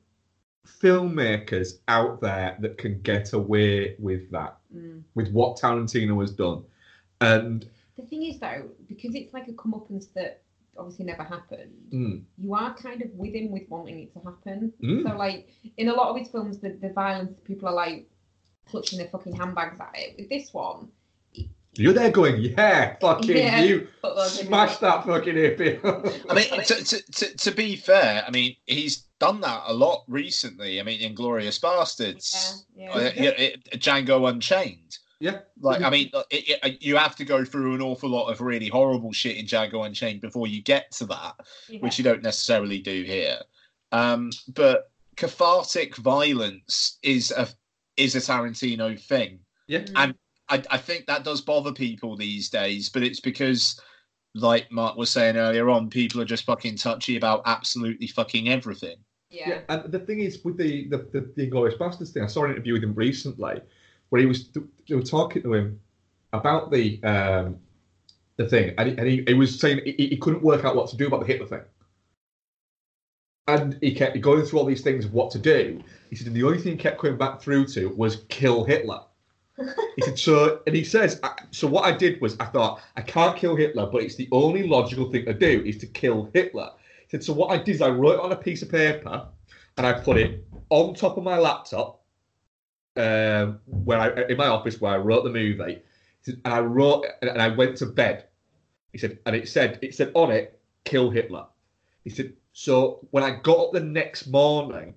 filmmakers 0.67 1.81
out 1.89 2.21
there 2.21 2.57
that 2.61 2.79
can 2.79 3.01
get 3.03 3.33
away 3.35 3.95
with 3.99 4.31
that, 4.31 4.57
Mm. 4.75 5.03
with 5.15 5.31
what 5.33 5.59
Tarantino 5.59 6.21
has 6.23 6.33
done, 6.33 6.65
and 7.21 7.69
The 8.01 8.07
thing 8.07 8.23
is, 8.25 8.39
though, 8.39 8.71
because 8.89 9.15
it's 9.15 9.33
like 9.35 9.49
a 9.49 9.53
comeuppance 9.53 10.13
that 10.15 10.43
obviously 10.79 11.05
never 11.05 11.23
happened, 11.23 11.73
mm, 11.93 12.23
you 12.39 12.55
are 12.55 12.75
kind 12.75 13.03
of 13.03 13.11
with 13.13 13.35
him 13.35 13.51
with 13.51 13.69
wanting 13.69 14.01
it 14.01 14.13
to 14.15 14.21
happen. 14.21 14.73
Mm. 14.83 15.03
So, 15.03 15.17
like, 15.17 15.49
in 15.77 15.89
a 15.89 15.93
lot 15.93 16.09
of 16.09 16.17
his 16.17 16.29
films, 16.29 16.59
the, 16.59 16.71
the 16.81 16.91
violence, 16.91 17.39
people 17.45 17.69
are 17.69 17.75
like 17.75 18.09
clutching 18.67 18.99
their 18.99 19.09
fucking 19.09 19.35
handbags 19.35 19.79
at 19.81 19.91
it. 19.95 20.17
With 20.19 20.29
this 20.29 20.55
one, 20.55 20.89
you're 21.75 21.93
there 21.93 22.11
going, 22.11 22.41
yeah, 22.41 22.97
fucking 23.01 23.37
Yeah, 23.37 23.61
you, 23.63 23.89
smash 24.27 24.79
that 24.79 25.05
fucking 25.05 25.35
hippie. 25.35 25.79
I 26.29 26.35
mean, 26.35 26.65
to, 26.65 26.85
to, 26.85 27.13
to, 27.13 27.37
to 27.37 27.51
be 27.53 27.77
fair, 27.77 28.25
I 28.27 28.31
mean, 28.31 28.57
he's 28.67 29.05
done 29.19 29.41
that 29.43 29.63
a 29.67 29.73
lot 29.73 30.05
recently. 30.09 30.81
I 30.81 30.83
mean, 30.83 31.01
Inglourious 31.01 31.61
Basterds, 31.61 32.65
Yeah, 32.75 32.91
uh, 32.93 33.01
yeah. 33.01 33.13
yeah, 33.15 33.31
it- 33.31 33.71
Django 33.81 34.29
Unchained. 34.29 34.99
Yeah. 35.21 35.41
Like, 35.61 35.83
I 35.83 35.91
mean, 35.91 36.11
it, 36.31 36.59
it, 36.65 36.83
you 36.83 36.97
have 36.97 37.15
to 37.17 37.25
go 37.25 37.45
through 37.45 37.75
an 37.75 37.83
awful 37.83 38.09
lot 38.09 38.29
of 38.29 38.41
really 38.41 38.69
horrible 38.69 39.13
shit 39.13 39.37
in 39.37 39.45
Django 39.45 39.87
Unchained 39.87 40.23
before 40.23 40.47
you 40.47 40.63
get 40.63 40.91
to 40.93 41.07
that, 41.07 41.35
yeah. 41.69 41.81
which 41.81 41.99
you 41.99 42.05
don't 42.05 42.23
necessarily 42.23 42.81
do 42.81 43.03
here. 43.03 43.39
Um, 43.93 44.31
but 44.55 44.91
cathartic 45.17 45.97
violence 45.97 46.99
is 47.03 47.31
a 47.31 47.49
is 47.97 48.17
a 48.17 48.21
Tarantino 48.21 48.99
thing. 48.99 49.41
Mm. 49.71 49.93
and- 49.95 50.15
I, 50.51 50.63
I 50.69 50.79
think 50.79 51.07
that 51.07 51.23
does 51.23 51.41
bother 51.41 51.73
people 51.73 52.17
these 52.17 52.51
days, 52.51 52.89
but 52.89 53.05
it's 53.05 53.21
because, 53.21 53.81
like 54.35 54.71
Mark 54.73 54.97
was 54.97 55.09
saying 55.09 55.37
earlier 55.37 55.71
on, 55.71 55.89
people 55.89 56.21
are 56.21 56.25
just 56.25 56.45
fucking 56.45 56.77
touchy 56.77 57.17
about 57.17 57.43
absolutely 57.47 58.09
fucking 58.09 58.49
everything. 58.49 58.97
yeah. 59.31 59.49
Yeah, 59.49 59.61
and 59.69 59.93
the 59.93 60.01
thing 60.01 60.21
is 60.21 60.45
with 60.45 60.57
the 60.57 60.89
the 60.89 60.99
the, 61.13 61.33
the 61.37 61.49
Inglourious 61.49 61.79
Basterds 61.79 62.11
thing, 62.11 62.25
I 62.25 62.27
saw 62.27 62.45
an 62.45 62.51
interview 62.51 62.73
with 62.73 62.83
him 62.83 62.95
recently 62.95 63.61
where 64.11 64.21
he 64.21 64.27
was 64.27 64.49
they 64.89 64.95
were 64.95 65.03
talking 65.03 65.43
to 65.43 65.55
him 65.55 65.81
about 66.33 66.71
the 66.71 67.03
um 67.03 67.59
the 68.37 68.49
thing, 68.49 68.75
and 68.79 68.89
he, 68.89 68.99
and 68.99 69.07
he, 69.07 69.25
he 69.27 69.35
was 69.35 69.59
saying 69.59 69.81
he, 69.85 69.93
he 70.09 70.17
couldn't 70.17 70.43
work 70.43 70.65
out 70.65 70.77
what 70.77 70.89
to 70.91 70.97
do 70.97 71.07
about 71.07 71.21
the 71.21 71.27
Hitler 71.27 71.47
thing, 71.47 71.63
and 73.49 73.79
he 73.81 73.95
kept 73.95 74.21
going 74.21 74.45
through 74.45 74.59
all 74.59 74.65
these 74.65 74.83
things 74.83 75.05
of 75.05 75.13
what 75.13 75.31
to 75.33 75.39
do. 75.39 75.83
He 76.09 76.17
said, 76.17 76.27
and 76.27 76.37
the 76.37 76.43
only 76.45 76.59
thing 76.59 76.73
he 76.73 76.79
kept 76.79 77.01
coming 77.01 77.19
back 77.19 77.41
through 77.41 77.67
to 77.69 77.89
was 77.91 78.25
kill 78.29 78.65
Hitler. 78.65 79.01
He 79.97 80.03
said, 80.03 80.19
so, 80.19 80.61
and 80.67 80.75
he 80.75 80.83
says, 80.83 81.21
so 81.51 81.69
what 81.69 81.85
I 81.85 81.95
did 81.95 82.19
was 82.23 82.35
I 82.41 82.47
thought, 82.47 82.81
I 82.97 83.03
can't 83.03 83.37
kill 83.37 83.57
Hitler, 83.57 83.85
but 83.85 84.03
it's 84.03 84.15
the 84.15 84.29
only 84.33 84.67
logical 84.67 85.11
thing 85.11 85.27
to 85.27 85.35
do 85.35 85.63
is 85.67 85.77
to 85.79 85.87
kill 85.87 86.31
Hitler. 86.33 86.71
He 87.07 87.11
said, 87.11 87.23
so 87.23 87.35
what 87.35 87.51
I 87.51 87.59
did 87.59 87.75
is 87.75 87.83
I 87.83 87.91
wrote 87.91 88.15
it 88.15 88.21
on 88.21 88.33
a 88.33 88.37
piece 88.37 88.63
of 88.63 88.71
paper 88.71 89.27
and 89.77 89.87
I 89.87 89.93
put 89.93 90.17
it 90.17 90.47
on 90.71 90.95
top 90.95 91.19
of 91.19 91.25
my 91.25 91.37
laptop, 91.37 92.00
um, 92.97 93.61
where 93.67 93.99
I, 93.99 94.23
in 94.29 94.37
my 94.37 94.49
office 94.49 94.81
where 94.81 94.93
I 94.93 94.99
wrote 94.99 95.25
the 95.25 95.31
movie. 95.31 95.83
And 96.27 96.41
I 96.45 96.61
wrote, 96.61 97.07
and 97.23 97.41
I 97.41 97.49
went 97.49 97.77
to 97.79 97.87
bed. 97.87 98.27
He 98.93 98.99
said, 98.99 99.19
and 99.27 99.35
it 99.37 99.49
said, 99.49 99.79
it 99.83 99.95
said 99.95 100.13
on 100.15 100.31
it, 100.31 100.61
kill 100.85 101.11
Hitler. 101.11 101.47
He 102.05 102.11
said, 102.11 102.35
so 102.53 103.07
when 103.11 103.23
I 103.23 103.31
got 103.31 103.59
up 103.59 103.73
the 103.73 103.81
next 103.81 104.27
morning, 104.27 104.95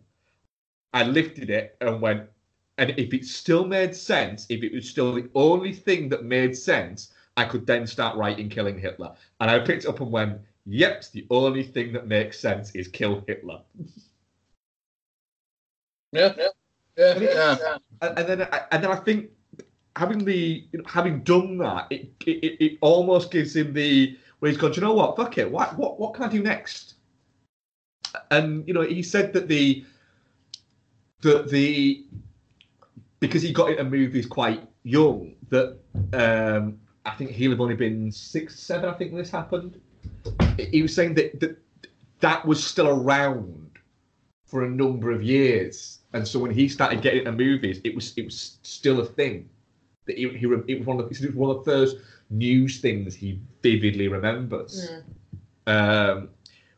I 0.94 1.04
lifted 1.04 1.50
it 1.50 1.78
and 1.82 2.02
went, 2.02 2.30
and 2.78 2.92
if 2.98 3.14
it 3.14 3.26
still 3.26 3.66
made 3.66 3.96
sense, 3.96 4.48
if 4.50 4.64
it 4.64 4.74
was 4.74 4.90
still 4.90 5.14
the 5.14 5.30
only 5.36 5.74
thing 5.74 6.10
that 6.10 6.24
made 6.24 6.58
sense, 6.58 7.14
I 7.38 7.46
could 7.46 7.66
then 7.66 7.88
start 7.88 8.18
writing 8.18 8.50
Killing 8.50 8.80
Hitler. 8.80 9.14
And 9.40 9.50
I 9.50 9.60
picked 9.60 9.86
it 9.86 9.90
up 9.90 10.02
and 10.02 10.12
went, 10.12 10.42
yep, 10.66 11.04
the 11.12 11.26
only 11.30 11.64
thing 11.64 11.94
that 11.94 12.08
makes 12.08 12.40
sense 12.40 12.72
is 12.72 12.88
kill 12.88 13.24
Hitler. 13.28 13.62
Yeah, 16.12 16.34
yeah, 16.38 16.48
yeah, 16.98 17.18
yeah. 17.20 17.78
And, 18.02 18.20
and 18.20 18.28
then, 18.28 18.42
and 18.72 18.84
then 18.84 18.92
I 18.92 18.96
think 18.96 19.30
having 19.96 20.26
the 20.26 20.66
you 20.72 20.80
know, 20.80 20.86
having 20.88 21.22
done 21.22 21.58
that, 21.60 21.88
it, 21.90 22.12
it 22.26 22.62
it 22.62 22.78
almost 22.82 23.32
gives 23.32 23.56
him 23.56 23.74
the 23.74 24.18
where 24.40 24.52
he's 24.52 24.60
gone. 24.60 24.72
Do 24.72 24.82
you 24.82 24.88
know 24.88 24.94
what? 24.94 25.16
Fuck 25.16 25.38
it. 25.38 25.50
What 25.50 25.78
what 25.78 26.00
what 26.00 26.14
can 26.14 26.24
I 26.24 26.28
do 26.28 26.42
next? 26.42 26.96
And 28.32 28.68
you 28.68 28.74
know, 28.74 28.82
he 28.82 29.04
said 29.04 29.34
that 29.34 29.48
the 29.48 29.86
that 31.22 31.50
the 31.50 32.06
because 33.20 33.42
he 33.42 33.54
got 33.54 33.72
into 33.72 33.84
movies 33.86 34.26
quite 34.26 34.68
young 34.84 35.36
that 35.50 35.78
um 36.12 36.80
I 37.06 37.12
think 37.12 37.32
he'll 37.32 37.52
have 37.52 37.62
only 37.62 37.76
been 37.76 38.12
six, 38.12 38.60
seven. 38.60 38.90
I 38.90 38.94
think 38.94 39.12
when 39.12 39.22
this 39.22 39.32
happened. 39.32 39.80
He 40.58 40.82
was 40.82 40.94
saying 40.94 41.16
that 41.16 41.40
that 41.40 41.58
that 42.20 42.46
was 42.46 42.64
still 42.64 42.88
around 42.88 43.80
for 44.46 44.64
a 44.64 44.70
number 44.70 45.12
of 45.12 45.24
years, 45.24 46.00
and 46.14 46.28
so 46.28 46.40
when 46.40 46.52
he 46.52 46.68
started 46.68 47.02
getting 47.02 47.20
into 47.20 47.32
movies, 47.32 47.82
it 47.84 47.94
was 47.94 48.14
it 48.18 48.26
was 48.26 48.58
still 48.62 49.00
a 49.00 49.06
thing. 49.06 49.50
That 50.06 50.18
he, 50.18 50.28
he 50.30 50.46
it 50.68 50.80
was 50.80 50.86
one 50.86 51.00
of 51.00 51.10
the, 51.10 51.32
one 51.32 51.50
of 51.50 51.64
the 51.64 51.72
first 51.72 51.98
news 52.30 52.80
things 52.80 53.16
he 53.16 53.40
vividly 53.62 54.08
remembers, 54.08 54.92
um, 55.66 56.30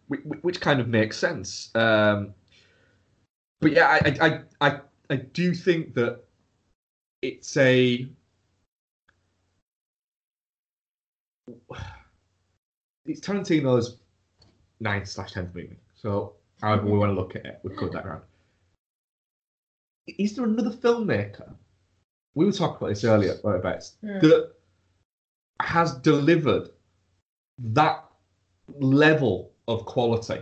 which, 0.08 0.22
which 0.42 0.62
kind 0.62 0.80
of 0.80 0.88
makes 0.88 1.18
sense. 1.18 1.70
Um, 1.76 2.34
but 3.60 3.72
yeah, 3.72 3.88
I, 3.88 4.18
I 4.22 4.68
I 4.68 4.80
I 5.10 5.16
do 5.18 5.54
think 5.54 5.96
that 5.96 6.24
it's 7.22 7.58
a 7.58 8.08
it's 13.06 13.20
Tarantino's 13.20 13.98
ninth 14.80 15.08
slash 15.08 15.34
tenth 15.34 15.54
movie. 15.54 15.78
So 15.96 16.34
however 16.62 16.86
we 16.86 16.98
want 16.98 17.10
to 17.10 17.16
look 17.16 17.36
at 17.36 17.46
it, 17.46 17.60
we 17.64 17.76
could 17.76 17.92
that 17.92 18.06
around. 18.06 18.22
Is 20.08 20.36
there 20.36 20.46
another 20.46 20.70
filmmaker? 20.72 21.54
We 22.36 22.46
were 22.46 22.52
talking 22.52 22.78
about 22.78 22.90
this 22.90 23.04
earlier, 23.04 23.36
right, 23.44 23.62
Bets, 23.62 23.98
Hmm. 24.02 24.20
that 24.20 24.52
has 25.62 25.94
delivered 26.00 26.70
that 27.60 28.04
level 28.80 29.52
of 29.68 29.86
quality. 29.86 30.42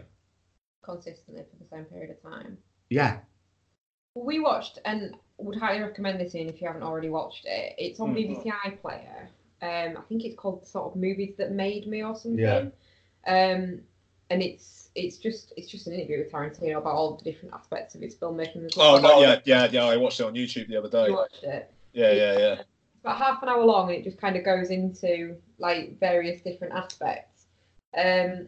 consistently 0.82 1.42
for 1.50 1.56
the 1.64 1.70
same 1.70 1.86
period 1.86 2.10
of 2.12 2.22
time. 2.22 2.58
Yeah. 2.90 3.22
We 4.16 4.42
watched 4.42 4.80
and 4.84 5.16
would 5.38 5.58
highly 5.58 5.82
recommend 5.82 6.20
this 6.20 6.34
in 6.36 6.50
if 6.50 6.60
you 6.60 6.68
haven't 6.68 6.84
already 6.84 7.08
watched 7.08 7.46
it. 7.46 7.74
It's 7.78 8.02
on 8.02 8.14
Mhm. 8.14 8.16
BBC 8.16 8.50
iPlayer. 8.50 9.30
Um, 9.62 9.96
I 9.98 10.02
think 10.10 10.26
it's 10.26 10.36
called 10.36 10.68
sort 10.68 10.92
of 10.92 10.98
movies 10.98 11.36
that 11.38 11.52
made 11.54 11.88
me 11.88 12.04
or 12.04 12.18
something. 12.18 12.38
Yeah. 12.38 12.66
Um, 13.26 13.82
and 14.30 14.44
it's 14.44 14.83
it's 14.96 15.18
just 15.18 15.54
it's 15.58 15.70
just 15.70 15.88
an 15.88 15.94
interview 15.94 16.20
with 16.20 16.32
Tarantino 16.32 16.78
about 16.78 16.96
all 16.96 17.16
the 17.16 17.24
different 17.24 17.54
aspects 17.54 17.96
of 17.96 18.02
his 18.02 18.16
filmmaking. 18.16 18.62
There's 18.62 18.78
Oh 18.78 19.00
no, 19.00 19.22
yeah, 19.22 19.40
yeah, 19.46 19.68
yeah. 19.72 19.86
I 19.86 19.98
watched 19.98 20.20
it 20.20 20.26
on 20.26 20.34
YouTube 20.34 20.68
the 20.68 20.78
other 20.78 20.90
day. 20.90 21.08
You 21.08 21.14
watched 21.14 21.44
it. 21.44 21.74
Yeah, 21.94 22.12
yeah, 22.12 22.38
yeah. 22.38 22.54
It's 22.54 23.02
about 23.02 23.18
half 23.18 23.44
an 23.44 23.50
hour 23.50 23.64
long 23.66 23.90
and 23.90 23.98
it 23.98 24.04
just 24.04 24.20
kind 24.20 24.36
of 24.36 24.46
goes 24.46 24.70
into 24.70 25.36
like 25.58 26.00
various 26.00 26.42
different 26.42 26.74
aspects. 26.74 27.46
Um, 27.98 28.48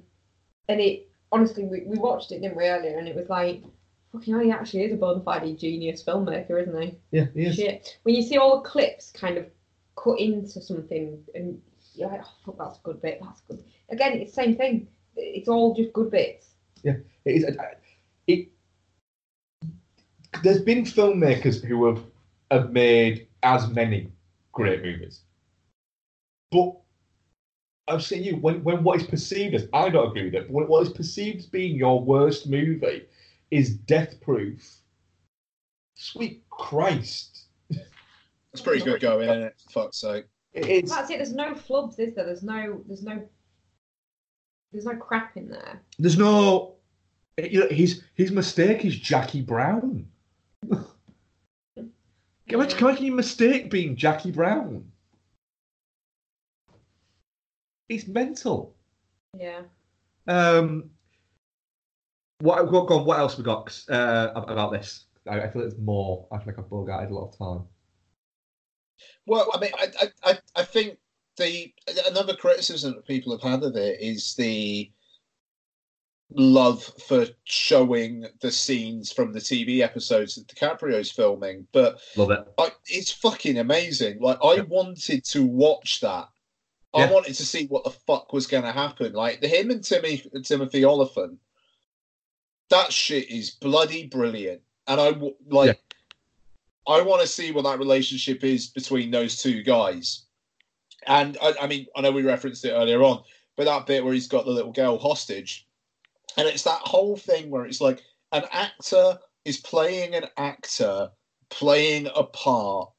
and 0.67 0.79
it 0.79 1.09
honestly, 1.31 1.65
we, 1.65 1.83
we 1.85 1.97
watched 1.97 2.31
it, 2.31 2.41
didn't 2.41 2.57
we, 2.57 2.65
earlier? 2.67 2.97
And 2.97 3.07
it 3.07 3.15
was 3.15 3.29
like, 3.29 3.63
fucking 4.11 4.33
hell, 4.33 4.43
he 4.43 4.51
actually 4.51 4.83
is 4.83 4.93
a 4.93 4.95
bona 4.95 5.21
fide 5.21 5.57
genius 5.57 6.03
filmmaker, 6.03 6.61
isn't 6.61 6.81
he? 6.81 6.97
Yeah, 7.11 7.25
he 7.33 7.45
is. 7.45 7.55
Shit. 7.55 7.99
When 8.03 8.15
you 8.15 8.21
see 8.21 8.37
all 8.37 8.61
the 8.61 8.69
clips 8.69 9.11
kind 9.11 9.37
of 9.37 9.45
cut 9.95 10.19
into 10.19 10.61
something 10.61 11.23
and 11.33 11.61
you're 11.93 12.09
like, 12.09 12.21
oh, 12.23 12.31
fuck, 12.45 12.57
that's 12.57 12.77
a 12.79 12.81
good 12.83 13.01
bit, 13.01 13.19
that's 13.21 13.41
good. 13.41 13.63
Again, 13.89 14.13
it's 14.13 14.35
the 14.35 14.43
same 14.43 14.55
thing. 14.55 14.87
It's 15.15 15.47
all 15.47 15.73
just 15.73 15.93
good 15.93 16.11
bits. 16.11 16.47
Yeah, 16.83 16.97
it 17.25 17.31
is. 17.31 17.45
Uh, 17.45 17.63
it. 18.27 18.49
There's 20.43 20.61
been 20.61 20.83
filmmakers 20.83 21.63
who 21.63 21.85
have 21.85 22.03
have 22.51 22.71
made 22.71 23.27
as 23.43 23.67
many 23.69 24.11
great 24.51 24.83
movies, 24.83 25.21
but 26.51 26.75
I've 27.87 28.03
seen 28.03 28.23
you 28.23 28.35
when 28.37 28.63
when 28.63 28.83
what 28.83 29.01
is 29.01 29.07
perceived 29.07 29.55
as 29.55 29.67
I 29.73 29.89
don't 29.89 30.09
agree 30.09 30.25
with 30.25 30.35
it. 30.35 30.47
But 30.47 30.53
when 30.53 30.67
what 30.67 30.83
is 30.83 30.89
perceived 30.89 31.39
as 31.39 31.45
being 31.45 31.75
your 31.75 32.03
worst 32.03 32.47
movie 32.47 33.05
is 33.51 33.71
Death 33.71 34.19
Proof. 34.21 34.81
Sweet 35.95 36.43
Christ! 36.49 37.45
It's 38.51 38.61
pretty 38.61 38.83
good 38.83 39.01
going, 39.01 39.29
isn't 39.29 39.43
it? 39.43 39.53
For 39.69 39.83
fuck's 39.83 39.97
sake. 39.97 40.25
It's 40.53 40.89
That's 40.89 41.09
it. 41.09 41.17
There's 41.17 41.33
no 41.33 41.53
flubs, 41.53 41.99
is 41.99 42.15
there? 42.15 42.25
There's 42.25 42.43
no. 42.43 42.81
There's 42.87 43.03
no. 43.03 43.27
There's 44.71 44.85
no 44.85 44.95
crap 44.95 45.37
in 45.37 45.49
there. 45.49 45.81
there's 45.99 46.17
no. 46.17 46.75
You 47.37 47.61
know, 47.61 47.67
his 47.69 48.03
his 48.15 48.31
mistake 48.31 48.85
is 48.85 48.95
Jackie 48.97 49.41
Brown. 49.41 50.07
Can 52.47 52.61
I, 52.61 52.65
can 52.67 52.87
I 52.87 52.95
can 52.95 53.05
you 53.05 53.11
mistake 53.11 53.71
being 53.71 53.95
Jackie 53.95 54.29
Brown? 54.31 54.85
It's 57.89 58.07
mental. 58.07 58.75
Yeah. 59.37 59.61
Um, 60.27 60.91
what, 62.39 62.71
what, 62.71 62.87
go 62.87 62.99
on, 62.99 63.05
what 63.05 63.17
else 63.19 63.37
we 63.37 63.43
got 63.43 63.75
uh, 63.89 64.29
about 64.35 64.71
this? 64.71 65.05
I, 65.27 65.41
I 65.41 65.49
feel 65.49 65.61
there's 65.63 65.77
more. 65.79 66.27
I 66.31 66.37
feel 66.37 66.47
like 66.47 66.59
I've 66.59 66.65
bogarted 66.65 67.09
a 67.09 67.13
lot 67.15 67.29
of 67.29 67.37
time. 67.37 67.67
Well, 69.25 69.49
I 69.53 69.59
mean, 69.59 69.71
I, 69.79 69.87
I, 70.01 70.31
I- 70.31 70.39
I 70.57 70.63
think 70.63 70.97
the 71.37 71.73
another 72.07 72.35
criticism 72.35 72.95
that 72.95 73.07
people 73.07 73.31
have 73.37 73.41
had 73.49 73.63
of 73.63 73.75
it 73.75 73.99
is 73.99 74.35
the 74.35 74.91
love 76.31 76.83
for 77.07 77.25
showing 77.43 78.25
the 78.41 78.51
scenes 78.51 79.11
from 79.11 79.31
the 79.31 79.39
TV 79.39 79.81
episodes 79.81 80.35
that 80.35 80.47
DiCaprio's 80.47 81.11
filming, 81.11 81.67
but 81.71 81.99
Love 82.15 82.31
it. 82.31 82.47
I, 82.57 82.71
it's 82.87 83.11
fucking 83.11 83.57
amazing. 83.57 84.19
Like 84.19 84.37
I 84.43 84.55
Yeah. 84.55 84.61
wanted 84.61 85.23
to 85.25 85.43
watch 85.43 85.99
that. 86.01 86.29
I 86.93 87.11
wanted 87.11 87.35
to 87.35 87.45
see 87.45 87.65
what 87.67 87.83
the 87.83 87.89
fuck 87.89 88.31
was 88.31 88.47
going 88.47 88.63
to 88.63 88.71
happen. 88.71 89.11
Like 89.11 89.41
the 89.41 89.49
him 89.49 89.69
and 89.69 89.83
Timmy 89.83 90.23
Timothy 90.43 90.85
Olyphant. 90.85 91.39
That 92.69 92.91
shit 92.93 93.29
is 93.29 93.51
bloody 93.51 94.07
brilliant, 94.07 94.61
and 94.87 94.99
I 95.01 95.09
like. 95.47 95.81
I 96.87 97.01
want 97.01 97.21
to 97.21 97.27
see 97.27 97.51
what 97.51 97.63
that 97.63 97.79
relationship 97.79 98.43
is 98.43 98.67
between 98.67 99.09
those 99.11 99.41
two 99.41 99.61
guys. 99.63 100.24
And 101.07 101.37
I, 101.41 101.53
I 101.61 101.67
mean, 101.67 101.87
I 101.95 102.01
know 102.01 102.11
we 102.11 102.23
referenced 102.23 102.65
it 102.65 102.71
earlier 102.71 103.03
on, 103.03 103.23
but 103.55 103.65
that 103.65 103.85
bit 103.85 104.03
where 104.03 104.13
he's 104.13 104.27
got 104.27 104.45
the 104.45 104.51
little 104.51 104.71
girl 104.71 104.97
hostage, 104.97 105.67
and 106.37 106.47
it's 106.47 106.63
that 106.63 106.81
whole 106.81 107.15
thing 107.15 107.49
where 107.49 107.65
it's 107.65 107.81
like 107.81 108.01
an 108.31 108.43
actor 108.51 109.19
is 109.45 109.57
playing 109.57 110.15
an 110.15 110.25
actor 110.37 111.09
playing 111.49 112.07
a 112.15 112.23
part, 112.23 112.89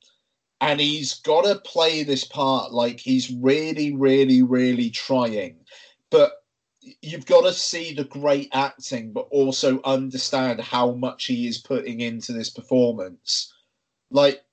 and 0.61 0.81
he's 0.81 1.21
got 1.21 1.45
to 1.45 1.61
play 1.61 2.03
this 2.03 2.25
part 2.25 2.73
like 2.73 2.99
he's 2.99 3.31
really, 3.31 3.95
really, 3.95 4.43
really 4.43 4.91
trying. 4.91 5.57
But 6.11 6.33
you've 7.03 7.27
got 7.27 7.43
to 7.43 7.53
see 7.53 7.93
the 7.93 8.05
great 8.05 8.49
acting, 8.53 9.13
but 9.13 9.27
also 9.31 9.81
understand 9.85 10.61
how 10.61 10.93
much 10.93 11.27
he 11.27 11.47
is 11.47 11.59
putting 11.59 12.01
into 12.01 12.33
this 12.33 12.51
performance. 12.51 13.53
Like, 14.11 14.45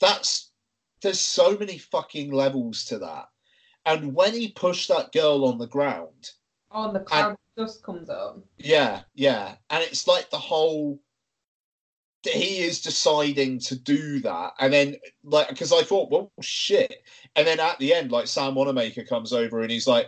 that's 0.00 0.50
there's 1.04 1.20
so 1.20 1.56
many 1.56 1.78
fucking 1.78 2.32
levels 2.32 2.84
to 2.86 2.98
that. 2.98 3.26
And 3.86 4.14
when 4.14 4.32
he 4.32 4.48
pushed 4.52 4.88
that 4.88 5.12
girl 5.12 5.44
on 5.44 5.58
the 5.58 5.66
ground, 5.66 6.30
Oh, 6.72 6.92
the 6.92 7.00
cloud 7.00 7.36
dust 7.56 7.84
comes 7.84 8.10
up. 8.10 8.40
yeah, 8.58 9.02
yeah. 9.14 9.54
And 9.70 9.84
it's 9.84 10.08
like 10.08 10.30
the 10.30 10.38
whole 10.38 10.98
he 12.24 12.60
is 12.62 12.80
deciding 12.80 13.60
to 13.60 13.76
do 13.76 14.18
that. 14.20 14.54
And 14.58 14.72
then 14.72 14.96
like 15.22 15.50
because 15.50 15.72
I 15.72 15.82
thought, 15.82 16.10
well 16.10 16.32
shit. 16.40 17.02
And 17.36 17.46
then 17.46 17.60
at 17.60 17.78
the 17.78 17.94
end, 17.94 18.10
like 18.10 18.26
Sam 18.26 18.54
Wanamaker 18.54 19.04
comes 19.04 19.32
over 19.32 19.60
and 19.60 19.70
he's 19.70 19.86
like 19.86 20.06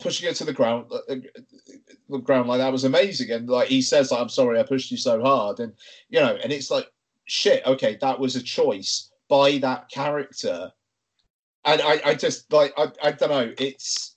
pushing 0.00 0.28
her 0.28 0.34
to 0.34 0.44
the 0.44 0.52
ground 0.52 0.86
uh, 0.90 0.98
uh, 1.12 1.16
the 2.08 2.18
ground 2.18 2.48
like 2.48 2.58
that 2.58 2.72
was 2.72 2.84
amazing. 2.84 3.30
And 3.32 3.48
like 3.50 3.68
he 3.68 3.82
says, 3.82 4.12
like, 4.12 4.20
I'm 4.20 4.28
sorry 4.28 4.58
I 4.58 4.62
pushed 4.62 4.90
you 4.90 4.96
so 4.96 5.20
hard. 5.20 5.60
And 5.60 5.72
you 6.08 6.20
know, 6.20 6.36
and 6.42 6.52
it's 6.52 6.70
like, 6.70 6.86
shit, 7.26 7.66
okay, 7.66 7.98
that 8.00 8.18
was 8.20 8.36
a 8.36 8.42
choice 8.42 9.10
by 9.32 9.56
that 9.58 9.88
character. 9.88 10.70
And 11.64 11.80
I, 11.80 12.00
I 12.04 12.14
just 12.14 12.52
like 12.52 12.74
I, 12.76 12.88
I 13.02 13.12
don't 13.12 13.30
know, 13.30 13.54
it's 13.58 14.14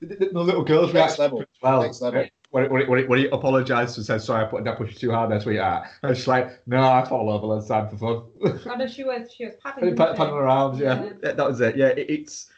The, 0.00 0.08
the- 0.08 0.30
the 0.32 0.40
little 0.40 0.62
girl's 0.64 0.92
Next 0.92 1.18
reaction 1.18 1.22
level. 1.22 1.40
as 1.40 1.46
well. 1.62 1.82
Next 1.82 2.02
level. 2.02 2.24
When, 2.50 2.70
when, 2.70 2.88
when, 2.90 3.08
when 3.08 3.18
he 3.18 3.26
apologised 3.28 3.96
and 3.96 4.06
said, 4.06 4.20
"Sorry, 4.22 4.44
I 4.44 4.48
put 4.48 4.62
that 4.64 4.76
push 4.78 4.92
you 4.92 4.98
too 4.98 5.10
hard." 5.10 5.30
There, 5.30 5.40
sweetheart. 5.40 5.88
I 6.02 6.06
was 6.08 6.18
just 6.18 6.28
like, 6.28 6.60
"No, 6.66 6.80
I 6.80 7.04
fall 7.08 7.28
over 7.30 7.46
last 7.46 7.68
time 7.68 7.88
for 7.88 7.96
fun." 7.96 8.62
I 8.70 8.76
know 8.76 8.86
she 8.86 9.04
was 9.04 9.32
she 9.34 9.46
was 9.46 9.54
paddling. 9.62 9.96
Pat- 9.96 10.10
wasn't 10.10 10.18
Patting 10.18 10.34
she? 10.34 10.38
around, 10.38 10.78
yeah. 10.78 11.10
Yeah. 11.22 11.32
That 11.32 11.46
was 11.48 11.60
it. 11.60 11.76
Yeah, 11.76 11.86
it, 11.88 12.08
it's 12.10 12.48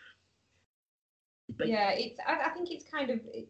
Yeah, 1.64 1.90
it's. 1.92 2.18
I, 2.26 2.46
I 2.46 2.50
think 2.50 2.70
it's 2.70 2.84
kind 2.90 3.10
of. 3.10 3.20
It, 3.32 3.48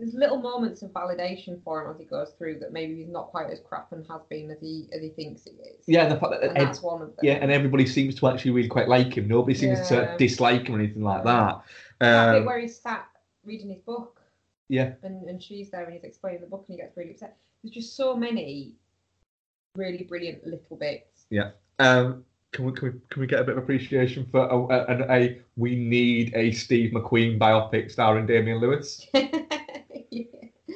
there's 0.00 0.14
little 0.14 0.38
moments 0.38 0.82
of 0.82 0.90
validation 0.90 1.62
for 1.62 1.84
him 1.84 1.90
as 1.90 1.98
he 1.98 2.06
goes 2.06 2.32
through 2.38 2.58
that 2.58 2.72
maybe 2.72 2.96
he's 2.96 3.08
not 3.08 3.28
quite 3.28 3.50
as 3.50 3.60
crap 3.60 3.92
and 3.92 4.04
has 4.10 4.22
been 4.28 4.50
as 4.50 4.58
he 4.60 4.88
as 4.92 5.02
he 5.02 5.10
thinks 5.10 5.44
he 5.44 5.50
is. 5.50 5.84
Yeah, 5.86 6.08
the 6.08 6.18
fact 6.18 6.32
that 6.32 6.42
and 6.42 6.56
Ed- 6.56 6.66
that's 6.66 6.82
one 6.82 7.02
of 7.02 7.08
them. 7.08 7.18
yeah, 7.22 7.34
and 7.34 7.52
everybody 7.52 7.86
seems 7.86 8.14
to 8.16 8.28
actually 8.28 8.52
really 8.52 8.68
quite 8.68 8.88
like 8.88 9.16
him. 9.16 9.28
Nobody 9.28 9.54
seems 9.54 9.86
to 9.88 10.16
dislike 10.18 10.66
him 10.66 10.76
or 10.76 10.78
anything 10.78 11.04
like 11.04 11.24
that. 11.24 11.62
that 12.00 12.38
Um, 12.38 12.44
where 12.46 12.58
he's 12.58 12.80
sat 12.80 13.06
reading 13.44 13.70
his 13.70 13.80
book 13.80 14.20
yeah, 14.70 14.92
and, 15.02 15.28
and 15.28 15.42
she's 15.42 15.68
there 15.70 15.84
and 15.84 15.92
he's 15.92 16.04
explaining 16.04 16.40
the 16.40 16.46
book 16.46 16.64
and 16.68 16.76
he 16.76 16.80
gets 16.80 16.96
really 16.96 17.10
upset. 17.10 17.36
There's 17.62 17.74
just 17.74 17.96
so 17.96 18.16
many 18.16 18.76
really 19.76 20.04
brilliant 20.04 20.46
little 20.46 20.76
bits. 20.76 21.26
Yeah. 21.28 21.50
Um, 21.80 22.24
can 22.52 22.66
we, 22.66 22.72
can 22.72 22.92
we 22.92 23.00
can 23.10 23.20
we 23.20 23.26
get 23.26 23.40
a 23.40 23.44
bit 23.44 23.56
of 23.56 23.64
appreciation 23.64 24.26
for 24.30 24.46
a, 24.46 24.56
a, 24.56 24.86
a, 24.86 25.12
a 25.12 25.42
we 25.56 25.74
need 25.74 26.32
a 26.36 26.52
Steve 26.52 26.92
McQueen 26.92 27.36
biopic 27.36 27.90
starring 27.90 28.26
Damian 28.26 28.58
Lewis? 28.58 29.04
Yeah. 30.10 30.24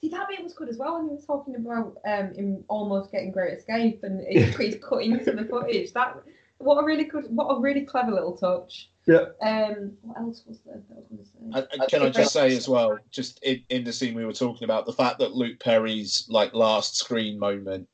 See 0.00 0.10
that 0.10 0.28
bit 0.28 0.42
was 0.42 0.54
good 0.54 0.68
as 0.68 0.76
well 0.76 0.98
when 0.98 1.08
he 1.08 1.14
was 1.16 1.26
talking 1.26 1.56
about 1.56 1.98
um 2.06 2.32
him 2.34 2.64
almost 2.68 3.10
getting 3.10 3.32
Great 3.32 3.58
Escape 3.58 4.04
and 4.04 4.24
he's, 4.28 4.56
he's 4.56 4.76
cutting 4.82 5.24
to 5.24 5.32
the 5.32 5.44
footage. 5.44 5.92
That 5.92 6.22
what 6.58 6.82
a 6.82 6.84
really 6.84 7.04
good, 7.04 7.24
what 7.28 7.46
a 7.46 7.60
really 7.60 7.82
clever 7.82 8.12
little 8.12 8.36
touch. 8.36 8.90
Yeah. 9.06 9.26
Um, 9.42 9.92
what 10.02 10.18
else 10.18 10.42
was 10.46 10.60
there? 10.66 10.82
that 10.88 10.94
I 10.94 11.00
was 11.00 11.06
going 11.08 11.18
to 11.18 11.24
say? 11.24 11.38
And, 11.40 11.80
and 11.80 11.90
can 11.90 12.02
I 12.02 12.10
just 12.10 12.32
say 12.32 12.56
as 12.56 12.68
well, 12.68 12.98
just 13.10 13.42
in, 13.42 13.62
in 13.70 13.84
the 13.84 13.92
scene 13.92 14.14
we 14.14 14.26
were 14.26 14.32
talking 14.32 14.64
about, 14.64 14.84
the 14.84 14.92
fact 14.92 15.18
that 15.20 15.32
Luke 15.32 15.60
Perry's 15.60 16.26
like 16.28 16.52
last 16.54 16.96
screen 16.96 17.38
moment 17.38 17.88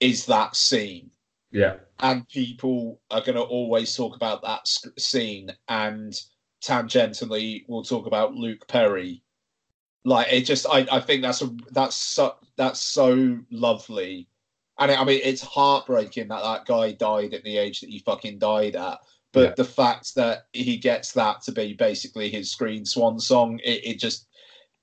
is 0.00 0.26
that 0.26 0.56
scene, 0.56 1.10
Yeah, 1.50 1.76
and 2.00 2.28
people 2.28 3.00
are 3.10 3.20
going 3.20 3.34
to 3.34 3.42
always 3.42 3.94
talk 3.94 4.14
about 4.16 4.42
that 4.42 4.66
sc- 4.66 4.98
scene, 4.98 5.50
and 5.68 6.14
tangentially 6.62 7.64
we'll 7.68 7.82
talk 7.82 8.06
about 8.06 8.34
Luke 8.34 8.66
Perry. 8.68 9.22
Like 10.06 10.32
it 10.32 10.42
just, 10.42 10.66
I, 10.70 10.86
I 10.90 11.00
think 11.00 11.20
that's 11.22 11.42
a 11.42 11.50
that's 11.72 11.96
so 11.96 12.36
that's 12.56 12.80
so 12.80 13.38
lovely, 13.50 14.28
and 14.78 14.92
I 14.92 15.02
mean 15.04 15.20
it's 15.24 15.42
heartbreaking 15.42 16.28
that 16.28 16.42
that 16.44 16.64
guy 16.64 16.92
died 16.92 17.34
at 17.34 17.42
the 17.42 17.58
age 17.58 17.80
that 17.80 17.90
he 17.90 17.98
fucking 17.98 18.38
died 18.38 18.76
at. 18.76 18.98
But 19.32 19.40
Yeah. 19.40 19.54
the 19.56 19.64
fact 19.64 20.14
that 20.14 20.46
he 20.52 20.76
gets 20.76 21.10
that 21.14 21.42
to 21.42 21.52
be 21.52 21.72
basically 21.74 22.30
his 22.30 22.52
screen 22.52 22.86
swan 22.86 23.18
song, 23.18 23.58
it, 23.64 23.84
it 23.84 23.98
just 23.98 24.28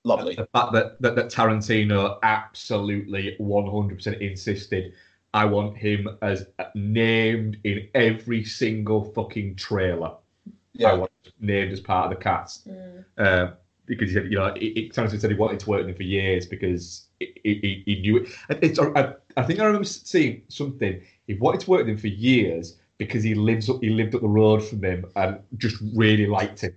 lovely. 0.04 0.36
the 0.36 0.46
fact 0.54 0.74
that, 0.74 1.02
that 1.02 1.16
that 1.16 1.32
Tarantino 1.32 2.20
absolutely 2.22 3.38
100% 3.40 4.20
insisted 4.20 4.94
I 5.34 5.46
want 5.46 5.78
him 5.78 6.10
as 6.22 6.48
named 6.76 7.58
in 7.64 7.88
every 7.96 8.44
single 8.44 9.06
fucking 9.14 9.56
trailer. 9.56 10.10
I 10.10 10.52
Yeah, 10.74 10.94
want 10.96 11.12
named 11.40 11.72
as 11.72 11.80
part 11.80 12.12
of 12.12 12.18
the 12.18 12.22
cast. 12.22 12.68
Mm. 12.68 13.06
Uh, 13.18 13.52
because 13.86 14.10
he 14.10 14.16
said, 14.16 14.32
you 14.32 14.38
know, 14.38 14.48
it, 14.48 14.60
it 14.64 14.94
Tarantino 14.94 15.20
said 15.20 15.32
he 15.32 15.38
wanted 15.38 15.60
to 15.60 15.70
work 15.70 15.80
with 15.80 15.90
him 15.90 15.96
for 15.96 16.04
years 16.04 16.46
because 16.46 17.06
he, 17.20 17.34
he, 17.44 17.84
he 17.86 18.02
knew 18.02 18.18
it. 18.18 18.30
It's, 18.62 18.80
I, 18.80 19.14
I 19.38 19.44
think 19.44 19.60
I 19.60 19.66
remember 19.66 19.86
seeing 19.86 20.44
something. 20.48 21.02
He 21.28 21.34
wanted 21.36 21.62
to 21.62 21.70
work 21.70 21.80
with 21.80 21.90
him 21.90 21.98
for 21.98 22.08
years 22.08 22.78
because 22.98 23.24
he 23.24 23.36
lives 23.36 23.70
up, 23.70 23.82
he 23.82 23.90
lived 23.90 24.16
up 24.16 24.22
the 24.22 24.28
road 24.28 24.64
from 24.64 24.84
him 24.84 25.06
and 25.16 25.40
just 25.58 25.78
really 25.96 26.28
liked 26.28 26.62
him. 26.62 26.76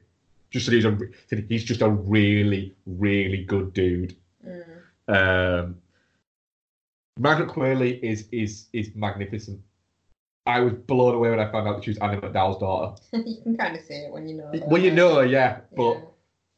Just 0.51 0.67
said 0.67 0.75
he's 0.75 0.85
a, 0.85 0.99
said 1.29 1.47
he's 1.49 1.65
just 1.65 1.83
a 1.83 1.91
really, 1.91 2.75
really 2.87 3.45
good 3.45 3.73
dude. 3.73 4.17
Mm. 4.47 4.65
Um, 5.09 5.77
Margaret 7.19 7.49
Qualley 7.49 8.01
is 8.03 8.29
is 8.31 8.67
is 8.73 8.91
magnificent. 8.95 9.61
I 10.47 10.61
was 10.61 10.75
blown 10.75 11.15
away 11.15 11.31
when 11.31 11.41
I 11.41 11.51
found 11.51 11.67
out 11.67 11.77
that 11.77 11.85
she 11.85 11.91
was 11.91 11.99
Andie 11.99 12.21
MacDowell's 12.21 12.59
daughter. 12.59 13.03
you 13.27 13.43
can 13.43 13.57
kind 13.57 13.75
of 13.77 13.83
see 13.83 13.95
it 13.95 14.13
when 14.13 14.29
you 14.29 14.37
know. 14.37 14.53
Well, 14.67 14.81
you 14.81 14.93
know 14.93 15.17
her, 15.17 15.27
yeah, 15.27 15.61
but 15.77 15.95
Yeah. 15.95 16.01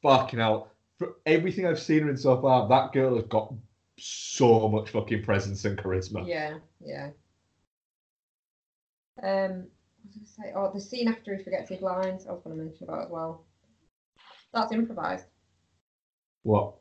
Fucking 0.03 0.39
hell, 0.39 0.71
for 0.99 1.17
everything 1.27 1.67
I've 1.67 1.81
seen 1.81 2.03
her 2.03 2.11
in 2.11 2.17
so 2.17 2.41
far, 2.41 2.69
that 2.69 2.93
girl 2.93 3.17
has 3.17 3.27
got 3.27 3.53
so 3.99 4.69
much 4.69 4.91
fucking 4.91 5.23
presence 5.25 5.65
and 5.65 5.79
charisma. 5.79 6.27
Yeah, 6.27 6.55
yeah. 6.85 7.11
Um, 9.23 9.67
what 10.03 10.05
was 10.05 10.15
I 10.15 10.15
going 10.15 10.25
to 10.25 10.33
say? 10.33 10.53
Oh, 10.55 10.71
the 10.73 10.81
scene 10.81 11.09
after 11.09 11.37
he 11.37 11.43
forgets 11.43 11.71
his 11.71 11.81
lines. 11.83 12.27
I 12.27 12.33
was 12.33 12.43
going 12.43 12.57
to 12.57 12.65
mention 12.65 12.85
about 12.85 13.07
as 13.07 13.11
well. 13.11 13.45
That's 14.53 14.73
improvised. 14.73 15.27
What? 16.43 16.75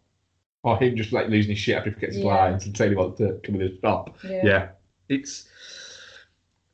Or 0.64 0.78
him 0.78 0.96
just 0.96 1.14
like 1.14 1.28
losing 1.30 1.52
his 1.52 1.60
shit 1.60 1.76
after 1.78 1.90
he 1.90 1.94
forgets 1.96 2.16
his 2.16 2.24
Yeah. 2.24 2.34
lines 2.34 2.66
and 2.66 2.78
saying 2.78 2.92
he 2.92 2.96
wants 2.96 3.18
to 3.20 3.40
come 3.44 3.56
in 3.56 3.62
and 3.62 3.78
stop. 3.80 4.18
Yeah. 4.24 4.46
Yeah, 4.46 4.70
it's. 5.10 5.48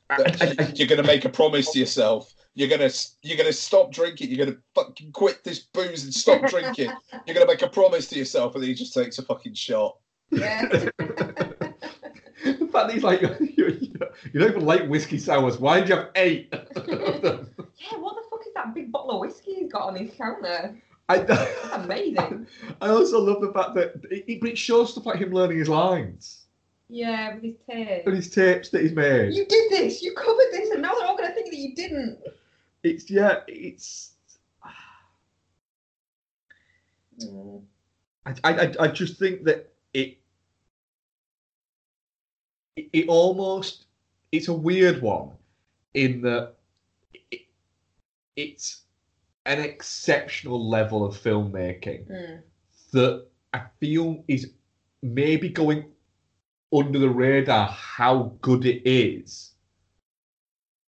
I, 0.09 0.15
I, 0.41 0.55
I, 0.59 0.71
you're 0.75 0.87
gonna 0.87 1.03
make 1.03 1.25
a 1.25 1.29
promise 1.29 1.71
to 1.71 1.79
yourself. 1.79 2.33
You're 2.55 2.69
gonna 2.69 2.89
you're 3.23 3.37
gonna 3.37 3.51
stop 3.53 3.91
drinking. 3.91 4.29
You're 4.29 4.45
gonna 4.45 4.57
fucking 4.75 5.11
quit 5.11 5.43
this 5.43 5.59
booze 5.59 6.03
and 6.03 6.13
stop 6.13 6.47
drinking. 6.49 6.91
You're 7.25 7.33
gonna 7.33 7.47
make 7.47 7.63
a 7.63 7.67
promise 7.67 8.07
to 8.09 8.19
yourself, 8.19 8.53
and 8.53 8.61
then 8.63 8.69
he 8.69 8.75
just 8.75 8.93
takes 8.93 9.17
a 9.17 9.23
fucking 9.23 9.55
shot. 9.55 9.97
Yeah. 10.29 10.67
the 10.67 10.91
fact 12.71 12.73
that 12.73 12.91
he's 12.93 13.03
like, 13.03 13.21
you, 13.39 13.39
you, 13.39 13.93
you 14.33 14.39
don't 14.39 14.49
even 14.51 14.65
like 14.65 14.87
whiskey 14.87 15.17
sours. 15.17 15.57
Why 15.57 15.79
did 15.79 15.89
you 15.89 15.95
have 15.95 16.09
eight 16.15 16.53
of 16.53 16.73
them? 17.21 17.49
yeah. 17.57 17.97
What 17.97 18.15
the 18.15 18.23
fuck 18.29 18.41
is 18.45 18.53
that 18.55 18.73
big 18.75 18.91
bottle 18.91 19.11
of 19.11 19.19
whiskey 19.21 19.55
he's 19.55 19.71
got 19.71 19.83
on 19.87 19.95
his 19.95 20.11
counter? 20.15 20.75
I, 21.09 21.17
That's 21.19 21.51
amazing. 21.73 22.47
I 22.81 22.89
also 22.89 23.19
love 23.19 23.41
the 23.41 23.51
fact 23.51 23.73
that 23.75 23.93
it, 24.09 24.39
but 24.39 24.49
it 24.51 24.57
shows 24.57 24.91
stuff 24.91 25.05
like 25.05 25.19
him 25.19 25.33
learning 25.33 25.59
his 25.59 25.67
lines 25.69 26.45
Yeah, 26.87 27.33
with 27.35 27.43
his 27.43 27.55
tape. 27.69 28.07
and 28.07 28.15
his 28.15 28.29
tapes 28.29 28.69
that 28.69 28.81
he's 28.83 28.93
made. 28.93 29.33
You 29.33 29.45
did 29.45 29.71
this. 29.71 30.01
You 30.01 30.13
covered 30.13 30.47
this, 30.51 30.69
and 30.69 30.81
now 30.81 30.93
they're 30.97 31.07
all 31.07 31.17
going 31.17 31.27
to 31.29 31.35
think 31.35 31.49
that 31.51 31.57
you 31.57 31.75
didn't. 31.75 32.19
It's 32.83 33.09
yeah, 33.09 33.39
it's. 33.47 34.11
Mm. 37.19 37.63
I, 38.25 38.33
I, 38.43 38.73
I 38.79 38.87
just 38.87 39.19
think 39.19 39.43
that 39.43 39.73
it, 39.93 40.17
it, 42.77 42.89
it 42.93 43.07
almost, 43.09 43.87
it's 44.31 44.47
a 44.47 44.53
weird 44.53 45.01
one, 45.01 45.31
in 45.93 46.21
that 46.21 46.53
it, 47.31 47.41
it's 48.37 48.83
an 49.45 49.59
exceptional 49.59 50.69
level 50.69 51.05
of 51.05 51.21
filmmaking 51.21 52.09
Mm. 52.09 52.41
that 52.93 53.27
I 53.53 53.63
feel 53.79 54.23
is 54.29 54.53
maybe 55.01 55.49
going 55.49 55.85
under 56.73 56.97
the 56.97 57.09
radar 57.09 57.67
how 57.67 58.33
good 58.41 58.65
it 58.65 58.81
is 58.85 59.51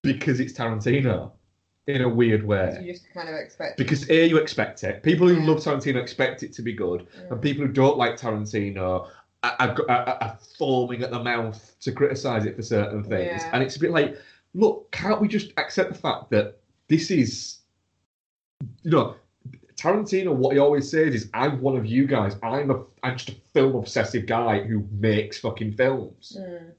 because 0.03 0.39
it's 0.41 0.53
Tarantino 0.53 1.31
in 1.87 2.01
a 2.01 2.09
weird 2.09 2.43
way. 2.45 2.77
You 2.81 2.93
just 2.93 3.11
kind 3.13 3.27
of 3.29 3.35
expect. 3.35 3.77
Because 3.77 4.09
A, 4.09 4.27
you 4.27 4.37
expect 4.37 4.83
it. 4.83 5.03
People 5.03 5.27
who 5.27 5.35
Yeah. 5.35 5.47
love 5.47 5.57
Tarantino 5.57 5.97
expect 6.01 6.43
it 6.43 6.53
to 6.53 6.61
be 6.61 6.73
good. 6.73 7.07
Mm. 7.17 7.31
And 7.31 7.41
people 7.41 7.65
who 7.65 7.71
don't 7.71 7.97
like 7.97 8.17
Tarantino 8.17 9.07
are, 9.43 9.55
are, 9.59 9.75
are, 9.89 10.17
are 10.21 10.39
foaming 10.57 11.01
at 11.01 11.11
the 11.11 11.23
mouth 11.23 11.75
to 11.81 11.91
criticize 11.91 12.45
it 12.45 12.55
for 12.55 12.61
certain 12.61 13.03
things. 13.03 13.41
Yeah. 13.41 13.49
And 13.53 13.63
it's 13.63 13.75
a 13.75 13.79
bit 13.79 13.91
like, 13.91 14.17
look, 14.53 14.91
can't 14.91 15.19
we 15.19 15.27
just 15.27 15.51
accept 15.57 15.93
the 15.93 15.97
fact 15.99 16.29
that 16.29 16.59
this 16.87 17.09
is, 17.09 17.59
you 18.83 18.91
know, 18.91 19.15
Tarantino, 19.75 20.35
what 20.35 20.53
he 20.53 20.59
always 20.59 20.91
says 20.91 21.15
is, 21.15 21.29
I'm 21.33 21.59
one 21.61 21.75
of 21.75 21.87
you 21.87 22.05
guys. 22.05 22.35
I'm 22.43 22.69
a, 22.69 22.83
I'm 23.01 23.17
just 23.17 23.29
a 23.29 23.35
film 23.53 23.75
obsessive 23.75 24.27
guy 24.27 24.59
who 24.59 24.87
makes 24.91 25.39
fucking 25.39 25.73
films. 25.73 26.37
Mm. 26.39 26.73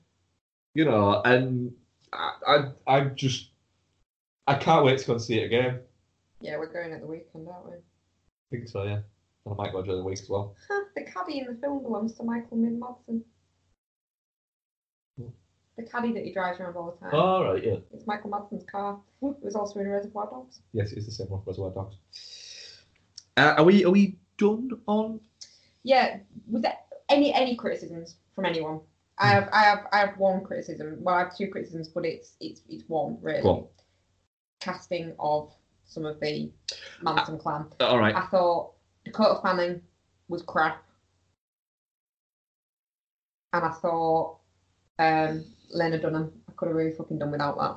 You 0.75 0.85
know, 0.85 1.21
and 1.25 1.73
I, 2.13 2.33
I, 2.47 2.65
I 2.87 3.01
just, 3.07 3.49
I 4.47 4.55
can't 4.55 4.85
wait 4.85 4.99
to 4.99 5.07
go 5.07 5.13
and 5.15 5.23
see 5.23 5.41
it 5.41 5.45
again. 5.47 5.81
Yeah, 6.41 6.59
we're 6.59 6.73
going 6.73 6.93
at 6.93 7.01
the 7.01 7.07
weekend, 7.07 7.49
aren't 7.49 7.67
we? 7.67 7.77
I 7.77 7.81
think 8.51 8.69
so, 8.69 8.83
yeah. 8.83 9.01
And 9.45 9.53
I 9.53 9.55
might 9.55 9.73
go 9.73 9.83
during 9.83 10.01
the 10.01 10.05
week 10.05 10.19
as 10.19 10.29
well. 10.29 10.57
The 10.97 11.05
caddy 11.05 11.39
in 11.39 11.47
the 11.47 11.55
film 11.61 11.83
belongs 11.83 12.15
to 12.15 12.25
Michael 12.25 12.57
Mid 12.57 12.79
Madsen. 12.79 13.23
Hmm. 15.19 15.29
The 15.77 15.85
caddy 15.85 16.13
that 16.13 16.25
he 16.25 16.33
drives 16.33 16.59
around 16.61 16.77
all 16.77 16.97
the 17.01 17.11
time. 17.11 17.19
All 17.19 17.45
right, 17.45 17.65
yeah. 17.65 17.77
It's 17.93 18.07
Michael 18.07 18.31
Madsen's 18.31 18.65
car. 18.71 18.99
It 19.23 19.45
was 19.45 19.55
also 19.55 19.79
in 19.79 19.89
Reservoir 19.89 20.29
Dogs. 20.29 20.61
Yes, 20.73 20.93
it's 20.93 21.07
the 21.07 21.13
same 21.13 21.29
one 21.29 21.43
for 21.43 21.51
Reservoir 21.51 21.71
Dogs. 21.71 21.97
Uh, 23.37 23.55
are 23.57 23.65
we 23.65 23.85
are 23.85 23.91
we 23.91 24.19
done 24.37 24.71
on? 24.87 25.21
Yeah, 25.85 26.19
was 26.51 26.63
there 26.63 26.77
any 27.09 27.33
any 27.33 27.55
criticisms 27.57 28.17
from 28.35 28.47
anyone? 28.47 28.81
I 29.19 29.29
have 29.29 29.49
I 29.53 29.63
have 29.63 29.87
I 29.93 29.99
have 29.99 30.19
one 30.19 30.45
criticism. 30.45 30.97
Well, 31.01 31.15
I 31.15 31.21
have 31.21 31.37
two 31.37 31.49
criticisms, 31.49 31.89
but 31.89 32.05
it's 32.05 32.35
it's 32.41 32.63
it's 32.69 32.85
one 32.89 33.19
really. 33.23 33.43
Go 33.43 33.49
on. 33.49 33.67
Casting 34.63 35.13
of 35.19 35.53
some 35.87 36.05
of 36.05 36.21
the 36.21 36.51
Manson 37.03 37.39
clan. 37.39 37.67
All 37.81 37.99
right. 37.99 38.15
I 38.15 38.27
thought 38.27 38.73
Dakota 39.05 39.41
Fanning 39.43 39.83
was 40.29 40.43
crap, 40.43 40.85
and 43.53 43.65
I 43.65 43.71
thought 43.71 44.39
um, 44.99 45.45
Lena 45.71 45.99
Dunham. 45.99 46.33
I 46.49 46.53
could 46.53 46.69
have 46.69 46.77
really 46.77 46.93
fucking 46.93 47.19
done 47.19 47.33
without 47.33 47.59
that. 47.59 47.77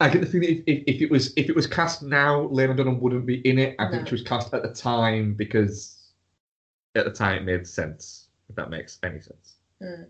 I 0.00 0.08
get 0.08 0.20
the 0.20 0.26
feeling 0.26 0.64
if, 0.66 0.82
if, 0.86 0.96
if 0.96 1.02
it 1.02 1.10
was 1.10 1.32
if 1.36 1.48
it 1.48 1.54
was 1.54 1.68
cast 1.68 2.02
now, 2.02 2.42
Lena 2.48 2.74
Dunham 2.74 3.00
wouldn't 3.00 3.24
be 3.24 3.36
in 3.48 3.58
it. 3.58 3.76
I 3.78 3.88
think 3.88 4.08
she 4.08 4.14
was 4.14 4.22
cast 4.22 4.52
at 4.52 4.62
the 4.62 4.74
time 4.74 5.34
because 5.34 6.10
at 6.96 7.04
the 7.04 7.12
time 7.12 7.36
it 7.36 7.44
made 7.44 7.66
sense. 7.66 8.26
If 8.48 8.56
that 8.56 8.70
makes 8.70 8.98
any 9.04 9.20
sense. 9.20 9.54
Mm. 9.80 10.06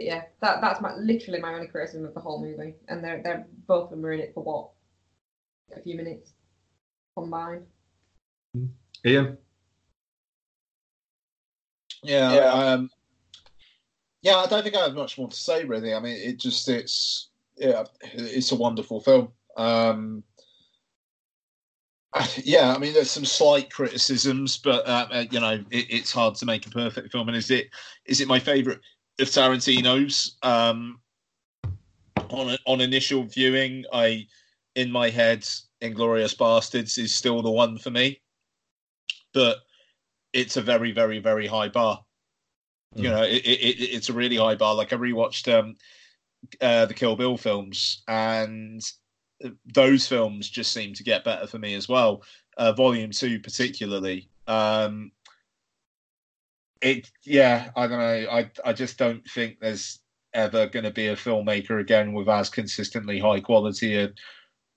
But 0.00 0.06
yeah, 0.06 0.22
that 0.40 0.62
that's 0.62 0.80
my 0.80 0.96
literally 0.96 1.40
my 1.40 1.52
only 1.52 1.66
criticism 1.66 2.06
of 2.06 2.14
the 2.14 2.20
whole 2.20 2.40
movie, 2.42 2.72
and 2.88 3.04
they're 3.04 3.20
they're 3.22 3.46
both 3.66 3.84
of 3.84 3.90
them 3.90 4.06
are 4.06 4.12
in 4.14 4.20
it 4.20 4.32
for 4.32 4.42
what 4.42 4.70
a 5.78 5.82
few 5.82 5.94
minutes 5.94 6.32
combined. 7.14 7.66
Ian, 9.04 9.36
Yeah, 12.02 12.32
Yeah. 12.32 12.50
Um, 12.50 12.90
yeah. 14.22 14.36
I 14.36 14.46
don't 14.46 14.62
think 14.62 14.74
I 14.74 14.84
have 14.84 14.94
much 14.94 15.18
more 15.18 15.28
to 15.28 15.36
say 15.36 15.64
really. 15.64 15.92
I 15.92 16.00
mean, 16.00 16.16
it 16.16 16.38
just 16.38 16.66
it's 16.70 17.28
yeah, 17.58 17.84
it's 18.00 18.52
a 18.52 18.56
wonderful 18.56 19.02
film. 19.02 19.32
Um, 19.58 20.24
yeah, 22.42 22.74
I 22.74 22.78
mean, 22.78 22.94
there's 22.94 23.10
some 23.10 23.26
slight 23.26 23.70
criticisms, 23.70 24.56
but 24.56 24.88
uh, 24.88 25.08
uh, 25.12 25.24
you 25.30 25.40
know, 25.40 25.62
it, 25.70 25.86
it's 25.90 26.10
hard 26.10 26.36
to 26.36 26.46
make 26.46 26.66
a 26.66 26.70
perfect 26.70 27.12
film. 27.12 27.28
And 27.28 27.36
is 27.36 27.50
it 27.50 27.68
is 28.06 28.22
it 28.22 28.28
my 28.28 28.38
favorite 28.38 28.80
of 29.20 29.28
Tarantino's? 29.28 30.36
Um, 30.42 31.00
on 32.30 32.56
on 32.66 32.80
initial 32.80 33.24
viewing, 33.24 33.84
I 33.92 34.26
in 34.74 34.90
my 34.90 35.10
head, 35.10 35.46
Inglourious 35.82 36.36
Basterds 36.36 36.98
is 36.98 37.14
still 37.14 37.42
the 37.42 37.50
one 37.50 37.78
for 37.78 37.90
me, 37.90 38.20
but 39.32 39.58
it's 40.32 40.56
a 40.56 40.62
very, 40.62 40.92
very, 40.92 41.18
very 41.18 41.46
high 41.46 41.68
bar. 41.68 42.04
You 42.96 43.08
Mm. 43.08 43.12
know, 43.12 43.22
it, 43.22 43.44
it, 43.44 43.60
it, 43.60 43.94
it's 43.94 44.08
a 44.08 44.12
really 44.12 44.36
high 44.36 44.54
bar. 44.54 44.74
Like 44.74 44.92
I 44.92 44.96
rewatched 44.96 45.52
um, 45.52 45.74
uh, 46.60 46.86
the 46.86 46.94
Kill 46.94 47.16
Bill 47.16 47.36
films, 47.36 48.02
and 48.08 48.80
those 49.74 50.06
films 50.06 50.48
just 50.48 50.72
seem 50.72 50.94
to 50.94 51.04
get 51.04 51.24
better 51.24 51.46
for 51.46 51.58
me 51.58 51.74
as 51.74 51.88
well. 51.88 52.22
Uh, 52.56 52.72
volume 52.72 53.10
two, 53.10 53.40
particularly. 53.40 54.28
Um, 54.46 55.12
it, 56.80 57.10
yeah, 57.24 57.70
I 57.76 57.86
don't 57.86 57.98
know. 57.98 58.30
I, 58.30 58.50
I 58.64 58.72
just 58.72 58.98
don't 58.98 59.24
think 59.28 59.58
there's 59.60 59.98
ever 60.32 60.66
going 60.66 60.84
to 60.84 60.90
be 60.90 61.08
a 61.08 61.16
filmmaker 61.16 61.80
again 61.80 62.12
with 62.12 62.28
as 62.28 62.48
consistently 62.48 63.18
high 63.18 63.40
quality 63.40 63.96
a, 63.96 64.12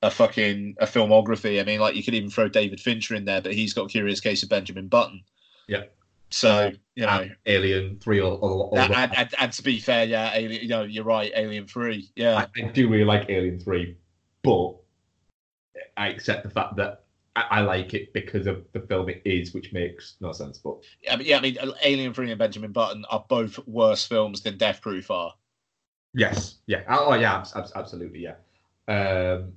a 0.01 0.09
fucking 0.09 0.75
a 0.79 0.85
filmography. 0.85 1.59
I 1.59 1.63
mean, 1.63 1.79
like 1.79 1.95
you 1.95 2.03
could 2.03 2.15
even 2.15 2.29
throw 2.29 2.47
David 2.47 2.79
Fincher 2.79 3.15
in 3.15 3.25
there, 3.25 3.41
but 3.41 3.53
he's 3.53 3.73
got 3.73 3.89
Curious 3.89 4.19
Case 4.19 4.43
of 4.43 4.49
Benjamin 4.49 4.87
Button. 4.87 5.23
Yeah. 5.67 5.83
So 6.29 6.49
uh, 6.49 6.71
you 6.95 7.05
know, 7.05 7.21
And 7.21 7.35
Alien 7.45 7.99
Three 7.99 8.19
or, 8.19 8.33
or, 8.33 8.69
or 8.71 8.79
and, 8.79 8.93
and, 8.93 9.15
and, 9.15 9.29
and 9.37 9.51
to 9.53 9.61
be 9.61 9.79
fair, 9.79 10.03
yeah, 10.05 10.31
Alien, 10.33 10.63
you 10.63 10.67
know, 10.67 10.81
you're 10.81 11.03
right, 11.03 11.31
Alien 11.35 11.67
Three, 11.67 12.09
yeah, 12.15 12.35
I, 12.35 12.61
I 12.61 12.67
do 12.69 12.89
really 12.89 13.05
like 13.05 13.29
Alien 13.29 13.59
Three, 13.59 13.97
but 14.41 14.75
I 15.95 16.07
accept 16.07 16.43
the 16.43 16.49
fact 16.49 16.75
that 16.77 17.02
I, 17.35 17.41
I 17.49 17.61
like 17.61 17.93
it 17.93 18.13
because 18.13 18.45
of 18.47 18.63
the 18.73 18.79
film 18.81 19.09
it 19.09 19.21
is, 19.25 19.53
which 19.53 19.73
makes 19.73 20.15
no 20.21 20.31
sense. 20.31 20.57
But 20.59 20.77
yeah, 21.01 21.15
but 21.17 21.25
yeah. 21.25 21.37
I 21.37 21.41
mean, 21.41 21.57
Alien 21.83 22.13
Three 22.13 22.29
and 22.29 22.37
Benjamin 22.39 22.71
Button 22.71 23.05
are 23.09 23.25
both 23.27 23.57
worse 23.67 24.05
films 24.05 24.41
than 24.41 24.57
Death 24.57 24.81
Proof 24.81 25.09
are. 25.09 25.33
yes, 26.13 26.55
yeah, 26.67 26.83
oh 26.89 27.07
oh, 27.09 27.13
yeah, 27.15 27.35
abs- 27.37 27.55
abs- 27.55 27.71
absolutely, 27.75 28.19
yeah. 28.19 28.35
Um, 28.87 29.53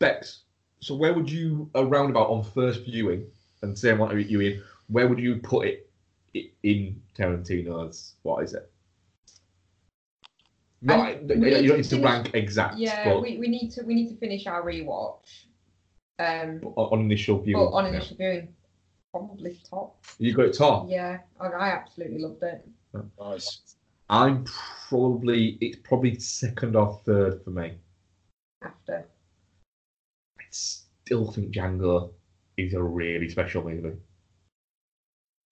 Bex, 0.00 0.42
so 0.80 0.94
where 0.94 1.12
would 1.12 1.30
you 1.30 1.70
a 1.74 1.84
roundabout 1.84 2.28
on 2.28 2.42
first 2.44 2.84
viewing 2.84 3.26
and 3.62 3.76
same 3.76 3.98
one 3.98 4.18
you 4.28 4.40
in? 4.40 4.62
Where 4.88 5.08
would 5.08 5.18
you 5.18 5.36
put 5.36 5.66
it 5.66 5.90
in 6.62 7.00
Tarantino's? 7.16 8.14
What 8.22 8.44
is 8.44 8.54
it? 8.54 8.70
No, 10.80 10.94
I- 10.94 11.18
we 11.20 11.34
you 11.34 11.40
need 11.40 11.50
don't 11.68 11.76
need 11.78 11.82
to 11.84 11.88
finish- 11.90 12.04
rank 12.04 12.30
exact, 12.34 12.78
Yeah, 12.78 13.04
but 13.04 13.22
we, 13.22 13.38
we 13.38 13.48
need 13.48 13.70
to 13.72 13.82
we 13.82 13.94
need 13.94 14.08
to 14.10 14.16
finish 14.16 14.46
our 14.46 14.62
rewatch. 14.62 15.46
Um, 16.18 16.60
on 16.76 16.98
on 16.98 17.00
initial 17.00 17.40
viewing. 17.40 17.64
but 17.64 17.70
on 17.72 17.84
yeah. 17.84 17.90
initial 17.90 18.16
viewing, 18.16 18.48
probably 19.12 19.58
top. 19.68 19.96
You 20.18 20.34
got 20.34 20.46
it 20.46 20.54
top. 20.54 20.86
Yeah, 20.88 21.18
I, 21.40 21.46
I 21.46 21.68
absolutely 21.68 22.18
loved 22.18 22.42
it. 22.42 22.66
Nice. 23.20 23.76
I'm 24.10 24.44
probably 24.88 25.58
it's 25.60 25.78
probably 25.84 26.18
second 26.18 26.76
or 26.76 27.00
third 27.04 27.42
for 27.44 27.50
me. 27.50 27.74
After 28.62 29.06
I 30.40 30.44
still 30.50 31.30
think 31.30 31.54
Django 31.54 32.10
is 32.56 32.74
a 32.74 32.82
really 32.82 33.28
special 33.28 33.62
movie, 33.62 33.96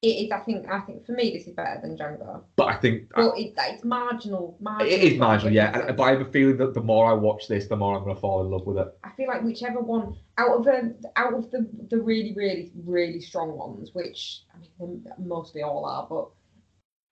it 0.06 0.24
is, 0.26 0.30
I 0.30 0.38
think 0.40 0.66
I 0.70 0.80
think 0.80 1.04
for 1.06 1.12
me 1.12 1.32
this 1.32 1.46
is 1.46 1.54
better 1.54 1.80
than 1.80 1.96
Django. 1.96 2.42
but 2.56 2.64
I 2.66 2.76
think 2.76 3.10
But 3.14 3.36
it, 3.38 3.54
it's 3.56 3.84
marginal. 3.84 4.56
marginal 4.60 4.92
it 4.92 5.02
is 5.02 5.18
marginal, 5.18 5.52
yeah. 5.52 5.86
And, 5.88 5.96
but 5.96 6.02
I 6.04 6.10
have 6.10 6.20
a 6.20 6.30
feeling 6.30 6.56
that 6.58 6.74
the 6.74 6.80
more 6.82 7.10
I 7.10 7.14
watch 7.14 7.48
this, 7.48 7.66
the 7.66 7.76
more 7.76 7.96
I'm 7.96 8.04
going 8.04 8.14
to 8.14 8.20
fall 8.20 8.44
in 8.44 8.50
love 8.50 8.66
with 8.66 8.78
it. 8.78 8.88
I 9.04 9.10
feel 9.16 9.28
like 9.28 9.42
whichever 9.42 9.80
one 9.80 10.16
out 10.38 10.58
of 10.58 10.64
the 10.64 10.94
out 11.16 11.34
of 11.34 11.50
the 11.50 11.68
the 11.90 11.98
really 12.00 12.32
really 12.34 12.72
really 12.84 13.20
strong 13.20 13.56
ones, 13.56 13.90
which 13.92 14.42
I 14.54 14.58
mean 14.58 15.02
they 15.04 15.10
mostly 15.24 15.62
all 15.62 15.84
are, 15.84 16.06
but 16.08 16.28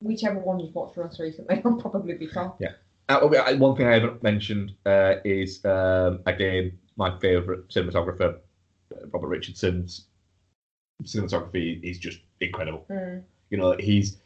whichever 0.01 0.39
one 0.39 0.61
you've 0.61 0.75
watched 0.75 0.97
most 0.97 1.19
recently, 1.21 1.63
I'll 1.65 1.77
probably 1.77 2.15
be 2.15 2.27
top. 2.29 2.61
Uh, 3.09 3.29
one 3.59 3.77
thing 3.77 3.87
I 3.87 3.95
haven't 3.95 4.23
mentioned 4.23 4.73
uh, 4.87 5.17
is 5.25 5.65
um, 5.65 6.21
again 6.27 6.79
my 6.97 7.19
favourite 7.19 7.69
cinematographer, 7.69 8.39
Robert 9.13 9.29
Richardson's 9.29 10.07
cinematography 11.03 11.83
is 11.83 11.99
just 11.99 12.21
incredible. 12.47 12.87
Mm. 12.91 13.23
You 13.51 13.59
know, 13.59 13.77
he's 13.79 14.19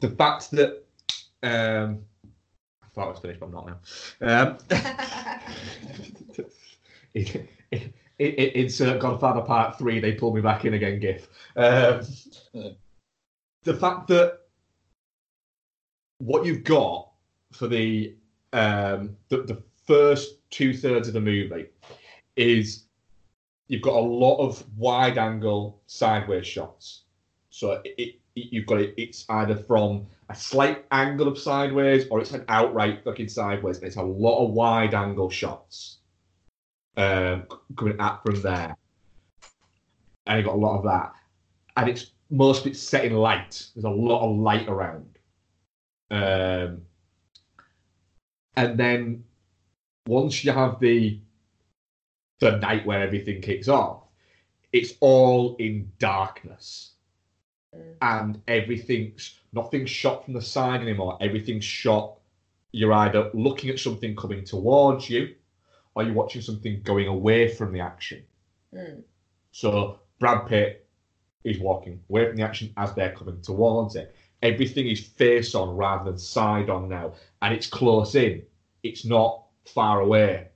the 0.00 0.10
fact 0.10 0.50
that 0.52 0.84
um, 1.42 2.00
I 2.82 2.86
thought 2.94 3.06
I 3.06 3.10
was 3.10 3.18
finished, 3.18 3.40
but 3.40 3.46
I'm 3.46 3.52
not 3.52 3.66
now. 3.66 3.78
Um, 4.44 4.58
it, 7.14 7.48
it, 7.70 7.94
it, 8.18 8.54
insert 8.54 9.00
Godfather 9.00 9.42
Part 9.42 9.78
Three. 9.78 10.00
They 10.00 10.12
pull 10.12 10.34
me 10.34 10.40
back 10.40 10.64
in 10.64 10.74
again. 10.74 11.00
Gif. 11.00 11.28
Um, 11.56 12.02
the 13.62 13.74
fact 13.74 14.08
that 14.08 14.40
what 16.18 16.44
you've 16.44 16.64
got 16.64 17.10
for 17.52 17.66
the 17.66 18.14
um, 18.52 19.16
the, 19.28 19.42
the 19.42 19.62
first 19.86 20.36
two 20.50 20.74
thirds 20.74 21.08
of 21.08 21.14
the 21.14 21.20
movie 21.20 21.66
is 22.36 22.84
you've 23.70 23.82
got 23.82 23.94
a 23.94 24.00
lot 24.00 24.38
of 24.38 24.64
wide 24.76 25.16
angle 25.16 25.80
sideways 25.86 26.44
shots. 26.44 27.02
So 27.50 27.80
it, 27.84 27.94
it, 27.98 28.14
you've 28.34 28.66
got 28.66 28.80
it. 28.80 28.94
It's 28.96 29.24
either 29.28 29.54
from 29.54 30.08
a 30.28 30.34
slight 30.34 30.84
angle 30.90 31.28
of 31.28 31.38
sideways 31.38 32.08
or 32.10 32.20
it's 32.20 32.32
an 32.32 32.44
outright 32.48 33.04
fucking 33.04 33.28
sideways. 33.28 33.78
And 33.78 33.86
it's 33.86 33.94
a 33.94 34.02
lot 34.02 34.44
of 34.44 34.54
wide 34.54 34.92
angle 34.92 35.30
shots 35.30 35.98
um, 36.96 37.46
coming 37.76 37.94
at 38.00 38.20
from 38.24 38.42
there. 38.42 38.76
And 40.26 40.38
you've 40.38 40.46
got 40.46 40.56
a 40.56 40.58
lot 40.58 40.78
of 40.78 40.84
that. 40.86 41.12
And 41.76 41.88
it's 41.88 42.10
most 42.28 42.62
of 42.62 42.66
it's 42.66 42.80
set 42.80 43.04
in 43.04 43.14
light. 43.14 43.68
There's 43.76 43.84
a 43.84 43.88
lot 43.88 44.28
of 44.28 44.36
light 44.36 44.68
around. 44.68 45.16
Um, 46.10 46.82
and 48.56 48.76
then 48.76 49.22
once 50.08 50.44
you 50.44 50.50
have 50.50 50.80
the 50.80 51.20
the 52.40 52.56
night 52.56 52.84
where 52.84 53.02
everything 53.02 53.40
kicks 53.40 53.68
off, 53.68 54.02
it's 54.72 54.94
all 55.00 55.56
in 55.56 55.90
darkness. 55.98 56.92
Mm. 57.76 57.94
And 58.02 58.42
everything's 58.48 59.38
nothing's 59.52 59.90
shot 59.90 60.24
from 60.24 60.34
the 60.34 60.42
side 60.42 60.80
anymore. 60.80 61.16
Everything's 61.20 61.64
shot. 61.64 62.18
You're 62.72 62.92
either 62.92 63.30
looking 63.34 63.70
at 63.70 63.78
something 63.78 64.16
coming 64.16 64.44
towards 64.44 65.08
you, 65.08 65.34
or 65.94 66.02
you're 66.02 66.14
watching 66.14 66.42
something 66.42 66.82
going 66.82 67.06
away 67.06 67.48
from 67.48 67.72
the 67.72 67.80
action. 67.80 68.22
Mm. 68.74 69.02
So 69.52 70.00
Brad 70.18 70.46
Pitt 70.46 70.88
is 71.44 71.58
walking 71.58 72.00
away 72.08 72.28
from 72.28 72.36
the 72.36 72.42
action 72.42 72.72
as 72.76 72.94
they're 72.94 73.12
coming 73.12 73.40
towards 73.40 73.96
it. 73.96 74.14
Everything 74.42 74.86
is 74.88 75.00
face 75.00 75.54
on 75.54 75.76
rather 75.76 76.10
than 76.10 76.18
side 76.18 76.70
on 76.70 76.88
now, 76.88 77.12
and 77.42 77.52
it's 77.54 77.66
close 77.66 78.14
in. 78.14 78.42
It's 78.82 79.04
not 79.04 79.44
far 79.66 80.00
away. 80.00 80.49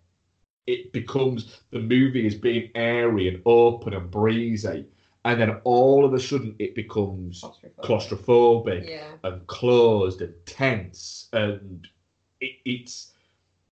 It 0.66 0.92
becomes 0.92 1.60
the 1.70 1.78
movie 1.80 2.26
is 2.26 2.34
being 2.34 2.70
airy 2.74 3.28
and 3.28 3.42
open 3.44 3.92
and 3.94 4.10
breezy, 4.10 4.86
and 5.26 5.40
then 5.40 5.60
all 5.64 6.04
of 6.04 6.14
a 6.14 6.20
sudden 6.20 6.56
it 6.58 6.74
becomes 6.74 7.42
Claustrophobic. 7.42 7.74
claustrophobic 7.82 8.88
Yeah. 8.88 9.12
and 9.24 9.46
closed 9.46 10.22
and 10.22 10.34
tense, 10.46 11.28
and 11.32 11.86
it, 12.40 12.52
it's 12.64 13.12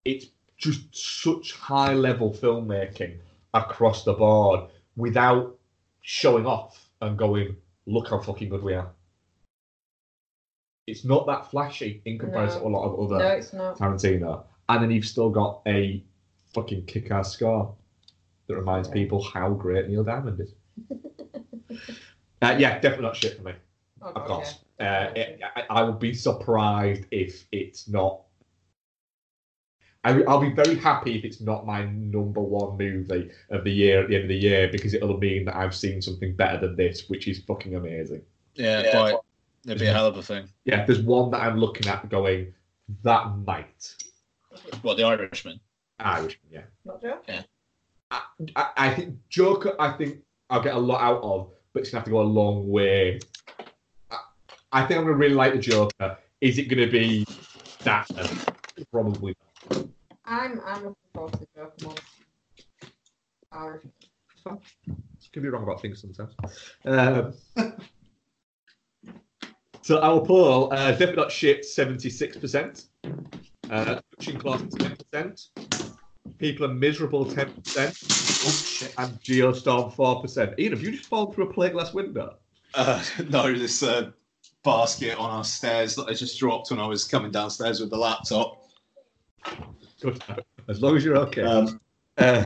it's 0.04 0.26
just 0.56 0.82
such 0.94 1.52
high 1.52 1.94
level 1.94 2.30
filmmaking 2.32 3.18
across 3.54 4.04
the 4.04 4.12
board 4.12 4.70
without 4.96 5.56
showing 6.02 6.46
off 6.46 6.90
and 7.00 7.16
going, 7.16 7.56
look 7.86 8.08
how 8.08 8.18
fucking 8.20 8.48
good 8.48 8.62
we 8.62 8.74
are. 8.74 8.90
It's 10.86 11.04
not 11.04 11.26
that 11.26 11.50
flashy 11.50 12.02
in 12.04 12.18
comparison 12.18 12.62
No. 12.62 12.68
to 12.68 12.68
a 12.68 12.76
lot 12.76 12.84
of 12.92 13.00
other 13.12 13.18
No, 13.24 13.30
it's 13.30 13.52
not. 13.52 13.78
Tarantino. 13.78 14.44
And 14.68 14.82
then 14.82 14.90
you've 14.90 15.04
still 15.06 15.30
got 15.30 15.62
a 15.66 16.02
fucking 16.54 16.86
kick 16.86 17.10
ass 17.10 17.32
score 17.32 17.74
that 18.46 18.56
reminds 18.56 18.88
Yeah. 18.88 18.94
people 18.94 19.22
how 19.22 19.50
great 19.50 19.88
Neil 19.88 20.04
Diamond 20.04 20.40
is. 20.40 20.54
uh, 22.42 22.56
yeah, 22.58 22.78
definitely 22.78 23.02
not 23.04 23.16
shit 23.16 23.36
for 23.36 23.42
me, 23.44 23.52
Oh, 24.00 24.08
of 24.08 24.14
God, 24.14 24.26
course. 24.26 24.58
yeah. 24.80 25.08
Uh, 25.08 25.12
it, 25.14 25.40
I, 25.56 25.64
I 25.70 25.82
would 25.82 25.98
be 25.98 26.12
surprised 26.14 27.04
if 27.10 27.46
it's 27.52 27.88
not. 27.88 28.22
I, 30.04 30.20
I'll 30.24 30.40
be 30.40 30.50
very 30.52 30.74
happy 30.74 31.16
if 31.16 31.24
it's 31.24 31.40
not 31.40 31.64
my 31.64 31.84
number 31.84 32.40
one 32.40 32.76
movie 32.76 33.30
of 33.50 33.62
the 33.62 33.70
year 33.70 34.02
at 34.02 34.08
the 34.08 34.16
end 34.16 34.24
of 34.24 34.28
the 34.30 34.34
year 34.36 34.68
because 34.72 34.94
it'll 34.94 35.16
mean 35.18 35.44
that 35.44 35.54
I've 35.54 35.76
seen 35.76 36.02
something 36.02 36.34
better 36.34 36.58
than 36.58 36.74
this, 36.74 37.08
which 37.08 37.28
is 37.28 37.38
fucking 37.44 37.76
amazing. 37.76 38.22
Yeah, 38.56 38.82
Yeah. 38.82 38.90
quite. 38.90 39.14
It'd 39.64 39.78
be 39.78 39.86
a 39.86 39.92
hell 39.92 40.06
of 40.08 40.16
a 40.16 40.22
thing. 40.24 40.48
Yeah, 40.64 40.84
there's 40.84 41.00
one 41.02 41.30
that 41.30 41.40
I'm 41.40 41.56
looking 41.56 41.86
at 41.86 42.08
going, 42.08 42.52
that 43.04 43.36
might. 43.46 43.94
What 44.82 44.96
the 44.96 45.04
Irishman? 45.04 45.60
Irishman, 45.98 46.48
yeah. 46.50 46.62
Not 46.84 47.00
Joe? 47.02 47.18
I, 48.56 48.68
I 48.76 48.94
think 48.94 49.16
Joker, 49.28 49.74
I 49.78 49.92
think 49.92 50.18
I'll 50.50 50.62
get 50.62 50.74
a 50.74 50.78
lot 50.78 51.00
out 51.00 51.22
of, 51.22 51.50
but 51.72 51.80
it's 51.80 51.90
gonna 51.90 52.00
have 52.00 52.04
to 52.06 52.10
go 52.10 52.20
a 52.20 52.22
long 52.22 52.68
way. 52.68 53.20
I, 54.10 54.18
I 54.72 54.86
think 54.86 54.98
I'm 54.98 55.04
gonna 55.04 55.16
really 55.16 55.34
like 55.34 55.54
the 55.54 55.58
Joker. 55.60 56.18
Is 56.40 56.58
it 56.58 56.64
gonna 56.68 56.88
be 56.88 57.24
that? 57.84 58.10
level? 58.14 58.36
Probably. 58.90 59.36
I'm 60.24 60.60
I'm 60.66 60.82
looking 60.82 60.94
forward 61.14 61.32
to 61.32 61.38
the 61.38 61.46
Joker 61.56 61.74
more. 61.84 61.94
Uh, 63.52 63.76
Could 65.32 65.42
be 65.42 65.48
wrong 65.48 65.62
about 65.62 65.80
things 65.80 66.00
sometimes. 66.00 66.34
Um, 66.84 67.34
so 69.82 70.00
our 70.00 70.20
poll, 70.24 70.72
uh, 70.72 70.90
definitely 70.90 71.16
not 71.16 71.32
shit, 71.32 71.64
seventy-six 71.64 72.36
percent. 72.36 72.86
Uh, 73.70 74.00
Touching 74.18 74.38
class, 74.38 74.62
ten 74.78 74.96
percent. 74.96 75.48
People 76.42 76.66
are 76.66 76.74
miserable, 76.74 77.24
ten 77.24 77.52
percent. 77.52 77.96
Oh 78.44 78.50
shit! 78.50 78.92
And 78.98 79.12
Geostorm, 79.20 79.94
four 79.94 80.20
percent. 80.20 80.58
Ian, 80.58 80.72
have 80.72 80.82
you 80.82 80.90
just 80.90 81.04
fallen 81.08 81.32
through 81.32 81.50
a 81.50 81.52
plate 81.52 81.72
glass 81.72 81.94
window? 81.94 82.34
Uh, 82.74 83.00
no, 83.28 83.56
this 83.56 83.80
uh, 83.84 84.10
basket 84.64 85.16
on 85.16 85.30
our 85.30 85.44
stairs 85.44 85.94
that 85.94 86.08
I 86.08 86.14
just 86.14 86.40
dropped 86.40 86.72
when 86.72 86.80
I 86.80 86.86
was 86.88 87.04
coming 87.04 87.30
downstairs 87.30 87.78
with 87.78 87.90
the 87.90 87.96
laptop. 87.96 88.60
Good. 90.00 90.20
As 90.68 90.82
long 90.82 90.96
as 90.96 91.04
you're 91.04 91.16
okay. 91.18 91.42
Um, 91.42 91.80
Uh, 92.18 92.44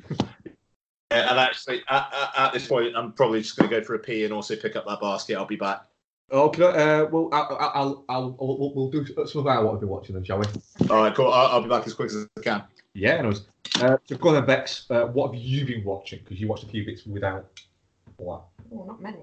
and 1.10 1.38
actually, 1.38 1.82
at, 1.88 2.12
at, 2.12 2.32
at 2.38 2.52
this 2.52 2.68
point, 2.68 2.94
I'm 2.94 3.12
probably 3.12 3.40
just 3.40 3.56
going 3.56 3.70
to 3.70 3.80
go 3.80 3.82
for 3.82 3.94
a 3.94 3.98
pee 3.98 4.24
and 4.24 4.32
also 4.34 4.56
pick 4.56 4.76
up 4.76 4.86
that 4.86 5.00
basket. 5.00 5.36
I'll 5.38 5.46
be 5.46 5.56
back. 5.56 5.86
okay. 6.30 6.64
Uh, 6.64 7.06
well, 7.06 7.30
I'll, 7.32 7.56
I'll, 7.58 7.74
I'll, 7.74 8.04
I'll 8.10 8.36
we'll, 8.38 8.74
we'll 8.74 8.90
do 8.90 9.06
some 9.26 9.40
of 9.40 9.46
our 9.46 9.64
what 9.64 9.72
we've 9.72 9.80
been 9.80 9.88
watching, 9.88 10.14
then, 10.16 10.24
shall 10.24 10.38
we? 10.38 10.44
All 10.90 10.98
right, 10.98 11.14
cool. 11.14 11.32
I'll, 11.32 11.46
I'll 11.46 11.62
be 11.62 11.70
back 11.70 11.86
as 11.86 11.94
quick 11.94 12.10
as 12.10 12.26
I 12.36 12.40
can. 12.42 12.62
Yeah, 12.96 13.20
no. 13.20 13.28
worries. 13.28 13.42
Uh, 13.78 13.98
so 14.06 14.16
go 14.16 14.30
on 14.30 14.34
then, 14.36 14.46
Bex. 14.46 14.86
Uh, 14.90 15.04
what 15.06 15.34
have 15.34 15.40
you 15.40 15.66
been 15.66 15.84
watching? 15.84 16.20
Because 16.20 16.40
you 16.40 16.48
watched 16.48 16.64
a 16.64 16.68
few 16.68 16.84
bits 16.84 17.04
without. 17.04 17.46
What? 18.16 18.44
oh, 18.72 18.84
not 18.84 19.02
many. 19.02 19.18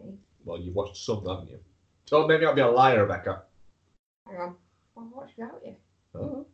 Well, 0.46 0.60
you 0.60 0.72
watched 0.72 0.98
some, 0.98 1.26
haven't 1.26 1.50
you? 1.50 1.60
So 2.06 2.28
maybe 2.28 2.46
I'll 2.46 2.54
be 2.54 2.62
a 2.62 2.68
liar, 2.68 3.02
Rebecca. 3.02 3.42
Hang 4.28 4.38
on. 4.38 4.56
I'll 4.96 5.12
watch 5.16 5.32
without 5.36 5.60
you. 5.66 5.76
Oh. 6.14 6.46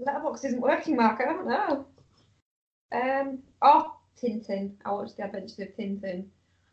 Letterboxd 0.00 0.46
isn't 0.46 0.60
working, 0.62 0.96
Mark. 0.96 1.20
I 1.20 1.24
don't 1.24 1.46
know. 1.46 1.86
Um. 2.90 3.40
Oh, 3.60 3.94
Tintin. 4.20 4.72
I 4.86 4.92
watched 4.92 5.18
the 5.18 5.24
Adventures 5.24 5.58
of 5.58 5.76
Tintin. 5.76 6.24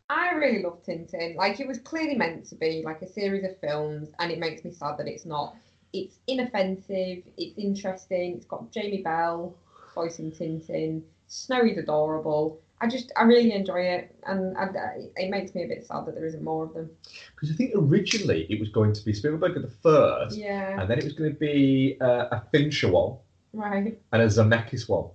I 0.08 0.30
really 0.30 0.62
love 0.62 0.82
Tintin. 0.82 1.36
Like 1.36 1.60
it 1.60 1.68
was 1.68 1.78
clearly 1.78 2.14
meant 2.14 2.46
to 2.46 2.54
be 2.54 2.82
like 2.86 3.02
a 3.02 3.06
series 3.06 3.44
of 3.44 3.60
films, 3.60 4.08
and 4.18 4.32
it 4.32 4.38
makes 4.38 4.64
me 4.64 4.70
sad 4.70 4.96
that 4.96 5.08
it's 5.08 5.26
not. 5.26 5.56
It's 5.92 6.16
inoffensive. 6.26 7.22
It's 7.36 7.58
interesting. 7.58 8.36
It's 8.36 8.46
got 8.46 8.70
Jamie 8.70 9.02
Bell 9.02 9.54
voicing 10.00 10.32
Tintin. 10.32 11.02
Snowy's 11.26 11.78
adorable. 11.78 12.60
I 12.82 12.88
just, 12.88 13.12
I 13.16 13.24
really 13.24 13.52
enjoy 13.52 13.82
it, 13.82 14.16
and, 14.26 14.56
uh, 14.56 14.68
it 15.16 15.28
makes 15.30 15.54
me 15.54 15.64
a 15.64 15.68
bit 15.68 15.86
sad 15.86 16.06
that 16.06 16.14
there 16.14 16.24
isn't 16.24 16.42
more 16.42 16.64
of 16.64 16.72
them. 16.72 16.88
Because 17.34 17.50
I 17.50 17.54
think 17.54 17.72
originally 17.76 18.46
it 18.48 18.58
was 18.58 18.70
going 18.70 18.94
to 18.94 19.04
be 19.04 19.12
Spielberg 19.12 19.54
at 19.56 19.62
the 19.62 19.76
first, 19.82 20.36
Yeah. 20.38 20.80
and 20.80 20.88
then 20.88 20.98
it 20.98 21.04
was 21.04 21.12
going 21.12 21.30
to 21.34 21.38
be 21.38 21.98
uh, 22.00 22.28
a 22.32 22.42
Fincher 22.50 22.90
one 22.90 23.18
Right. 23.52 24.00
and 24.12 24.22
a 24.22 24.26
Zemeckis 24.26 24.88
one. 24.88 25.10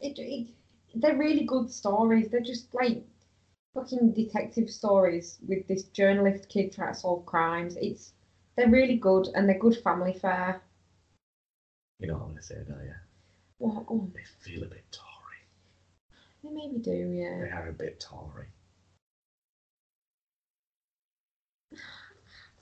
it, 0.00 0.18
it, 0.18 0.48
they're 0.94 1.16
really 1.16 1.44
good 1.44 1.70
stories. 1.70 2.28
They're 2.28 2.40
just 2.54 2.74
like 2.74 3.02
fucking 3.74 4.12
detective 4.12 4.68
stories 4.70 5.38
with 5.46 5.66
this 5.68 5.84
journalist 5.84 6.48
kid 6.48 6.72
trying 6.72 6.92
to 6.94 6.98
solve 6.98 7.24
crimes. 7.26 7.76
It's 7.80 8.12
they're 8.56 8.68
really 8.70 8.96
good 8.96 9.28
and 9.34 9.48
they're 9.48 9.58
good 9.58 9.76
family 9.84 10.14
fare. 10.14 10.62
You 12.00 12.06
know 12.08 12.14
what 12.14 12.22
I'm 12.22 12.28
going 12.28 12.38
to 12.38 12.42
say, 12.42 12.54
don't 12.66 12.82
you? 12.82 12.94
What? 13.58 13.86
Go 13.86 13.94
on. 13.96 14.12
They 14.14 14.22
feel 14.40 14.62
a 14.64 14.66
bit 14.66 14.84
Tory. 14.90 15.10
They 16.42 16.50
maybe 16.50 16.78
do, 16.78 16.90
yeah. 16.90 17.44
They 17.44 17.50
are 17.50 17.68
a 17.68 17.72
bit 17.72 18.00
Tory. 18.00 18.46
I 21.74 21.76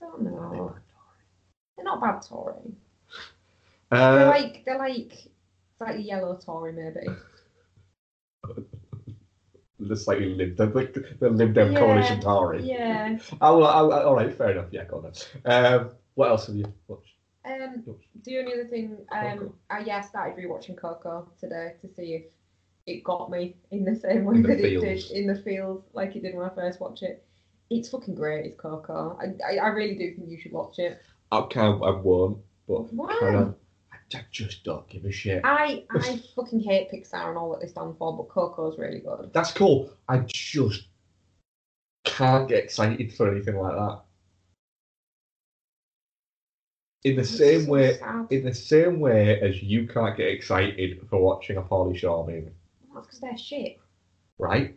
don't 0.00 0.22
know. 0.22 0.30
bad 0.40 0.56
Tory? 0.58 0.80
They're 1.76 1.84
not 1.84 2.00
bad 2.00 2.22
Tory. 2.22 2.72
They're 3.90 4.00
Uh, 4.00 4.28
like 4.28 4.64
they're 4.64 4.78
like 4.78 5.12
slightly 5.78 6.02
yellow 6.02 6.36
Tory 6.44 6.72
maybe. 6.72 7.06
the 9.78 9.96
slightly 9.96 10.34
Lib, 10.34 10.56
the, 10.56 10.66
the, 10.66 11.16
the 11.20 11.30
Lib 11.30 11.54
Dem 11.54 11.72
Yeah, 11.72 11.78
coalition 11.78 12.20
Tory. 12.20 12.62
Yeah. 12.64 13.18
Oh, 13.40 13.58
well, 13.58 13.92
oh, 13.92 14.08
all 14.08 14.16
right, 14.16 14.34
fair 14.36 14.50
enough. 14.50 14.66
Yeah, 14.72 14.84
go 14.84 14.98
on 14.98 15.12
then. 15.44 15.74
Um, 15.74 15.90
what 16.14 16.28
else 16.30 16.46
have 16.48 16.56
you 16.56 16.72
watched? 16.88 17.17
Um, 17.48 17.84
the 18.24 18.38
only 18.38 18.52
other 18.52 18.66
thing, 18.66 18.98
um. 19.12 19.54
I 19.70 19.80
yeah 19.80 20.00
started 20.00 20.36
rewatching 20.36 20.76
Coco 20.76 21.30
today 21.40 21.74
to 21.80 21.88
see 21.88 22.14
if 22.14 22.24
it 22.86 23.04
got 23.04 23.30
me 23.30 23.56
in 23.70 23.84
the 23.84 23.94
same 23.94 24.24
way 24.24 24.40
the 24.40 24.48
that 24.48 24.60
it 24.60 24.80
did 24.80 25.10
in 25.10 25.26
the 25.26 25.36
field, 25.36 25.84
like 25.92 26.16
it 26.16 26.22
did 26.22 26.34
when 26.34 26.46
I 26.46 26.54
first 26.54 26.80
watched 26.80 27.02
it. 27.02 27.24
It's 27.70 27.90
fucking 27.90 28.14
great. 28.14 28.46
It's 28.46 28.60
Coco. 28.60 29.18
I, 29.20 29.52
I, 29.52 29.56
I 29.58 29.68
really 29.68 29.94
do 29.94 30.14
think 30.14 30.30
you 30.30 30.40
should 30.40 30.52
watch 30.52 30.78
it. 30.78 31.00
I 31.30 31.42
can't, 31.50 31.82
I 31.82 31.90
won't, 31.90 32.38
but 32.66 32.92
Why? 32.92 33.18
of, 33.20 33.54
I 33.92 34.20
just 34.32 34.64
don't 34.64 34.88
give 34.88 35.04
a 35.04 35.12
shit. 35.12 35.42
I 35.44 35.84
I 35.90 36.22
fucking 36.34 36.60
hate 36.60 36.90
Pixar 36.90 37.28
and 37.28 37.36
all 37.36 37.50
that 37.50 37.60
they 37.60 37.66
stand 37.66 37.96
for, 37.98 38.16
but 38.16 38.30
Coco's 38.30 38.78
really 38.78 39.00
good. 39.00 39.30
That's 39.34 39.52
cool. 39.52 39.90
I 40.08 40.20
just 40.20 40.84
can't 42.04 42.48
get 42.48 42.64
excited 42.64 43.12
for 43.14 43.30
anything 43.30 43.56
like 43.56 43.74
that. 43.74 44.00
In 47.04 47.14
the 47.14 47.22
It's 47.22 47.36
same 47.36 47.64
so 47.66 47.70
way, 47.72 47.96
sad. 47.98 48.26
in 48.30 48.44
the 48.44 48.54
same 48.54 48.98
way 49.00 49.40
as 49.40 49.62
you 49.62 49.86
can't 49.86 50.16
get 50.16 50.28
excited 50.28 51.06
for 51.08 51.20
watching 51.22 51.56
a 51.56 51.62
Pauly 51.62 51.96
Shore 51.96 52.26
movie, 52.26 52.50
That's 52.92 53.06
because 53.06 53.20
they're 53.20 53.38
shit. 53.38 53.78
right? 54.38 54.76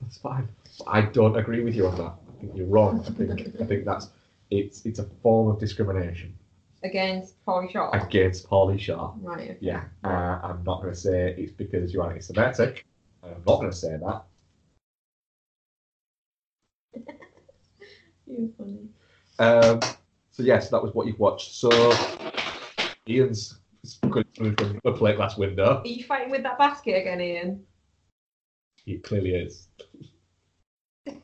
That's 0.00 0.16
fine. 0.18 0.48
I 0.86 1.02
don't 1.02 1.36
agree 1.36 1.62
with 1.62 1.74
you 1.74 1.86
on 1.86 1.96
that. 1.98 2.14
I 2.28 2.40
think 2.40 2.56
you're 2.56 2.66
wrong. 2.66 3.00
I 3.06 3.10
think 3.10 3.60
I 3.60 3.64
think 3.66 3.84
that's 3.84 4.08
it's 4.50 4.84
it's 4.86 4.98
a 4.98 5.04
form 5.22 5.48
of 5.48 5.58
discrimination 5.60 6.34
Against 6.82 7.34
Pauly 7.44 7.70
Shore. 7.70 7.90
against 7.94 8.48
Pauly 8.48 8.80
Shore. 8.80 9.14
Right. 9.20 9.58
Yeah, 9.60 9.84
uh, 10.02 10.40
I'm 10.42 10.64
not 10.64 10.80
going 10.80 10.94
to 10.94 10.98
say 10.98 11.34
it's 11.36 11.52
because 11.52 11.92
you're 11.92 12.06
anti-Semitic. 12.08 12.86
I'm 13.22 13.42
not 13.46 13.58
going 13.60 13.70
to 13.70 13.76
say 13.76 13.98
that. 13.98 14.22
You're 18.26 18.48
funny. 18.56 18.88
Um, 19.38 19.80
so 20.40 20.46
yes, 20.46 20.70
that 20.70 20.82
was 20.82 20.94
what 20.94 21.06
you've 21.06 21.18
watched. 21.18 21.54
So 21.54 21.68
Ian's 23.06 23.60
coming 24.00 24.24
from 24.56 24.80
the 24.82 24.92
plate 24.92 25.16
glass 25.16 25.36
window. 25.36 25.82
Are 25.84 25.86
you 25.86 26.04
fighting 26.04 26.30
with 26.30 26.42
that 26.44 26.56
basket 26.58 26.92
again, 26.92 27.20
Ian? 27.20 27.62
He 28.86 28.96
clearly 28.98 29.34
is. 29.34 29.68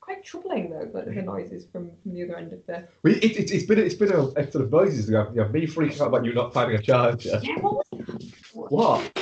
Quite 0.00 0.24
troubling 0.24 0.70
though, 0.70 0.88
but 0.90 1.04
the 1.04 1.12
noises 1.12 1.66
from, 1.70 1.90
from 2.02 2.14
the 2.14 2.24
other 2.24 2.36
end 2.36 2.54
of 2.54 2.64
the. 2.66 2.88
Well, 3.02 3.12
it, 3.14 3.22
it, 3.22 3.50
it's 3.50 3.66
been 3.66 3.80
it's 3.80 3.94
been 3.94 4.12
a 4.12 4.30
episode 4.38 4.62
of 4.62 4.70
noises. 4.70 5.10
You 5.10 5.16
have, 5.16 5.34
you 5.34 5.42
have 5.42 5.52
me 5.52 5.66
freaking 5.66 6.00
out 6.00 6.08
about 6.08 6.24
you 6.24 6.32
not 6.32 6.54
finding 6.54 6.78
a 6.78 6.82
charger. 6.82 7.38
Yeah, 7.42 7.56
what 7.60 7.74
was 7.74 7.84
that? 7.92 8.32
What? 8.54 9.12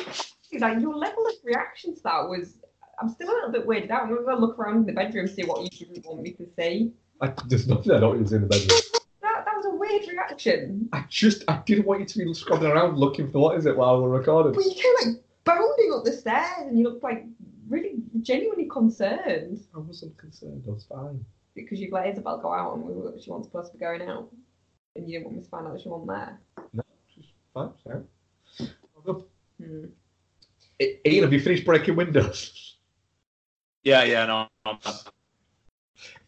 Like 0.61 0.81
your 0.81 0.95
level 0.95 1.27
of 1.27 1.35
reaction 1.43 1.97
to 1.97 2.03
that 2.05 2.29
was. 2.29 2.59
I'm 3.01 3.09
still 3.09 3.29
a 3.29 3.35
little 3.35 3.51
bit 3.51 3.67
weirded 3.67 3.91
out. 3.91 4.03
I'm 4.03 4.25
gonna 4.25 4.39
look 4.39 4.57
around 4.57 4.77
in 4.77 4.87
the 4.87 4.93
bedroom 4.93 5.27
see 5.27 5.43
what 5.43 5.63
you 5.63 5.87
didn't 5.87 6.07
want 6.07 6.23
me 6.23 6.31
to 6.31 6.47
see. 6.57 6.93
I, 7.25 7.33
there's 7.47 7.67
nothing 7.67 7.93
I 7.93 8.01
don't 8.01 8.21
was 8.21 8.33
in 8.33 8.43
the 8.43 8.47
bedroom. 8.49 8.79
That 9.23 9.45
that 9.47 9.57
was 9.57 9.67
a 9.67 9.75
weird 9.75 10.07
reaction. 10.09 10.89
I 10.93 11.05
just 11.09 11.45
I 11.49 11.63
didn't 11.67 11.87
want 11.87 12.01
you 12.01 12.07
to 12.07 12.19
be 12.19 12.35
scrobbing 12.35 12.71
around 12.71 12.99
looking 12.99 13.31
for 13.31 13.39
what 13.39 13.57
is 13.59 13.67
it 13.67 13.77
while 13.77 14.01
we're 14.03 14.09
recording. 14.11 14.53
But 14.53 14.65
you 14.65 14.75
came 14.75 15.13
like 15.13 15.23
bounding 15.45 15.93
up 15.95 16.05
the 16.05 16.13
stairs 16.13 16.67
and 16.69 16.79
you 16.79 16.85
looked 16.85 17.03
like 17.03 17.25
really 17.69 17.95
genuinely 18.21 18.67
concerned 18.67 19.61
I 19.75 19.79
wasn't 19.79 20.17
concerned. 20.19 20.65
I 20.69 20.71
was 20.73 20.85
fine. 20.85 21.25
because 21.55 21.81
you've 21.81 21.93
let 21.93 22.07
Isabel 22.09 22.39
go 22.39 22.53
out 22.53 22.75
and 22.77 22.85
we 22.85 22.93
were, 22.93 23.15
she 23.19 23.31
wasn't 23.31 23.47
supposed 23.47 23.73
to 23.73 23.79
be 23.79 23.81
going 23.85 24.03
out. 24.03 24.29
And 24.97 25.09
you 25.09 25.15
didn't 25.19 25.25
want 25.27 25.37
me 25.39 25.43
to 25.43 25.49
find 25.49 25.67
out 25.67 25.73
that 25.75 25.83
she 25.83 25.89
wasn't 25.89 26.11
there. 26.11 26.41
she's 27.15 27.25
fine. 27.55 27.71
So. 27.85 28.69
Well, 29.05 29.27
Hmm. 29.63 29.85
I- 30.83 30.99
Ian, 31.07 31.23
have 31.25 31.33
you 31.33 31.41
finished 31.41 31.65
breaking 31.65 31.95
windows? 31.97 32.77
Yeah, 33.85 34.03
yeah, 34.05 34.27
no. 34.27 34.49
I'm, 34.67 34.79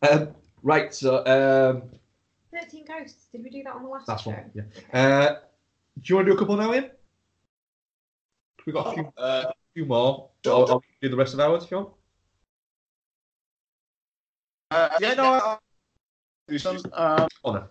Um, 0.02 0.34
right. 0.62 0.92
So 0.94 1.18
um, 1.26 1.82
13 2.52 2.84
Ghosts. 2.86 3.26
Did 3.32 3.42
we 3.44 3.50
do 3.50 3.62
that 3.64 3.74
on 3.74 3.82
the 3.82 3.88
last 3.88 4.06
that's 4.06 4.22
show? 4.22 4.30
one. 4.30 4.50
Yeah. 4.54 4.62
Uh, 4.92 5.34
do 6.00 6.02
you 6.04 6.16
want 6.16 6.26
to 6.26 6.32
do 6.32 6.36
a 6.36 6.38
couple 6.38 6.56
now, 6.56 6.72
Ian? 6.72 6.90
We 8.66 8.72
got 8.72 8.88
a 8.88 8.92
few, 8.94 9.12
uh, 9.16 9.44
few 9.74 9.84
more. 9.86 10.28
I'll, 10.46 10.70
I'll 10.70 10.84
do 11.00 11.08
the 11.08 11.16
rest 11.16 11.34
of 11.34 11.40
ours 11.40 11.64
if 11.64 11.70
you 11.70 11.76
want. 11.78 11.90
uh, 14.72 14.88
yeah, 15.00 15.14
no. 15.14 15.24
I- 15.24 15.38
I'll 15.38 15.60
do 16.48 16.58
some. 16.58 16.78
Um, 16.92 17.28
Oh 17.44 17.52
no. 17.52 17.64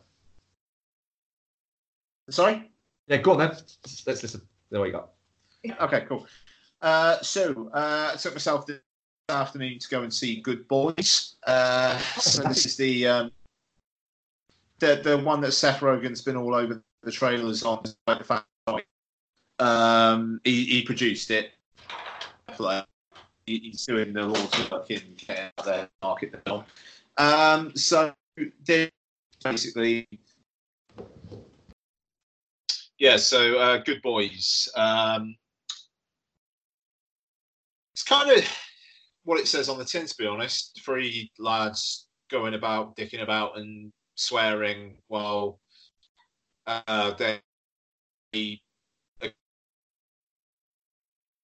sorry. 2.29 2.71
Yeah, 3.07 3.17
go 3.17 3.31
on 3.33 3.39
then. 3.39 3.49
Let's 4.05 4.23
listen. 4.23 4.41
There 4.69 4.81
we 4.81 4.91
go. 4.91 5.09
Okay, 5.81 6.05
cool. 6.07 6.25
Uh, 6.81 7.19
so 7.21 7.69
uh, 7.73 8.11
I 8.13 8.17
took 8.17 8.33
myself 8.33 8.65
this 8.65 8.79
afternoon 9.29 9.79
to 9.79 9.89
go 9.89 10.03
and 10.03 10.13
see 10.13 10.41
Good 10.41 10.67
Boys. 10.67 11.35
Uh, 11.45 11.97
so 12.19 12.43
this 12.43 12.65
is 12.65 12.77
the 12.77 13.07
um, 13.07 13.31
the 14.79 15.01
the 15.03 15.17
one 15.17 15.41
that 15.41 15.53
Seth 15.53 15.79
Rogen's 15.79 16.21
been 16.21 16.35
all 16.35 16.53
over 16.53 16.83
the 17.03 17.11
trailers 17.11 17.63
on. 17.63 17.83
Um, 19.57 20.41
he, 20.43 20.65
he 20.65 20.81
produced 20.83 21.31
it. 21.31 21.51
he's 23.45 23.85
doing 23.85 24.13
the 24.13 24.23
Lord's 24.23 24.71
work 24.71 24.91
in 24.91 25.01
getting 25.17 25.87
market. 26.01 26.41
Um, 27.17 27.75
so 27.75 28.13
basically, 29.43 30.07
yeah. 32.99 33.17
So 33.17 33.57
uh, 33.57 33.77
good 33.77 34.01
boys. 34.01 34.67
Um, 34.75 35.35
it's 37.93 38.03
kind 38.03 38.29
of 38.29 38.45
what 39.25 39.39
it 39.39 39.47
says 39.47 39.69
on 39.69 39.77
the 39.77 39.85
tin, 39.85 40.05
to 40.05 40.15
be 40.17 40.25
honest. 40.25 40.79
Three 40.85 41.31
lads 41.37 42.07
going 42.31 42.53
about, 42.53 42.95
dicking 42.95 43.21
about, 43.21 43.57
and 43.57 43.91
swearing 44.15 44.97
while 45.07 45.59
uh, 46.67 47.13
they 47.13 47.41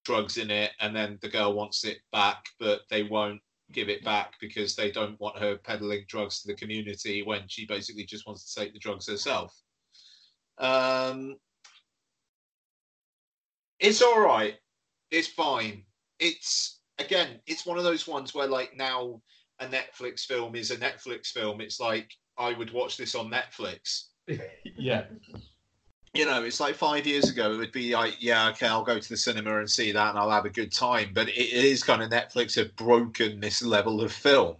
drugs 0.03 0.37
in 0.37 0.49
it, 0.49 0.71
and 0.79 0.95
then 0.95 1.19
the 1.21 1.29
girl 1.29 1.53
wants 1.53 1.83
it 1.85 1.99
back, 2.11 2.45
but 2.59 2.81
they 2.89 3.03
won't 3.03 3.39
give 3.71 3.87
it 3.89 4.03
back 4.03 4.33
because 4.41 4.75
they 4.75 4.91
don't 4.91 5.19
want 5.19 5.37
her 5.37 5.57
peddling 5.57 6.03
drugs 6.07 6.41
to 6.41 6.47
the 6.47 6.55
community 6.55 7.23
when 7.23 7.43
she 7.47 7.65
basically 7.65 8.03
just 8.03 8.27
wants 8.27 8.51
to 8.51 8.59
take 8.59 8.73
the 8.73 8.79
drugs 8.79 9.07
herself. 9.07 9.53
Um, 10.57 11.37
it's 13.79 14.01
all 14.01 14.21
right. 14.21 14.55
It's 15.11 15.27
fine. 15.27 15.85
It's 16.19 16.80
again, 16.99 17.39
it's 17.47 17.65
one 17.65 17.77
of 17.77 17.83
those 17.83 18.07
ones 18.07 18.33
where 18.33 18.47
like 18.47 18.75
now 18.75 19.21
a 19.59 19.65
Netflix 19.65 20.25
film 20.25 20.55
is 20.55 20.71
a 20.71 20.77
Netflix 20.77 21.27
film. 21.27 21.61
It's 21.61 21.79
like 21.79 22.11
I 22.37 22.53
would 22.53 22.73
watch 22.73 22.97
this 22.97 23.15
on 23.15 23.31
Netflix. 23.31 24.05
yeah. 24.77 25.05
You 26.13 26.25
know, 26.25 26.43
it's 26.43 26.59
like 26.59 26.75
five 26.75 27.07
years 27.07 27.29
ago. 27.29 27.53
It 27.53 27.57
would 27.57 27.71
be 27.71 27.95
like, 27.95 28.17
yeah, 28.19 28.49
okay, 28.49 28.67
I'll 28.67 28.83
go 28.83 28.99
to 28.99 29.09
the 29.09 29.15
cinema 29.15 29.59
and 29.59 29.69
see 29.69 29.93
that, 29.93 30.09
and 30.09 30.19
I'll 30.19 30.29
have 30.29 30.45
a 30.45 30.49
good 30.49 30.71
time. 30.71 31.11
But 31.13 31.29
it, 31.29 31.37
is 31.37 31.83
kind 31.83 32.01
of 32.01 32.09
Netflix 32.09 32.55
have 32.55 32.75
broken 32.75 33.39
this 33.39 33.61
level 33.61 34.01
of 34.01 34.11
film, 34.11 34.57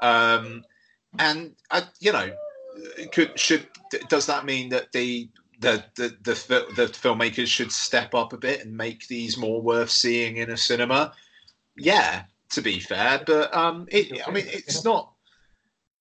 um, 0.00 0.64
and 1.20 1.54
I, 1.70 1.84
you 2.00 2.10
know, 2.10 2.32
could 3.12 3.38
should 3.38 3.68
does 4.08 4.26
that 4.26 4.44
mean 4.44 4.70
that 4.70 4.90
the 4.90 5.28
the, 5.60 5.84
the 5.94 6.08
the 6.24 6.66
the 6.74 6.86
filmmakers 6.88 7.46
should 7.46 7.70
step 7.70 8.12
up 8.12 8.32
a 8.32 8.38
bit 8.38 8.64
and 8.64 8.76
make 8.76 9.06
these 9.06 9.38
more 9.38 9.62
worth 9.62 9.90
seeing 9.90 10.38
in 10.38 10.50
a 10.50 10.56
cinema? 10.56 11.12
Yeah, 11.76 12.24
to 12.50 12.62
be 12.62 12.80
fair, 12.80 13.22
but 13.26 13.54
um, 13.54 13.86
it, 13.90 14.26
I 14.26 14.30
mean, 14.30 14.44
it's 14.46 14.84
not 14.84 15.12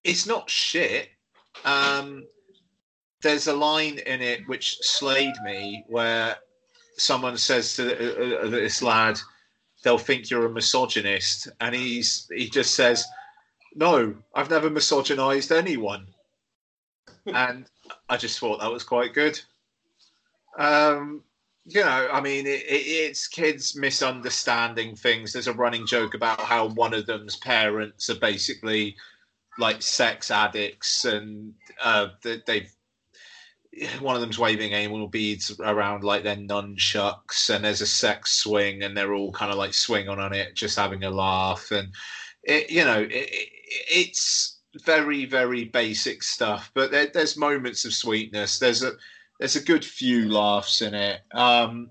it's 0.03 0.27
not 0.27 0.49
shit. 0.49 1.09
Um, 1.65 2.25
there's 3.21 3.47
a 3.47 3.53
line 3.53 3.99
in 3.99 4.21
it 4.21 4.47
which 4.47 4.77
slayed 4.81 5.35
me 5.43 5.83
where 5.87 6.37
someone 6.97 7.37
says 7.37 7.75
to 7.75 8.43
uh, 8.43 8.45
uh, 8.45 8.49
this 8.49 8.81
lad, 8.81 9.19
"They'll 9.83 9.97
think 9.97 10.29
you're 10.29 10.45
a 10.45 10.49
misogynist," 10.49 11.49
and 11.59 11.75
he's 11.75 12.27
he 12.33 12.49
just 12.49 12.75
says, 12.75 13.05
"No, 13.75 14.15
I've 14.35 14.49
never 14.49 14.69
misogynized 14.69 15.51
anyone," 15.51 16.07
and 17.25 17.65
I 18.09 18.17
just 18.17 18.39
thought 18.39 18.59
that 18.59 18.71
was 18.71 18.83
quite 18.83 19.13
good. 19.13 19.39
Um, 20.57 21.23
you 21.65 21.81
know, 21.81 22.09
I 22.11 22.21
mean, 22.21 22.47
it, 22.47 22.63
it, 22.63 22.85
it's 22.87 23.27
kids 23.27 23.75
misunderstanding 23.75 24.95
things. 24.95 25.31
There's 25.31 25.47
a 25.47 25.53
running 25.53 25.85
joke 25.85 26.13
about 26.13 26.41
how 26.41 26.69
one 26.69 26.93
of 26.93 27.05
them's 27.05 27.35
parents 27.35 28.09
are 28.09 28.19
basically 28.19 28.95
like 29.57 29.81
sex 29.81 30.31
addicts, 30.31 31.05
and 31.05 31.53
uh, 31.83 32.07
they've 32.23 32.71
one 33.99 34.15
of 34.15 34.21
them's 34.21 34.39
waving 34.39 34.73
anal 34.73 35.07
beads 35.07 35.57
around 35.61 36.03
like 36.03 36.23
their 36.23 36.35
nunchucks, 36.35 37.53
and 37.53 37.63
there's 37.63 37.81
a 37.81 37.87
sex 37.87 38.31
swing, 38.31 38.83
and 38.83 38.97
they're 38.97 39.13
all 39.13 39.31
kind 39.31 39.51
of 39.51 39.57
like 39.57 39.73
swinging 39.73 40.09
on 40.09 40.33
it, 40.33 40.55
just 40.55 40.77
having 40.77 41.03
a 41.03 41.09
laugh, 41.09 41.71
and 41.71 41.89
it, 42.43 42.71
you 42.71 42.83
know, 42.83 43.01
it, 43.09 43.29
it's 43.89 44.59
very 44.85 45.25
very 45.25 45.65
basic 45.65 46.23
stuff, 46.23 46.71
but 46.73 46.91
there, 46.91 47.07
there's 47.13 47.37
moments 47.37 47.85
of 47.85 47.93
sweetness. 47.93 48.57
There's 48.57 48.83
a 48.83 48.93
there's 49.41 49.55
a 49.55 49.63
good 49.63 49.83
few 49.83 50.29
laughs 50.29 50.83
in 50.83 50.93
it. 50.93 51.21
Um, 51.31 51.89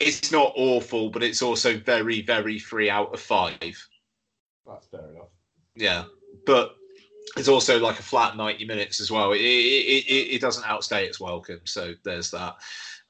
it's 0.00 0.32
not 0.32 0.54
awful, 0.56 1.10
but 1.10 1.22
it's 1.22 1.42
also 1.42 1.78
very 1.78 2.22
very 2.22 2.58
three 2.58 2.88
out 2.88 3.12
of 3.12 3.20
five. 3.20 3.60
That's 4.66 4.86
fair 4.86 5.10
enough. 5.10 5.28
Yeah, 5.76 6.04
but 6.46 6.74
it's 7.36 7.48
also 7.48 7.78
like 7.78 7.98
a 7.98 8.02
flat 8.02 8.38
90 8.38 8.64
minutes 8.64 9.00
as 9.00 9.10
well. 9.10 9.32
It, 9.32 9.40
it, 9.40 10.06
it, 10.06 10.34
it 10.36 10.40
doesn't 10.40 10.66
outstay 10.66 11.04
its 11.04 11.20
welcome. 11.20 11.60
So 11.64 11.92
there's 12.04 12.30
that. 12.30 12.54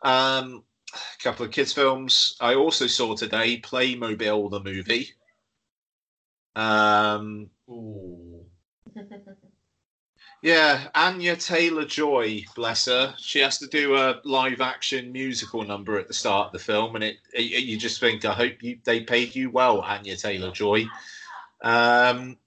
Um, 0.03 0.65
a 0.93 1.23
couple 1.23 1.47
of 1.47 1.53
kids' 1.53 1.73
films. 1.73 2.37
I 2.41 2.57
also 2.57 2.89
saw 2.89 3.15
today 3.15 3.61
Playmobil, 3.61 4.51
the 4.51 4.61
movie. 4.61 5.11
Um, 6.57 7.49
yeah, 10.43 10.89
Anya 10.95 11.37
Taylor 11.37 11.85
Joy, 11.85 12.45
bless 12.57 12.87
her. 12.87 13.15
She 13.17 13.39
has 13.39 13.59
to 13.59 13.69
do 13.69 13.95
a 13.95 14.21
live 14.25 14.61
action 14.61 15.13
musical 15.13 15.63
number 15.63 15.99
at 15.99 16.09
the 16.09 16.15
start 16.15 16.47
of 16.47 16.53
the 16.53 16.59
film, 16.59 16.97
and 16.97 17.05
it, 17.05 17.17
it 17.33 17.63
you 17.65 17.79
just 17.79 18.01
think, 18.01 18.25
I 18.25 18.33
hope 18.33 18.61
you, 18.61 18.79
they 18.83 19.01
paid 19.01 19.37
you 19.37 19.51
well, 19.51 19.81
Anya 19.81 20.17
Taylor 20.17 20.51
Joy. 20.51 20.87
Um, 21.63 22.39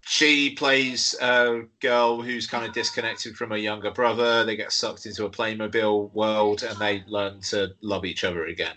she 0.00 0.50
plays 0.56 1.14
a 1.22 1.62
girl 1.78 2.20
who's 2.20 2.48
kind 2.48 2.66
of 2.66 2.72
disconnected 2.72 3.36
from 3.36 3.50
her 3.50 3.56
younger 3.56 3.92
brother. 3.92 4.44
They 4.44 4.56
get 4.56 4.72
sucked 4.72 5.06
into 5.06 5.24
a 5.24 5.30
Playmobil 5.30 6.12
world 6.12 6.64
and 6.64 6.76
they 6.80 7.04
learn 7.06 7.40
to 7.42 7.68
love 7.80 8.04
each 8.04 8.24
other 8.24 8.46
again. 8.46 8.74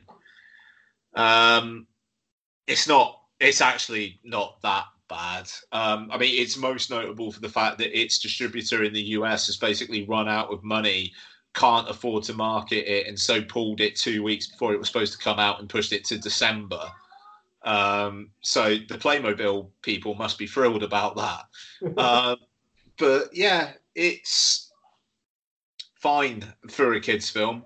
Um, 1.15 1.87
it's 2.67 2.87
not. 2.87 3.19
It's 3.39 3.61
actually 3.61 4.19
not 4.23 4.61
that 4.61 4.85
bad. 5.13 5.47
Um, 5.71 6.09
I 6.11 6.17
mean, 6.17 6.41
it's 6.41 6.57
most 6.57 6.89
notable 6.89 7.31
for 7.31 7.39
the 7.39 7.49
fact 7.49 7.77
that 7.77 7.97
its 7.97 8.17
distributor 8.17 8.83
in 8.83 8.93
the 8.93 9.01
US 9.17 9.45
has 9.45 9.57
basically 9.57 10.05
run 10.05 10.27
out 10.27 10.51
of 10.51 10.63
money, 10.63 11.13
can't 11.53 11.87
afford 11.87 12.23
to 12.23 12.33
market 12.33 12.91
it, 12.91 13.07
and 13.07 13.19
so 13.19 13.43
pulled 13.43 13.79
it 13.79 13.95
two 13.95 14.23
weeks 14.23 14.47
before 14.47 14.73
it 14.73 14.79
was 14.79 14.87
supposed 14.87 15.13
to 15.13 15.23
come 15.23 15.37
out 15.37 15.59
and 15.59 15.69
pushed 15.69 15.93
it 15.93 16.03
to 16.05 16.17
December. 16.17 16.81
Um, 17.63 18.31
so 18.41 18.69
the 18.75 18.97
Playmobil 18.97 19.69
people 19.83 20.15
must 20.15 20.37
be 20.39 20.47
thrilled 20.47 20.83
about 20.83 21.15
that. 21.15 21.95
uh, 21.97 22.35
but 22.97 23.29
yeah, 23.33 23.73
it's 23.93 24.71
fine 26.01 26.43
for 26.69 26.93
a 26.93 26.99
kids' 26.99 27.29
film. 27.29 27.63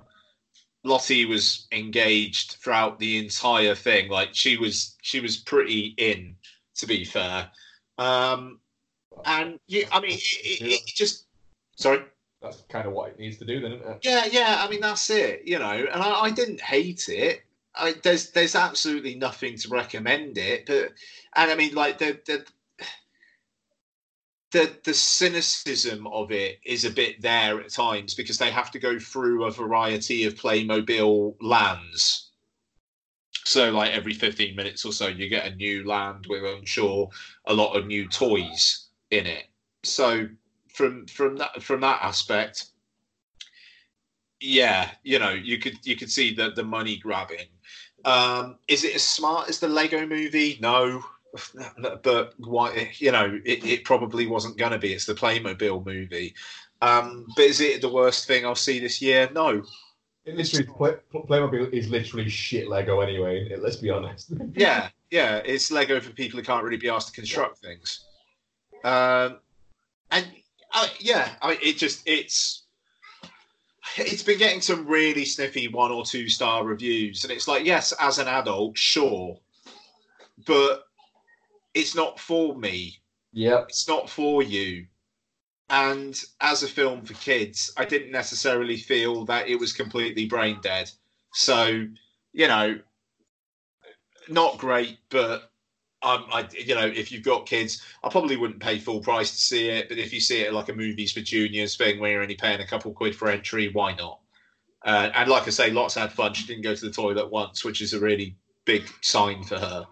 Lottie 0.83 1.25
was 1.25 1.67
engaged 1.71 2.57
throughout 2.61 2.99
the 2.99 3.17
entire 3.17 3.75
thing. 3.75 4.09
Like 4.09 4.29
she 4.33 4.57
was, 4.57 4.95
she 5.01 5.19
was 5.19 5.37
pretty 5.37 5.95
in. 5.97 6.35
To 6.77 6.87
be 6.87 7.05
fair, 7.05 7.49
um, 7.97 8.59
and 9.25 9.59
yeah, 9.67 9.85
I 9.91 9.99
mean, 9.99 10.11
it, 10.11 10.61
it, 10.61 10.61
it 10.61 10.85
just 10.85 11.25
sorry. 11.75 12.01
That's 12.41 12.61
kind 12.69 12.87
of 12.87 12.93
what 12.93 13.09
it 13.09 13.19
needs 13.19 13.37
to 13.37 13.45
do, 13.45 13.59
then, 13.59 13.73
isn't 13.73 13.87
it? 13.87 13.99
Yeah, 14.03 14.25
yeah. 14.31 14.57
I 14.59 14.69
mean, 14.69 14.81
that's 14.81 15.09
it. 15.09 15.41
You 15.45 15.57
know, 15.57 15.71
and 15.71 16.03
I, 16.03 16.21
I 16.21 16.31
didn't 16.31 16.61
hate 16.61 17.09
it. 17.09 17.41
I, 17.73 17.95
there's 18.03 18.31
there's 18.31 18.55
absolutely 18.55 19.15
nothing 19.15 19.57
to 19.57 19.69
recommend 19.69 20.37
it, 20.37 20.65
but 20.65 20.93
and 21.35 21.51
I 21.51 21.55
mean 21.55 21.73
like 21.73 21.97
the 21.97 22.19
the 22.25 22.45
the 24.51 24.71
the 24.83 24.93
cynicism 24.93 26.07
of 26.07 26.31
it 26.31 26.59
is 26.65 26.85
a 26.85 26.91
bit 26.91 27.21
there 27.21 27.59
at 27.59 27.69
times 27.69 28.13
because 28.13 28.37
they 28.37 28.51
have 28.51 28.71
to 28.71 28.79
go 28.79 28.97
through 28.97 29.45
a 29.45 29.51
variety 29.51 30.23
of 30.25 30.35
Playmobil 30.35 31.35
lands. 31.41 32.26
So 33.45 33.71
like 33.71 33.91
every 33.91 34.13
15 34.13 34.55
minutes 34.55 34.85
or 34.85 34.91
so 34.91 35.07
you 35.07 35.29
get 35.29 35.45
a 35.45 35.55
new 35.55 35.87
land 35.87 36.25
with 36.27 36.43
I'm 36.43 36.65
sure 36.65 37.09
a 37.45 37.53
lot 37.53 37.75
of 37.75 37.87
new 37.87 38.07
toys 38.07 38.87
in 39.11 39.25
it. 39.25 39.45
So 39.83 40.27
from 40.73 41.07
from 41.07 41.37
that 41.37 41.63
from 41.63 41.81
that 41.81 42.01
aspect 42.01 42.67
yeah, 44.39 44.91
you 45.03 45.19
know, 45.19 45.31
you 45.31 45.57
could 45.57 45.85
you 45.85 45.95
could 45.95 46.11
see 46.11 46.33
the 46.33 46.51
the 46.51 46.63
money 46.63 46.97
grabbing. 46.97 47.47
Um, 48.05 48.57
is 48.67 48.83
it 48.83 48.95
as 48.95 49.03
smart 49.03 49.49
as 49.49 49.59
the 49.59 49.67
Lego 49.67 50.05
Movie? 50.05 50.57
No, 50.61 51.03
but 52.03 52.33
why? 52.37 52.91
You 52.97 53.11
know, 53.11 53.39
it, 53.45 53.65
it 53.65 53.83
probably 53.83 54.27
wasn't 54.27 54.57
going 54.57 54.71
to 54.71 54.77
be. 54.77 54.93
It's 54.93 55.05
the 55.05 55.15
Playmobil 55.15 55.85
movie. 55.85 56.35
Um, 56.81 57.25
but 57.35 57.45
is 57.45 57.59
it 57.59 57.81
the 57.81 57.89
worst 57.89 58.27
thing 58.27 58.45
I'll 58.45 58.55
see 58.55 58.79
this 58.79 59.01
year? 59.01 59.29
No. 59.33 59.63
It 60.27 60.35
literally, 60.35 60.65
play, 60.65 60.93
Playmobil 61.13 61.71
is 61.71 61.89
literally 61.89 62.27
shit 62.27 62.67
Lego 62.67 62.99
anyway. 62.99 63.55
Let's 63.57 63.77
be 63.77 63.89
honest. 63.89 64.33
yeah, 64.55 64.89
yeah, 65.09 65.37
it's 65.45 65.71
Lego 65.71 66.01
for 66.01 66.11
people 66.11 66.37
who 66.37 66.45
can't 66.45 66.65
really 66.65 66.75
be 66.75 66.89
asked 66.89 67.07
to 67.07 67.13
construct 67.13 67.59
yeah. 67.63 67.69
things. 67.69 68.05
Um, 68.83 69.39
and 70.11 70.27
uh, 70.73 70.87
yeah, 70.99 71.29
I, 71.41 71.57
it 71.63 71.77
just 71.77 72.03
it's 72.05 72.63
it's 73.95 74.21
been 74.21 74.37
getting 74.37 74.59
some 74.59 74.85
really 74.85 75.23
sniffy 75.23 75.69
one 75.69 75.91
or 75.91 76.03
two 76.03 76.27
star 76.27 76.65
reviews, 76.65 77.23
and 77.23 77.31
it's 77.31 77.47
like, 77.47 77.65
yes, 77.65 77.93
as 77.97 78.19
an 78.19 78.27
adult, 78.27 78.77
sure, 78.77 79.39
but 80.45 80.87
it's 81.73 81.95
not 81.95 82.19
for 82.19 82.53
me. 82.53 82.99
Yeah, 83.31 83.61
it's 83.69 83.87
not 83.87 84.09
for 84.09 84.43
you. 84.43 84.87
And 85.69 86.19
as 86.39 86.63
a 86.63 86.67
film 86.67 87.03
for 87.03 87.13
kids, 87.15 87.73
I 87.77 87.85
didn't 87.85 88.11
necessarily 88.11 88.77
feel 88.77 89.25
that 89.25 89.47
it 89.47 89.59
was 89.59 89.73
completely 89.73 90.25
brain 90.25 90.59
dead. 90.61 90.89
So, 91.33 91.85
you 92.31 92.47
know, 92.47 92.79
not 94.29 94.57
great, 94.57 94.97
but 95.09 95.51
um, 96.03 96.25
I, 96.31 96.47
you 96.51 96.75
know, 96.75 96.85
if 96.85 97.11
you've 97.11 97.23
got 97.23 97.45
kids, 97.45 97.83
I 98.03 98.09
probably 98.09 98.37
wouldn't 98.37 98.61
pay 98.61 98.79
full 98.79 99.01
price 99.01 99.31
to 99.31 99.37
see 99.37 99.67
it. 99.69 99.89
But 99.89 99.97
if 99.97 100.13
you 100.13 100.19
see 100.19 100.41
it 100.41 100.53
like 100.53 100.69
a 100.69 100.73
movies 100.73 101.11
for 101.11 101.21
juniors 101.21 101.75
thing 101.75 101.99
where 101.99 102.11
you're 102.11 102.21
only 102.21 102.35
paying 102.35 102.61
a 102.61 102.67
couple 102.67 102.93
quid 102.93 103.15
for 103.15 103.29
entry, 103.29 103.69
why 103.73 103.93
not? 103.93 104.19
Uh, 104.85 105.09
and 105.15 105.29
like 105.29 105.47
I 105.47 105.49
say, 105.49 105.71
lots 105.71 105.95
had 105.95 106.13
fun. 106.13 106.33
She 106.33 106.45
didn't 106.45 106.63
go 106.63 106.75
to 106.75 106.85
the 106.85 106.91
toilet 106.91 107.29
once, 107.31 107.65
which 107.65 107.81
is 107.81 107.93
a 107.93 107.99
really 107.99 108.37
big 108.63 108.87
sign 109.01 109.43
for 109.43 109.57
her. 109.57 109.85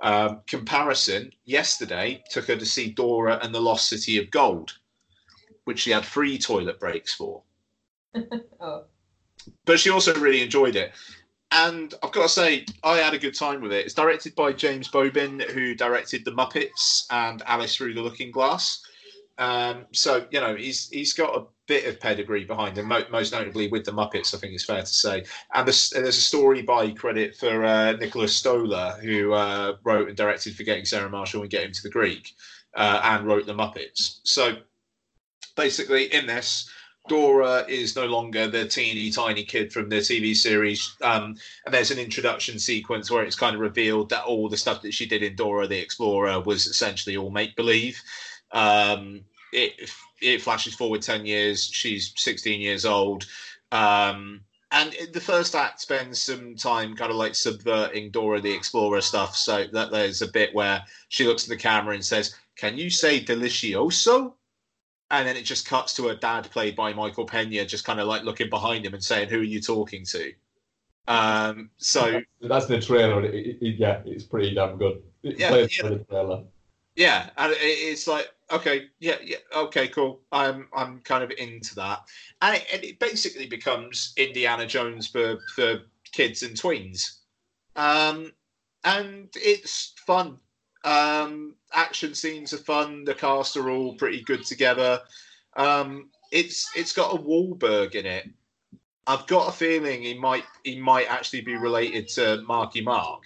Um, 0.00 0.42
comparison 0.46 1.32
yesterday 1.44 2.22
took 2.30 2.46
her 2.46 2.56
to 2.56 2.66
see 2.66 2.92
Dora 2.92 3.40
and 3.42 3.52
the 3.52 3.60
Lost 3.60 3.88
City 3.88 4.18
of 4.18 4.30
Gold, 4.30 4.78
which 5.68 5.80
she 5.80 5.90
had 5.90 6.02
free 6.04 6.38
toilet 6.38 6.80
breaks 6.80 7.14
for. 7.14 7.42
Oh, 8.58 8.84
But 9.66 9.78
she 9.78 9.90
also 9.90 10.14
really 10.14 10.40
enjoyed 10.42 10.76
it. 10.76 10.92
And 11.50 11.92
I've 12.02 12.10
got 12.12 12.22
to 12.22 12.28
say, 12.30 12.64
I 12.82 12.96
had 12.96 13.12
a 13.12 13.18
good 13.18 13.34
time 13.38 13.60
with 13.60 13.72
it. 13.72 13.84
It's 13.84 13.94
directed 13.94 14.34
by 14.34 14.54
James 14.54 14.88
Bobin, 14.88 15.40
who 15.52 15.74
directed 15.74 16.24
The 16.24 16.32
Muppets 16.32 17.04
and 17.10 17.42
Alice 17.44 17.76
Through 17.76 17.92
the 17.92 18.00
Looking 18.00 18.30
Glass. 18.30 18.82
Um, 19.36 19.84
so 19.92 20.26
you 20.30 20.40
know 20.40 20.56
he's 20.56 20.88
he's 20.88 21.12
got 21.12 21.36
a 21.36 21.44
bit 21.66 21.84
of 21.86 22.00
pedigree 22.00 22.44
behind 22.44 22.78
him, 22.78 22.86
mo- 22.88 23.04
most 23.10 23.32
notably 23.32 23.68
with 23.68 23.84
the 23.84 23.92
Muppets. 23.92 24.34
I 24.34 24.38
think 24.38 24.54
it's 24.54 24.64
fair 24.64 24.80
to 24.80 24.86
say. 24.86 25.24
And 25.54 25.68
there's, 25.68 25.90
there's 25.90 26.16
a 26.16 26.22
story 26.32 26.62
by 26.62 26.90
credit 26.92 27.36
for 27.36 27.64
uh, 27.64 27.92
Nicholas 27.92 28.34
Stoller, 28.34 28.98
who 29.02 29.34
uh, 29.34 29.76
wrote 29.84 30.08
and 30.08 30.16
directed 30.16 30.56
Forgetting 30.56 30.86
Sarah 30.86 31.10
Marshall 31.10 31.42
and 31.42 31.50
Get 31.50 31.64
Him 31.64 31.72
to 31.72 31.82
the 31.82 31.90
Greek, 31.90 32.32
uh, 32.74 33.00
and 33.04 33.26
wrote 33.26 33.46
the 33.46 33.54
Muppets. 33.54 34.20
So 34.24 34.56
basically, 35.58 36.04
in 36.14 36.26
this, 36.26 36.70
Dora 37.08 37.64
is 37.68 37.96
no 37.96 38.06
longer 38.06 38.46
the 38.46 38.66
teeny 38.66 39.10
tiny 39.10 39.42
kid 39.42 39.72
from 39.72 39.88
the 39.88 39.96
TV 39.96 40.34
series. 40.36 40.94
Um, 41.02 41.36
and 41.66 41.74
there's 41.74 41.90
an 41.90 41.98
introduction 41.98 42.58
sequence 42.58 43.10
where 43.10 43.24
it's 43.24 43.36
kind 43.36 43.54
of 43.54 43.60
revealed 43.60 44.10
that 44.10 44.24
all 44.24 44.48
the 44.48 44.56
stuff 44.56 44.82
that 44.82 44.94
she 44.94 45.06
did 45.06 45.22
in 45.22 45.34
Dora 45.34 45.66
the 45.66 45.78
Explorer 45.78 46.40
was 46.40 46.66
essentially 46.66 47.16
all 47.16 47.30
make 47.30 47.56
believe. 47.56 48.00
Um, 48.52 49.22
it 49.52 49.90
it 50.20 50.42
flashes 50.42 50.74
forward 50.74 51.02
10 51.02 51.26
years. 51.26 51.64
She's 51.64 52.12
16 52.16 52.60
years 52.60 52.84
old. 52.84 53.26
Um, 53.72 54.42
and 54.70 54.94
the 55.12 55.20
first 55.20 55.54
act 55.54 55.80
spends 55.80 56.20
some 56.20 56.54
time 56.54 56.94
kind 56.94 57.10
of 57.10 57.16
like 57.16 57.34
subverting 57.34 58.10
Dora 58.10 58.40
the 58.40 58.52
Explorer 58.52 59.00
stuff. 59.00 59.34
So 59.34 59.66
that 59.72 59.90
there's 59.90 60.22
a 60.22 60.28
bit 60.28 60.54
where 60.54 60.84
she 61.08 61.26
looks 61.26 61.44
at 61.44 61.48
the 61.48 61.56
camera 61.56 61.94
and 61.94 62.04
says, 62.04 62.36
Can 62.56 62.76
you 62.76 62.90
say 62.90 63.24
delicioso? 63.24 64.34
And 65.10 65.26
then 65.26 65.36
it 65.36 65.42
just 65.44 65.66
cuts 65.66 65.94
to 65.94 66.08
a 66.08 66.14
dad, 66.16 66.50
played 66.50 66.76
by 66.76 66.92
Michael 66.92 67.24
Pena, 67.24 67.64
just 67.64 67.84
kind 67.84 67.98
of 68.00 68.06
like 68.06 68.24
looking 68.24 68.50
behind 68.50 68.84
him 68.84 68.94
and 68.94 69.02
saying, 69.02 69.28
Who 69.30 69.40
are 69.40 69.42
you 69.42 69.60
talking 69.60 70.04
to? 70.06 70.32
Um, 71.06 71.70
so 71.78 72.20
That's 72.40 72.66
the 72.66 72.80
trailer. 72.80 73.24
It, 73.24 73.58
it, 73.62 73.76
yeah, 73.78 74.02
it's 74.04 74.24
pretty 74.24 74.54
damn 74.54 74.76
good. 74.76 75.02
It 75.22 75.38
Yeah, 75.38 75.48
plays 75.48 75.76
yeah. 75.76 75.82
for 75.84 75.88
the 75.90 76.04
trailer. 76.04 76.44
yeah, 76.96 77.30
and 77.36 77.52
it, 77.52 77.56
it's 77.60 78.06
like 78.06 78.30
okay, 78.50 78.86
yeah, 78.98 79.16
yeah, 79.22 79.36
okay, 79.54 79.88
cool. 79.88 80.20
I'm 80.32 80.68
I'm 80.74 81.00
kind 81.00 81.22
of 81.24 81.30
into 81.32 81.74
that, 81.76 82.00
and 82.42 82.56
it, 82.56 82.66
and 82.72 82.84
it 82.84 82.98
basically 82.98 83.46
becomes 83.46 84.12
Indiana 84.16 84.66
Jones 84.66 85.06
for 85.06 85.38
for 85.54 85.80
kids 86.12 86.42
and 86.42 86.56
tweens, 86.56 87.20
um, 87.76 88.32
and 88.84 89.28
it's 89.34 89.94
fun. 90.06 90.38
Um, 90.88 91.54
action 91.72 92.14
scenes 92.14 92.54
are 92.54 92.58
fun. 92.58 93.04
The 93.04 93.14
cast 93.14 93.56
are 93.56 93.68
all 93.70 93.94
pretty 93.94 94.22
good 94.22 94.44
together. 94.44 95.00
Um, 95.56 96.08
it's 96.32 96.70
it's 96.76 96.92
got 96.92 97.14
a 97.14 97.18
Wahlberg 97.18 97.94
in 97.94 98.06
it. 98.06 98.28
I've 99.06 99.26
got 99.26 99.48
a 99.48 99.52
feeling 99.52 100.02
he 100.02 100.14
might 100.14 100.44
he 100.64 100.78
might 100.80 101.10
actually 101.10 101.42
be 101.42 101.56
related 101.56 102.08
to 102.08 102.42
Marky 102.46 102.80
Mark. 102.80 103.24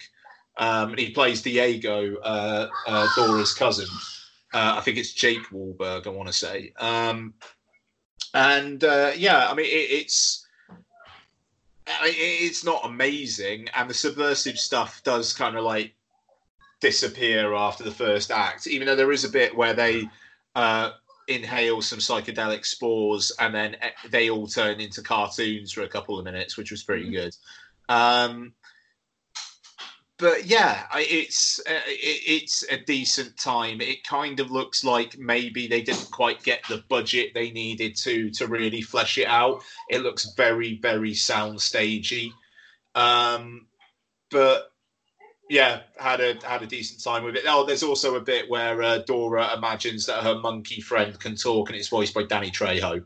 Um, 0.57 0.95
he 0.97 1.09
plays 1.11 1.41
Diego, 1.41 2.17
uh, 2.17 2.67
uh, 2.87 3.07
Dora's 3.15 3.53
cousin. 3.53 3.87
Uh, 4.53 4.75
I 4.77 4.81
think 4.81 4.97
it's 4.97 5.13
Jake 5.13 5.43
Wahlberg. 5.51 6.05
I 6.05 6.09
want 6.09 6.27
to 6.27 6.33
say. 6.33 6.73
Um, 6.77 7.33
and 8.33 8.83
uh, 8.83 9.11
yeah, 9.15 9.49
I 9.49 9.53
mean 9.53 9.65
it, 9.67 9.69
it's 9.69 10.47
it- 12.03 12.15
it's 12.45 12.63
not 12.65 12.81
amazing, 12.85 13.67
and 13.75 13.89
the 13.89 13.93
subversive 13.93 14.59
stuff 14.59 15.01
does 15.03 15.33
kind 15.33 15.57
of 15.57 15.63
like 15.63 15.93
disappear 16.83 17.53
after 17.53 17.83
the 17.83 17.91
first 17.91 18.29
act. 18.29 18.67
Even 18.67 18.85
though 18.85 18.95
there 18.95 19.13
is 19.13 19.23
a 19.23 19.29
bit 19.29 19.55
where 19.55 19.73
they 19.73 20.07
uh, 20.55 20.91
inhale 21.29 21.81
some 21.81 21.99
psychedelic 21.99 22.65
spores, 22.65 23.31
and 23.39 23.55
then 23.55 23.77
they 24.11 24.29
all 24.29 24.45
turn 24.45 24.81
into 24.81 25.01
cartoons 25.01 25.71
for 25.71 25.83
a 25.83 25.87
couple 25.87 26.19
of 26.19 26.25
minutes, 26.25 26.57
which 26.57 26.71
was 26.71 26.83
pretty 26.83 27.09
good. 27.09 27.33
Um, 27.87 28.53
but 30.19 30.45
yeah, 30.45 30.83
it's 30.95 31.61
uh, 31.61 31.87
it, 31.87 32.21
it's 32.27 32.65
a 32.69 32.77
decent 32.77 33.37
time. 33.37 33.79
It 33.79 34.03
kind 34.03 34.41
of 34.41 34.51
looks 34.51 34.83
like 34.83 35.17
maybe 35.17 35.67
they 35.67 35.81
didn't 35.81 36.11
quite 36.11 36.43
get 36.43 36.67
the 36.67 36.83
budget 36.89 37.33
they 37.33 37.49
needed 37.51 37.95
to 37.97 38.29
to 38.31 38.47
really 38.47 38.81
flesh 38.81 39.17
it 39.17 39.27
out. 39.27 39.63
It 39.89 40.01
looks 40.01 40.33
very 40.35 40.79
very 40.81 41.13
soundstagey, 41.13 42.33
um, 42.93 43.67
but 44.29 44.72
yeah, 45.49 45.81
had 45.97 46.21
a 46.21 46.35
had 46.45 46.61
a 46.61 46.67
decent 46.67 47.03
time 47.03 47.23
with 47.23 47.35
it. 47.35 47.43
Oh, 47.47 47.65
there's 47.65 47.83
also 47.83 48.15
a 48.15 48.21
bit 48.21 48.49
where 48.49 48.81
uh, 48.81 48.99
Dora 48.99 49.55
imagines 49.55 50.05
that 50.05 50.23
her 50.23 50.35
monkey 50.35 50.81
friend 50.81 51.19
can 51.19 51.35
talk, 51.35 51.69
and 51.69 51.77
it's 51.77 51.89
voiced 51.89 52.13
by 52.13 52.23
Danny 52.23 52.49
Trejo. 52.49 53.03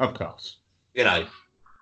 Of 0.00 0.14
course. 0.14 0.58
You 0.94 1.04
know, 1.04 1.26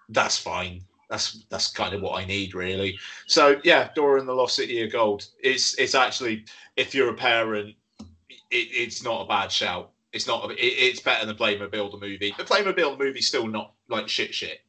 that's 0.09 0.39
fine. 0.39 0.83
That's 1.09 1.45
that's 1.51 1.71
kind 1.71 1.95
of 1.95 2.03
what 2.03 2.21
I 2.21 2.25
need, 2.25 2.55
really. 2.55 2.99
So 3.27 3.61
yeah, 3.65 3.91
Dora 3.95 4.19
and 4.19 4.29
the 4.29 4.35
Lost 4.35 4.57
City 4.57 4.83
of 4.83 4.93
Gold. 4.93 5.27
It's 5.43 5.79
it's 5.79 5.95
actually 5.95 6.45
if 6.77 6.95
you're 6.95 7.11
a 7.11 7.15
parent, 7.15 7.75
it, 8.01 8.07
it's 8.51 9.05
not 9.05 9.23
a 9.23 9.29
bad 9.29 9.53
shout. 9.53 9.91
It's 10.13 10.27
not. 10.27 10.51
It, 10.53 10.57
it's 10.59 11.01
better 11.01 11.27
than 11.27 11.37
the 11.37 11.43
Playmobil 11.43 11.91
the 11.91 11.99
movie. 11.99 12.35
The 12.37 12.45
Playmobil 12.45 12.99
movie's 12.99 13.29
still 13.29 13.47
not 13.47 13.73
like 13.89 14.09
shit 14.09 14.35
shit. 14.35 14.61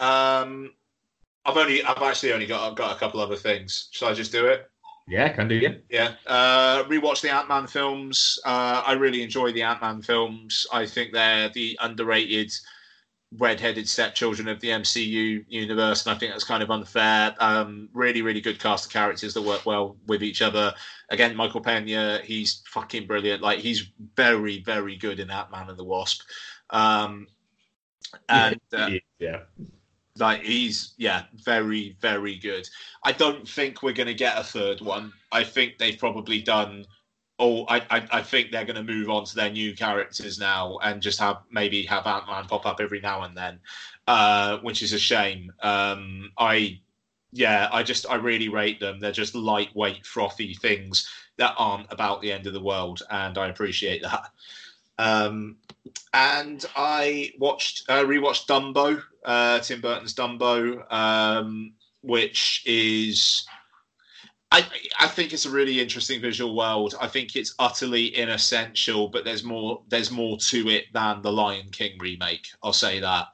Um, 0.00 0.72
I've 1.44 1.56
only 1.56 1.82
I've 1.82 2.00
actually 2.02 2.32
only 2.32 2.46
got 2.46 2.68
I've 2.68 2.76
got 2.76 2.94
a 2.94 2.98
couple 2.98 3.20
other 3.20 3.36
things. 3.36 3.88
Shall 3.90 4.08
I 4.08 4.14
just 4.14 4.32
do 4.32 4.46
it? 4.46 4.70
Yeah, 5.08 5.28
can 5.30 5.48
do. 5.48 5.56
Yeah. 5.56 5.74
Yeah. 5.90 6.14
Uh, 6.26 6.84
rewatch 6.84 7.20
the 7.20 7.30
Ant 7.30 7.48
Man 7.48 7.66
films. 7.66 8.38
Uh, 8.44 8.82
I 8.86 8.92
really 8.92 9.22
enjoy 9.22 9.52
the 9.52 9.62
Ant 9.62 9.82
Man 9.82 10.00
films. 10.00 10.66
I 10.72 10.86
think 10.86 11.12
they're 11.12 11.48
the 11.48 11.76
underrated 11.80 12.52
red-headed 13.38 13.88
stepchildren 13.88 14.46
of 14.46 14.60
the 14.60 14.68
MCU 14.68 15.44
universe, 15.48 16.04
and 16.04 16.14
I 16.14 16.18
think 16.18 16.32
that's 16.32 16.44
kind 16.44 16.62
of 16.62 16.70
unfair. 16.70 17.34
Um, 17.40 17.88
really, 17.94 18.22
really 18.22 18.40
good 18.40 18.60
cast 18.60 18.86
of 18.86 18.92
characters 18.92 19.34
that 19.34 19.42
work 19.42 19.64
well 19.64 19.96
with 20.06 20.22
each 20.22 20.42
other. 20.42 20.72
Again, 21.08 21.34
Michael 21.34 21.62
Pena, 21.62 22.20
he's 22.22 22.62
fucking 22.66 23.06
brilliant. 23.06 23.42
Like 23.42 23.58
he's 23.58 23.90
very, 24.16 24.62
very 24.62 24.96
good 24.96 25.18
in 25.18 25.30
Ant 25.30 25.50
Man 25.50 25.68
and 25.68 25.78
the 25.78 25.84
Wasp. 25.84 26.22
Um, 26.70 27.26
and 28.28 28.60
uh, 28.72 28.90
yeah. 29.18 29.40
Like 30.18 30.42
he's 30.42 30.94
yeah 30.98 31.24
very 31.34 31.96
very 32.00 32.36
good. 32.36 32.68
I 33.04 33.12
don't 33.12 33.48
think 33.48 33.82
we're 33.82 33.92
going 33.92 34.08
to 34.08 34.14
get 34.14 34.38
a 34.38 34.44
third 34.44 34.80
one. 34.80 35.12
I 35.30 35.44
think 35.44 35.78
they've 35.78 35.98
probably 35.98 36.42
done 36.42 36.86
oh 37.38 37.64
i 37.68 37.78
i, 37.90 38.08
I 38.12 38.22
think 38.22 38.50
they're 38.50 38.64
going 38.64 38.76
to 38.76 38.82
move 38.82 39.08
on 39.10 39.24
to 39.24 39.34
their 39.34 39.50
new 39.50 39.74
characters 39.74 40.38
now 40.38 40.78
and 40.82 41.02
just 41.02 41.18
have 41.18 41.38
maybe 41.50 41.82
have 41.84 42.06
ant-man 42.06 42.44
pop 42.46 42.66
up 42.66 42.80
every 42.80 43.00
now 43.00 43.22
and 43.22 43.36
then 43.36 43.58
uh 44.06 44.58
which 44.58 44.82
is 44.82 44.92
a 44.92 44.98
shame. 44.98 45.52
Um 45.62 46.30
i 46.38 46.78
yeah 47.32 47.68
i 47.72 47.82
just 47.82 48.08
i 48.10 48.16
really 48.16 48.48
rate 48.48 48.80
them. 48.80 49.00
They're 49.00 49.12
just 49.12 49.34
lightweight 49.34 50.06
frothy 50.06 50.54
things 50.54 51.08
that 51.38 51.54
aren't 51.56 51.90
about 51.90 52.20
the 52.20 52.32
end 52.32 52.46
of 52.46 52.52
the 52.52 52.60
world 52.62 53.02
and 53.10 53.38
i 53.38 53.48
appreciate 53.48 54.02
that. 54.02 54.30
Um 54.98 55.56
and 56.12 56.64
I 56.76 57.32
watched 57.38 57.88
uh, 57.88 58.04
rewatched 58.04 58.46
Dumbo, 58.46 59.02
uh, 59.24 59.60
Tim 59.60 59.80
Burton's 59.80 60.14
Dumbo, 60.14 60.90
um, 60.92 61.72
which 62.02 62.62
is 62.66 63.46
I 64.52 64.66
I 64.98 65.08
think 65.08 65.32
it's 65.32 65.46
a 65.46 65.50
really 65.50 65.80
interesting 65.80 66.20
visual 66.20 66.54
world. 66.54 66.94
I 67.00 67.08
think 67.08 67.36
it's 67.36 67.54
utterly 67.58 68.16
inessential, 68.16 69.08
but 69.08 69.24
there's 69.24 69.42
more 69.42 69.82
there's 69.88 70.10
more 70.10 70.36
to 70.38 70.68
it 70.68 70.84
than 70.92 71.22
the 71.22 71.32
Lion 71.32 71.70
King 71.70 71.98
remake. 71.98 72.48
I'll 72.62 72.74
say 72.74 73.00
that. 73.00 73.28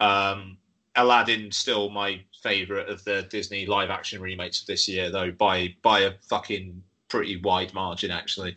Um, 0.00 0.56
Aladdin's 0.96 1.56
still 1.56 1.90
my 1.90 2.22
favorite 2.42 2.88
of 2.88 3.04
the 3.04 3.22
Disney 3.30 3.66
live 3.66 3.90
action 3.90 4.20
remakes 4.20 4.62
of 4.62 4.66
this 4.66 4.88
year, 4.88 5.10
though 5.10 5.30
by 5.30 5.74
by 5.82 6.00
a 6.00 6.14
fucking 6.28 6.82
pretty 7.08 7.36
wide 7.36 7.74
margin, 7.74 8.10
actually. 8.10 8.56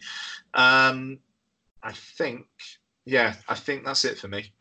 Um, 0.54 1.20
I 1.84 1.92
think 1.92 2.46
yeah, 3.04 3.36
I 3.50 3.56
think 3.56 3.84
that's 3.84 4.06
it 4.06 4.18
for 4.18 4.30
me. 4.30 4.54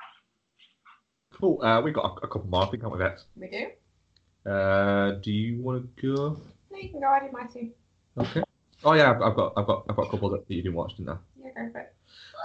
Cool. 1.40 1.62
Uh, 1.62 1.80
we've 1.82 1.94
got 1.94 2.04
a, 2.22 2.26
a 2.26 2.28
couple 2.28 2.46
more, 2.48 2.62
I 2.62 2.66
think, 2.66 2.82
haven't 2.82 2.98
we, 2.98 3.04
Bex? 3.04 3.24
we 3.36 3.48
do. 3.48 4.50
Uh, 4.50 5.12
do 5.22 5.32
you 5.32 5.60
want 5.62 5.96
to 5.96 6.02
go? 6.14 6.40
No, 6.70 6.78
you 6.78 6.90
can 6.90 7.00
go. 7.00 7.06
I 7.08 7.20
did 7.20 7.32
my 7.32 7.44
two. 7.44 7.70
Okay. 8.18 8.42
Oh 8.84 8.92
yeah, 8.92 9.10
I've, 9.12 9.22
I've 9.22 9.36
got, 9.36 9.52
I've 9.56 9.66
got, 9.66 9.84
I've 9.88 9.96
got 9.96 10.06
a 10.06 10.10
couple 10.10 10.30
that 10.30 10.44
you 10.48 10.62
didn't 10.62 10.74
watch, 10.74 10.96
didn't 10.96 11.10
I? 11.10 11.16
Yeah, 11.42 11.50
go 11.56 11.72
for 11.72 11.78
it. 11.80 11.94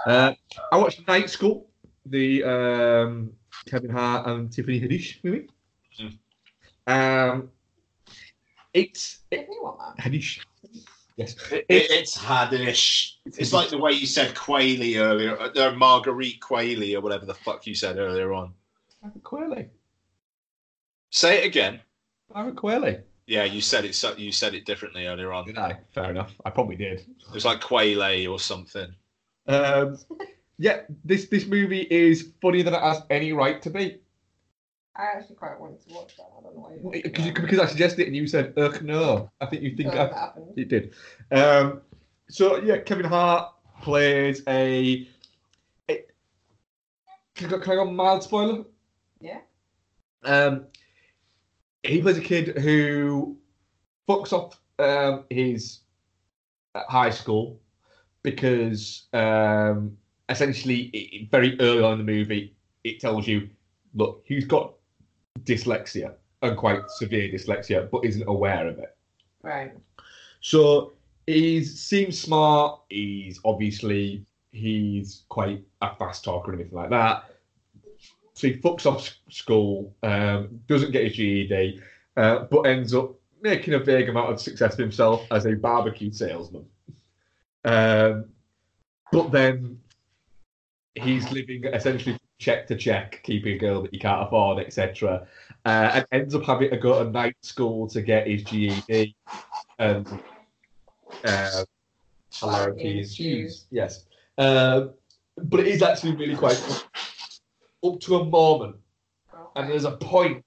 Uh, 0.06 0.32
I 0.72 0.76
watched 0.78 1.06
Night 1.06 1.28
School, 1.28 1.68
the 2.06 2.42
um, 2.44 3.32
Kevin 3.66 3.90
Hart 3.90 4.26
and 4.26 4.50
Tiffany 4.50 4.80
Haddish 4.80 5.22
movie. 5.22 5.48
Mm. 6.00 6.18
Um, 7.32 7.50
It's 8.72 9.20
I 9.32 9.36
it, 9.36 9.46
want 9.50 9.78
that. 9.96 10.02
Haddish. 10.04 10.40
Yes. 11.16 11.36
It, 11.52 11.66
it- 11.68 11.90
it's 11.90 12.16
haddish. 12.16 13.12
It's 13.26 13.52
like 13.52 13.68
the 13.68 13.76
way 13.78 13.92
you 13.92 14.06
said 14.06 14.34
Quayle 14.34 14.96
earlier, 14.98 15.38
uh, 15.38 15.72
Marguerite 15.76 16.40
Quayle 16.40 16.96
or 16.96 17.00
whatever 17.02 17.26
the 17.26 17.34
fuck 17.34 17.66
you 17.66 17.74
said 17.74 17.98
earlier 17.98 18.32
on. 18.32 18.54
Margaret 19.02 19.24
Qualley. 19.24 19.68
Say 21.10 21.42
it 21.42 21.46
again. 21.46 21.80
Margaret 22.32 22.56
Qualley. 22.56 23.02
Yeah, 23.26 23.44
you 23.44 23.60
said 23.60 23.84
it. 23.84 23.94
so- 23.94 24.16
You 24.16 24.32
said 24.32 24.54
it 24.54 24.66
differently 24.66 25.06
earlier 25.06 25.32
on. 25.32 25.46
Did 25.46 25.58
I? 25.58 25.78
Fair 25.94 26.10
enough. 26.10 26.34
I 26.44 26.50
probably 26.50 26.76
did. 26.76 27.00
It 27.00 27.32
was 27.32 27.44
like 27.44 27.60
Quayle 27.60 28.28
or 28.32 28.38
something. 28.40 28.92
Um, 29.46 29.98
yeah, 30.58 30.82
this 31.04 31.26
this 31.28 31.46
movie 31.46 31.86
is 31.90 32.32
funnier 32.42 32.62
than 32.64 32.74
it 32.74 32.80
has 32.82 33.02
any 33.08 33.32
right 33.32 33.60
to 33.62 33.70
be. 33.70 33.98
I 34.96 35.04
actually 35.16 35.36
quite 35.36 35.58
wanted 35.58 35.80
to 35.88 35.94
watch 35.94 36.16
that. 36.16 36.24
I 36.38 36.42
don't 36.42 36.54
know 36.56 36.60
why. 36.82 36.96
you 36.96 37.02
Because, 37.04 37.24
you, 37.26 37.32
because 37.32 37.58
I 37.58 37.66
suggested 37.66 38.02
it 38.02 38.08
and 38.08 38.16
you 38.16 38.26
said, 38.26 38.52
ugh, 38.58 38.82
no. 38.82 39.30
I 39.40 39.46
think 39.46 39.62
you 39.62 39.74
think 39.76 39.92
So 39.92 39.98
I, 39.98 40.04
that 40.06 40.12
happened. 40.14 40.58
it 40.58 40.68
did. 40.68 40.94
Um, 41.30 41.80
so, 42.28 42.56
yeah, 42.56 42.78
Kevin 42.78 43.06
Hart 43.06 43.52
plays 43.80 44.42
a. 44.46 45.08
a 45.88 46.04
can, 47.34 47.46
I 47.46 47.50
go, 47.50 47.60
can 47.60 47.72
I 47.72 47.76
go 47.76 47.84
mild 47.90 48.22
spoiler? 48.24 48.64
Yeah. 49.20 49.40
Um, 50.24 50.66
he 51.82 52.00
plays 52.02 52.18
a 52.18 52.22
kid 52.22 52.58
who 52.58 53.36
fucks 54.08 54.32
off 54.32 54.60
um, 54.78 55.24
his 55.30 55.80
high 56.74 57.10
school 57.10 57.58
because 58.22 59.04
um, 59.12 59.96
essentially, 60.28 60.90
it- 60.92 61.30
very 61.30 61.58
early 61.60 61.82
on 61.82 61.92
in 62.00 62.06
the 62.06 62.12
movie, 62.12 62.54
it 62.84 63.00
tells 63.00 63.26
you, 63.26 63.48
look, 63.94 64.22
he's 64.24 64.44
got 64.44 64.74
dyslexia 65.44 66.14
and 66.42 66.56
quite 66.56 66.80
severe 66.90 67.28
dyslexia, 67.30 67.90
but 67.90 68.04
isn't 68.04 68.26
aware 68.28 68.66
of 68.66 68.78
it. 68.78 68.96
Right. 69.42 69.72
So 70.40 70.92
he 71.26 71.62
seems 71.64 72.18
smart. 72.18 72.80
He's 72.88 73.40
obviously 73.44 74.24
he's 74.52 75.22
quite 75.28 75.62
a 75.82 75.94
fast 75.96 76.24
talker 76.24 76.52
and 76.52 76.60
everything 76.60 76.78
like 76.78 76.90
that. 76.90 77.24
So 78.40 78.48
he 78.48 78.54
fucks 78.54 78.86
off 78.86 79.14
school, 79.28 79.94
um, 80.02 80.60
doesn't 80.66 80.92
get 80.92 81.04
his 81.04 81.12
GED, 81.12 81.78
uh, 82.16 82.46
but 82.50 82.62
ends 82.62 82.94
up 82.94 83.14
making 83.42 83.74
a 83.74 83.78
vague 83.78 84.08
amount 84.08 84.32
of 84.32 84.40
success 84.40 84.76
for 84.76 84.82
himself 84.82 85.26
as 85.30 85.44
a 85.44 85.52
barbecue 85.52 86.10
salesman. 86.10 86.64
Um, 87.66 88.24
but 89.12 89.30
then 89.30 89.78
he's 90.94 91.30
living 91.30 91.64
essentially 91.64 92.18
check 92.38 92.66
to 92.68 92.76
check, 92.76 93.20
keeping 93.24 93.56
a 93.56 93.58
girl 93.58 93.82
that 93.82 93.92
he 93.92 93.98
can't 93.98 94.26
afford, 94.26 94.64
etc. 94.64 95.26
Uh, 95.66 95.90
and 95.92 96.06
ends 96.10 96.34
up 96.34 96.44
having 96.44 96.70
to 96.70 96.78
go 96.78 97.04
to 97.04 97.10
night 97.10 97.36
school 97.42 97.88
to 97.88 98.00
get 98.00 98.26
his 98.26 98.42
GED 98.44 99.14
and 99.78 100.08
uh. 101.24 101.64
Yes, 103.70 104.06
um, 104.38 104.94
but 105.36 105.60
it 105.60 105.66
is 105.66 105.82
actually 105.82 106.16
really 106.16 106.36
quite. 106.36 106.86
Up 107.84 108.00
to 108.00 108.16
a 108.16 108.24
moment, 108.24 108.76
and 109.56 109.70
there's 109.70 109.84
a 109.84 109.92
point 109.96 110.44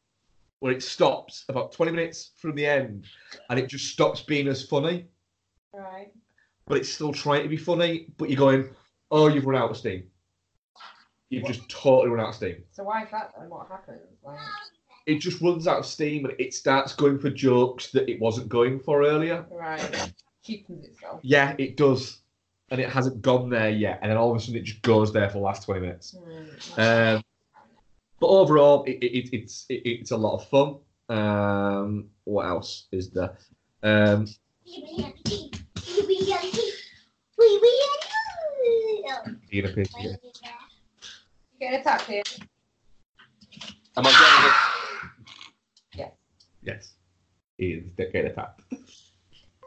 where 0.59 0.71
it 0.71 0.81
stops 0.83 1.45
about 1.49 1.71
20 1.73 1.91
minutes 1.91 2.31
from 2.37 2.55
the 2.55 2.65
end, 2.65 3.05
and 3.49 3.59
it 3.59 3.67
just 3.67 3.87
stops 3.91 4.21
being 4.21 4.47
as 4.47 4.63
funny, 4.63 5.05
Right. 5.73 6.11
but 6.67 6.77
it's 6.77 6.89
still 6.89 7.11
trying 7.13 7.43
to 7.43 7.49
be 7.49 7.57
funny. 7.57 8.07
But 8.17 8.29
you're 8.29 8.37
going, 8.39 8.69
oh, 9.11 9.27
you've 9.27 9.45
run 9.45 9.61
out 9.61 9.71
of 9.71 9.77
steam. 9.77 10.03
You've 11.29 11.45
just 11.45 11.67
totally 11.67 12.09
run 12.09 12.19
out 12.23 12.29
of 12.29 12.35
steam. 12.35 12.63
So 12.71 12.83
why 12.83 13.03
is 13.03 13.11
that 13.11 13.31
then? 13.37 13.49
What 13.49 13.67
happens? 13.67 13.99
Like, 14.23 14.37
It 15.05 15.19
just 15.19 15.41
runs 15.41 15.67
out 15.67 15.79
of 15.79 15.85
steam, 15.85 16.25
and 16.25 16.33
it 16.39 16.53
starts 16.53 16.93
going 16.95 17.19
for 17.19 17.29
jokes 17.29 17.91
that 17.91 18.07
it 18.09 18.19
wasn't 18.21 18.47
going 18.49 18.79
for 18.79 19.03
earlier. 19.03 19.45
right. 19.51 20.13
Cheapens 20.43 20.85
itself. 20.85 21.19
Yeah, 21.23 21.55
it 21.57 21.77
does. 21.77 22.19
And 22.73 22.81
it 22.81 22.89
hasn't 22.89 23.21
gone 23.21 23.51
there 23.51 23.69
yet. 23.69 23.99
And 24.01 24.09
then 24.09 24.17
all 24.17 24.31
of 24.31 24.37
a 24.37 24.39
sudden 24.39 24.55
it 24.55 24.63
just 24.63 24.81
goes 24.81 25.13
there 25.13 25.29
for 25.29 25.37
the 25.37 25.43
last 25.43 25.63
20 25.65 25.79
minutes. 25.79 26.15
Hmm. 26.17 26.81
Um, 26.81 27.23
but 28.19 28.27
overall, 28.27 28.83
it, 28.85 28.97
it, 29.03 29.29
it's 29.31 29.67
it, 29.69 29.81
it's 29.85 30.09
a 30.09 30.17
lot 30.17 30.33
of 30.33 30.47
fun. 30.47 30.77
Um, 31.07 32.09
what 32.23 32.47
else 32.47 32.87
is 32.91 33.11
there? 33.11 33.37
Um, 33.83 34.25
Ian 39.53 39.65
appears 39.65 39.89
to 39.89 39.97
be- 39.97 40.17
You 41.51 41.59
get 41.59 41.79
attacked 41.79 42.05
here. 42.05 42.23
Am 43.97 44.07
I 44.07 44.53
Yeah. 45.93 46.09
Yes. 46.63 46.95
Ian's 47.59 47.93
getting 47.95 48.25
attacked. 48.31 48.61
This 48.71 48.79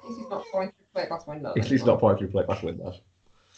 is 0.08 0.28
not 0.28 0.44
going 0.52 0.72
through 0.72 0.85
plate 0.96 1.08
glass 1.08 1.26
window. 1.26 1.52
At 1.56 1.70
least 1.70 1.86
not 1.86 2.00
pointing 2.00 2.18
through 2.18 2.32
plate 2.32 2.46
glass 2.46 2.62
windows. 2.62 3.00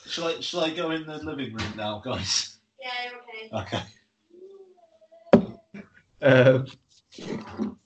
Shall 0.07 0.29
I, 0.29 0.41
shall 0.41 0.61
I 0.65 0.71
go 0.71 0.91
in 0.91 1.07
the 1.07 1.19
living 1.19 1.55
room 1.55 1.73
now, 1.77 2.01
guys? 2.05 2.59
Yeah, 2.81 3.55
okay. 3.55 3.83
Okay. 5.37 5.53
Um, 6.21 6.67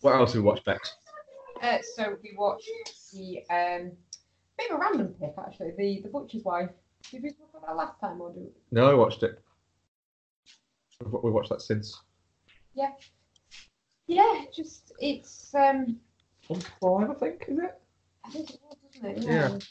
what 0.01 0.15
else 0.15 0.33
have 0.33 0.43
we 0.43 0.47
watched, 0.47 0.65
Bex? 0.65 0.93
Uh, 1.63 1.79
so 1.95 2.17
we 2.23 2.35
watched 2.37 2.69
the 3.13 3.39
um, 3.51 3.93
bit 4.59 4.71
of 4.71 4.77
a 4.77 4.81
random 4.81 5.15
pick 5.21 5.35
actually. 5.39 5.73
The 5.77 6.01
the 6.03 6.09
butcher's 6.09 6.43
wife. 6.45 6.71
Did 7.11 7.23
we 7.23 7.31
talk 7.31 7.51
about 7.55 7.67
that 7.67 7.77
last 7.77 8.01
time 8.01 8.21
or 8.21 8.33
do? 8.33 8.51
No, 8.71 8.91
I 8.91 8.95
watched 8.95 9.23
it. 9.23 9.39
We've 11.05 11.33
watched 11.33 11.51
that 11.51 11.63
since. 11.63 12.01
Yeah, 12.75 12.93
Yeah, 14.07 14.45
just 14.55 14.93
it's 14.99 15.55
um. 15.55 15.97
On 16.49 16.61
five, 16.81 17.11
I 17.11 17.15
think, 17.15 17.45
is 17.49 17.59
it? 17.59 17.81
I 18.25 18.31
think 18.31 18.51
it 18.51 18.61
was, 18.65 18.77
wasn't 19.03 19.25
it? 19.29 19.69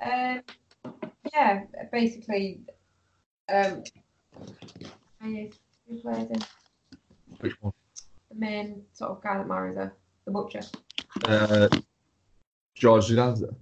Yeah. 0.00 0.42
Um, 0.84 0.92
yeah, 1.32 1.62
basically. 1.92 2.60
Um. 3.52 3.82
Who 5.20 5.48
plays 6.02 6.28
him? 6.28 6.40
Which 7.40 7.52
one? 7.60 7.72
The 8.30 8.36
main 8.36 8.82
sort 8.92 9.12
of 9.12 9.22
guy 9.22 9.38
that 9.38 9.46
marries 9.48 9.76
her, 9.76 9.92
the 10.24 10.30
butcher. 10.30 10.60
Uh, 11.24 11.68
George 12.74 13.06
Dzundza. 13.08 13.54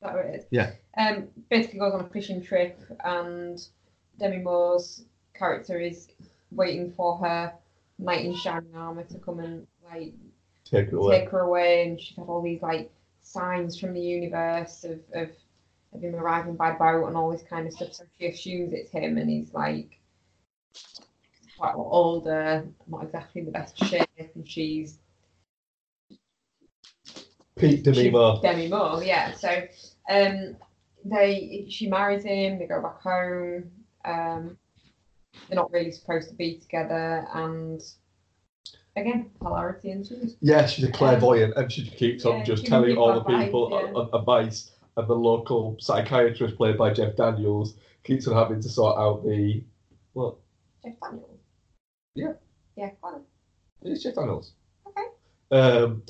that 0.00 0.14
what 0.14 0.26
it 0.26 0.36
is? 0.40 0.44
Yeah. 0.50 0.72
Um, 0.98 1.28
basically 1.50 1.78
goes 1.80 1.94
on 1.94 2.00
a 2.00 2.08
fishing 2.08 2.42
trip, 2.42 2.78
and 3.04 3.58
Demi 4.18 4.38
Moore's 4.38 5.04
character 5.34 5.80
is 5.80 6.08
waiting 6.50 6.92
for 6.92 7.16
her 7.18 7.52
knight 7.98 8.24
in 8.24 8.34
shining 8.36 8.74
armor 8.76 9.04
to 9.04 9.18
come 9.18 9.40
and 9.40 9.66
like 9.90 10.12
Take 10.64 10.88
it 10.88 10.94
away. 10.94 11.20
take 11.20 11.30
her 11.30 11.40
away, 11.40 11.86
and 11.88 12.00
she's 12.00 12.16
had 12.16 12.26
all 12.26 12.42
these 12.42 12.62
like 12.62 12.90
signs 13.22 13.78
from 13.78 13.94
the 13.94 14.00
universe 14.00 14.84
of, 14.84 15.00
of 15.14 15.30
of 15.94 16.02
him 16.02 16.14
arriving 16.14 16.56
by 16.56 16.72
boat 16.72 17.06
and 17.06 17.16
all 17.16 17.30
this 17.30 17.42
kind 17.42 17.66
of 17.66 17.72
stuff. 17.72 17.92
So 17.92 18.04
she 18.18 18.26
assumes 18.26 18.72
it's 18.72 18.90
him, 18.90 19.18
and 19.18 19.28
he's 19.28 19.52
like 19.52 19.98
quite 21.58 21.74
a 21.74 21.78
lot 21.78 21.90
older, 21.90 22.66
not 22.88 23.04
exactly 23.04 23.40
in 23.40 23.46
the 23.46 23.52
best 23.52 23.76
shape, 23.84 24.08
and 24.34 24.48
she's 24.48 24.98
Pete 27.56 27.84
Demi 27.84 28.10
Moore. 28.10 28.40
Demi 28.42 28.68
Moore, 28.68 29.02
yeah. 29.04 29.32
So 29.34 29.62
um, 30.08 30.56
they 31.04 31.66
she 31.68 31.88
marries 31.88 32.24
him. 32.24 32.58
They 32.58 32.66
go 32.66 32.80
back 32.80 33.00
home. 33.00 33.70
Um, 34.04 34.58
they're 35.48 35.56
not 35.56 35.72
really 35.72 35.92
supposed 35.92 36.28
to 36.30 36.34
be 36.34 36.58
together, 36.58 37.26
and 37.34 37.82
again, 38.96 39.30
hilarity 39.40 39.90
ensues. 39.90 40.36
Yeah, 40.40 40.66
she's 40.66 40.84
a 40.84 40.92
clairvoyant, 40.92 41.54
and 41.56 41.70
she 41.70 41.88
keeps 41.88 42.24
on 42.24 42.38
Yeah, 42.38 42.44
just 42.44 42.66
telling 42.66 42.96
all 42.96 43.14
the 43.14 43.24
people 43.24 43.70
yeah. 43.70 44.18
advice, 44.18 44.72
and 44.96 45.08
the 45.08 45.14
local 45.14 45.76
psychiatrist 45.80 46.56
played 46.56 46.76
by 46.76 46.92
Jeff 46.92 47.16
Daniels 47.16 47.76
keeps 48.04 48.26
on 48.26 48.34
having 48.36 48.60
to 48.60 48.68
sort 48.68 48.98
out 48.98 49.24
the 49.24 49.64
what? 50.12 50.36
Jeff 50.84 50.94
Daniels. 51.02 51.38
Yeah. 52.14 52.32
Yeah, 52.76 52.90
go 53.02 53.08
on. 53.08 53.22
It's 53.82 54.02
Jeff 54.02 54.14
Daniels. 54.14 54.52
Okay. 54.86 55.06
Um, 55.50 56.02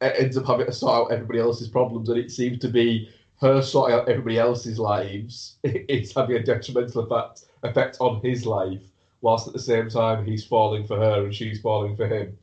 ends 0.00 0.36
up 0.36 0.46
having 0.46 0.66
to 0.66 0.72
sort 0.72 0.94
out 0.94 1.12
everybody 1.12 1.38
else's 1.38 1.68
problems, 1.68 2.08
and 2.08 2.18
it 2.18 2.30
seems 2.30 2.58
to 2.60 2.68
be 2.68 3.08
her 3.40 3.62
sorting 3.62 3.96
out 3.96 4.08
everybody 4.08 4.38
else's 4.38 4.78
lives. 4.78 5.58
It's 5.64 6.14
having 6.14 6.36
a 6.36 6.42
detrimental 6.42 7.02
effect 7.04 7.44
effect 7.62 7.98
on 8.00 8.22
his 8.22 8.46
life, 8.46 8.82
whilst 9.22 9.46
at 9.46 9.52
the 9.52 9.58
same 9.60 9.88
time 9.88 10.24
he's 10.24 10.44
falling 10.44 10.86
for 10.86 10.96
her 10.96 11.24
and 11.24 11.34
she's 11.34 11.60
falling 11.60 11.96
for 11.96 12.06
him. 12.06 12.36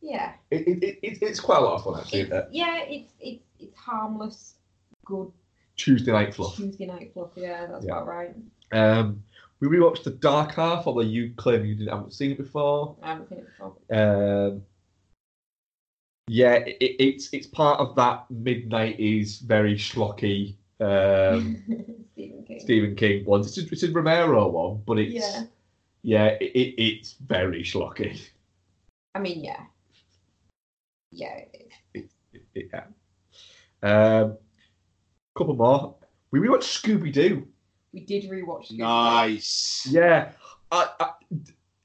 Yeah. 0.00 0.32
It, 0.50 0.66
it, 0.68 0.82
it, 0.84 0.98
it- 1.02 1.18
it's 1.22 1.40
quite 1.40 1.58
a 1.58 1.60
lot 1.62 1.74
of 1.74 1.84
fun 1.84 2.00
actually. 2.00 2.20
It? 2.22 2.48
yeah, 2.52 2.80
it's 2.84 3.12
it's 3.20 3.44
it's 3.58 3.76
harmless, 3.78 4.54
good 5.04 5.30
Tuesday 5.76 6.12
night 6.12 6.34
fluff. 6.34 6.56
Tuesday 6.56 6.86
night 6.86 7.12
fluff. 7.14 7.30
Yeah, 7.36 7.66
that's 7.66 7.84
Yeah. 7.86 7.92
about 7.92 8.06
right. 8.06 8.34
Um, 8.72 9.22
we 9.60 9.68
rewatched 9.68 10.04
The 10.04 10.10
Dark 10.12 10.54
Half, 10.54 10.86
although 10.86 11.00
you 11.02 11.32
claim 11.36 11.64
you 11.66 11.74
didn't 11.74 11.92
haven't 11.92 12.14
seen 12.14 12.30
it 12.32 12.38
before. 12.38 12.96
I 13.02 13.08
haven't 13.08 13.28
seen 13.28 13.38
it 13.38 13.46
before. 13.48 13.74
Um, 13.90 14.62
yeah, 16.28 16.54
it, 16.54 16.76
it's 16.80 17.28
it's 17.32 17.46
part 17.46 17.80
of 17.80 17.94
that 17.96 18.24
mid 18.30 18.68
nineties 18.68 19.38
very 19.40 19.74
schlocky 19.74 20.54
um, 20.80 21.62
Stephen 22.14 22.44
King. 22.46 22.60
Stephen 22.60 22.94
King 22.96 23.24
one. 23.24 23.40
It's 23.40 23.58
a, 23.58 23.62
it's 23.70 23.82
a 23.82 23.90
Romero 23.92 24.48
one, 24.48 24.82
but 24.86 24.98
it's 24.98 25.14
Yeah. 25.14 25.42
Yeah, 26.02 26.26
it, 26.40 26.52
it, 26.54 26.82
it's 26.82 27.14
very 27.14 27.62
schlocky. 27.62 28.20
I 29.14 29.18
mean, 29.18 29.44
yeah. 29.44 29.60
Yeah, 31.10 31.36
it 31.36 31.72
is. 31.94 32.10
It, 32.54 32.70
Yeah. 32.72 32.84
Um, 33.82 34.36
couple 35.36 35.56
more. 35.56 35.96
We 36.30 36.38
rewatched 36.38 36.82
Scooby 36.82 37.12
Doo. 37.12 37.46
We 37.92 38.00
did 38.00 38.30
rewatch. 38.30 38.70
Scooby-Doo. 38.70 38.78
Nice. 38.78 39.86
Yeah. 39.90 40.32
I, 40.70 40.88
I, 41.00 41.10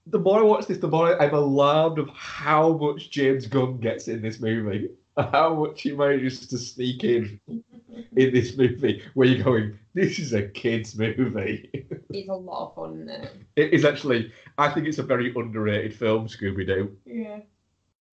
the 0.08 0.20
more 0.20 0.40
I 0.40 0.44
watch 0.44 0.68
this, 0.68 0.78
the 0.78 0.88
more 0.88 1.20
I'm 1.22 1.34
alarmed 1.34 1.98
of 1.98 2.10
how 2.10 2.74
much 2.78 3.10
James 3.10 3.48
Gunn 3.48 3.80
gets 3.80 4.08
in 4.08 4.22
this 4.22 4.40
movie. 4.40 4.90
How 5.18 5.56
much 5.56 5.84
he 5.84 5.94
manages 5.94 6.46
to 6.46 6.58
sneak 6.58 7.06
in 7.06 7.40
in 8.16 8.34
this 8.34 8.58
movie, 8.58 9.04
where 9.14 9.28
you're 9.28 9.44
going, 9.44 9.80
this 9.94 10.20
is 10.20 10.34
a 10.34 10.44
kids' 10.44 10.98
movie. 10.98 11.70
It's 12.10 12.30
a 12.30 12.34
lot 12.34 12.70
of 12.70 12.76
fun. 12.76 13.10
It 13.58 13.74
is 13.74 13.84
actually, 13.84 14.32
I 14.58 14.70
think 14.70 14.88
it's 14.88 15.00
a 15.00 15.04
very 15.04 15.34
underrated 15.36 15.94
film, 15.94 16.28
Scooby 16.28 16.66
Doo. 16.66 16.96
yeah. 17.06 17.40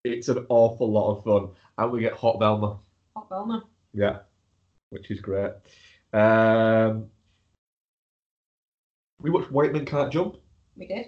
It's 0.03 0.27
an 0.27 0.45
awful 0.49 0.91
lot 0.91 1.15
of 1.15 1.23
fun, 1.23 1.49
and 1.77 1.91
we 1.91 2.01
get 2.01 2.11
Hot 2.13 2.37
Velma. 2.37 2.79
Hot 3.15 3.29
Velma. 3.29 3.63
Yeah, 3.93 4.19
which 4.89 5.09
is 5.09 5.21
great. 5.21 5.51
Um, 6.11 7.05
we 9.21 9.29
watched 9.29 9.51
White 9.51 9.71
Men 9.71 9.85
Can't 9.85 10.11
Jump. 10.11 10.35
We 10.75 10.87
did. 10.87 11.05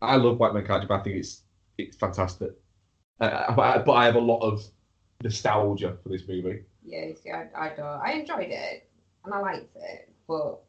I 0.00 0.16
love 0.16 0.38
White 0.38 0.54
Men 0.54 0.64
Can't 0.64 0.82
Jump. 0.82 0.92
I 0.92 1.02
think 1.02 1.16
it's 1.16 1.42
it's 1.78 1.96
fantastic. 1.96 2.52
Uh, 3.20 3.52
but, 3.54 3.62
I, 3.62 3.78
but 3.78 3.92
I 3.92 4.04
have 4.04 4.14
a 4.14 4.20
lot 4.20 4.40
of 4.40 4.62
nostalgia 5.22 5.96
for 6.02 6.08
this 6.10 6.22
movie. 6.28 6.62
Yeah, 6.84 7.06
see, 7.22 7.30
I, 7.30 7.48
I 7.56 7.68
don't. 7.70 7.86
I 7.86 8.12
enjoyed 8.12 8.50
it 8.50 8.88
and 9.24 9.32
I 9.32 9.38
liked 9.38 9.76
it, 9.76 10.12
but 10.26 10.60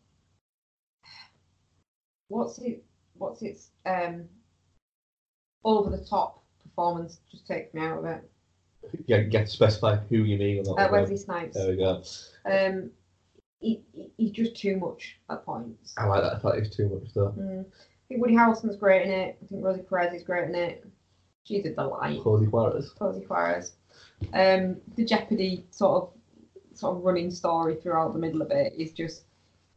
what's 2.27 2.57
it? 2.59 2.83
What's 3.15 3.41
its 3.41 3.69
um 3.85 4.25
over 5.63 5.89
the 5.95 6.03
top 6.03 6.43
performance 6.61 7.19
just 7.31 7.47
takes 7.47 7.73
me 7.73 7.81
out 7.81 7.99
of 7.99 8.05
it. 8.05 8.29
Yeah, 9.05 9.17
you 9.17 9.29
get 9.29 9.45
to 9.45 9.51
specify 9.51 9.95
who 9.95 10.17
you 10.17 10.37
mean 10.37 10.67
on 10.67 10.75
that. 10.75 10.89
Uh. 10.89 10.91
Wesley 10.91 11.17
Snipes. 11.17 11.55
There 11.55 11.69
we 11.69 11.77
go. 11.77 12.03
Um, 12.45 12.91
he, 13.59 13.81
he- 13.93 14.11
he's 14.17 14.31
just 14.31 14.55
too 14.57 14.77
much 14.77 15.17
at 15.29 15.45
points. 15.45 15.93
I 15.97 16.05
like 16.05 16.21
that. 16.23 16.33
I 16.33 16.39
thought 16.39 16.57
it 16.57 16.61
was 16.61 16.75
too 16.75 16.89
much 16.89 17.13
though. 17.13 17.33
Mm. 17.37 17.61
I 17.65 18.07
think 18.09 18.21
Woody 18.21 18.35
Harrelson's 18.35 18.75
great 18.75 19.05
in 19.05 19.11
it. 19.11 19.37
I 19.41 19.45
think 19.47 19.63
Rosie 19.63 19.83
Perez 19.83 20.13
is 20.13 20.23
great 20.23 20.49
in 20.49 20.55
it. 20.55 20.85
She's 21.45 21.65
a 21.65 21.69
delight. 21.73 22.21
Cody 22.21 22.45
Juarez. 22.47 22.91
Posey 22.97 23.25
Juarez. 23.25 23.73
Um, 24.33 24.77
the 24.95 25.05
Jeopardy 25.05 25.65
sort 25.71 26.03
of 26.03 26.09
sort 26.77 26.97
of 26.97 27.03
running 27.03 27.29
story 27.31 27.75
throughout 27.75 28.13
the 28.13 28.19
middle 28.19 28.41
of 28.41 28.51
it 28.51 28.73
is 28.77 28.91
just 28.91 29.23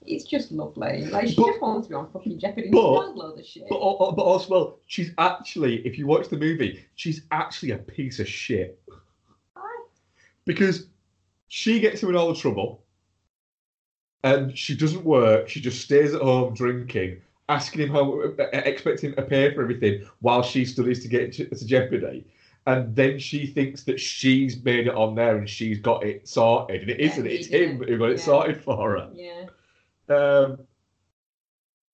it's 0.07 0.25
just 0.25 0.53
lovely. 0.53 1.07
Like 1.07 1.29
she 1.29 1.37
But- 1.37 1.47
just 1.47 1.61
wants 1.61 1.87
to 1.87 1.91
be 1.91 1.95
on 1.95 2.11
fucking 2.13 2.39
Jeopardy. 2.39 2.71
but- 2.71 3.15
of 3.17 3.45
shit. 3.45 3.65
But, 3.69 3.79
but 3.79 4.23
also, 4.23 4.49
well, 4.51 4.79
she's 4.87 5.11
actually, 5.19 5.87
if 5.87 5.99
you 5.99 6.07
watch 6.07 6.29
the 6.29 6.37
movie, 6.37 6.85
she's 6.95 7.23
actually 7.31 7.73
a 7.73 7.79
piece 7.79 8.19
of 8.21 8.29
shit. 8.29 8.81
Because 10.45 10.87
she 11.49 11.81
gets 11.81 12.03
him 12.03 12.11
in 12.11 12.17
all 12.17 12.29
the 12.29 12.39
trouble 12.39 12.85
and 14.23 14.57
she 14.57 14.77
doesn't 14.77 15.05
work. 15.05 15.49
She 15.49 15.61
just 15.61 15.81
stays 15.83 16.15
at 16.15 16.23
home 16.23 16.55
drinking, 16.55 17.21
asking 17.49 17.83
him 17.83 17.89
how, 17.91 18.21
expecting 18.53 19.11
him 19.11 19.17
to 19.17 19.23
pay 19.23 19.53
for 19.53 19.63
everything 19.63 20.07
while 20.21 20.43
she 20.43 20.65
studies 20.65 21.03
to 21.03 21.09
get 21.09 21.33
to, 21.35 21.49
to 21.49 21.67
Jeopardy. 21.67 22.27
And 22.67 22.97
then 22.97 23.19
she 23.19 23.47
thinks 23.47 23.85
that 23.85 24.01
she's 24.01 24.63
made 24.65 24.89
it 24.89 24.95
on 24.95 25.15
there 25.15 25.37
and 25.37 25.49
she's 25.49 25.79
got 25.79 26.05
it 26.05 26.27
sorted. 26.27 26.83
And 26.83 26.91
it 26.91 27.01
Yeah, 27.01 27.07
isn't. 27.07 27.27
It's 27.27 27.47
him 27.47 27.79
who 27.79 27.99
got 27.99 28.11
it 28.11 28.19
Yeah. 28.19 28.25
sorted 28.25 28.61
for 28.63 28.77
her. 28.77 29.11
Yeah. 29.15 29.47
Um, 30.09 30.59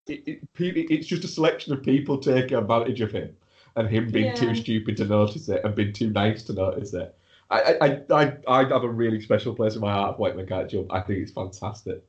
it, 0.07 0.27
it, 0.27 0.41
it's 0.59 1.07
just 1.07 1.25
a 1.25 1.29
selection 1.29 1.73
of 1.75 1.83
people 1.83 2.19
taking 2.19 2.57
advantage 2.57 3.01
of 3.03 3.13
him 3.13 3.37
and 3.77 3.87
him 3.89 4.11
being 4.11 4.27
Yeah. 4.27 4.35
too 4.35 4.55
stupid 4.55 4.97
to 4.97 5.05
notice 5.05 5.49
it 5.49 5.61
and 5.65 5.75
being 5.75 5.93
too 5.93 6.11
nice 6.11 6.43
to 6.45 6.55
notice 6.55 6.95
it. 6.95 7.15
I, 7.51 7.61
I, 7.81 7.87
I, 7.87 8.03
I, 8.17 8.37
I 8.49 8.59
have 8.69 8.85
a 8.85 8.89
really 8.89 9.21
special 9.21 9.55
place 9.55 9.75
in 9.75 9.83
my 9.83 9.93
heart 9.93 10.17
for 10.17 10.23
White 10.23 10.37
Man 10.37 10.47
Can't 10.47 10.71
Jump. 10.71 10.91
I 10.91 11.01
think 11.01 11.19
it's 11.21 11.33
fantastic. 11.33 12.03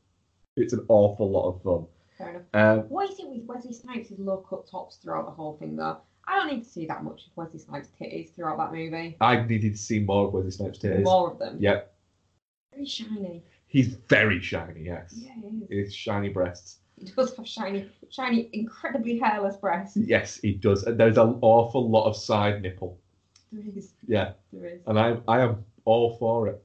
It's 0.56 0.72
an 0.72 0.86
awful 0.88 1.30
lot 1.30 1.50
of 1.50 1.62
fun. 1.64 1.86
Fair 2.18 2.30
enough. 2.30 2.44
Um, 2.54 2.80
What 2.90 3.10
is 3.10 3.20
it 3.20 3.28
with 3.28 3.44
Wesley 3.46 3.74
Snipes' 3.74 4.14
low 4.18 4.38
cut 4.38 4.66
tops 4.72 4.98
throughout 4.98 5.26
the 5.26 5.32
whole 5.32 5.58
thing 5.58 5.76
though? 5.76 5.98
I 6.28 6.38
don't 6.38 6.48
need 6.54 6.64
to 6.64 6.70
see 6.70 6.86
that 6.88 7.04
much 7.04 7.26
of 7.28 7.36
Wesley 7.36 7.60
Snipes' 7.60 7.90
titties 8.00 8.34
throughout 8.34 8.58
that 8.58 8.72
movie. 8.72 9.18
I 9.20 9.42
needed 9.44 9.74
to 9.74 9.78
see 9.78 10.00
more 10.00 10.28
of 10.28 10.34
Wesley 10.34 10.52
Snipes' 10.52 10.80
titties. 10.80 11.04
More 11.04 11.32
of 11.32 11.40
them. 11.40 11.58
Yep, 11.60 11.94
Very 12.74 12.86
shiny. 12.86 13.44
he's 13.68 13.96
very 14.10 14.40
shiny. 14.40 14.84
Yes, 14.86 15.14
Yeah, 15.18 15.34
he 15.36 15.64
is. 15.76 15.88
his 15.88 15.96
shiny 15.96 16.30
breasts. 16.30 16.78
He 17.00 17.06
does 17.12 17.36
have 17.36 17.48
shiny, 17.48 17.90
shiny, 18.10 18.50
incredibly 18.54 19.20
hairless 19.20 19.58
breasts. 19.58 19.98
Yes, 19.98 20.38
he 20.38 20.54
does. 20.54 20.84
And 20.84 20.98
there's 20.98 21.18
an 21.18 21.40
awful 21.42 21.90
lot 21.90 22.06
of 22.08 22.16
side 22.16 22.62
nipple. 22.62 22.98
There 23.52 23.64
is. 23.76 23.94
Yeah, 24.08 24.34
There 24.54 24.68
is. 24.70 24.82
and 24.88 24.98
I, 25.00 25.18
I 25.28 25.42
am 25.42 25.66
all 25.86 26.16
for 26.18 26.48
it. 26.48 26.64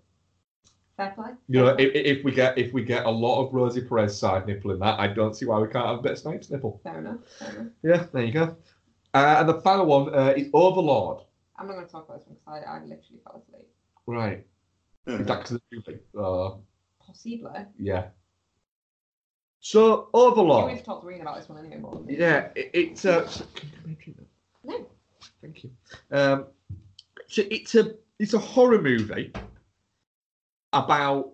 Fair 0.97 1.12
play. 1.16 1.30
You 1.48 1.60
know, 1.60 1.76
if, 1.78 1.94
if 1.94 2.24
we 2.24 2.32
get 2.32 2.59
if 2.59 2.72
we 2.72 2.82
get 2.82 3.06
a 3.06 3.10
lot 3.10 3.44
of 3.47 3.55
Rosie 3.55 3.80
Perez 3.82 4.18
side 4.18 4.47
nipple 4.47 4.72
in 4.72 4.80
that, 4.80 4.98
I 4.98 5.06
don't 5.09 5.35
see 5.35 5.47
why 5.47 5.59
we 5.60 5.68
can't 5.68 5.86
have 5.86 5.98
a 6.01 6.02
bit 6.02 6.12
of 6.12 6.18
Snipes 6.18 6.51
nipple. 6.51 6.80
Fair 6.82 6.98
enough. 6.98 7.18
Fair 7.39 7.51
enough. 7.55 7.72
Yeah, 7.82 8.06
there 8.12 8.24
you 8.24 8.32
go. 8.32 8.56
Uh, 9.14 9.36
and 9.40 9.48
the 9.48 9.60
final 9.60 9.86
one 9.86 10.14
uh, 10.14 10.35
is 10.36 10.48
Overlord. 10.52 11.24
I'm 11.56 11.66
not 11.66 11.74
going 11.74 11.86
to 11.86 11.93
talk 11.93 12.09
about 12.09 12.18
this 12.20 12.28
one 12.28 12.36
because 12.44 12.68
I, 12.68 12.76
I 12.76 12.80
literally 12.80 13.20
fell 13.24 13.43
asleep. 13.43 13.66
Right. 14.06 14.47
Is 15.06 15.26
that 15.26 15.40
'cause 15.40 15.52
of 15.52 15.62
the 15.70 15.76
movie? 15.86 16.01
Uh, 16.16 16.56
Possibly. 17.05 17.51
yeah. 17.78 18.09
So 19.60 20.09
Overlord. 20.12 20.72
We've 20.72 20.85
talked 20.85 21.02
to 21.02 21.09
Reen 21.09 21.20
about 21.22 21.39
this 21.39 21.48
one 21.48 21.59
anyway, 21.59 21.78
more. 21.80 22.02
Yeah, 22.06 22.48
it, 22.55 22.70
it's 22.74 23.05
uh, 23.05 23.22
can 23.55 23.68
you 23.70 23.89
make 23.89 24.06
it? 24.09 24.26
No. 24.64 24.86
Thank 25.40 25.64
you. 25.64 25.70
Um, 26.10 26.47
so 27.26 27.43
it's 27.51 27.74
a 27.74 27.94
it's 28.18 28.35
a 28.35 28.39
horror 28.39 28.80
movie 28.80 29.32
about 30.72 31.32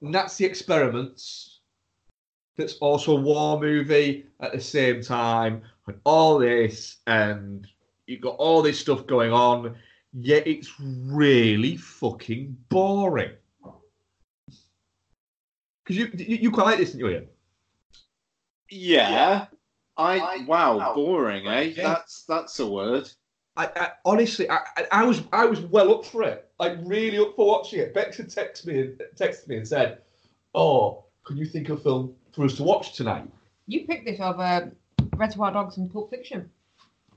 Nazi 0.00 0.44
experiments. 0.44 1.60
That's 2.56 2.74
also 2.78 3.16
a 3.16 3.20
war 3.20 3.60
movie 3.60 4.26
at 4.40 4.52
the 4.52 4.60
same 4.60 5.02
time, 5.02 5.62
and 5.88 6.00
all 6.04 6.38
this, 6.38 6.98
and 7.06 7.66
you've 8.06 8.20
got 8.20 8.36
all 8.36 8.62
this 8.62 8.78
stuff 8.78 9.06
going 9.06 9.32
on. 9.32 9.74
Yet 10.12 10.46
it's 10.46 10.72
really 10.80 11.76
fucking 11.76 12.56
boring. 12.68 13.32
Because 15.84 15.96
you, 15.96 16.10
you 16.16 16.36
you 16.36 16.50
quite 16.50 16.64
like 16.64 16.78
this, 16.78 16.92
didn't 16.92 17.06
you? 17.06 17.10
Ian? 17.12 17.26
Yeah. 18.70 19.46
I 19.96 20.18
I- 20.18 20.44
wow, 20.46 20.78
wow. 20.78 20.94
boring, 20.94 21.46
eh? 21.46 21.72
Yeah. 21.76 21.82
That's 21.94 22.22
that's 22.24 22.58
a 22.60 22.66
word. 22.66 23.10
I, 23.56 23.68
I 23.74 23.90
honestly, 24.04 24.48
I, 24.48 24.58
I- 24.76 24.86
I 24.92 25.04
was, 25.04 25.22
I 25.32 25.44
was 25.44 25.60
well 25.60 25.92
up 25.94 26.04
for 26.04 26.22
it. 26.22 26.48
Like 26.60 26.78
really 26.84 27.18
up 27.18 27.34
for 27.36 27.46
watching 27.46 27.80
it. 27.80 27.94
Bex 27.94 28.16
had 28.16 28.28
texted 28.28 28.66
me, 28.66 28.80
and 28.80 29.00
texted 29.16 29.48
me 29.48 29.56
and 29.56 29.66
said, 29.66 29.98
"Oh, 30.54 31.04
can 31.24 31.36
you 31.36 31.46
think 31.46 31.68
of 31.68 31.80
a 31.80 31.82
film 31.82 32.14
for 32.32 32.44
us 32.44 32.54
to 32.56 32.62
watch 32.62 32.94
tonight?" 32.94 33.28
You 33.66 33.86
picked 33.86 34.06
this 34.06 34.20
over 34.20 34.72
Reservoir 35.18 35.52
Dogs 35.52 35.76
and 35.76 35.90
Pulp 35.90 36.10
Fiction. 36.10 36.50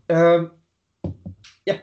Um, 0.10 0.52
yeah, 1.66 1.80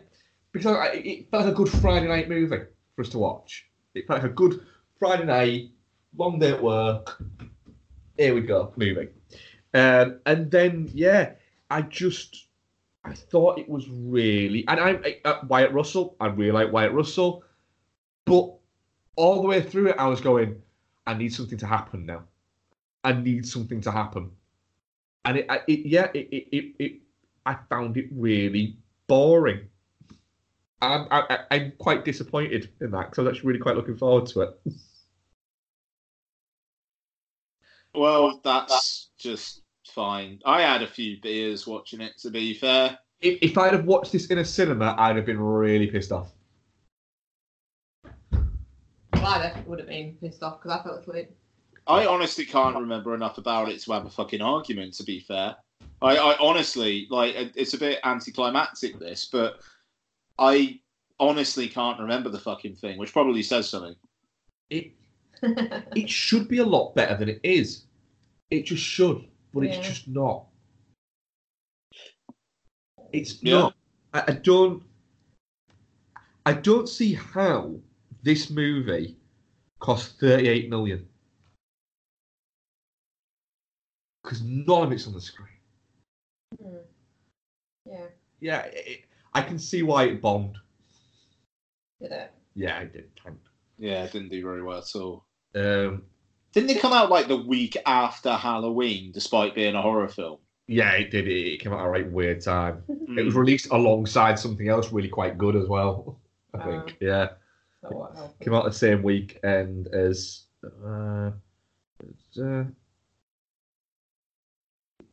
because 0.53 0.67
I, 0.67 0.89
it 0.95 1.31
felt 1.31 1.45
like 1.45 1.53
a 1.53 1.57
good 1.57 1.69
Friday 1.69 2.09
night 2.09 2.29
movie 2.29 2.65
for 2.95 3.03
us 3.03 3.09
to 3.11 3.19
watch. 3.19 3.67
It 3.95 4.07
felt 4.07 4.23
like 4.23 4.31
a 4.31 4.35
good 4.35 4.67
Friday 4.99 5.25
night, 5.25 5.71
long 6.17 6.39
day 6.39 6.51
at 6.51 6.63
work. 6.63 7.23
Here 8.17 8.35
we 8.35 8.41
go, 8.41 8.73
movie. 8.77 9.09
Um, 9.75 10.21
and 10.27 10.51
then 10.51 10.91
yeah, 10.93 11.33
I 11.71 11.83
just 11.83 12.49
I 13.05 13.13
thought 13.13 13.59
it 13.59 13.69
was 13.69 13.89
really 13.89 14.67
and 14.67 14.81
I, 14.81 14.91
I 14.91 15.17
uh, 15.25 15.41
Wyatt 15.47 15.73
Russell. 15.73 16.17
I 16.21 16.27
really 16.27 16.53
like 16.53 16.73
Wyatt 16.73 16.93
Russell, 16.93 17.45
but 18.25 18.55
all 19.17 19.43
the 19.43 19.49
way 19.49 19.61
through 19.61 19.89
it, 19.89 19.97
I 19.99 20.07
was 20.07 20.21
going, 20.21 20.63
I 21.07 21.15
need 21.15 21.33
something 21.35 21.59
to 21.59 21.67
happen 21.67 22.07
now. 22.07 22.25
I 23.05 23.13
need 23.13 23.47
something 23.47 23.81
to 23.83 23.91
happen, 23.91 24.31
and 25.29 25.37
it, 25.37 25.47
I- 25.51 25.61
it 25.69 25.87
yeah, 25.87 26.11
it, 26.15 26.29
it, 26.33 26.57
it, 26.57 26.75
it 26.79 26.93
I 27.45 27.57
found 27.69 27.99
it 27.99 28.07
really 28.13 28.79
boring. 29.07 29.69
I'm, 30.81 31.07
I, 31.11 31.23
I- 31.29 31.55
I'm 31.57 31.73
quite 31.79 32.05
disappointed 32.05 32.71
in 32.81 32.91
that 32.93 33.11
because 33.11 33.19
I 33.19 33.23
was 33.23 33.37
actually 33.37 33.49
really 33.49 33.61
quite 33.61 33.77
looking 33.77 33.97
forward 33.97 34.27
to 34.29 34.41
it. 34.43 34.61
Well, 37.95 38.41
that's 38.43 39.11
just 39.19 39.63
fine. 39.87 40.41
I 40.47 40.63
had 40.63 40.83
a 40.83 40.87
few 40.87 41.21
beers 41.21 41.67
watching 41.67 42.01
it. 42.01 42.17
To 42.19 42.31
be 42.31 42.55
fair, 42.55 42.99
If, 43.21 43.39
if 43.43 43.59
I'd 43.59 43.75
have 43.75 43.85
watched 43.85 44.13
this 44.13 44.27
in 44.29 44.39
a 44.39 44.45
cinema, 44.45 44.95
I'd 44.99 45.17
have 45.17 45.27
been 45.27 45.41
really 45.41 45.89
pissed 45.89 46.13
off. 46.13 46.33
Well, 49.13 49.27
I 49.27 49.43
definitely 49.43 49.69
would 49.69 49.79
have 49.81 49.89
been 49.89 50.17
pissed 50.21 50.43
off 50.43 50.63
because 50.63 50.79
I 50.79 50.83
fell 50.83 50.95
asleep. 50.95 51.31
I 51.89 52.07
honestly 52.07 52.45
can't 52.45 52.77
remember 52.77 53.15
enough 53.15 53.39
about 53.39 53.71
it 53.71 53.81
to 53.83 53.93
have 53.93 54.05
a 54.05 54.11
fucking 54.11 54.43
argument. 54.43 54.95
To 54.95 55.05
be 55.05 55.21
fair, 55.21 55.57
I, 56.03 56.17
I 56.17 56.37
honestly 56.39 57.07
like 57.11 57.35
it's 57.37 57.75
a 57.75 57.79
bit 57.79 57.99
anticlimactic 58.05 58.99
this, 58.99 59.29
but 59.31 59.61
I 60.39 60.81
honestly 61.19 61.69
can't 61.69 61.99
remember 61.99 62.29
the 62.29 62.39
fucking 62.39 62.77
thing, 62.77 62.99
which 62.99 63.13
probably 63.13 63.43
says 63.43 63.69
something. 63.69 63.95
It 64.71 64.93
it 65.43 66.11
should 66.11 66.47
be 66.49 66.59
a 66.59 66.65
lot 66.65 66.95
better 66.95 67.17
than 67.17 67.29
it 67.31 67.41
is. 67.43 67.85
It 68.51 68.67
just 68.67 68.83
should, 68.83 69.27
but 69.55 69.63
Yeah. 69.65 69.71
it's 69.71 69.89
just 69.89 70.09
not. 70.09 70.47
It's 73.13 73.43
Yeah. 73.43 73.61
not. 73.61 73.75
I, 74.13 74.25
I 74.29 74.33
don't. 74.33 74.83
I 76.45 76.53
don't 76.53 76.89
see 76.89 77.15
how 77.15 77.75
this 78.23 78.51
movie 78.51 79.17
cost 79.81 80.19
38 80.19 80.71
million. 80.71 81.07
Because 84.29 84.43
none 84.43 84.83
of 84.83 84.93
it's 84.93 85.07
on 85.07 85.15
the 85.15 85.21
screen. 85.23 85.49
Hmm. 86.63 86.77
Yeah, 87.87 88.07
Yeah, 88.41 88.59
it, 88.75 89.05
I 89.33 89.41
can 89.41 89.59
see 89.59 89.83
why 89.83 90.05
it 90.05 90.21
bombed. 90.21 90.59
did 91.99 92.13
it? 92.13 92.31
Yeah, 92.55 92.81
it 92.81 92.93
did. 92.93 93.09
Kind 93.25 93.39
Yeah, 93.79 94.05
it 94.05 94.13
didn't 94.13 94.29
do 94.29 94.43
very 94.43 94.63
well 94.63 94.79
at 94.81 94.95
all. 95.01 95.25
Um, 95.55 96.03
Didn't 96.53 96.69
it 96.69 96.83
come 96.83 96.93
out 96.93 97.09
like 97.09 97.29
the 97.29 97.39
week 97.39 97.79
after 97.87 98.33
Halloween, 98.35 99.13
despite 99.13 99.55
being 99.55 99.75
a 99.75 99.81
horror 99.81 100.09
film? 100.09 100.41
yeah, 100.67 100.91
it 100.93 101.11
did. 101.11 101.27
It, 101.27 101.55
it 101.55 101.61
came 101.61 101.73
out 101.73 101.81
at 101.81 101.87
a 101.87 101.89
right 101.89 102.13
weird 102.13 102.43
time. 102.43 102.83
It 103.17 103.25
was 103.25 103.33
Mm. 103.33 103.39
released 103.39 103.69
alongside 103.71 104.39
something 104.39 104.69
else 104.69 104.93
really 104.93 105.09
quite 105.09 105.39
good 105.39 105.57
as 105.57 105.67
well. 105.67 106.21
I 106.55 106.59
think. 106.63 106.83
Oh. 106.91 107.07
Yeah, 107.07 107.29
Not 107.83 107.95
what 107.95 108.15
helped. 108.15 108.41
came 108.41 108.53
out 108.53 108.65
the 108.67 108.73
same 108.73 109.03
weekend 109.03 109.87
as. 109.89 110.43
Uh, 110.63 111.31
uh, 112.39 112.65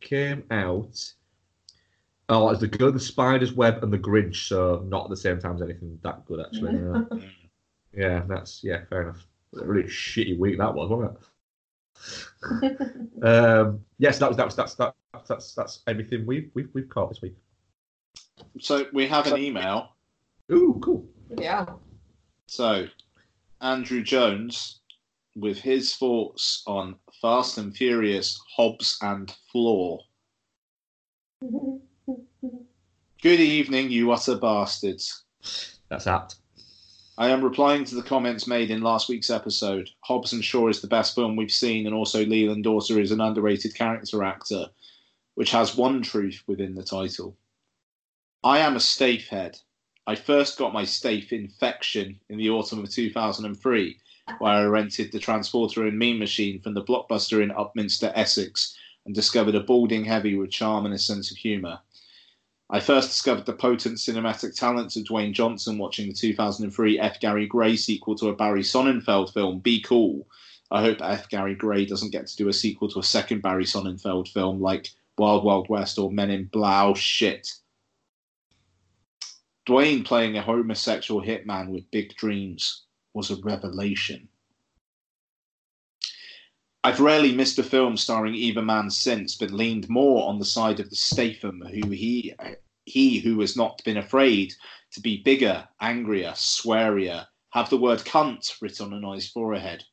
came 0.05 0.43
out. 0.51 1.13
Oh, 2.29 2.49
it's 2.49 2.61
the 2.61 2.67
good, 2.67 2.95
the 2.95 2.99
Spider's 2.99 3.53
Web, 3.53 3.83
and 3.83 3.91
the 3.91 3.99
Grinch. 3.99 4.47
So 4.47 4.83
not 4.87 5.05
at 5.05 5.09
the 5.09 5.17
same 5.17 5.39
time 5.39 5.55
as 5.55 5.61
anything 5.61 5.99
that 6.03 6.25
good 6.25 6.39
actually. 6.39 6.75
yeah. 6.75 7.19
Yeah, 7.95 8.23
that's 8.27 8.63
yeah, 8.63 8.81
fair 8.89 9.03
enough. 9.03 9.25
A 9.59 9.65
really 9.65 9.87
shitty 9.87 10.37
week 10.37 10.57
that 10.57 10.73
was, 10.73 10.89
wasn't 10.89 11.17
it? 11.17 11.21
Um, 13.23 13.79
yes, 13.97 14.19
that 14.19 14.27
was 14.27 14.37
that 14.37 14.45
was 14.45 14.55
that's 14.55 14.75
that, 14.75 14.93
that's 15.27 15.55
that's 15.55 15.81
everything 15.87 16.25
we've 16.25 16.51
we've 16.53 16.69
we've 16.73 16.89
caught 16.89 17.09
this 17.09 17.21
week. 17.21 17.35
So 18.59 18.85
we 18.93 19.07
have 19.07 19.27
an 19.27 19.37
email. 19.37 19.95
Ooh, 20.51 20.79
cool. 20.83 21.07
yeah. 21.37 21.65
So 22.47 22.87
Andrew 23.61 24.03
Jones, 24.03 24.81
with 25.35 25.59
his 25.59 25.95
thoughts 25.95 26.63
on 26.65 26.95
Fast 27.21 27.57
and 27.57 27.75
Furious, 27.75 28.39
Hobbs 28.55 28.97
and 29.01 29.33
Floor. 29.51 29.99
Good 33.21 33.39
evening, 33.39 33.91
you 33.91 34.11
utter 34.11 34.35
bastards. 34.37 35.23
That's 35.89 36.07
apt. 36.07 36.35
I 37.17 37.29
am 37.29 37.43
replying 37.43 37.85
to 37.85 37.95
the 37.95 38.03
comments 38.03 38.45
made 38.45 38.69
in 38.69 38.81
last 38.81 39.07
week's 39.07 39.29
episode. 39.29 39.89
Hobbs 40.01 40.33
and 40.33 40.43
Shaw 40.43 40.67
is 40.67 40.81
the 40.81 40.87
best 40.87 41.15
film 41.15 41.35
we've 41.35 41.51
seen, 41.51 41.85
and 41.85 41.95
also 41.95 42.25
Leland 42.25 42.65
Daughter 42.65 42.99
is 42.99 43.11
an 43.11 43.21
underrated 43.21 43.73
character 43.73 44.23
actor, 44.23 44.67
which 45.35 45.51
has 45.51 45.77
one 45.77 46.01
truth 46.01 46.43
within 46.45 46.75
the 46.75 46.83
title. 46.83 47.37
I 48.43 48.59
am 48.59 48.75
a 48.75 48.81
Stath 48.81 49.27
head. 49.27 49.57
I 50.05 50.15
first 50.15 50.57
got 50.57 50.73
my 50.73 50.83
Stath 50.83 51.31
infection 51.31 52.19
in 52.29 52.37
the 52.37 52.49
autumn 52.49 52.79
of 52.79 52.91
2003, 52.91 53.97
where 54.39 54.53
I 54.53 54.63
rented 54.63 55.11
the 55.11 55.19
Transporter 55.19 55.85
and 55.85 55.97
Mean 55.97 56.17
Machine 56.17 56.59
from 56.59 56.73
the 56.73 56.83
Blockbuster 56.83 57.43
in 57.43 57.51
Upminster, 57.51 58.11
Essex, 58.15 58.75
and 59.05 59.13
discovered 59.13 59.55
a 59.55 59.59
balding 59.59 60.03
heavy 60.03 60.35
with 60.35 60.51
charm 60.51 60.85
and 60.85 60.93
a 60.93 60.97
sense 60.97 61.31
of 61.31 61.37
humour. 61.37 61.79
I 62.69 62.79
first 62.79 63.09
discovered 63.09 63.45
the 63.45 63.53
potent 63.53 63.99
cinematic 63.99 64.55
talents 64.55 64.95
of 64.95 65.03
Dwayne 65.03 65.33
Johnson 65.33 65.77
watching 65.77 66.07
the 66.07 66.13
2003 66.13 66.99
F. 66.99 67.19
Gary 67.19 67.45
Gray 67.45 67.75
sequel 67.75 68.15
to 68.15 68.29
a 68.29 68.35
Barry 68.35 68.63
Sonnenfeld 68.63 69.31
film, 69.31 69.59
Be 69.59 69.79
Cool. 69.81 70.27
I 70.71 70.81
hope 70.81 70.97
F. 71.01 71.29
Gary 71.29 71.53
Gray 71.53 71.85
doesn't 71.85 72.11
get 72.11 72.25
to 72.25 72.35
do 72.35 72.47
a 72.47 72.53
sequel 72.53 72.89
to 72.89 72.99
a 72.99 73.03
second 73.03 73.43
Barry 73.43 73.65
Sonnenfeld 73.65 74.29
film 74.29 74.59
like 74.59 74.89
Wild 75.19 75.43
Wild 75.43 75.69
West 75.69 75.99
or 75.99 76.11
Men 76.11 76.31
in 76.31 76.45
Blau 76.45 76.89
oh, 76.89 76.93
shit. 76.95 77.53
Dwayne 79.67 80.03
playing 80.03 80.35
a 80.35 80.41
homosexual 80.41 81.21
hitman 81.21 81.69
with 81.69 81.89
big 81.91 82.15
dreams 82.15 82.85
was 83.15 83.31
a 83.31 83.37
revelation. 83.37 84.27
I've 86.83 86.99
rarely 86.99 87.31
missed 87.31 87.57
a 87.57 87.63
film 87.63 87.97
starring 87.97 88.35
either 88.35 88.61
man 88.61 88.91
since, 88.91 89.35
but 89.35 89.49
leaned 89.49 89.89
more 89.89 90.29
on 90.29 90.37
the 90.37 90.45
side 90.45 90.79
of 90.79 90.91
the 90.91 90.95
Statham, 90.95 91.61
who 91.61 91.89
he 91.89 92.35
he 92.85 93.19
who 93.19 93.39
has 93.39 93.57
not 93.57 93.83
been 93.83 93.97
afraid 93.97 94.53
to 94.91 95.01
be 95.01 95.23
bigger, 95.23 95.67
angrier, 95.81 96.33
swearier, 96.33 97.25
have 97.53 97.69
the 97.71 97.77
word 97.77 97.99
cunt 97.99 98.61
written 98.61 99.03
on 99.03 99.15
his 99.15 99.27
forehead. 99.27 99.83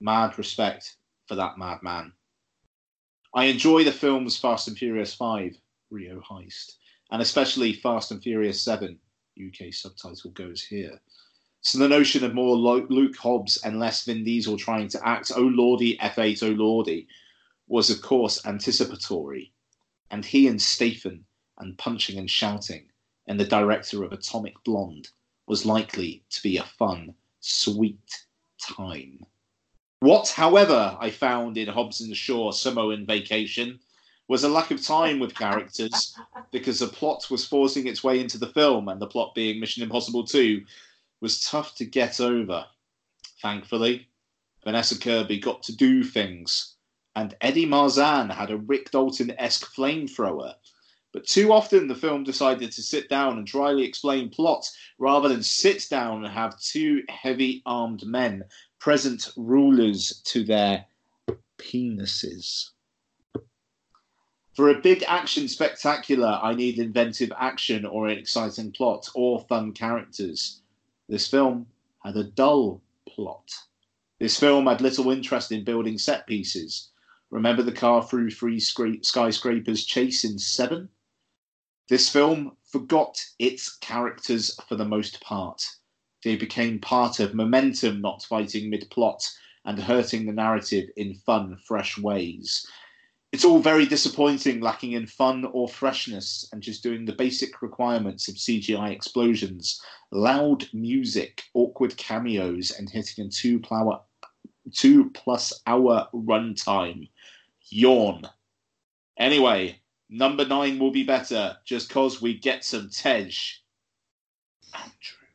Mad 0.00 0.38
respect 0.38 0.96
for 1.26 1.34
that 1.34 1.58
madman. 1.58 2.12
I 3.34 3.46
enjoy 3.46 3.82
the 3.82 3.90
films 3.90 4.38
Fast 4.38 4.68
and 4.68 4.78
Furious 4.78 5.14
5, 5.14 5.56
Rio 5.90 6.20
Heist, 6.20 6.76
and 7.10 7.20
especially 7.20 7.72
Fast 7.72 8.12
and 8.12 8.22
Furious 8.22 8.62
7, 8.62 8.98
UK 9.44 9.72
subtitle 9.72 10.30
goes 10.30 10.62
here. 10.62 11.00
So 11.60 11.78
the 11.78 11.88
notion 11.88 12.24
of 12.24 12.34
more 12.34 12.56
Luke 12.56 13.16
Hobbs 13.16 13.56
and 13.58 13.78
less 13.78 14.04
Vin 14.04 14.24
Diesel 14.24 14.56
trying 14.56 14.88
to 14.88 15.06
act 15.06 15.32
oh 15.34 15.40
lordy 15.42 15.96
F8 15.98 16.42
oh 16.42 16.52
lordy 16.52 17.08
was 17.66 17.90
of 17.90 18.02
course 18.02 18.44
anticipatory, 18.46 19.52
and 20.10 20.24
he 20.24 20.46
and 20.46 20.62
Stephen 20.62 21.24
and 21.58 21.76
punching 21.78 22.18
and 22.18 22.30
shouting 22.30 22.90
and 23.26 23.40
the 23.40 23.44
director 23.44 24.04
of 24.04 24.12
Atomic 24.12 24.62
Blonde 24.64 25.08
was 25.46 25.66
likely 25.66 26.22
to 26.30 26.42
be 26.42 26.56
a 26.56 26.62
fun, 26.62 27.14
sweet 27.40 28.24
time. 28.60 29.24
What, 30.00 30.28
however, 30.28 30.96
I 31.00 31.10
found 31.10 31.56
in 31.56 31.68
Hobbs 31.68 32.00
and 32.00 32.16
Shaw 32.16 32.52
Samoan 32.52 33.06
Vacation 33.06 33.80
was 34.28 34.44
a 34.44 34.48
lack 34.48 34.70
of 34.70 34.84
time 34.84 35.18
with 35.18 35.34
characters 35.34 36.16
because 36.50 36.80
the 36.80 36.88
plot 36.88 37.30
was 37.30 37.46
forcing 37.46 37.86
its 37.86 38.04
way 38.04 38.20
into 38.20 38.38
the 38.38 38.48
film, 38.48 38.88
and 38.88 39.00
the 39.00 39.06
plot 39.06 39.34
being 39.34 39.60
Mission 39.60 39.82
Impossible 39.82 40.24
2 40.24 40.64
was 41.20 41.42
tough 41.42 41.74
to 41.76 41.84
get 41.84 42.20
over. 42.20 42.66
Thankfully, 43.40 44.08
Vanessa 44.64 44.98
Kirby 44.98 45.38
got 45.38 45.62
to 45.64 45.76
do 45.76 46.02
things, 46.02 46.76
and 47.14 47.36
Eddie 47.40 47.66
Marsan 47.66 48.30
had 48.30 48.50
a 48.50 48.56
Rick 48.56 48.90
Dalton 48.90 49.32
esque 49.38 49.72
flamethrower. 49.74 50.54
But 51.12 51.26
too 51.26 51.52
often 51.52 51.88
the 51.88 51.94
film 51.94 52.24
decided 52.24 52.72
to 52.72 52.82
sit 52.82 53.08
down 53.08 53.38
and 53.38 53.46
dryly 53.46 53.84
explain 53.84 54.28
plot 54.28 54.68
rather 54.98 55.28
than 55.28 55.42
sit 55.42 55.86
down 55.88 56.24
and 56.24 56.34
have 56.34 56.60
two 56.60 57.04
heavy 57.08 57.62
armed 57.64 58.04
men 58.04 58.44
present 58.78 59.30
rulers 59.36 60.20
to 60.24 60.44
their 60.44 60.84
penises. 61.58 62.70
For 64.54 64.70
a 64.70 64.80
big 64.80 65.04
action 65.06 65.48
spectacular, 65.48 66.38
I 66.42 66.54
need 66.54 66.78
inventive 66.78 67.32
action 67.38 67.84
or 67.84 68.08
an 68.08 68.18
exciting 68.18 68.72
plot 68.72 69.08
or 69.14 69.40
fun 69.48 69.72
characters. 69.72 70.60
This 71.08 71.28
film 71.28 71.68
had 72.04 72.16
a 72.16 72.24
dull 72.24 72.82
plot. 73.08 73.50
This 74.18 74.40
film 74.40 74.66
had 74.66 74.80
little 74.80 75.10
interest 75.10 75.52
in 75.52 75.62
building 75.62 75.98
set 75.98 76.26
pieces. 76.26 76.90
Remember 77.30 77.62
the 77.62 77.72
car 77.72 78.02
through 78.02 78.30
three 78.30 78.58
skyscrapers 78.58 79.84
chase 79.84 80.24
in 80.24 80.38
Seven? 80.38 80.88
This 81.88 82.08
film 82.08 82.56
forgot 82.64 83.24
its 83.38 83.76
characters 83.76 84.58
for 84.68 84.74
the 84.74 84.84
most 84.84 85.20
part. 85.20 85.64
They 86.24 86.34
became 86.34 86.80
part 86.80 87.20
of 87.20 87.34
momentum, 87.34 88.00
not 88.00 88.24
fighting 88.24 88.68
mid 88.68 88.90
plot 88.90 89.30
and 89.64 89.78
hurting 89.78 90.26
the 90.26 90.32
narrative 90.32 90.90
in 90.96 91.14
fun, 91.14 91.56
fresh 91.56 91.98
ways. 91.98 92.66
It's 93.32 93.44
all 93.44 93.58
very 93.58 93.86
disappointing, 93.86 94.60
lacking 94.60 94.92
in 94.92 95.06
fun 95.06 95.44
or 95.46 95.68
freshness, 95.68 96.48
and 96.52 96.62
just 96.62 96.82
doing 96.82 97.04
the 97.04 97.12
basic 97.12 97.60
requirements 97.60 98.28
of 98.28 98.36
CGI 98.36 98.90
explosions, 98.92 99.80
loud 100.12 100.66
music, 100.72 101.42
awkward 101.52 101.96
cameos, 101.96 102.70
and 102.70 102.88
hitting 102.88 103.26
a 103.26 103.28
two 103.28 103.58
plow- 103.58 104.04
two 104.72 105.10
plus 105.10 105.52
hour 105.66 106.08
runtime. 106.14 107.10
Yawn. 107.68 108.22
Anyway, 109.18 109.80
number 110.08 110.46
nine 110.46 110.78
will 110.78 110.92
be 110.92 111.02
better 111.02 111.56
just 111.64 111.90
cause 111.90 112.22
we 112.22 112.38
get 112.38 112.64
some 112.64 112.88
Tej. 112.90 113.32
Andrew. 114.74 115.26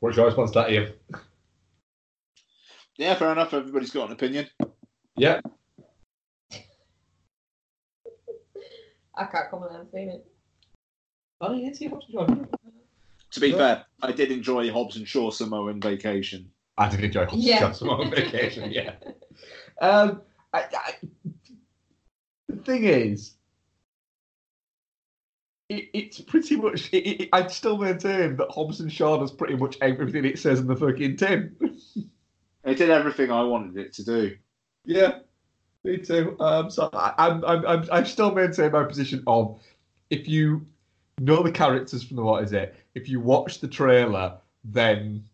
What's 0.00 0.16
your 0.16 0.26
response 0.26 0.50
to 0.50 0.58
that, 0.58 0.70
Ian? 0.70 0.92
Yeah, 2.96 3.14
fair 3.14 3.32
enough. 3.32 3.52
Everybody's 3.52 3.90
got 3.90 4.08
an 4.08 4.12
opinion. 4.12 4.48
Yeah. 5.16 5.40
I 9.16 9.24
can't 9.26 9.50
comment. 9.50 9.70
I 9.70 9.74
haven't 9.74 9.92
seen 9.92 10.08
it. 10.10 10.26
Oh, 11.40 11.52
yeah, 11.52 11.72
see 11.72 11.88
what's 11.88 12.08
your 12.08 12.26
To 12.26 13.40
be 13.40 13.52
fair, 13.52 13.84
I 14.02 14.12
did 14.12 14.30
enjoy 14.30 14.72
Hobbs 14.72 14.96
and 14.96 15.06
Shaw 15.06 15.30
Samoan 15.30 15.80
Vacation. 15.80 16.50
I 16.78 16.88
did 16.88 17.04
enjoy 17.04 17.26
Hobbs 17.26 17.44
Yeah. 17.44 17.60
Johnson 17.60 17.88
on 17.88 18.10
vacation, 18.10 18.70
yeah. 18.70 18.94
Um, 19.80 20.22
I, 20.52 20.60
I, 20.60 20.94
the 22.48 22.56
thing 22.56 22.84
is, 22.84 23.34
it, 25.68 25.88
it's 25.92 26.20
pretty 26.20 26.56
much. 26.56 26.92
It, 26.92 27.22
it, 27.22 27.28
I'd 27.32 27.50
still 27.50 27.76
maintain 27.78 28.36
that 28.36 28.50
Hobbs 28.50 28.80
and 28.80 28.92
Shaw 28.92 29.18
does 29.18 29.32
pretty 29.32 29.56
much 29.56 29.76
everything 29.80 30.24
it 30.24 30.38
says 30.38 30.60
in 30.60 30.66
the 30.66 30.76
fucking 30.76 31.16
tin. 31.16 31.56
It 32.64 32.76
did 32.76 32.90
everything 32.90 33.30
I 33.30 33.42
wanted 33.42 33.76
it 33.76 33.92
to 33.94 34.04
do. 34.04 34.36
yeah, 34.84 35.18
me 35.82 35.98
too. 35.98 36.36
Um, 36.40 36.70
so 36.70 36.88
I, 36.92 37.14
I'm, 37.18 37.44
I'm, 37.44 37.88
I'm, 37.92 38.06
still 38.06 38.34
maintain 38.34 38.72
my 38.72 38.84
position 38.84 39.22
of 39.26 39.60
if 40.10 40.26
you 40.26 40.66
know 41.20 41.42
the 41.42 41.52
characters 41.52 42.02
from 42.02 42.16
the 42.16 42.22
what 42.22 42.42
is 42.42 42.52
it. 42.52 42.74
If 42.94 43.08
you 43.08 43.20
watch 43.20 43.60
the 43.60 43.68
trailer, 43.68 44.38
then 44.64 45.24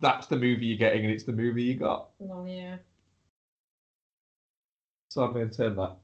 that's 0.00 0.26
the 0.26 0.36
movie 0.36 0.66
you're 0.66 0.78
getting, 0.78 1.04
and 1.04 1.12
it's 1.12 1.24
the 1.24 1.32
movie 1.32 1.62
you 1.62 1.74
got. 1.74 2.10
Well, 2.18 2.46
yeah. 2.46 2.76
So 5.08 5.26
I 5.26 5.32
maintain 5.32 5.74
that. 5.76 5.96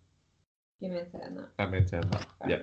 You 0.80 0.88
maintain 0.88 1.34
that. 1.34 1.48
I 1.58 1.66
maintain 1.66 2.00
that. 2.00 2.26
Right. 2.40 2.50
Yeah. 2.50 2.62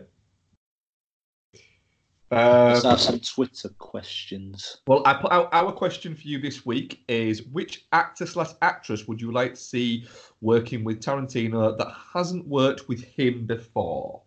Let's 2.31 2.85
Um, 2.85 2.91
have 2.91 3.01
some 3.01 3.19
Twitter 3.19 3.69
questions. 3.80 4.77
well, 4.85 5.01
I 5.06 5.15
put 5.15 5.31
out 5.31 5.49
our 5.51 5.72
question 5.72 6.14
for 6.15 6.22
you 6.27 6.39
this 6.39 6.64
week 6.65 7.03
is 7.07 7.43
which 7.47 7.88
actor 7.91 8.27
slash 8.27 8.51
actress 8.61 9.07
would 9.07 9.19
you 9.19 9.31
like 9.31 9.56
to 9.56 9.60
see 9.60 10.06
working 10.41 10.84
with 10.84 11.01
Tarantino 11.01 11.76
that 11.77 11.91
hasn't 12.14 12.47
worked 12.47 12.88
with 12.88 13.03
him 13.03 13.47
before? 13.47 14.22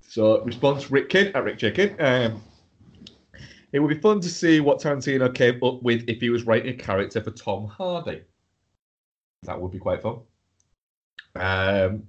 So 0.00 0.42
response 0.44 0.90
Rick 0.90 1.10
Kidd 1.10 1.36
at 1.36 1.44
Rick. 1.44 1.58
Kidd. 1.58 2.00
Um, 2.00 2.42
it 3.72 3.80
would 3.80 3.88
be 3.94 4.00
fun 4.00 4.20
to 4.20 4.28
see 4.30 4.60
what 4.60 4.80
Tarantino 4.80 5.34
came 5.34 5.62
up 5.62 5.82
with 5.82 6.04
if 6.08 6.20
he 6.20 6.30
was 6.30 6.44
writing 6.44 6.72
a 6.72 6.76
character 6.76 7.20
for 7.22 7.30
Tom 7.32 7.66
Hardy. 7.66 8.22
That 9.42 9.60
would 9.60 9.70
be 9.72 9.78
quite 9.78 10.00
fun. 10.00 10.20
Um, 11.34 12.04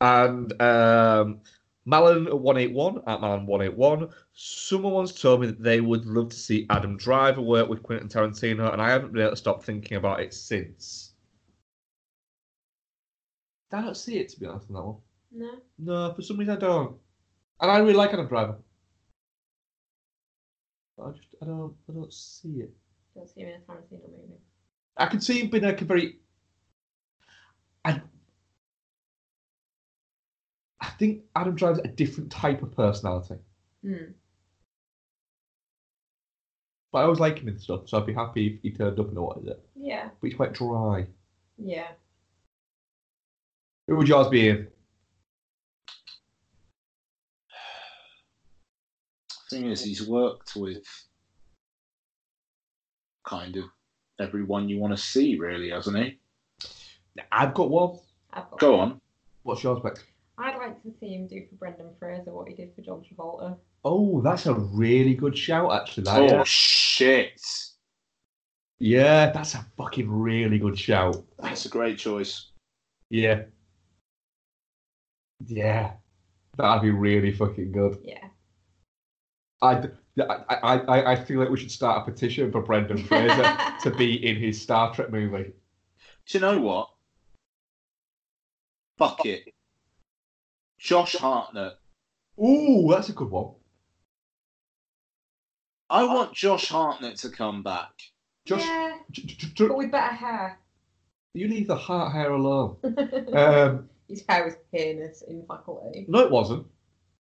and 0.00 0.60
um, 0.60 1.40
Malin181 1.88 3.02
at 3.06 3.20
Malin181. 3.20 4.12
Someone 4.32 4.92
once 4.92 5.12
told 5.12 5.40
me 5.40 5.46
that 5.48 5.62
they 5.62 5.80
would 5.80 6.04
love 6.06 6.28
to 6.30 6.36
see 6.36 6.66
Adam 6.70 6.96
Driver 6.96 7.40
work 7.40 7.68
with 7.68 7.82
Quentin 7.82 8.08
Tarantino, 8.08 8.72
and 8.72 8.82
I 8.82 8.90
haven't 8.90 9.12
been 9.12 9.22
able 9.22 9.30
to 9.30 9.36
stop 9.36 9.64
thinking 9.64 9.96
about 9.96 10.20
it 10.20 10.34
since. 10.34 11.14
I 13.72 13.82
don't 13.82 13.96
see 13.96 14.18
it, 14.18 14.28
to 14.30 14.40
be 14.40 14.46
honest, 14.46 14.68
on 14.68 14.74
that 14.74 14.82
one. 14.82 14.96
No. 15.32 15.50
No, 15.78 16.14
for 16.14 16.22
some 16.22 16.36
reason 16.36 16.56
I 16.56 16.58
don't. 16.58 16.96
And 17.60 17.70
I 17.70 17.78
really 17.78 17.94
like 17.94 18.12
Adam 18.12 18.26
Driver. 18.26 18.56
But 20.96 21.04
I 21.04 21.10
just, 21.12 21.28
I 21.42 21.46
don't, 21.46 21.74
I 21.88 21.92
don't 21.92 22.12
see 22.12 22.60
it. 22.60 22.70
Don't 23.14 23.28
see 23.28 23.42
him 23.42 23.48
in 23.48 23.54
a 23.54 23.58
Tarantino 23.58 24.08
movie. 24.10 24.40
I 24.96 25.06
could 25.06 25.22
see 25.22 25.40
him 25.40 25.50
being 25.50 25.64
like 25.64 25.80
a 25.80 25.84
very. 25.84 26.18
I, 27.84 28.02
I 30.80 30.88
think 30.98 31.22
Adam 31.36 31.54
Driver's 31.54 31.80
a 31.84 31.88
different 31.88 32.30
type 32.30 32.62
of 32.62 32.74
personality. 32.74 33.36
Hmm. 33.84 34.12
But 36.92 36.98
I 36.98 37.02
always 37.02 37.20
like 37.20 37.38
him 37.38 37.48
and 37.48 37.60
stuff, 37.60 37.88
so 37.88 37.98
I'd 37.98 38.06
be 38.06 38.14
happy 38.14 38.46
if 38.48 38.62
he 38.62 38.70
turned 38.72 38.98
up 38.98 39.08
and 39.08 39.18
a 39.18 39.22
what 39.22 39.38
is 39.38 39.46
it. 39.46 39.64
Yeah. 39.76 40.08
But 40.20 40.26
he's 40.26 40.36
quite 40.36 40.54
dry. 40.54 41.06
Yeah. 41.56 41.88
Who 43.86 43.96
would 43.96 44.08
yours 44.08 44.28
be 44.28 44.48
in? 44.48 44.68
Thing 49.50 49.66
is, 49.66 49.82
he's 49.82 50.06
worked 50.06 50.54
with 50.56 50.84
kind 53.24 53.56
of 53.56 53.64
everyone 54.20 54.68
you 54.68 54.78
want 54.78 54.96
to 54.96 55.02
see, 55.02 55.36
really, 55.36 55.70
hasn't 55.70 55.96
he? 55.96 56.18
I've 57.32 57.54
got 57.54 57.70
one. 57.70 57.98
I've 58.32 58.48
got 58.50 58.60
Go 58.60 58.78
on. 58.78 59.00
What's 59.42 59.62
yours, 59.62 59.80
Beck? 59.82 59.96
I'd 60.80 60.86
like 60.86 60.94
to 60.94 61.00
see 61.00 61.14
him 61.14 61.26
do 61.26 61.44
for 61.48 61.56
Brendan 61.56 61.90
Fraser 61.98 62.32
what 62.32 62.48
he 62.48 62.54
did 62.54 62.74
for 62.74 62.82
John 62.82 63.02
Travolta. 63.02 63.56
Oh, 63.84 64.20
that's 64.22 64.46
a 64.46 64.54
really 64.54 65.14
good 65.14 65.36
shout, 65.36 65.72
actually. 65.72 66.04
That, 66.04 66.18
Oh 66.20 66.26
yeah. 66.26 66.44
shit! 66.44 67.40
yeah, 68.78 69.30
that's 69.30 69.54
a 69.54 69.66
fucking 69.76 70.10
really 70.10 70.58
good 70.58 70.78
shout. 70.78 71.22
That's 71.38 71.66
a 71.66 71.68
great 71.68 71.98
choice. 71.98 72.50
Yeah. 73.10 73.42
Yeah. 75.46 75.92
That'd 76.56 76.82
be 76.82 76.90
really 76.90 77.32
fucking 77.32 77.72
good. 77.72 77.98
Yeah. 78.02 78.28
I'd, 79.62 79.92
I, 80.18 80.56
I, 80.62 80.78
I, 80.78 81.12
I 81.12 81.16
feel 81.16 81.40
like 81.40 81.50
we 81.50 81.58
should 81.58 81.70
start 81.70 82.00
a 82.06 82.10
petition 82.10 82.50
for 82.50 82.62
Brendan 82.62 83.04
Fraser 83.04 83.56
to 83.82 83.90
be 83.90 84.26
in 84.26 84.36
his 84.36 84.60
Star 84.60 84.94
Trek 84.94 85.10
movie. 85.10 85.52
Do 86.26 86.38
you 86.38 86.40
know 86.40 86.58
what? 86.60 86.88
Fuck 88.96 89.26
it. 89.26 89.52
Josh 90.80 91.14
Hartnett. 91.16 91.74
Ooh, 92.42 92.88
that's 92.90 93.10
a 93.10 93.12
good 93.12 93.30
one. 93.30 93.52
I 95.90 96.04
want 96.04 96.32
Josh 96.34 96.68
Hartnett 96.68 97.16
to 97.18 97.28
come 97.30 97.62
back. 97.62 97.90
Just, 98.46 98.66
yeah, 98.66 98.96
j- 99.10 99.22
j- 99.22 99.48
j- 99.54 99.68
but 99.68 99.76
with 99.76 99.90
better 99.90 100.14
hair. 100.14 100.58
you 101.34 101.48
leave 101.48 101.66
the 101.66 101.76
heart 101.76 102.12
hair 102.12 102.32
alone. 102.32 102.76
Um, 103.34 103.88
His 104.08 104.24
hair 104.28 104.44
was 104.44 104.54
heinous 104.72 105.22
in 105.22 105.44
faculty. 105.46 106.06
no, 106.08 106.20
it 106.20 106.30
wasn't. 106.30 106.66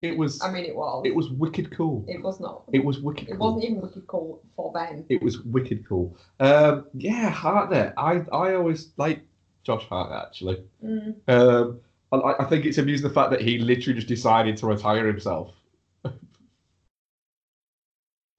It 0.01 0.17
was. 0.17 0.41
I 0.41 0.51
mean, 0.53 0.65
it 0.65 0.77
was. 0.77 1.03
It 1.05 1.15
was 1.15 1.29
wicked 1.31 1.77
cool. 1.77 2.05
It 2.07 2.23
was 2.23 2.39
not. 2.39 2.63
It 2.73 2.85
was 2.85 3.01
wicked. 3.01 3.29
It 3.29 3.37
cool. 3.37 3.55
wasn't 3.55 3.65
even 3.65 3.81
wicked 3.83 4.07
cool 4.07 4.41
for 4.55 4.73
Ben. 4.73 5.05
It 5.09 5.21
was 5.21 5.41
wicked 5.41 5.87
cool. 5.89 6.17
Um, 6.39 6.87
yeah, 6.95 7.31
Hartnett. 7.31 7.95
I 7.99 8.23
I 8.33 8.55
always 8.55 8.93
like 8.97 9.23
Josh 9.65 9.85
Hartnett 9.89 10.23
actually. 10.23 10.63
Mm. 10.85 11.17
Um, 11.27 11.81
I, 12.13 12.35
I 12.41 12.45
think 12.45 12.65
it's 12.65 12.79
amusing 12.79 13.07
the 13.07 13.15
fact 13.15 13.31
that 13.31 13.41
he 13.41 13.59
literally 13.59 13.95
just 13.95 14.09
decided 14.09 14.57
to 14.59 14.67
retire 14.67 15.07
himself. 15.07 15.55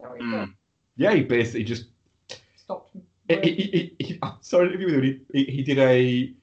Very 0.01 0.21
Hmm. 0.21 0.43
Yeah, 0.95 1.13
he 1.13 1.23
basically 1.23 1.63
just. 1.63 1.85
Stopped. 2.57 2.95
He, 3.27 3.35
he, 3.41 3.51
he, 3.51 3.95
he, 4.05 4.19
I 4.21 4.33
saw 4.41 4.61
interview 4.61 4.87
with 4.87 4.95
him. 4.95 5.03
He, 5.03 5.45
he, 5.45 5.51
he 5.51 5.63
did 5.63 5.79
a. 5.79 6.33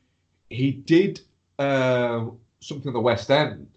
He 0.51 0.71
did 0.73 1.21
uh, 1.59 2.27
something 2.61 2.89
at 2.89 2.95
the 2.95 3.01
West 3.01 3.31
End, 3.31 3.69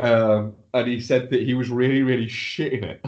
um, 0.00 0.54
and 0.74 0.88
he 0.88 1.00
said 1.00 1.30
that 1.30 1.42
he 1.42 1.54
was 1.54 1.70
really, 1.70 2.02
really 2.02 2.28
shit 2.28 2.72
in 2.72 2.84
it. 2.84 3.04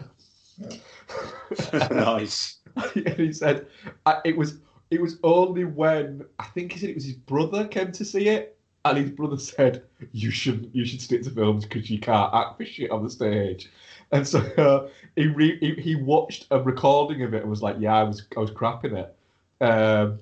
nice. 1.91 2.59
and 2.95 3.17
he 3.19 3.33
said 3.33 3.67
uh, 4.07 4.21
it 4.25 4.37
was 4.37 4.59
it 4.91 5.01
was 5.01 5.19
only 5.23 5.65
when 5.65 6.25
I 6.39 6.45
think 6.45 6.73
he 6.73 6.79
said 6.79 6.91
it 6.91 6.95
was 6.95 7.05
his 7.05 7.15
brother 7.15 7.67
came 7.67 7.93
to 7.93 8.05
see 8.05 8.29
it, 8.29 8.59
and 8.85 8.99
his 8.99 9.11
brother 9.11 9.39
said 9.39 9.83
you 10.13 10.31
should 10.31 10.71
you 10.73 10.85
should 10.85 11.01
stick 11.01 11.23
to 11.23 11.31
films 11.31 11.65
because 11.65 11.89
you 11.91 11.99
can't 11.99 12.35
act 12.35 12.57
for 12.57 12.65
shit 12.65 12.91
on 12.91 13.05
the 13.05 13.11
stage. 13.11 13.71
And 14.11 14.27
so 14.27 14.41
uh, 14.59 14.89
he, 15.17 15.27
re- 15.29 15.59
he 15.59 15.75
he 15.81 15.95
watched 15.95 16.47
a 16.51 16.61
recording 16.61 17.23
of 17.23 17.35
it 17.35 17.43
and 17.43 17.51
was 17.51 17.63
like, 17.63 17.77
yeah, 17.79 17.95
I 17.95 18.03
was 18.03 18.27
I 18.37 18.41
was 18.41 18.51
crap 18.51 18.85
in 18.85 18.97
it. 18.97 19.15
Um, 19.61 20.19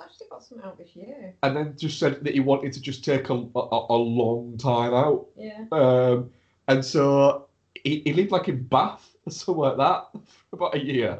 actually 0.00 0.26
got 0.30 0.44
some 0.44 0.60
out 0.62 0.78
this 0.78 0.94
year. 0.94 1.34
and 1.42 1.56
then 1.56 1.74
just 1.76 1.98
said 1.98 2.22
that 2.24 2.34
he 2.34 2.40
wanted 2.40 2.72
to 2.72 2.80
just 2.80 3.04
take 3.04 3.28
a, 3.30 3.34
a, 3.34 3.86
a 3.90 3.96
long 3.96 4.56
time 4.58 4.94
out. 4.94 5.26
Yeah. 5.36 5.64
Um, 5.72 6.30
and 6.68 6.84
so 6.84 7.46
he, 7.82 8.02
he 8.04 8.12
lived 8.12 8.30
like 8.30 8.48
in 8.48 8.62
Bath 8.62 9.10
or 9.26 9.32
something 9.32 9.62
like 9.62 9.76
that 9.76 10.08
for 10.50 10.56
about 10.56 10.74
a 10.76 10.84
year. 10.84 11.18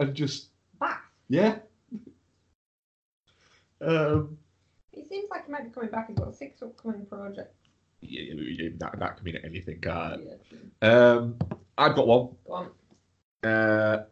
And 0.00 0.14
just, 0.14 0.48
Bath. 0.80 0.98
yeah. 1.28 1.58
Um, 3.80 4.36
seems 5.08 5.30
like 5.30 5.46
he 5.46 5.52
might 5.52 5.64
be 5.64 5.70
coming 5.70 5.90
back. 5.90 6.08
He's 6.08 6.18
got 6.18 6.34
six 6.34 6.62
upcoming 6.62 7.06
projects. 7.06 7.56
yeah, 8.00 8.34
yeah, 8.34 8.64
yeah, 8.64 8.68
that, 8.78 8.98
that 8.98 9.16
could 9.16 9.24
mean 9.24 9.38
anything, 9.44 9.80
can't 9.80 10.22
Yeah. 10.82 10.88
Um, 10.88 11.36
I've 11.76 11.94
got 11.94 12.06
one. 12.06 12.28
Go 12.46 12.52
on. 12.52 12.70
Uh, 13.50 14.04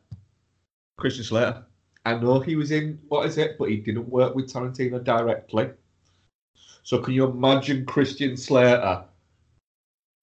Christian 0.97 1.25
Slater. 1.25 1.65
I 2.05 2.15
know 2.17 2.39
he 2.39 2.57
was 2.57 2.71
in, 2.71 3.01
what 3.09 3.27
is 3.27 3.37
it, 3.37 3.57
but 3.59 3.69
he 3.69 3.79
didn't 3.79 4.09
work 4.09 4.35
with 4.35 4.53
Tarantino 4.53 5.03
directly. 5.03 5.71
So 6.85 7.01
can 7.01 7.15
you 7.15 7.25
imagine 7.25 7.85
Christian 7.85 8.37
Slater 8.37 9.03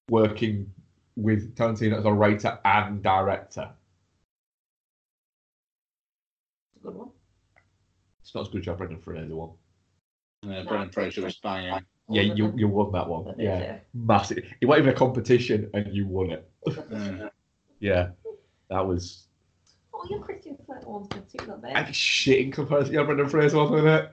working 0.08 0.72
with 1.16 1.54
Tarantino 1.54 1.98
as 1.98 2.06
a 2.06 2.12
writer 2.12 2.58
and 2.64 3.02
director? 3.02 3.70
It's 6.74 6.82
a 6.82 6.86
good 6.86 6.94
one. 6.94 7.10
It's 8.22 8.34
not 8.34 8.42
as 8.42 8.48
good 8.48 8.60
as 8.60 8.66
your 8.66 8.76
Brendan 8.76 9.00
Fraser 9.00 9.36
one. 9.36 9.50
Yeah, 10.46 10.62
Brendan 10.62 10.90
Fraser 10.90 11.22
was 11.22 11.36
banging. 11.36 11.84
Yeah, 12.08 12.22
you 12.22 12.52
you 12.56 12.68
won 12.68 12.92
that 12.92 13.08
one. 13.08 13.24
That 13.24 13.34
is, 13.38 13.44
Yeah, 13.44 13.58
yeah. 13.60 13.78
massive. 13.94 14.38
It 14.60 14.66
wasn't 14.66 14.84
even 14.86 14.94
a 14.94 14.98
competition, 14.98 15.70
and 15.74 15.92
you 15.94 16.06
won 16.06 16.30
it. 16.30 16.50
Yeah, 17.80 18.08
that 18.70 18.86
was. 18.86 19.26
Oh, 19.94 20.06
your 20.10 20.20
Christian 20.20 20.56
Slater 20.66 20.86
one's 20.88 21.08
good 21.08 21.28
too, 21.30 21.46
not 21.46 21.56
I'm 21.64 21.84
bad. 21.84 21.94
shit 21.96 22.40
in 22.40 22.52
comparison 22.52 22.88
to 22.88 22.92
your 22.94 23.04
Brendan 23.06 23.28
Fraser 23.28 23.56
one, 23.58 23.70
wasn't 23.70 23.88
it? 23.88 24.10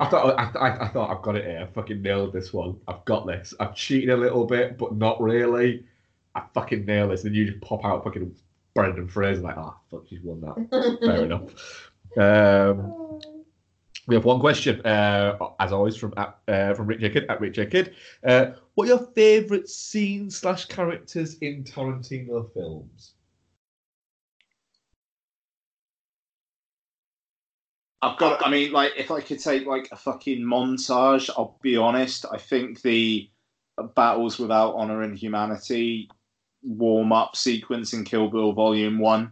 I 0.00 0.06
thought 0.06 0.38
I, 0.38 0.58
I, 0.58 0.84
I 0.86 0.88
thought 0.88 1.16
I've 1.16 1.22
got 1.22 1.36
it 1.36 1.44
here. 1.44 1.60
I 1.68 1.72
fucking 1.72 2.00
nailed 2.02 2.32
this 2.32 2.52
one. 2.52 2.76
I've 2.88 3.04
got 3.04 3.26
this. 3.26 3.52
I've 3.60 3.74
cheated 3.74 4.10
a 4.10 4.16
little 4.16 4.46
bit, 4.46 4.78
but 4.78 4.96
not 4.96 5.20
really. 5.20 5.84
I 6.34 6.42
fucking 6.54 6.86
nailed 6.86 7.10
this. 7.12 7.24
And 7.24 7.34
you 7.36 7.44
just 7.50 7.60
pop 7.60 7.84
out 7.84 8.02
fucking 8.04 8.34
Brendan 8.74 9.08
Fraser 9.08 9.42
like, 9.42 9.56
oh 9.58 9.74
fuck, 9.90 10.04
she's 10.08 10.20
won 10.22 10.40
that. 10.40 10.98
Fair 11.04 11.24
enough. 11.24 11.42
Um, 12.16 12.94
we 14.08 14.14
have 14.14 14.24
one 14.24 14.40
question, 14.40 14.80
uh, 14.86 15.36
as 15.60 15.70
always, 15.70 15.94
from 15.94 16.14
uh, 16.16 16.74
from 16.74 16.86
Rick 16.86 17.00
Jacob 17.00 17.24
at 17.28 17.40
Rick 17.40 17.52
Jacob. 17.52 17.92
Uh, 18.24 18.52
what 18.74 18.84
are 18.84 18.88
your 18.88 19.06
favourite 19.14 19.68
scenes 19.68 20.38
slash 20.38 20.64
characters 20.64 21.36
in 21.38 21.62
Tarantino 21.62 22.52
films? 22.54 23.12
I've 28.00 28.18
got. 28.18 28.44
I 28.46 28.50
mean, 28.50 28.72
like, 28.72 28.92
if 28.96 29.10
I 29.10 29.20
could 29.20 29.40
take 29.40 29.66
like 29.66 29.88
a 29.92 29.96
fucking 29.96 30.40
montage, 30.40 31.28
I'll 31.36 31.58
be 31.60 31.76
honest. 31.76 32.24
I 32.32 32.38
think 32.38 32.80
the 32.80 33.28
Battles 33.94 34.38
Without 34.38 34.74
Honor 34.74 35.02
and 35.02 35.16
Humanity 35.16 36.08
warm 36.62 37.12
up 37.12 37.36
sequence 37.36 37.92
in 37.92 38.04
Kill 38.04 38.28
Bill 38.28 38.52
Volume 38.52 38.98
1. 38.98 39.30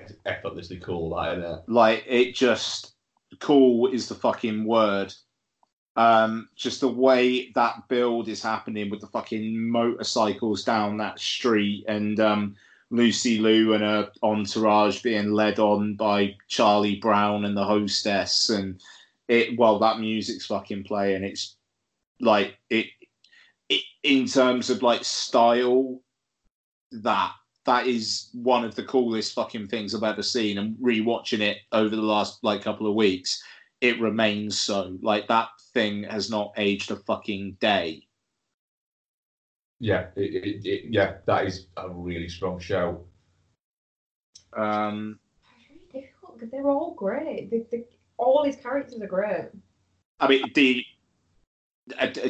It's 0.00 0.12
effortlessly 0.26 0.78
cool, 0.78 1.16
that, 1.16 1.38
isn't 1.38 1.50
it? 1.50 1.60
Like, 1.66 2.04
it 2.06 2.34
just, 2.34 2.94
cool 3.40 3.88
is 3.88 4.08
the 4.08 4.14
fucking 4.14 4.64
word. 4.64 5.12
Um, 5.96 6.48
just 6.54 6.80
the 6.80 6.88
way 6.88 7.50
that 7.56 7.88
build 7.88 8.28
is 8.28 8.42
happening 8.42 8.88
with 8.88 9.00
the 9.00 9.08
fucking 9.08 9.70
motorcycles 9.70 10.62
down 10.62 10.96
that 10.98 11.18
street 11.18 11.84
and 11.88 12.20
um, 12.20 12.54
Lucy 12.90 13.38
Liu 13.38 13.74
and 13.74 13.82
her 13.82 14.10
entourage 14.22 15.02
being 15.02 15.32
led 15.32 15.58
on 15.58 15.94
by 15.94 16.36
Charlie 16.46 16.96
Brown 16.96 17.44
and 17.44 17.56
the 17.56 17.64
hostess 17.64 18.48
and 18.48 18.80
it 19.26 19.58
well 19.58 19.78
that 19.80 20.00
music's 20.00 20.46
fucking 20.46 20.84
playing 20.84 21.22
it's 21.22 21.56
like 22.20 22.56
it, 22.70 22.86
it 23.68 23.82
in 24.02 24.26
terms 24.26 24.70
of 24.70 24.82
like 24.82 25.04
style 25.04 26.00
that 26.92 27.32
that 27.68 27.86
is 27.86 28.30
one 28.32 28.64
of 28.64 28.74
the 28.74 28.82
coolest 28.82 29.34
fucking 29.34 29.68
things 29.68 29.94
I've 29.94 30.02
ever 30.02 30.22
seen 30.22 30.56
and 30.56 30.74
rewatching 30.78 31.40
it 31.40 31.58
over 31.70 31.94
the 31.94 32.00
last 32.02 32.42
like 32.42 32.62
couple 32.62 32.86
of 32.86 32.94
weeks 32.94 33.42
it 33.82 34.00
remains 34.00 34.58
so 34.58 34.96
like 35.02 35.28
that 35.28 35.48
thing 35.74 36.04
has 36.04 36.30
not 36.30 36.54
aged 36.56 36.90
a 36.90 36.96
fucking 36.96 37.58
day 37.60 38.08
Yeah, 39.80 40.06
it, 40.16 40.34
it, 40.34 40.66
it, 40.66 40.84
yeah, 40.90 41.18
that 41.26 41.46
is 41.46 41.66
a 41.76 41.88
really 41.88 42.28
strong 42.28 42.58
show. 42.58 43.04
um 44.56 45.20
It's 45.60 45.70
really 45.70 46.02
difficult 46.02 46.38
because 46.38 46.50
they're 46.50 46.68
all 46.68 46.94
great. 46.94 47.50
The, 47.50 47.66
the, 47.70 47.84
all 48.16 48.44
his 48.44 48.56
characters 48.56 49.00
are 49.00 49.06
great. 49.06 49.50
I 50.20 50.28
mean, 50.28 50.50
the 50.54 50.84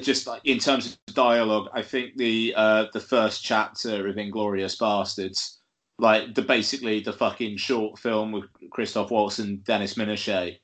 just 0.01 0.27
like 0.27 0.41
in 0.45 0.59
terms 0.59 0.99
of 1.09 1.15
dialogue, 1.15 1.69
I 1.73 1.83
think 1.83 2.17
the 2.17 2.55
uh, 2.57 2.87
the 2.93 3.01
first 3.01 3.43
chapter 3.45 4.07
of 4.09 4.17
Inglourious 4.17 4.79
Basterds, 4.79 5.57
like 5.99 6.35
the 6.35 6.43
basically 6.43 7.01
the 7.01 7.13
fucking 7.13 7.57
short 7.57 7.99
film 7.99 8.33
with 8.33 8.45
Christoph 8.71 9.11
Waltz 9.11 9.39
and 9.39 9.65
Denis 9.65 9.95
Ménochet, 9.95 10.59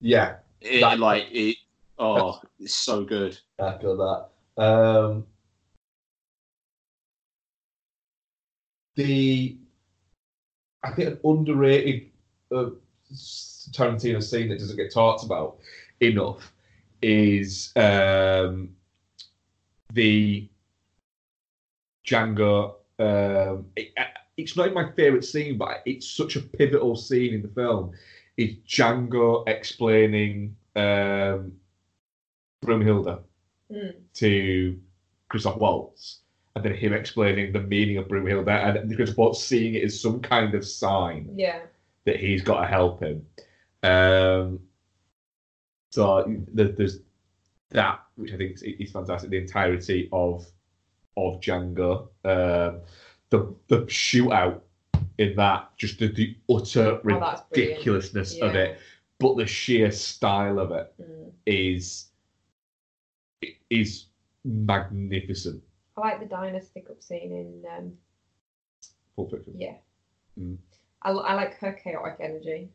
Yeah, 0.00 0.36
it, 0.60 0.80
That- 0.80 0.98
like 0.98 1.26
it, 1.30 1.56
oh, 1.98 2.40
it's 2.58 2.74
so 2.74 3.04
good. 3.04 3.38
I 3.58 3.78
feel 3.78 3.96
that. 3.96 4.62
Um, 4.62 5.26
the 8.96 9.56
I 10.84 10.90
think 10.92 11.08
an 11.08 11.20
underrated 11.24 12.10
uh, 12.54 12.70
Tarantino 13.72 14.22
scene 14.22 14.48
that 14.50 14.58
doesn't 14.58 14.76
get 14.76 14.92
talked 14.92 15.24
about 15.24 15.56
enough 16.00 16.53
is 17.04 17.70
um, 17.76 18.70
the 19.92 20.48
Django. 22.06 22.74
Um, 22.98 23.66
it, 23.76 23.92
it's 24.36 24.56
not 24.56 24.72
my 24.72 24.90
favorite 24.92 25.24
scene, 25.24 25.58
but 25.58 25.82
it's 25.86 26.08
such 26.08 26.36
a 26.36 26.40
pivotal 26.40 26.96
scene 26.96 27.34
in 27.34 27.42
the 27.42 27.48
film. 27.48 27.92
Is 28.36 28.54
Django 28.66 29.44
explaining 29.48 30.56
um, 30.76 31.52
Broomhilda 32.64 33.20
Mm. 33.72 33.94
to 34.16 34.78
Christoph 35.30 35.56
Waltz, 35.56 36.20
and 36.54 36.62
then 36.62 36.74
him 36.74 36.92
explaining 36.92 37.50
the 37.52 37.60
meaning 37.60 37.96
of 37.96 38.06
Broomhilda, 38.08 38.76
and 38.82 38.94
Christoph 38.94 39.16
Waltz 39.16 39.42
seeing 39.42 39.74
it 39.74 39.84
as 39.84 39.98
some 40.00 40.20
kind 40.20 40.54
of 40.54 40.66
sign 40.66 41.30
Yeah. 41.34 41.60
that 42.04 42.20
he's 42.20 42.42
got 42.42 42.60
to 42.60 42.66
help 42.66 43.00
him. 43.02 43.26
Um, 43.82 44.60
so 45.94 46.24
there's 46.52 46.98
that, 47.70 48.00
which 48.16 48.32
I 48.32 48.36
think 48.36 48.52
is, 48.56 48.62
is 48.62 48.90
fantastic. 48.90 49.30
The 49.30 49.38
entirety 49.38 50.08
of 50.12 50.44
of 51.16 51.40
Django, 51.40 52.08
um, 52.24 52.80
the 53.30 53.54
the 53.68 53.78
shootout 53.86 54.60
in 55.18 55.36
that, 55.36 55.70
just 55.76 56.00
the, 56.00 56.08
the 56.08 56.36
utter 56.50 57.00
Oh, 57.08 57.20
that's 57.20 57.42
brilliant. 57.42 57.78
ridiculousness 57.78 58.40
of 58.40 58.56
it, 58.56 58.78
but 59.20 59.36
the 59.36 59.46
sheer 59.46 59.92
style 59.92 60.58
of 60.58 60.72
it 60.72 60.92
Mm. 61.00 61.30
is 61.46 62.10
is 63.70 64.06
magnificent. 64.44 65.62
I 65.96 66.00
like 66.00 66.18
the 66.20 66.26
diner 66.26 66.60
stick 66.60 66.86
up 66.90 67.00
scene 67.02 67.32
in. 67.32 67.62
Um, 67.76 67.92
Pulp 69.14 69.30
Fiction. 69.30 69.54
yeah. 69.60 69.76
Mm. 70.38 70.56
I, 71.02 71.10
I 71.10 71.34
like 71.34 71.54
her 71.58 71.72
chaotic 71.72 72.16
energy. 72.20 72.68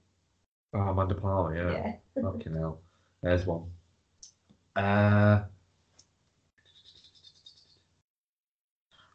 Oh, 0.73 0.79
Amanda 0.79 1.15
Plummer, 1.15 1.53
yeah. 1.57 1.71
Yeah. 1.73 1.95
Fucking 2.21 2.53
hell. 2.55 2.79
There's 3.21 3.45
one. 3.45 3.63
Uh, 4.75 5.43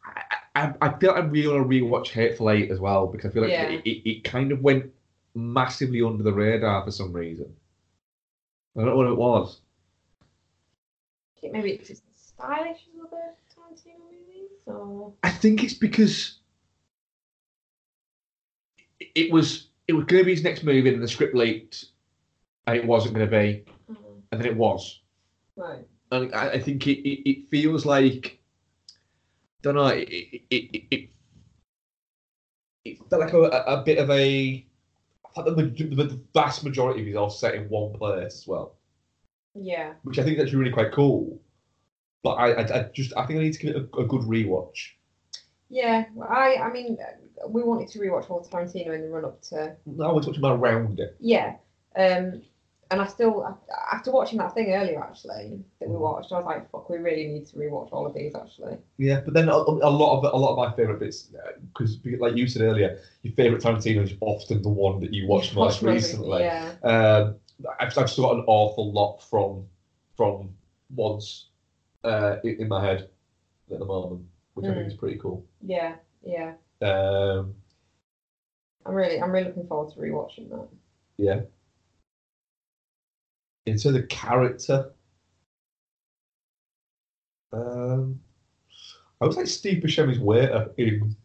I, 0.05 0.21
I, 0.55 0.73
I 0.81 0.97
feel 0.99 1.11
like 1.13 1.23
I 1.23 1.25
really 1.25 1.47
want 1.47 1.69
to 1.69 1.69
rewatch 1.69 2.07
Hateful 2.09 2.49
Eight 2.51 2.69
as 2.71 2.79
well 2.79 3.07
because 3.07 3.29
I 3.29 3.33
feel 3.33 3.43
like 3.43 3.51
Yeah. 3.51 3.69
it, 3.69 3.81
it, 3.85 4.09
it 4.09 4.23
kind 4.23 4.51
of 4.51 4.61
went 4.61 4.91
massively 5.33 6.01
under 6.01 6.23
the 6.23 6.33
radar 6.33 6.83
for 6.83 6.91
some 6.91 7.11
reason. 7.13 7.53
I 8.77 8.81
don't 8.81 8.89
know 8.89 8.95
what 8.97 9.07
it 9.07 9.17
was. 9.17 9.59
I 11.37 11.41
think 11.41 11.53
maybe 11.53 11.71
it's 11.71 11.87
just 11.87 12.03
stylish 12.29 12.81
as 12.93 12.99
other 13.01 13.33
Tarantino 13.53 13.97
movies, 14.11 14.51
or 14.65 15.13
I 15.23 15.29
think 15.29 15.63
it's 15.63 15.73
because 15.73 16.39
it- 18.99 19.11
it 19.15 19.31
was 19.31 19.67
it 19.87 19.93
was 19.93 20.05
going 20.05 20.21
to 20.21 20.25
be 20.25 20.31
his 20.33 20.43
next 20.43 20.63
movie 20.63 20.91
and 20.91 21.01
the 21.01 21.07
script 21.07 21.35
leaked 21.35 21.85
and 22.65 22.75
it 22.77 22.85
wasn't 22.85 23.13
going 23.13 23.29
to 23.29 23.31
be 23.31 23.63
And 24.31 24.45
it 24.45 24.55
was. 24.55 25.01
right. 25.55 25.85
and 26.11 26.33
I, 26.33 26.51
I 26.51 26.59
think 26.59 26.87
it, 26.87 26.99
it, 27.07 27.29
it 27.29 27.49
feels 27.49 27.85
like 27.85 28.39
don't 29.61 29.75
know 29.75 29.87
it 29.87 30.07
it 30.09 30.41
it, 30.51 30.83
it, 30.91 31.09
it 32.85 32.97
felt 33.09 33.21
like 33.21 33.33
a, 33.33 33.39
a, 33.39 33.83
bit 33.83 33.97
of 33.97 34.09
a 34.11 34.65
I 35.25 35.41
thought 35.41 35.57
the, 35.57 35.63
the 35.63 36.19
vast 36.33 36.63
majority 36.63 37.01
of 37.01 37.07
it 37.07 37.11
is 37.11 37.15
all 37.15 37.29
set 37.29 37.55
in 37.55 37.67
one 37.69 37.93
place 37.93 38.41
as 38.41 38.47
well, 38.47 38.75
Yeah. 39.55 39.93
which 40.03 40.19
I 40.19 40.23
think 40.23 40.37
that's 40.37 40.53
really 40.53 40.71
quite 40.71 40.91
cool. 40.93 41.41
But 42.23 42.33
I, 42.35 42.51
I, 42.51 42.79
I 42.79 42.83
just 42.93 43.13
I 43.17 43.25
think 43.25 43.39
I 43.39 43.43
need 43.43 43.53
to 43.53 43.59
give 43.59 43.75
it 43.75 43.89
a, 43.93 43.97
a 43.97 44.05
good 44.05 44.21
rewatch. 44.21 44.91
Yeah. 45.69 46.05
Well, 46.13 46.27
I 46.29 46.57
I 46.57 46.71
mean, 46.71 46.97
we 47.49 47.63
wanted 47.63 47.87
to 47.89 47.99
rewatch 47.99 48.29
all 48.29 48.45
Tarantino 48.45 48.93
in 48.93 49.01
the 49.01 49.09
run 49.09 49.25
up 49.25 49.41
to 49.49 49.75
No, 49.85 50.09
I 50.09 50.11
was 50.11 50.27
about 50.27 50.59
around 50.59 50.99
it. 50.99 51.15
yeah. 51.19 51.55
Um, 51.97 52.43
and 52.91 53.01
I 53.01 53.07
still 53.07 53.57
after 53.91 54.11
watching 54.11 54.37
that 54.39 54.53
thing 54.53 54.71
earlier 54.71 55.03
actually 55.03 55.59
that 55.79 55.89
we 55.89 55.95
watched, 55.95 56.31
I 56.31 56.37
was 56.37 56.45
like, 56.45 56.69
fuck, 56.71 56.89
we 56.89 56.97
really 56.97 57.27
need 57.27 57.47
to 57.47 57.55
rewatch 57.55 57.89
all 57.91 58.05
of 58.05 58.13
these 58.13 58.35
actually. 58.35 58.77
Yeah, 58.97 59.21
but 59.21 59.33
then 59.33 59.49
a, 59.49 59.53
a 59.53 59.89
lot 59.89 60.17
of 60.17 60.33
a 60.33 60.37
lot 60.37 60.51
of 60.51 60.57
my 60.57 60.75
favorite 60.75 60.99
bits, 60.99 61.31
because 61.73 61.97
like 62.19 62.35
you 62.35 62.47
said 62.47 62.61
earlier, 62.61 62.99
your 63.23 63.33
favorite 63.33 63.61
Tarantino 63.61 64.03
is 64.03 64.13
often 64.21 64.61
the 64.61 64.69
one 64.69 64.99
that 65.01 65.13
you 65.13 65.27
watched 65.27 65.55
most 65.55 65.81
recently. 65.81 66.41
Yeah. 66.41 66.73
Um, 66.83 67.35
I've, 67.79 67.97
I've 67.97 68.09
still 68.09 68.25
got 68.25 68.35
an 68.35 68.43
awful 68.47 68.91
lot 68.91 69.17
from 69.23 69.65
from 70.15 70.49
once 70.93 71.47
uh, 72.03 72.37
in, 72.43 72.61
in 72.61 72.67
my 72.67 72.83
head 72.85 73.09
at 73.71 73.79
the 73.79 73.85
moment, 73.85 74.25
which 74.53 74.67
I 74.67 74.73
think 74.73 74.87
is 74.87 74.93
pretty 74.93 75.17
cool. 75.17 75.45
Yeah. 75.65 75.95
Yeah. 76.23 76.53
Um, 76.81 77.55
I'm 78.85 78.93
really 78.93 79.21
I'm 79.21 79.31
really 79.31 79.47
looking 79.47 79.67
forward 79.67 79.93
to 79.93 79.99
rewatching 79.99 80.49
that. 80.49 80.67
yeah. 81.17 81.41
In 83.65 83.77
terms 83.77 83.95
of 83.95 84.07
character, 84.09 84.91
um, 87.51 88.19
I 89.21 89.25
was 89.25 89.37
like 89.37 89.47
Steve 89.47 89.81
Buscemi's 89.81 90.19
waiter 90.19 90.69
in, 90.77 91.15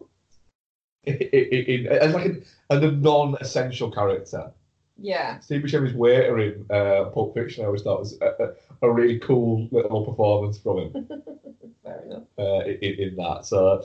in, 1.05 1.17
in, 1.17 1.65
in 1.67 1.87
as 1.89 2.15
like 2.15 2.25
an, 2.27 2.45
as 2.71 2.83
a 2.83 2.91
non-essential 2.93 3.91
character. 3.91 4.53
Yeah. 4.97 5.39
Steve 5.41 5.62
Buscemi's 5.62 5.95
waiter 5.95 6.39
in 6.41 6.67
uh, 6.71 7.07
Pulp 7.11 7.35
Fiction, 7.35 7.65
I 7.65 7.67
always 7.67 7.83
thought 7.83 8.01
was 8.01 8.19
a, 8.21 8.27
a, 8.27 8.87
a 8.87 8.93
really 8.93 9.19
cool 9.19 9.69
little 9.71 10.05
performance 10.05 10.59
from 10.59 10.79
him 10.79 11.09
Fair 11.83 12.03
enough. 12.05 12.23
uh, 12.39 12.65
in, 12.65 12.95
in 13.09 13.17
that. 13.17 13.47
So, 13.47 13.83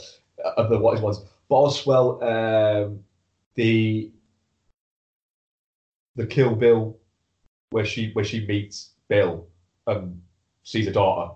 of 0.58 0.70
the 0.70 0.78
what 0.78 0.96
is 0.96 1.02
ones, 1.02 1.20
but 1.50 1.56
also 1.56 1.90
well, 1.90 2.24
um, 2.24 3.00
the 3.56 4.12
the 6.16 6.26
Kill 6.26 6.56
Bill, 6.56 6.98
where 7.76 7.84
she 7.86 8.12
where 8.14 8.24
she 8.24 8.46
meets 8.48 8.92
Bill 9.10 9.46
and 9.86 10.22
sees 10.64 10.88
a 10.88 10.92
daughter, 10.94 11.34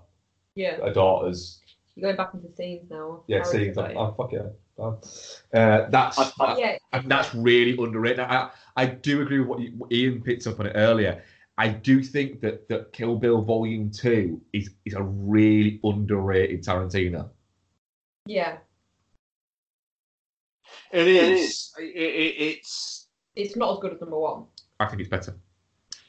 Yeah. 0.54 0.78
a 0.82 0.90
daughter's 0.92 1.60
You're 1.94 2.04
going 2.08 2.16
back 2.16 2.32
into 2.32 2.50
scenes 2.56 2.90
now. 2.90 3.24
yeah, 3.26 3.42
scenes. 3.42 3.52
seeing 3.52 3.74
type. 3.74 3.94
oh 3.94 4.12
fuck 4.16 4.32
yeah, 4.32 4.48
Oh. 4.78 4.98
uh, 5.52 5.90
that's 5.90 6.18
I- 6.18 6.32
I- 6.40 6.58
yeah. 6.58 6.78
and 6.94 7.10
that's 7.10 7.34
really 7.34 7.76
underrated. 7.78 8.20
I, 8.20 8.48
I 8.74 8.86
do 8.86 9.20
agree 9.20 9.40
with 9.40 9.48
what, 9.48 9.60
you, 9.60 9.70
what 9.76 9.92
Ian 9.92 10.22
picked 10.22 10.46
up 10.46 10.58
on 10.60 10.66
it 10.66 10.72
earlier. 10.74 11.22
I 11.58 11.68
do 11.68 12.02
think 12.02 12.40
that, 12.40 12.66
that 12.70 12.90
Kill 12.94 13.16
Bill 13.16 13.42
Volume 13.42 13.90
Two 13.90 14.40
is 14.54 14.70
is 14.86 14.94
a 14.94 15.02
really 15.02 15.78
underrated 15.84 16.64
Tarantino. 16.64 17.28
Yeah. 18.24 18.56
It 20.90 21.06
is. 21.06 21.70
It, 21.78 21.82
it, 21.84 22.34
it's 22.48 23.08
It's 23.36 23.56
not 23.56 23.74
as 23.74 23.78
good 23.80 23.92
as 23.92 24.00
number 24.00 24.18
one. 24.18 24.44
I 24.80 24.86
think 24.86 25.00
it's 25.02 25.10
better. 25.10 25.34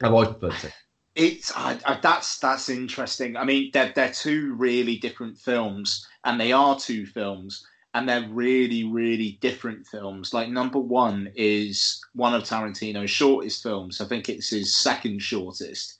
I've. 0.03 0.73
It's 1.15 1.51
I, 1.55 1.77
I, 1.85 1.99
that's 2.01 2.39
that's 2.39 2.69
interesting. 2.69 3.35
I 3.35 3.43
mean, 3.43 3.71
they're 3.73 3.91
they're 3.93 4.11
two 4.11 4.53
really 4.55 4.97
different 4.97 5.37
films, 5.37 6.07
and 6.23 6.39
they 6.39 6.53
are 6.53 6.79
two 6.79 7.05
films, 7.05 7.65
and 7.93 8.07
they're 8.07 8.27
really 8.29 8.85
really 8.85 9.37
different 9.41 9.85
films. 9.87 10.33
Like 10.33 10.49
number 10.49 10.79
one 10.79 11.31
is 11.35 12.01
one 12.13 12.33
of 12.33 12.43
Tarantino's 12.43 13.11
shortest 13.11 13.61
films. 13.61 13.99
I 13.99 14.05
think 14.05 14.29
it's 14.29 14.49
his 14.49 14.73
second 14.75 15.21
shortest, 15.21 15.99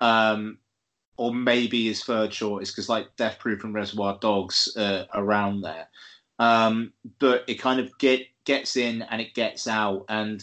um, 0.00 0.58
or 1.18 1.34
maybe 1.34 1.86
his 1.88 2.02
third 2.02 2.32
shortest, 2.32 2.74
because 2.74 2.88
like 2.88 3.14
Death 3.16 3.38
Proof 3.38 3.62
and 3.62 3.74
Reservoir 3.74 4.18
Dogs 4.20 4.74
uh, 4.76 5.04
around 5.12 5.60
there. 5.60 5.88
Um, 6.38 6.92
but 7.18 7.44
it 7.46 7.54
kind 7.56 7.80
of 7.80 7.96
get 7.98 8.22
gets 8.46 8.76
in 8.76 9.02
and 9.02 9.20
it 9.20 9.34
gets 9.34 9.68
out, 9.68 10.06
and 10.08 10.42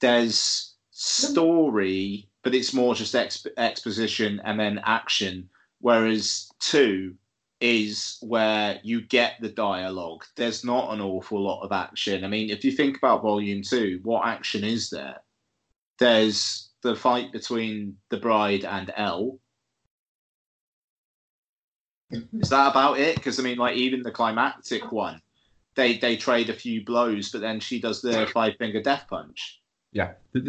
there's 0.00 0.74
story 0.90 2.28
but 2.44 2.54
it's 2.54 2.74
more 2.74 2.94
just 2.94 3.14
exp- 3.14 3.46
exposition 3.56 4.40
and 4.44 4.60
then 4.60 4.80
action. 4.84 5.48
Whereas 5.80 6.50
two 6.60 7.14
is 7.60 8.18
where 8.20 8.78
you 8.84 9.00
get 9.00 9.36
the 9.40 9.48
dialogue. 9.48 10.24
There's 10.36 10.64
not 10.64 10.92
an 10.92 11.00
awful 11.00 11.42
lot 11.42 11.62
of 11.62 11.72
action. 11.72 12.22
I 12.24 12.28
mean, 12.28 12.50
if 12.50 12.64
you 12.64 12.72
think 12.72 12.98
about 12.98 13.22
Volume 13.22 13.62
Two, 13.62 14.00
what 14.02 14.26
action 14.26 14.62
is 14.62 14.90
there? 14.90 15.16
There's 15.98 16.70
the 16.82 16.94
fight 16.94 17.32
between 17.32 17.96
the 18.10 18.18
bride 18.18 18.64
and 18.64 18.92
Elle. 18.96 19.38
Is 22.10 22.50
that 22.50 22.70
about 22.70 22.98
it? 22.98 23.16
Because 23.16 23.40
I 23.40 23.42
mean, 23.42 23.56
like 23.56 23.76
even 23.76 24.02
the 24.02 24.10
climactic 24.10 24.92
one, 24.92 25.20
they 25.74 25.96
they 25.96 26.16
trade 26.18 26.50
a 26.50 26.54
few 26.54 26.84
blows, 26.84 27.30
but 27.30 27.40
then 27.40 27.58
she 27.58 27.80
does 27.80 28.02
the 28.02 28.26
five 28.26 28.54
finger 28.58 28.82
death 28.82 29.06
punch. 29.08 29.60
Yeah, 29.94 30.10
but 30.32 30.42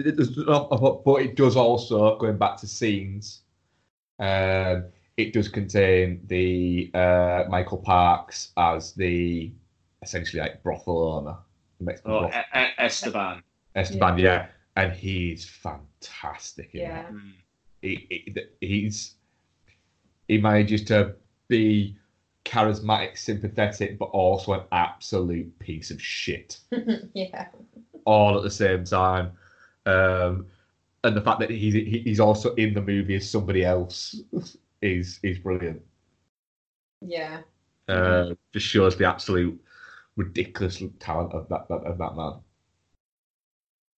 it 1.22 1.36
does 1.36 1.56
also 1.56 2.18
going 2.18 2.38
back 2.38 2.58
to 2.58 2.68
scenes. 2.68 3.42
Um, 4.20 4.86
it 5.18 5.34
does 5.34 5.48
contain 5.48 6.22
the 6.26 6.90
uh, 6.96 7.44
Michael 7.48 7.78
Parks 7.78 8.52
as 8.58 8.94
the 8.94 9.54
essentially 10.02 10.42
like 10.42 10.64
brothel 10.64 10.98
owner. 10.98 11.38
Oh, 12.06 12.22
brothel. 12.22 12.32
Esteban. 12.80 13.44
Esteban, 13.76 14.18
yeah. 14.18 14.26
yeah. 14.26 14.48
and 14.84 14.94
he's 14.94 15.46
fantastic. 15.48 16.72
yeah, 16.74 17.06
he, 17.84 18.08
he, 18.10 18.68
he's 18.68 19.14
he 20.28 20.40
manages 20.40 20.84
to 20.86 21.14
be 21.50 21.96
charismatic, 22.46 23.16
sympathetic, 23.16 24.00
but 24.00 24.06
also 24.06 24.54
an 24.54 24.62
absolute 24.72 25.58
piece 25.60 25.92
of 25.92 26.02
shit. 26.02 26.60
yeah 27.14 27.48
all 28.06 28.38
at 28.38 28.44
the 28.44 28.52
same 28.52 28.84
time. 28.84 29.32
Um, 29.86 30.48
and 31.04 31.16
the 31.16 31.22
fact 31.22 31.40
that 31.40 31.50
he's 31.50 31.74
he's 31.74 32.20
also 32.20 32.56
in 32.56 32.74
the 32.74 32.82
movie 32.82 33.16
as 33.16 33.30
somebody 33.30 33.64
else 33.64 34.16
is 34.82 35.20
is 35.22 35.40
brilliant. 35.40 35.82
Yeah. 37.02 37.42
Uh, 37.88 38.34
just 38.52 38.66
shows 38.66 38.98
the 38.98 39.06
absolute 39.06 39.62
ridiculous 40.16 40.82
talent 41.00 41.34
of 41.34 41.48
that, 41.50 41.68
of 41.70 41.98
that 42.00 42.16
man. 42.16 42.40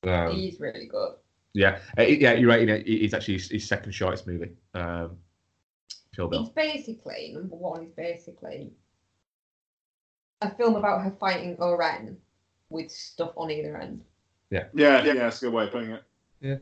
Um, 0.03 0.35
he's 0.35 0.59
really 0.59 0.88
good. 0.88 1.13
Yeah, 1.53 1.79
uh, 1.97 2.03
yeah, 2.03 2.34
you're 2.34 2.49
right. 2.49 2.59
You 2.59 2.67
know, 2.67 2.84
it's 2.85 3.13
actually 3.13 3.35
his, 3.35 3.49
his 3.49 3.67
second 3.67 3.93
shortest 3.93 4.27
movie. 4.27 4.51
Um, 4.73 5.17
Kill 6.15 6.27
Bill. 6.27 6.41
It's 6.41 6.49
basically 6.49 7.31
number 7.34 7.55
one. 7.55 7.84
Is 7.84 7.91
basically 7.91 8.71
a 10.41 10.53
film 10.53 10.75
about 10.75 11.01
her 11.01 11.15
fighting 11.19 11.55
O-Ren 11.59 12.17
with 12.69 12.91
stuff 12.91 13.31
on 13.35 13.52
either 13.52 13.77
end. 13.77 14.03
Yeah. 14.49 14.65
Yeah, 14.73 15.03
yeah, 15.03 15.14
that's 15.14 15.41
a 15.41 15.45
good 15.45 15.53
way 15.53 15.65
of 15.65 15.72
putting 15.72 15.91
it. 15.91 16.03
Yeah. 16.41 16.57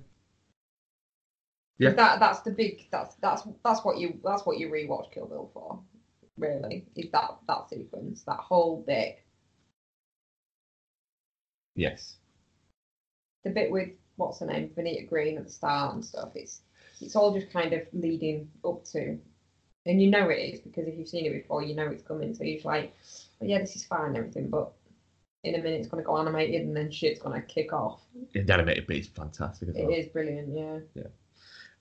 Yeah. 1.78 1.92
That 1.92 2.20
that's 2.20 2.40
the 2.42 2.52
big 2.52 2.88
that's 2.90 3.16
that's 3.16 3.44
that's 3.64 3.84
what 3.84 3.98
you 3.98 4.20
that's 4.24 4.46
what 4.46 4.58
you 4.58 4.70
rewatch 4.70 5.12
Kill 5.12 5.26
Bill 5.26 5.50
for, 5.54 5.80
really. 6.38 6.86
Is 6.96 7.12
that 7.12 7.38
that 7.48 7.70
sequence, 7.70 8.24
that 8.24 8.40
whole 8.40 8.84
bit. 8.88 9.20
Yes. 11.76 12.16
The 13.44 13.50
bit 13.50 13.72
with 13.72 13.90
what's 14.16 14.40
her 14.40 14.46
name, 14.46 14.70
Vernita 14.70 15.08
Green 15.10 15.38
at 15.38 15.44
the 15.44 15.52
start 15.52 15.96
and 15.96 16.06
stuff, 16.06 16.30
it's 16.36 16.62
it's 17.02 17.16
all 17.16 17.34
just 17.34 17.52
kind 17.52 17.74
of 17.74 17.82
leading 17.92 18.50
up 18.64 18.86
to 18.86 19.20
and 19.86 20.02
you 20.02 20.10
know 20.10 20.30
it 20.30 20.38
is 20.38 20.60
because 20.60 20.88
if 20.88 20.98
you've 20.98 21.08
seen 21.08 21.26
it 21.26 21.34
before, 21.34 21.62
you 21.62 21.76
know 21.76 21.88
it's 21.88 22.04
coming. 22.04 22.34
So 22.34 22.44
you're 22.44 22.62
like, 22.64 22.94
well, 23.40 23.50
yeah, 23.50 23.60
this 23.60 23.76
is 23.76 23.86
fine 23.86 24.08
and 24.08 24.18
everything, 24.18 24.50
but 24.50 24.74
in 25.46 25.56
a 25.56 25.58
minute 25.60 25.80
it's 25.80 25.88
going 25.88 26.04
to 26.04 26.08
go 26.08 26.18
animated 26.18 26.62
and 26.62 26.76
then 26.76 26.92
shit's 26.92 27.20
going 27.20 27.40
to 27.40 27.46
kick 27.48 27.72
off. 27.72 28.02
The 28.34 28.42
animated 28.52 28.88
bit 28.88 28.98
is 28.98 29.08
fantastic 29.08 29.70
as 29.70 29.76
It 29.76 29.84
well. 29.86 29.94
is 29.94 30.08
brilliant, 30.08 30.50
yeah. 30.56 30.80
Yeah. 30.94 31.10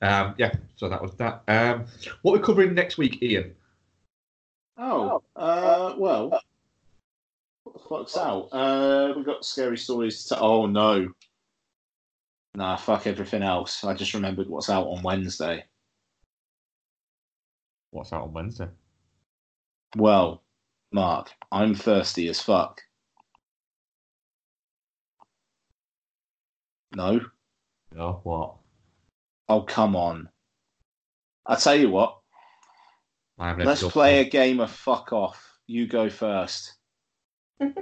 Um, 0.02 0.34
yeah, 0.38 0.52
so 0.76 0.88
that 0.88 1.00
was 1.00 1.14
that. 1.16 1.42
Um, 1.48 1.86
what 2.22 2.32
we're 2.32 2.44
covering 2.44 2.74
next 2.74 2.98
week, 2.98 3.22
Ian? 3.22 3.54
Oh, 4.76 5.22
uh, 5.36 5.94
well, 5.96 6.30
what 7.62 7.72
the 7.72 7.78
fuck's 7.88 8.16
out? 8.16 8.48
Uh, 8.52 9.12
we've 9.16 9.24
got 9.24 9.44
scary 9.44 9.78
stories 9.78 10.24
to. 10.26 10.38
Oh 10.38 10.66
no, 10.66 11.08
nah, 12.54 12.76
fuck 12.76 13.06
everything 13.06 13.42
else. 13.42 13.84
I 13.84 13.94
just 13.94 14.14
remembered 14.14 14.48
what's 14.48 14.68
out 14.68 14.88
on 14.88 15.02
Wednesday. 15.02 15.64
What's 17.92 18.12
out 18.12 18.24
on 18.24 18.32
Wednesday? 18.32 18.68
Well, 19.96 20.42
Mark, 20.92 21.30
I'm 21.52 21.74
thirsty 21.74 22.28
as 22.28 22.40
fuck. 22.42 22.82
No. 26.94 27.20
No, 27.94 28.20
what? 28.22 28.56
Oh, 29.48 29.62
come 29.62 29.96
on. 29.96 30.28
I 31.46 31.56
tell 31.56 31.74
you 31.74 31.90
what. 31.90 32.18
Let's 33.38 33.82
play 33.82 34.20
a 34.20 34.24
game 34.24 34.60
of 34.60 34.70
fuck 34.70 35.12
off. 35.12 35.58
You 35.66 35.86
go 35.86 36.08
first. 36.08 36.74
I'm 37.60 37.74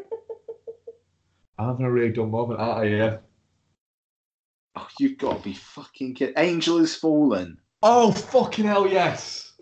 having 1.58 1.86
a 1.86 1.90
really 1.90 2.12
dumb 2.12 2.30
moment, 2.30 2.60
aren't 2.60 2.78
I? 2.78 2.84
Yeah. 2.84 3.16
Oh, 4.76 4.88
you've 4.98 5.18
got 5.18 5.38
to 5.38 5.44
be 5.44 5.54
fucking 5.54 6.14
kidding. 6.14 6.34
Angel 6.38 6.78
has 6.78 6.94
fallen. 6.94 7.58
Oh, 7.82 8.12
fucking 8.12 8.64
hell, 8.64 8.86
yes. 8.86 9.52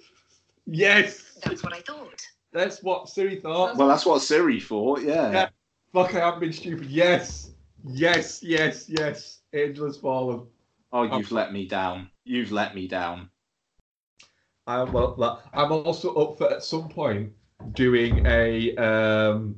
Yes. 0.67 1.39
That's 1.45 1.63
what 1.63 1.73
I 1.73 1.81
thought. 1.81 2.23
That's 2.53 2.83
what 2.83 3.09
Siri 3.09 3.41
thought. 3.41 3.77
Well, 3.77 3.89
that's 3.89 4.07
what 4.07 4.23
Siri 4.23 4.61
thought, 4.61 5.03
yeah. 5.03 5.31
yeah. 5.33 5.49
Fuck, 5.93 6.15
I 6.15 6.21
haven't 6.21 6.41
been 6.41 6.53
stupid. 6.53 6.87
Yes. 6.87 7.51
Yes, 7.85 8.43
yes, 8.43 8.89
yes. 8.89 9.40
Angel 9.53 9.87
has 9.87 9.97
fallen. 9.97 10.47
Oh, 10.93 11.03
you've 11.03 11.31
I'm, 11.31 11.37
let 11.37 11.53
me 11.53 11.67
down. 11.67 12.11
You've 12.25 12.53
let 12.53 12.75
me 12.75 12.87
down. 12.87 13.31
I'm 14.67 14.93
well, 14.93 15.43
I'm 15.53 15.73
also 15.73 16.15
up 16.15 16.39
for 16.39 16.53
at 16.53 16.63
some 16.63 16.89
point 16.89 17.33
doing 17.73 18.25
a 18.27 18.75
um, 18.77 19.57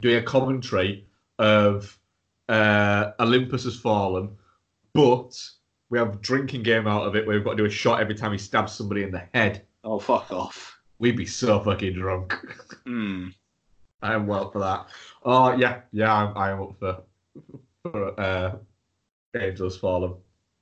doing 0.00 0.16
a 0.16 0.22
commentary 0.22 1.06
of 1.38 1.98
uh, 2.48 3.12
Olympus 3.20 3.64
has 3.64 3.76
fallen, 3.76 4.36
but 4.92 5.38
we 5.88 5.98
have 5.98 6.14
a 6.14 6.18
drinking 6.18 6.62
game 6.62 6.86
out 6.86 7.06
of 7.06 7.16
it 7.16 7.26
where 7.26 7.36
we've 7.36 7.44
got 7.44 7.52
to 7.52 7.56
do 7.56 7.64
a 7.64 7.70
shot 7.70 8.00
every 8.00 8.14
time 8.14 8.32
he 8.32 8.38
stabs 8.38 8.72
somebody 8.72 9.02
in 9.02 9.10
the 9.10 9.22
head. 9.32 9.64
Oh, 9.84 9.98
fuck 9.98 10.30
off. 10.32 10.78
We'd 10.98 11.16
be 11.16 11.26
so 11.26 11.60
fucking 11.60 11.94
drunk. 11.94 12.34
Hmm. 12.86 13.30
I 14.00 14.14
am 14.14 14.28
well 14.28 14.52
for 14.52 14.60
that. 14.60 14.86
Oh 15.24 15.56
yeah, 15.56 15.80
yeah, 15.90 16.14
I'm, 16.14 16.38
I 16.38 16.50
am 16.52 16.62
up 16.62 16.76
for 16.78 17.02
for 17.82 18.20
uh, 18.20 18.56
Angels 19.34 19.78
Fallen. 19.78 20.14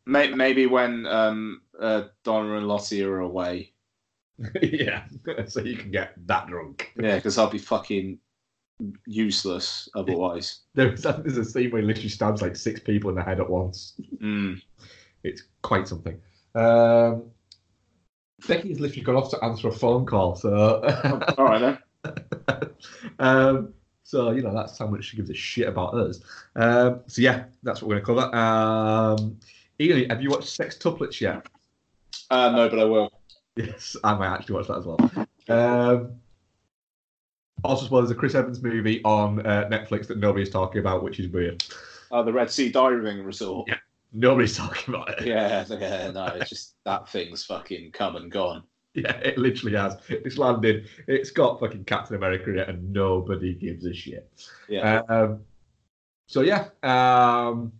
Maybe 0.07 0.67
when 0.67 1.07
um, 1.07 1.63
uh, 1.81 2.05
Donna 2.25 2.57
and 2.57 2.69
Lottie 2.69 3.03
are 3.03 3.21
away. 3.21 3.73
yeah, 4.63 5.05
so 5.47 5.61
you 5.61 5.77
can 5.77 5.91
get 5.91 6.15
that 6.27 6.47
drunk. 6.49 6.93
Yeah, 7.01 7.17
because 7.17 7.39
I'll 7.39 7.51
be 7.51 7.59
fucking 7.59 8.19
useless 9.07 9.89
otherwise. 9.95 10.61
There's, 10.75 11.03
there's 11.03 11.39
a 11.39 11.45
scene 11.45 11.71
where 11.71 11.81
he 11.81 11.87
literally 11.87 12.09
stabs 12.09 12.43
like 12.43 12.57
six 12.57 12.81
people 12.81 13.11
in 13.11 13.17
the 13.17 13.23
head 13.23 13.41
at 13.41 13.49
once. 13.49 13.95
Mm. 14.17 14.61
It's 15.23 15.45
quite 15.63 15.89
something. 15.89 16.21
Um, 16.55 17.31
Becky's 18.47 18.81
literally 18.81 19.03
gone 19.03 19.17
off 19.17 19.31
to 19.31 19.43
answer 19.45 19.69
a 19.69 19.73
phone 19.73 20.05
call, 20.05 20.35
so. 20.35 20.83
All 21.39 21.45
right 21.45 21.79
then. 22.05 22.71
um, 23.19 23.75
so 24.15 24.31
you 24.31 24.43
know 24.43 24.55
that's 24.55 24.79
how 24.79 24.87
much 24.87 25.07
she 25.07 25.17
gives 25.17 25.29
a 25.29 25.35
shit 25.35 25.67
about 25.67 25.93
us. 25.95 26.21
Um, 26.55 27.01
so 27.09 27.21
yeah, 27.21 27.47
that's 27.65 27.83
what 27.83 27.89
we're 27.89 28.01
going 28.01 28.17
to 28.17 28.31
cover. 28.31 28.37
Um, 28.37 29.41
Ian, 29.81 30.09
have 30.09 30.23
you 30.23 30.31
watched 30.31 30.57
Sextuplets 30.57 31.21
yet? 31.21 31.45
Uh, 32.31 32.51
no, 32.51 32.69
but 32.69 32.79
I 32.79 32.85
will. 32.85 33.11
Yes, 33.57 33.97
I 34.05 34.15
might 34.15 34.33
actually 34.33 34.55
watch 34.55 34.69
that 34.69 34.79
as 34.79 34.87
well. 34.87 35.27
Um, 35.49 36.13
also, 37.65 37.87
as 37.87 37.91
well, 37.91 38.03
there's 38.03 38.13
a 38.13 38.15
Chris 38.15 38.37
Evans 38.37 38.63
movie 38.63 39.03
on 39.03 39.45
uh, 39.45 39.69
Netflix 39.69 40.07
that 40.07 40.19
nobody's 40.19 40.51
talking 40.51 40.79
about, 40.79 41.03
which 41.03 41.19
is 41.19 41.27
weird. 41.29 41.65
Oh, 42.13 42.23
the 42.23 42.33
Red 42.33 42.53
Sea 42.53 42.71
Diving 42.71 43.25
Resort. 43.25 43.67
Yeah, 43.67 43.79
nobody's 44.13 44.57
talking 44.57 44.95
about 44.95 45.11
it. 45.11 45.27
Yeah, 45.27 45.65
yeah, 45.69 46.13
no, 46.13 46.27
it's 46.27 46.51
just 46.51 46.77
that 46.85 47.09
thing's 47.09 47.45
fucking 47.45 47.91
come 47.91 48.15
and 48.15 48.31
gone. 48.31 48.63
Yeah, 49.03 49.17
it 49.17 49.37
literally 49.39 49.77
has. 49.77 49.97
It's 50.09 50.39
landed. 50.39 50.89
It's 51.09 51.33
got 51.33 51.59
fucking 51.59 51.85
Captain 51.85 52.15
America 52.15 52.51
in 52.51 52.59
it, 52.61 52.69
and 52.69 52.93
nobody 52.93 53.53
gives 53.53 53.85
a 53.87 53.93
shit. 53.93 54.31
Yeah. 54.69 55.03
Um, 55.09 55.41
so 56.29 56.43
yeah, 56.43 56.69
um, 56.85 57.73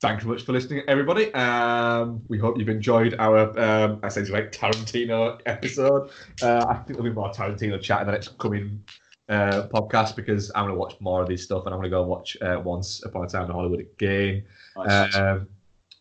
thanks 0.00 0.22
so 0.22 0.28
much 0.30 0.42
for 0.42 0.52
listening, 0.52 0.82
everybody. 0.88 1.32
Um, 1.34 2.22
we 2.28 2.38
hope 2.38 2.58
you've 2.58 2.68
enjoyed 2.68 3.14
our 3.18 3.58
um, 3.58 4.00
essentially 4.04 4.40
like 4.40 4.52
Tarantino 4.52 5.38
episode. 5.46 6.10
Uh, 6.42 6.64
I 6.68 6.74
think 6.74 6.96
there'll 6.96 7.04
be 7.04 7.10
more 7.10 7.30
Tarantino 7.30 7.80
chat 7.80 8.00
in 8.00 8.06
the 8.06 8.12
next 8.12 8.38
coming 8.38 8.82
uh, 9.28 9.68
podcast 9.68 10.16
because 10.16 10.50
I'm 10.54 10.64
going 10.64 10.74
to 10.74 10.78
watch 10.78 10.94
more 11.00 11.22
of 11.22 11.28
this 11.28 11.42
stuff 11.44 11.66
and 11.66 11.74
I'm 11.74 11.80
going 11.80 11.90
to 11.90 11.96
go 11.96 12.00
and 12.00 12.10
watch 12.10 12.36
uh, 12.42 12.60
Once 12.62 13.02
Upon 13.04 13.24
a 13.24 13.28
Time 13.28 13.46
in 13.46 13.50
Hollywood 13.50 13.80
again. 13.80 14.44
Nice. 14.76 15.14
Um, 15.14 15.48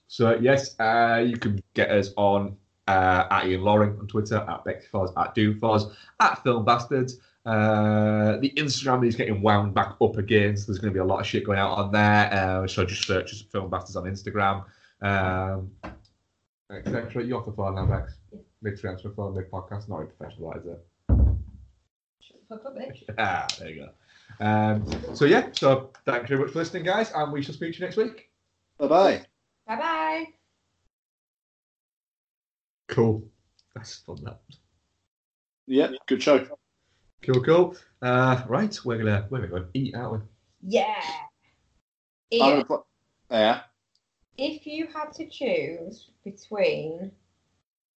so 0.08 0.36
yes, 0.36 0.80
uh, 0.80 1.24
you 1.26 1.38
can 1.38 1.62
get 1.74 1.90
us 1.90 2.12
on 2.18 2.58
uh, 2.88 3.28
at 3.32 3.48
Ian 3.48 3.62
Loring 3.62 3.98
on 4.00 4.08
Twitter, 4.08 4.38
at 4.38 4.66
Bexyfoz, 4.66 5.14
at 5.18 5.36
Doomfoz, 5.36 5.94
at 6.20 6.44
Film 6.44 6.66
Bastards. 6.66 7.20
Uh, 7.46 8.38
the 8.38 8.52
Instagram 8.56 9.06
is 9.06 9.16
getting 9.16 9.42
wound 9.42 9.74
back 9.74 9.96
up 10.02 10.18
again, 10.18 10.56
so 10.56 10.68
there's 10.68 10.80
going 10.80 10.92
to 10.92 10.94
be 10.94 11.00
a 11.00 11.06
lot 11.06 11.20
of 11.20 11.26
shit 11.26 11.46
going 11.46 11.60
out 11.60 11.78
on 11.78 11.92
there. 11.92 12.32
Uh, 12.32 12.68
so 12.68 12.86
just 12.86 13.06
search 13.06 13.32
us 13.34 13.42
Film 13.42 13.70
Bastards 13.70 13.96
on 13.96 14.04
Instagram, 14.06 14.64
um, 15.02 15.70
etc. 16.72 17.24
You're 17.24 17.40
off 17.40 17.46
the 17.46 17.52
phone 17.52 17.76
now, 17.76 17.86
Bex? 17.86 18.14
Mid 18.62 18.80
transfer 18.80 19.12
phone, 19.12 19.36
mid 19.36 19.52
podcast, 19.52 19.90
not 19.90 19.98
very 19.98 20.08
professional, 20.08 20.52
that 20.52 20.60
is 20.60 20.66
it? 20.68 20.86
Shut 22.22 22.38
the 22.50 22.56
fuck 22.56 22.66
up, 22.66 22.78
bitch. 22.78 23.04
Ah, 23.18 23.46
there 23.60 23.70
you 23.70 23.86
go. 23.86 23.90
Um, 24.40 24.86
so 25.14 25.26
yeah, 25.26 25.50
so 25.52 25.92
thank 26.06 26.24
you 26.24 26.28
very 26.30 26.42
much 26.42 26.54
for 26.54 26.60
listening, 26.60 26.84
guys, 26.84 27.12
and 27.14 27.32
we 27.32 27.42
shall 27.44 27.54
speak 27.54 27.74
to 27.74 27.80
you 27.80 27.86
next 27.86 27.98
week. 27.98 28.30
Bye 28.78 28.88
bye. 28.88 29.26
Bye 29.68 29.76
bye. 29.76 30.34
Cool. 32.94 33.24
That's 33.76 33.96
fun. 33.98 34.18
That. 34.24 34.40
Yeah, 35.66 35.90
good 36.08 36.22
show. 36.22 36.46
Cool, 37.24 37.44
cool. 37.44 37.76
Uh, 38.02 38.44
right, 38.48 38.78
we're 38.86 38.98
gonna 39.00 39.26
we're 39.32 39.48
gonna 39.48 39.66
eat, 39.74 39.96
aren't 39.96 40.14
we? 40.14 40.28
Yeah. 40.78 41.02
I'm 42.34 42.40
Ian, 42.40 42.50
gonna 42.52 42.66
put- 42.66 42.84
Yeah. 43.32 43.62
if 44.38 44.68
you 44.68 44.88
had 44.88 45.12
to 45.14 45.28
choose 45.28 46.10
between 46.24 47.12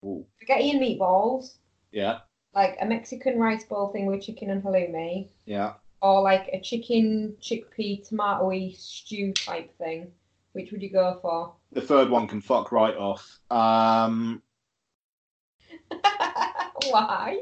Ooh. 0.06 0.26
spaghetti 0.38 0.72
and 0.72 0.80
meatballs, 0.82 1.58
Yeah. 1.92 2.20
like 2.54 2.78
a 2.80 2.86
Mexican 2.86 3.38
rice 3.40 3.66
bowl 3.66 3.90
thing 3.92 4.06
with 4.06 4.22
chicken 4.24 4.50
and 4.50 4.64
halloumi, 4.64 5.30
Yeah. 5.46 5.74
or 6.02 6.22
like 6.22 6.48
a 6.54 6.62
chicken 6.62 7.36
chickpea 7.42 8.08
tomatoey 8.08 8.76
stew 8.78 9.34
type 9.34 9.76
thing, 9.78 10.14
which 10.54 10.72
would 10.72 10.82
you 10.82 10.90
go 10.92 11.20
for? 11.22 11.56
The 11.72 11.82
third 11.82 12.10
one 12.10 12.28
can 12.28 12.40
fuck 12.42 12.72
right 12.72 12.96
off. 12.96 13.40
Um, 13.52 14.42
Why? 16.90 17.40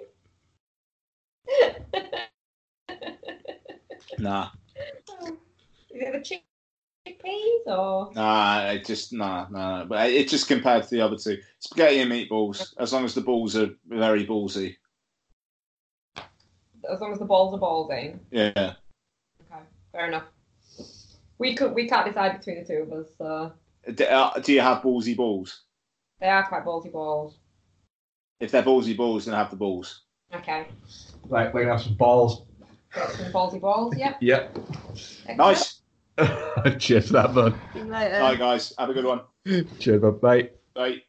nah, 4.20 4.50
Is 5.92 6.02
it 6.02 6.14
the 6.14 6.22
chick- 6.22 6.44
chickpeas 7.08 7.68
or? 7.68 8.12
nah, 8.14 8.70
it 8.72 8.86
just 8.86 9.14
nah, 9.14 9.48
nah. 9.50 9.86
But 9.86 10.10
it 10.10 10.28
just 10.30 10.48
compared 10.48 10.84
to 10.84 10.90
the 10.90 11.02
other 11.02 11.18
two, 11.18 11.38
spaghetti 11.60 12.00
and 12.00 12.12
meatballs. 12.12 12.74
As 12.78 12.94
long 12.94 13.06
as 13.06 13.14
the 13.14 13.22
balls 13.22 13.56
are 13.56 13.70
very 13.88 14.26
ballsy. 14.26 14.76
As 16.90 17.00
long 17.00 17.14
as 17.14 17.20
the 17.20 17.26
balls 17.26 17.54
are 17.54 17.60
ballsy. 17.60 18.18
Yeah. 18.32 18.52
Okay, 18.58 19.62
fair 19.92 20.08
enough. 20.08 20.26
We 21.38 21.56
could 21.56 21.74
we 21.74 21.88
can't 21.88 22.08
decide 22.08 22.38
between 22.40 22.64
the 22.64 22.66
two 22.66 22.82
of 22.84 22.94
us, 22.94 23.08
so 23.18 23.52
Do, 23.94 24.06
uh, 24.06 24.40
do 24.40 24.54
you 24.54 24.62
have 24.62 24.82
ballsy 24.82 25.16
balls? 25.16 25.64
they 26.20 26.30
are 26.30 26.48
quite 26.48 26.64
ballsy 26.64 26.92
balls. 26.92 27.38
If 28.44 28.52
they're 28.52 28.62
ballsy 28.62 28.96
balls, 28.98 29.24
then 29.24 29.36
have 29.36 29.50
the 29.50 29.56
balls. 29.56 30.02
Okay, 30.36 30.68
Right, 31.30 31.54
we're 31.54 31.62
gonna 31.62 31.78
have 31.78 31.82
some 31.82 31.96
balls. 31.96 32.44
got 32.94 33.10
some 33.12 33.32
ballsy 33.32 33.62
balls. 33.62 33.96
Yep. 33.96 34.18
Yep. 34.20 34.58
Excellent. 35.28 35.38
Nice. 35.38 35.80
Cheers 36.80 37.08
for 37.08 37.14
that, 37.14 37.34
bud. 37.34 37.56
See 37.74 37.84
later. 37.84 38.20
Bye, 38.20 38.36
guys. 38.36 38.74
Have 38.78 38.90
a 38.90 38.94
good 38.94 39.06
one. 39.06 39.22
Cheers, 39.80 40.02
bud. 40.02 40.20
Bye. 40.20 40.50
Bye. 40.74 41.04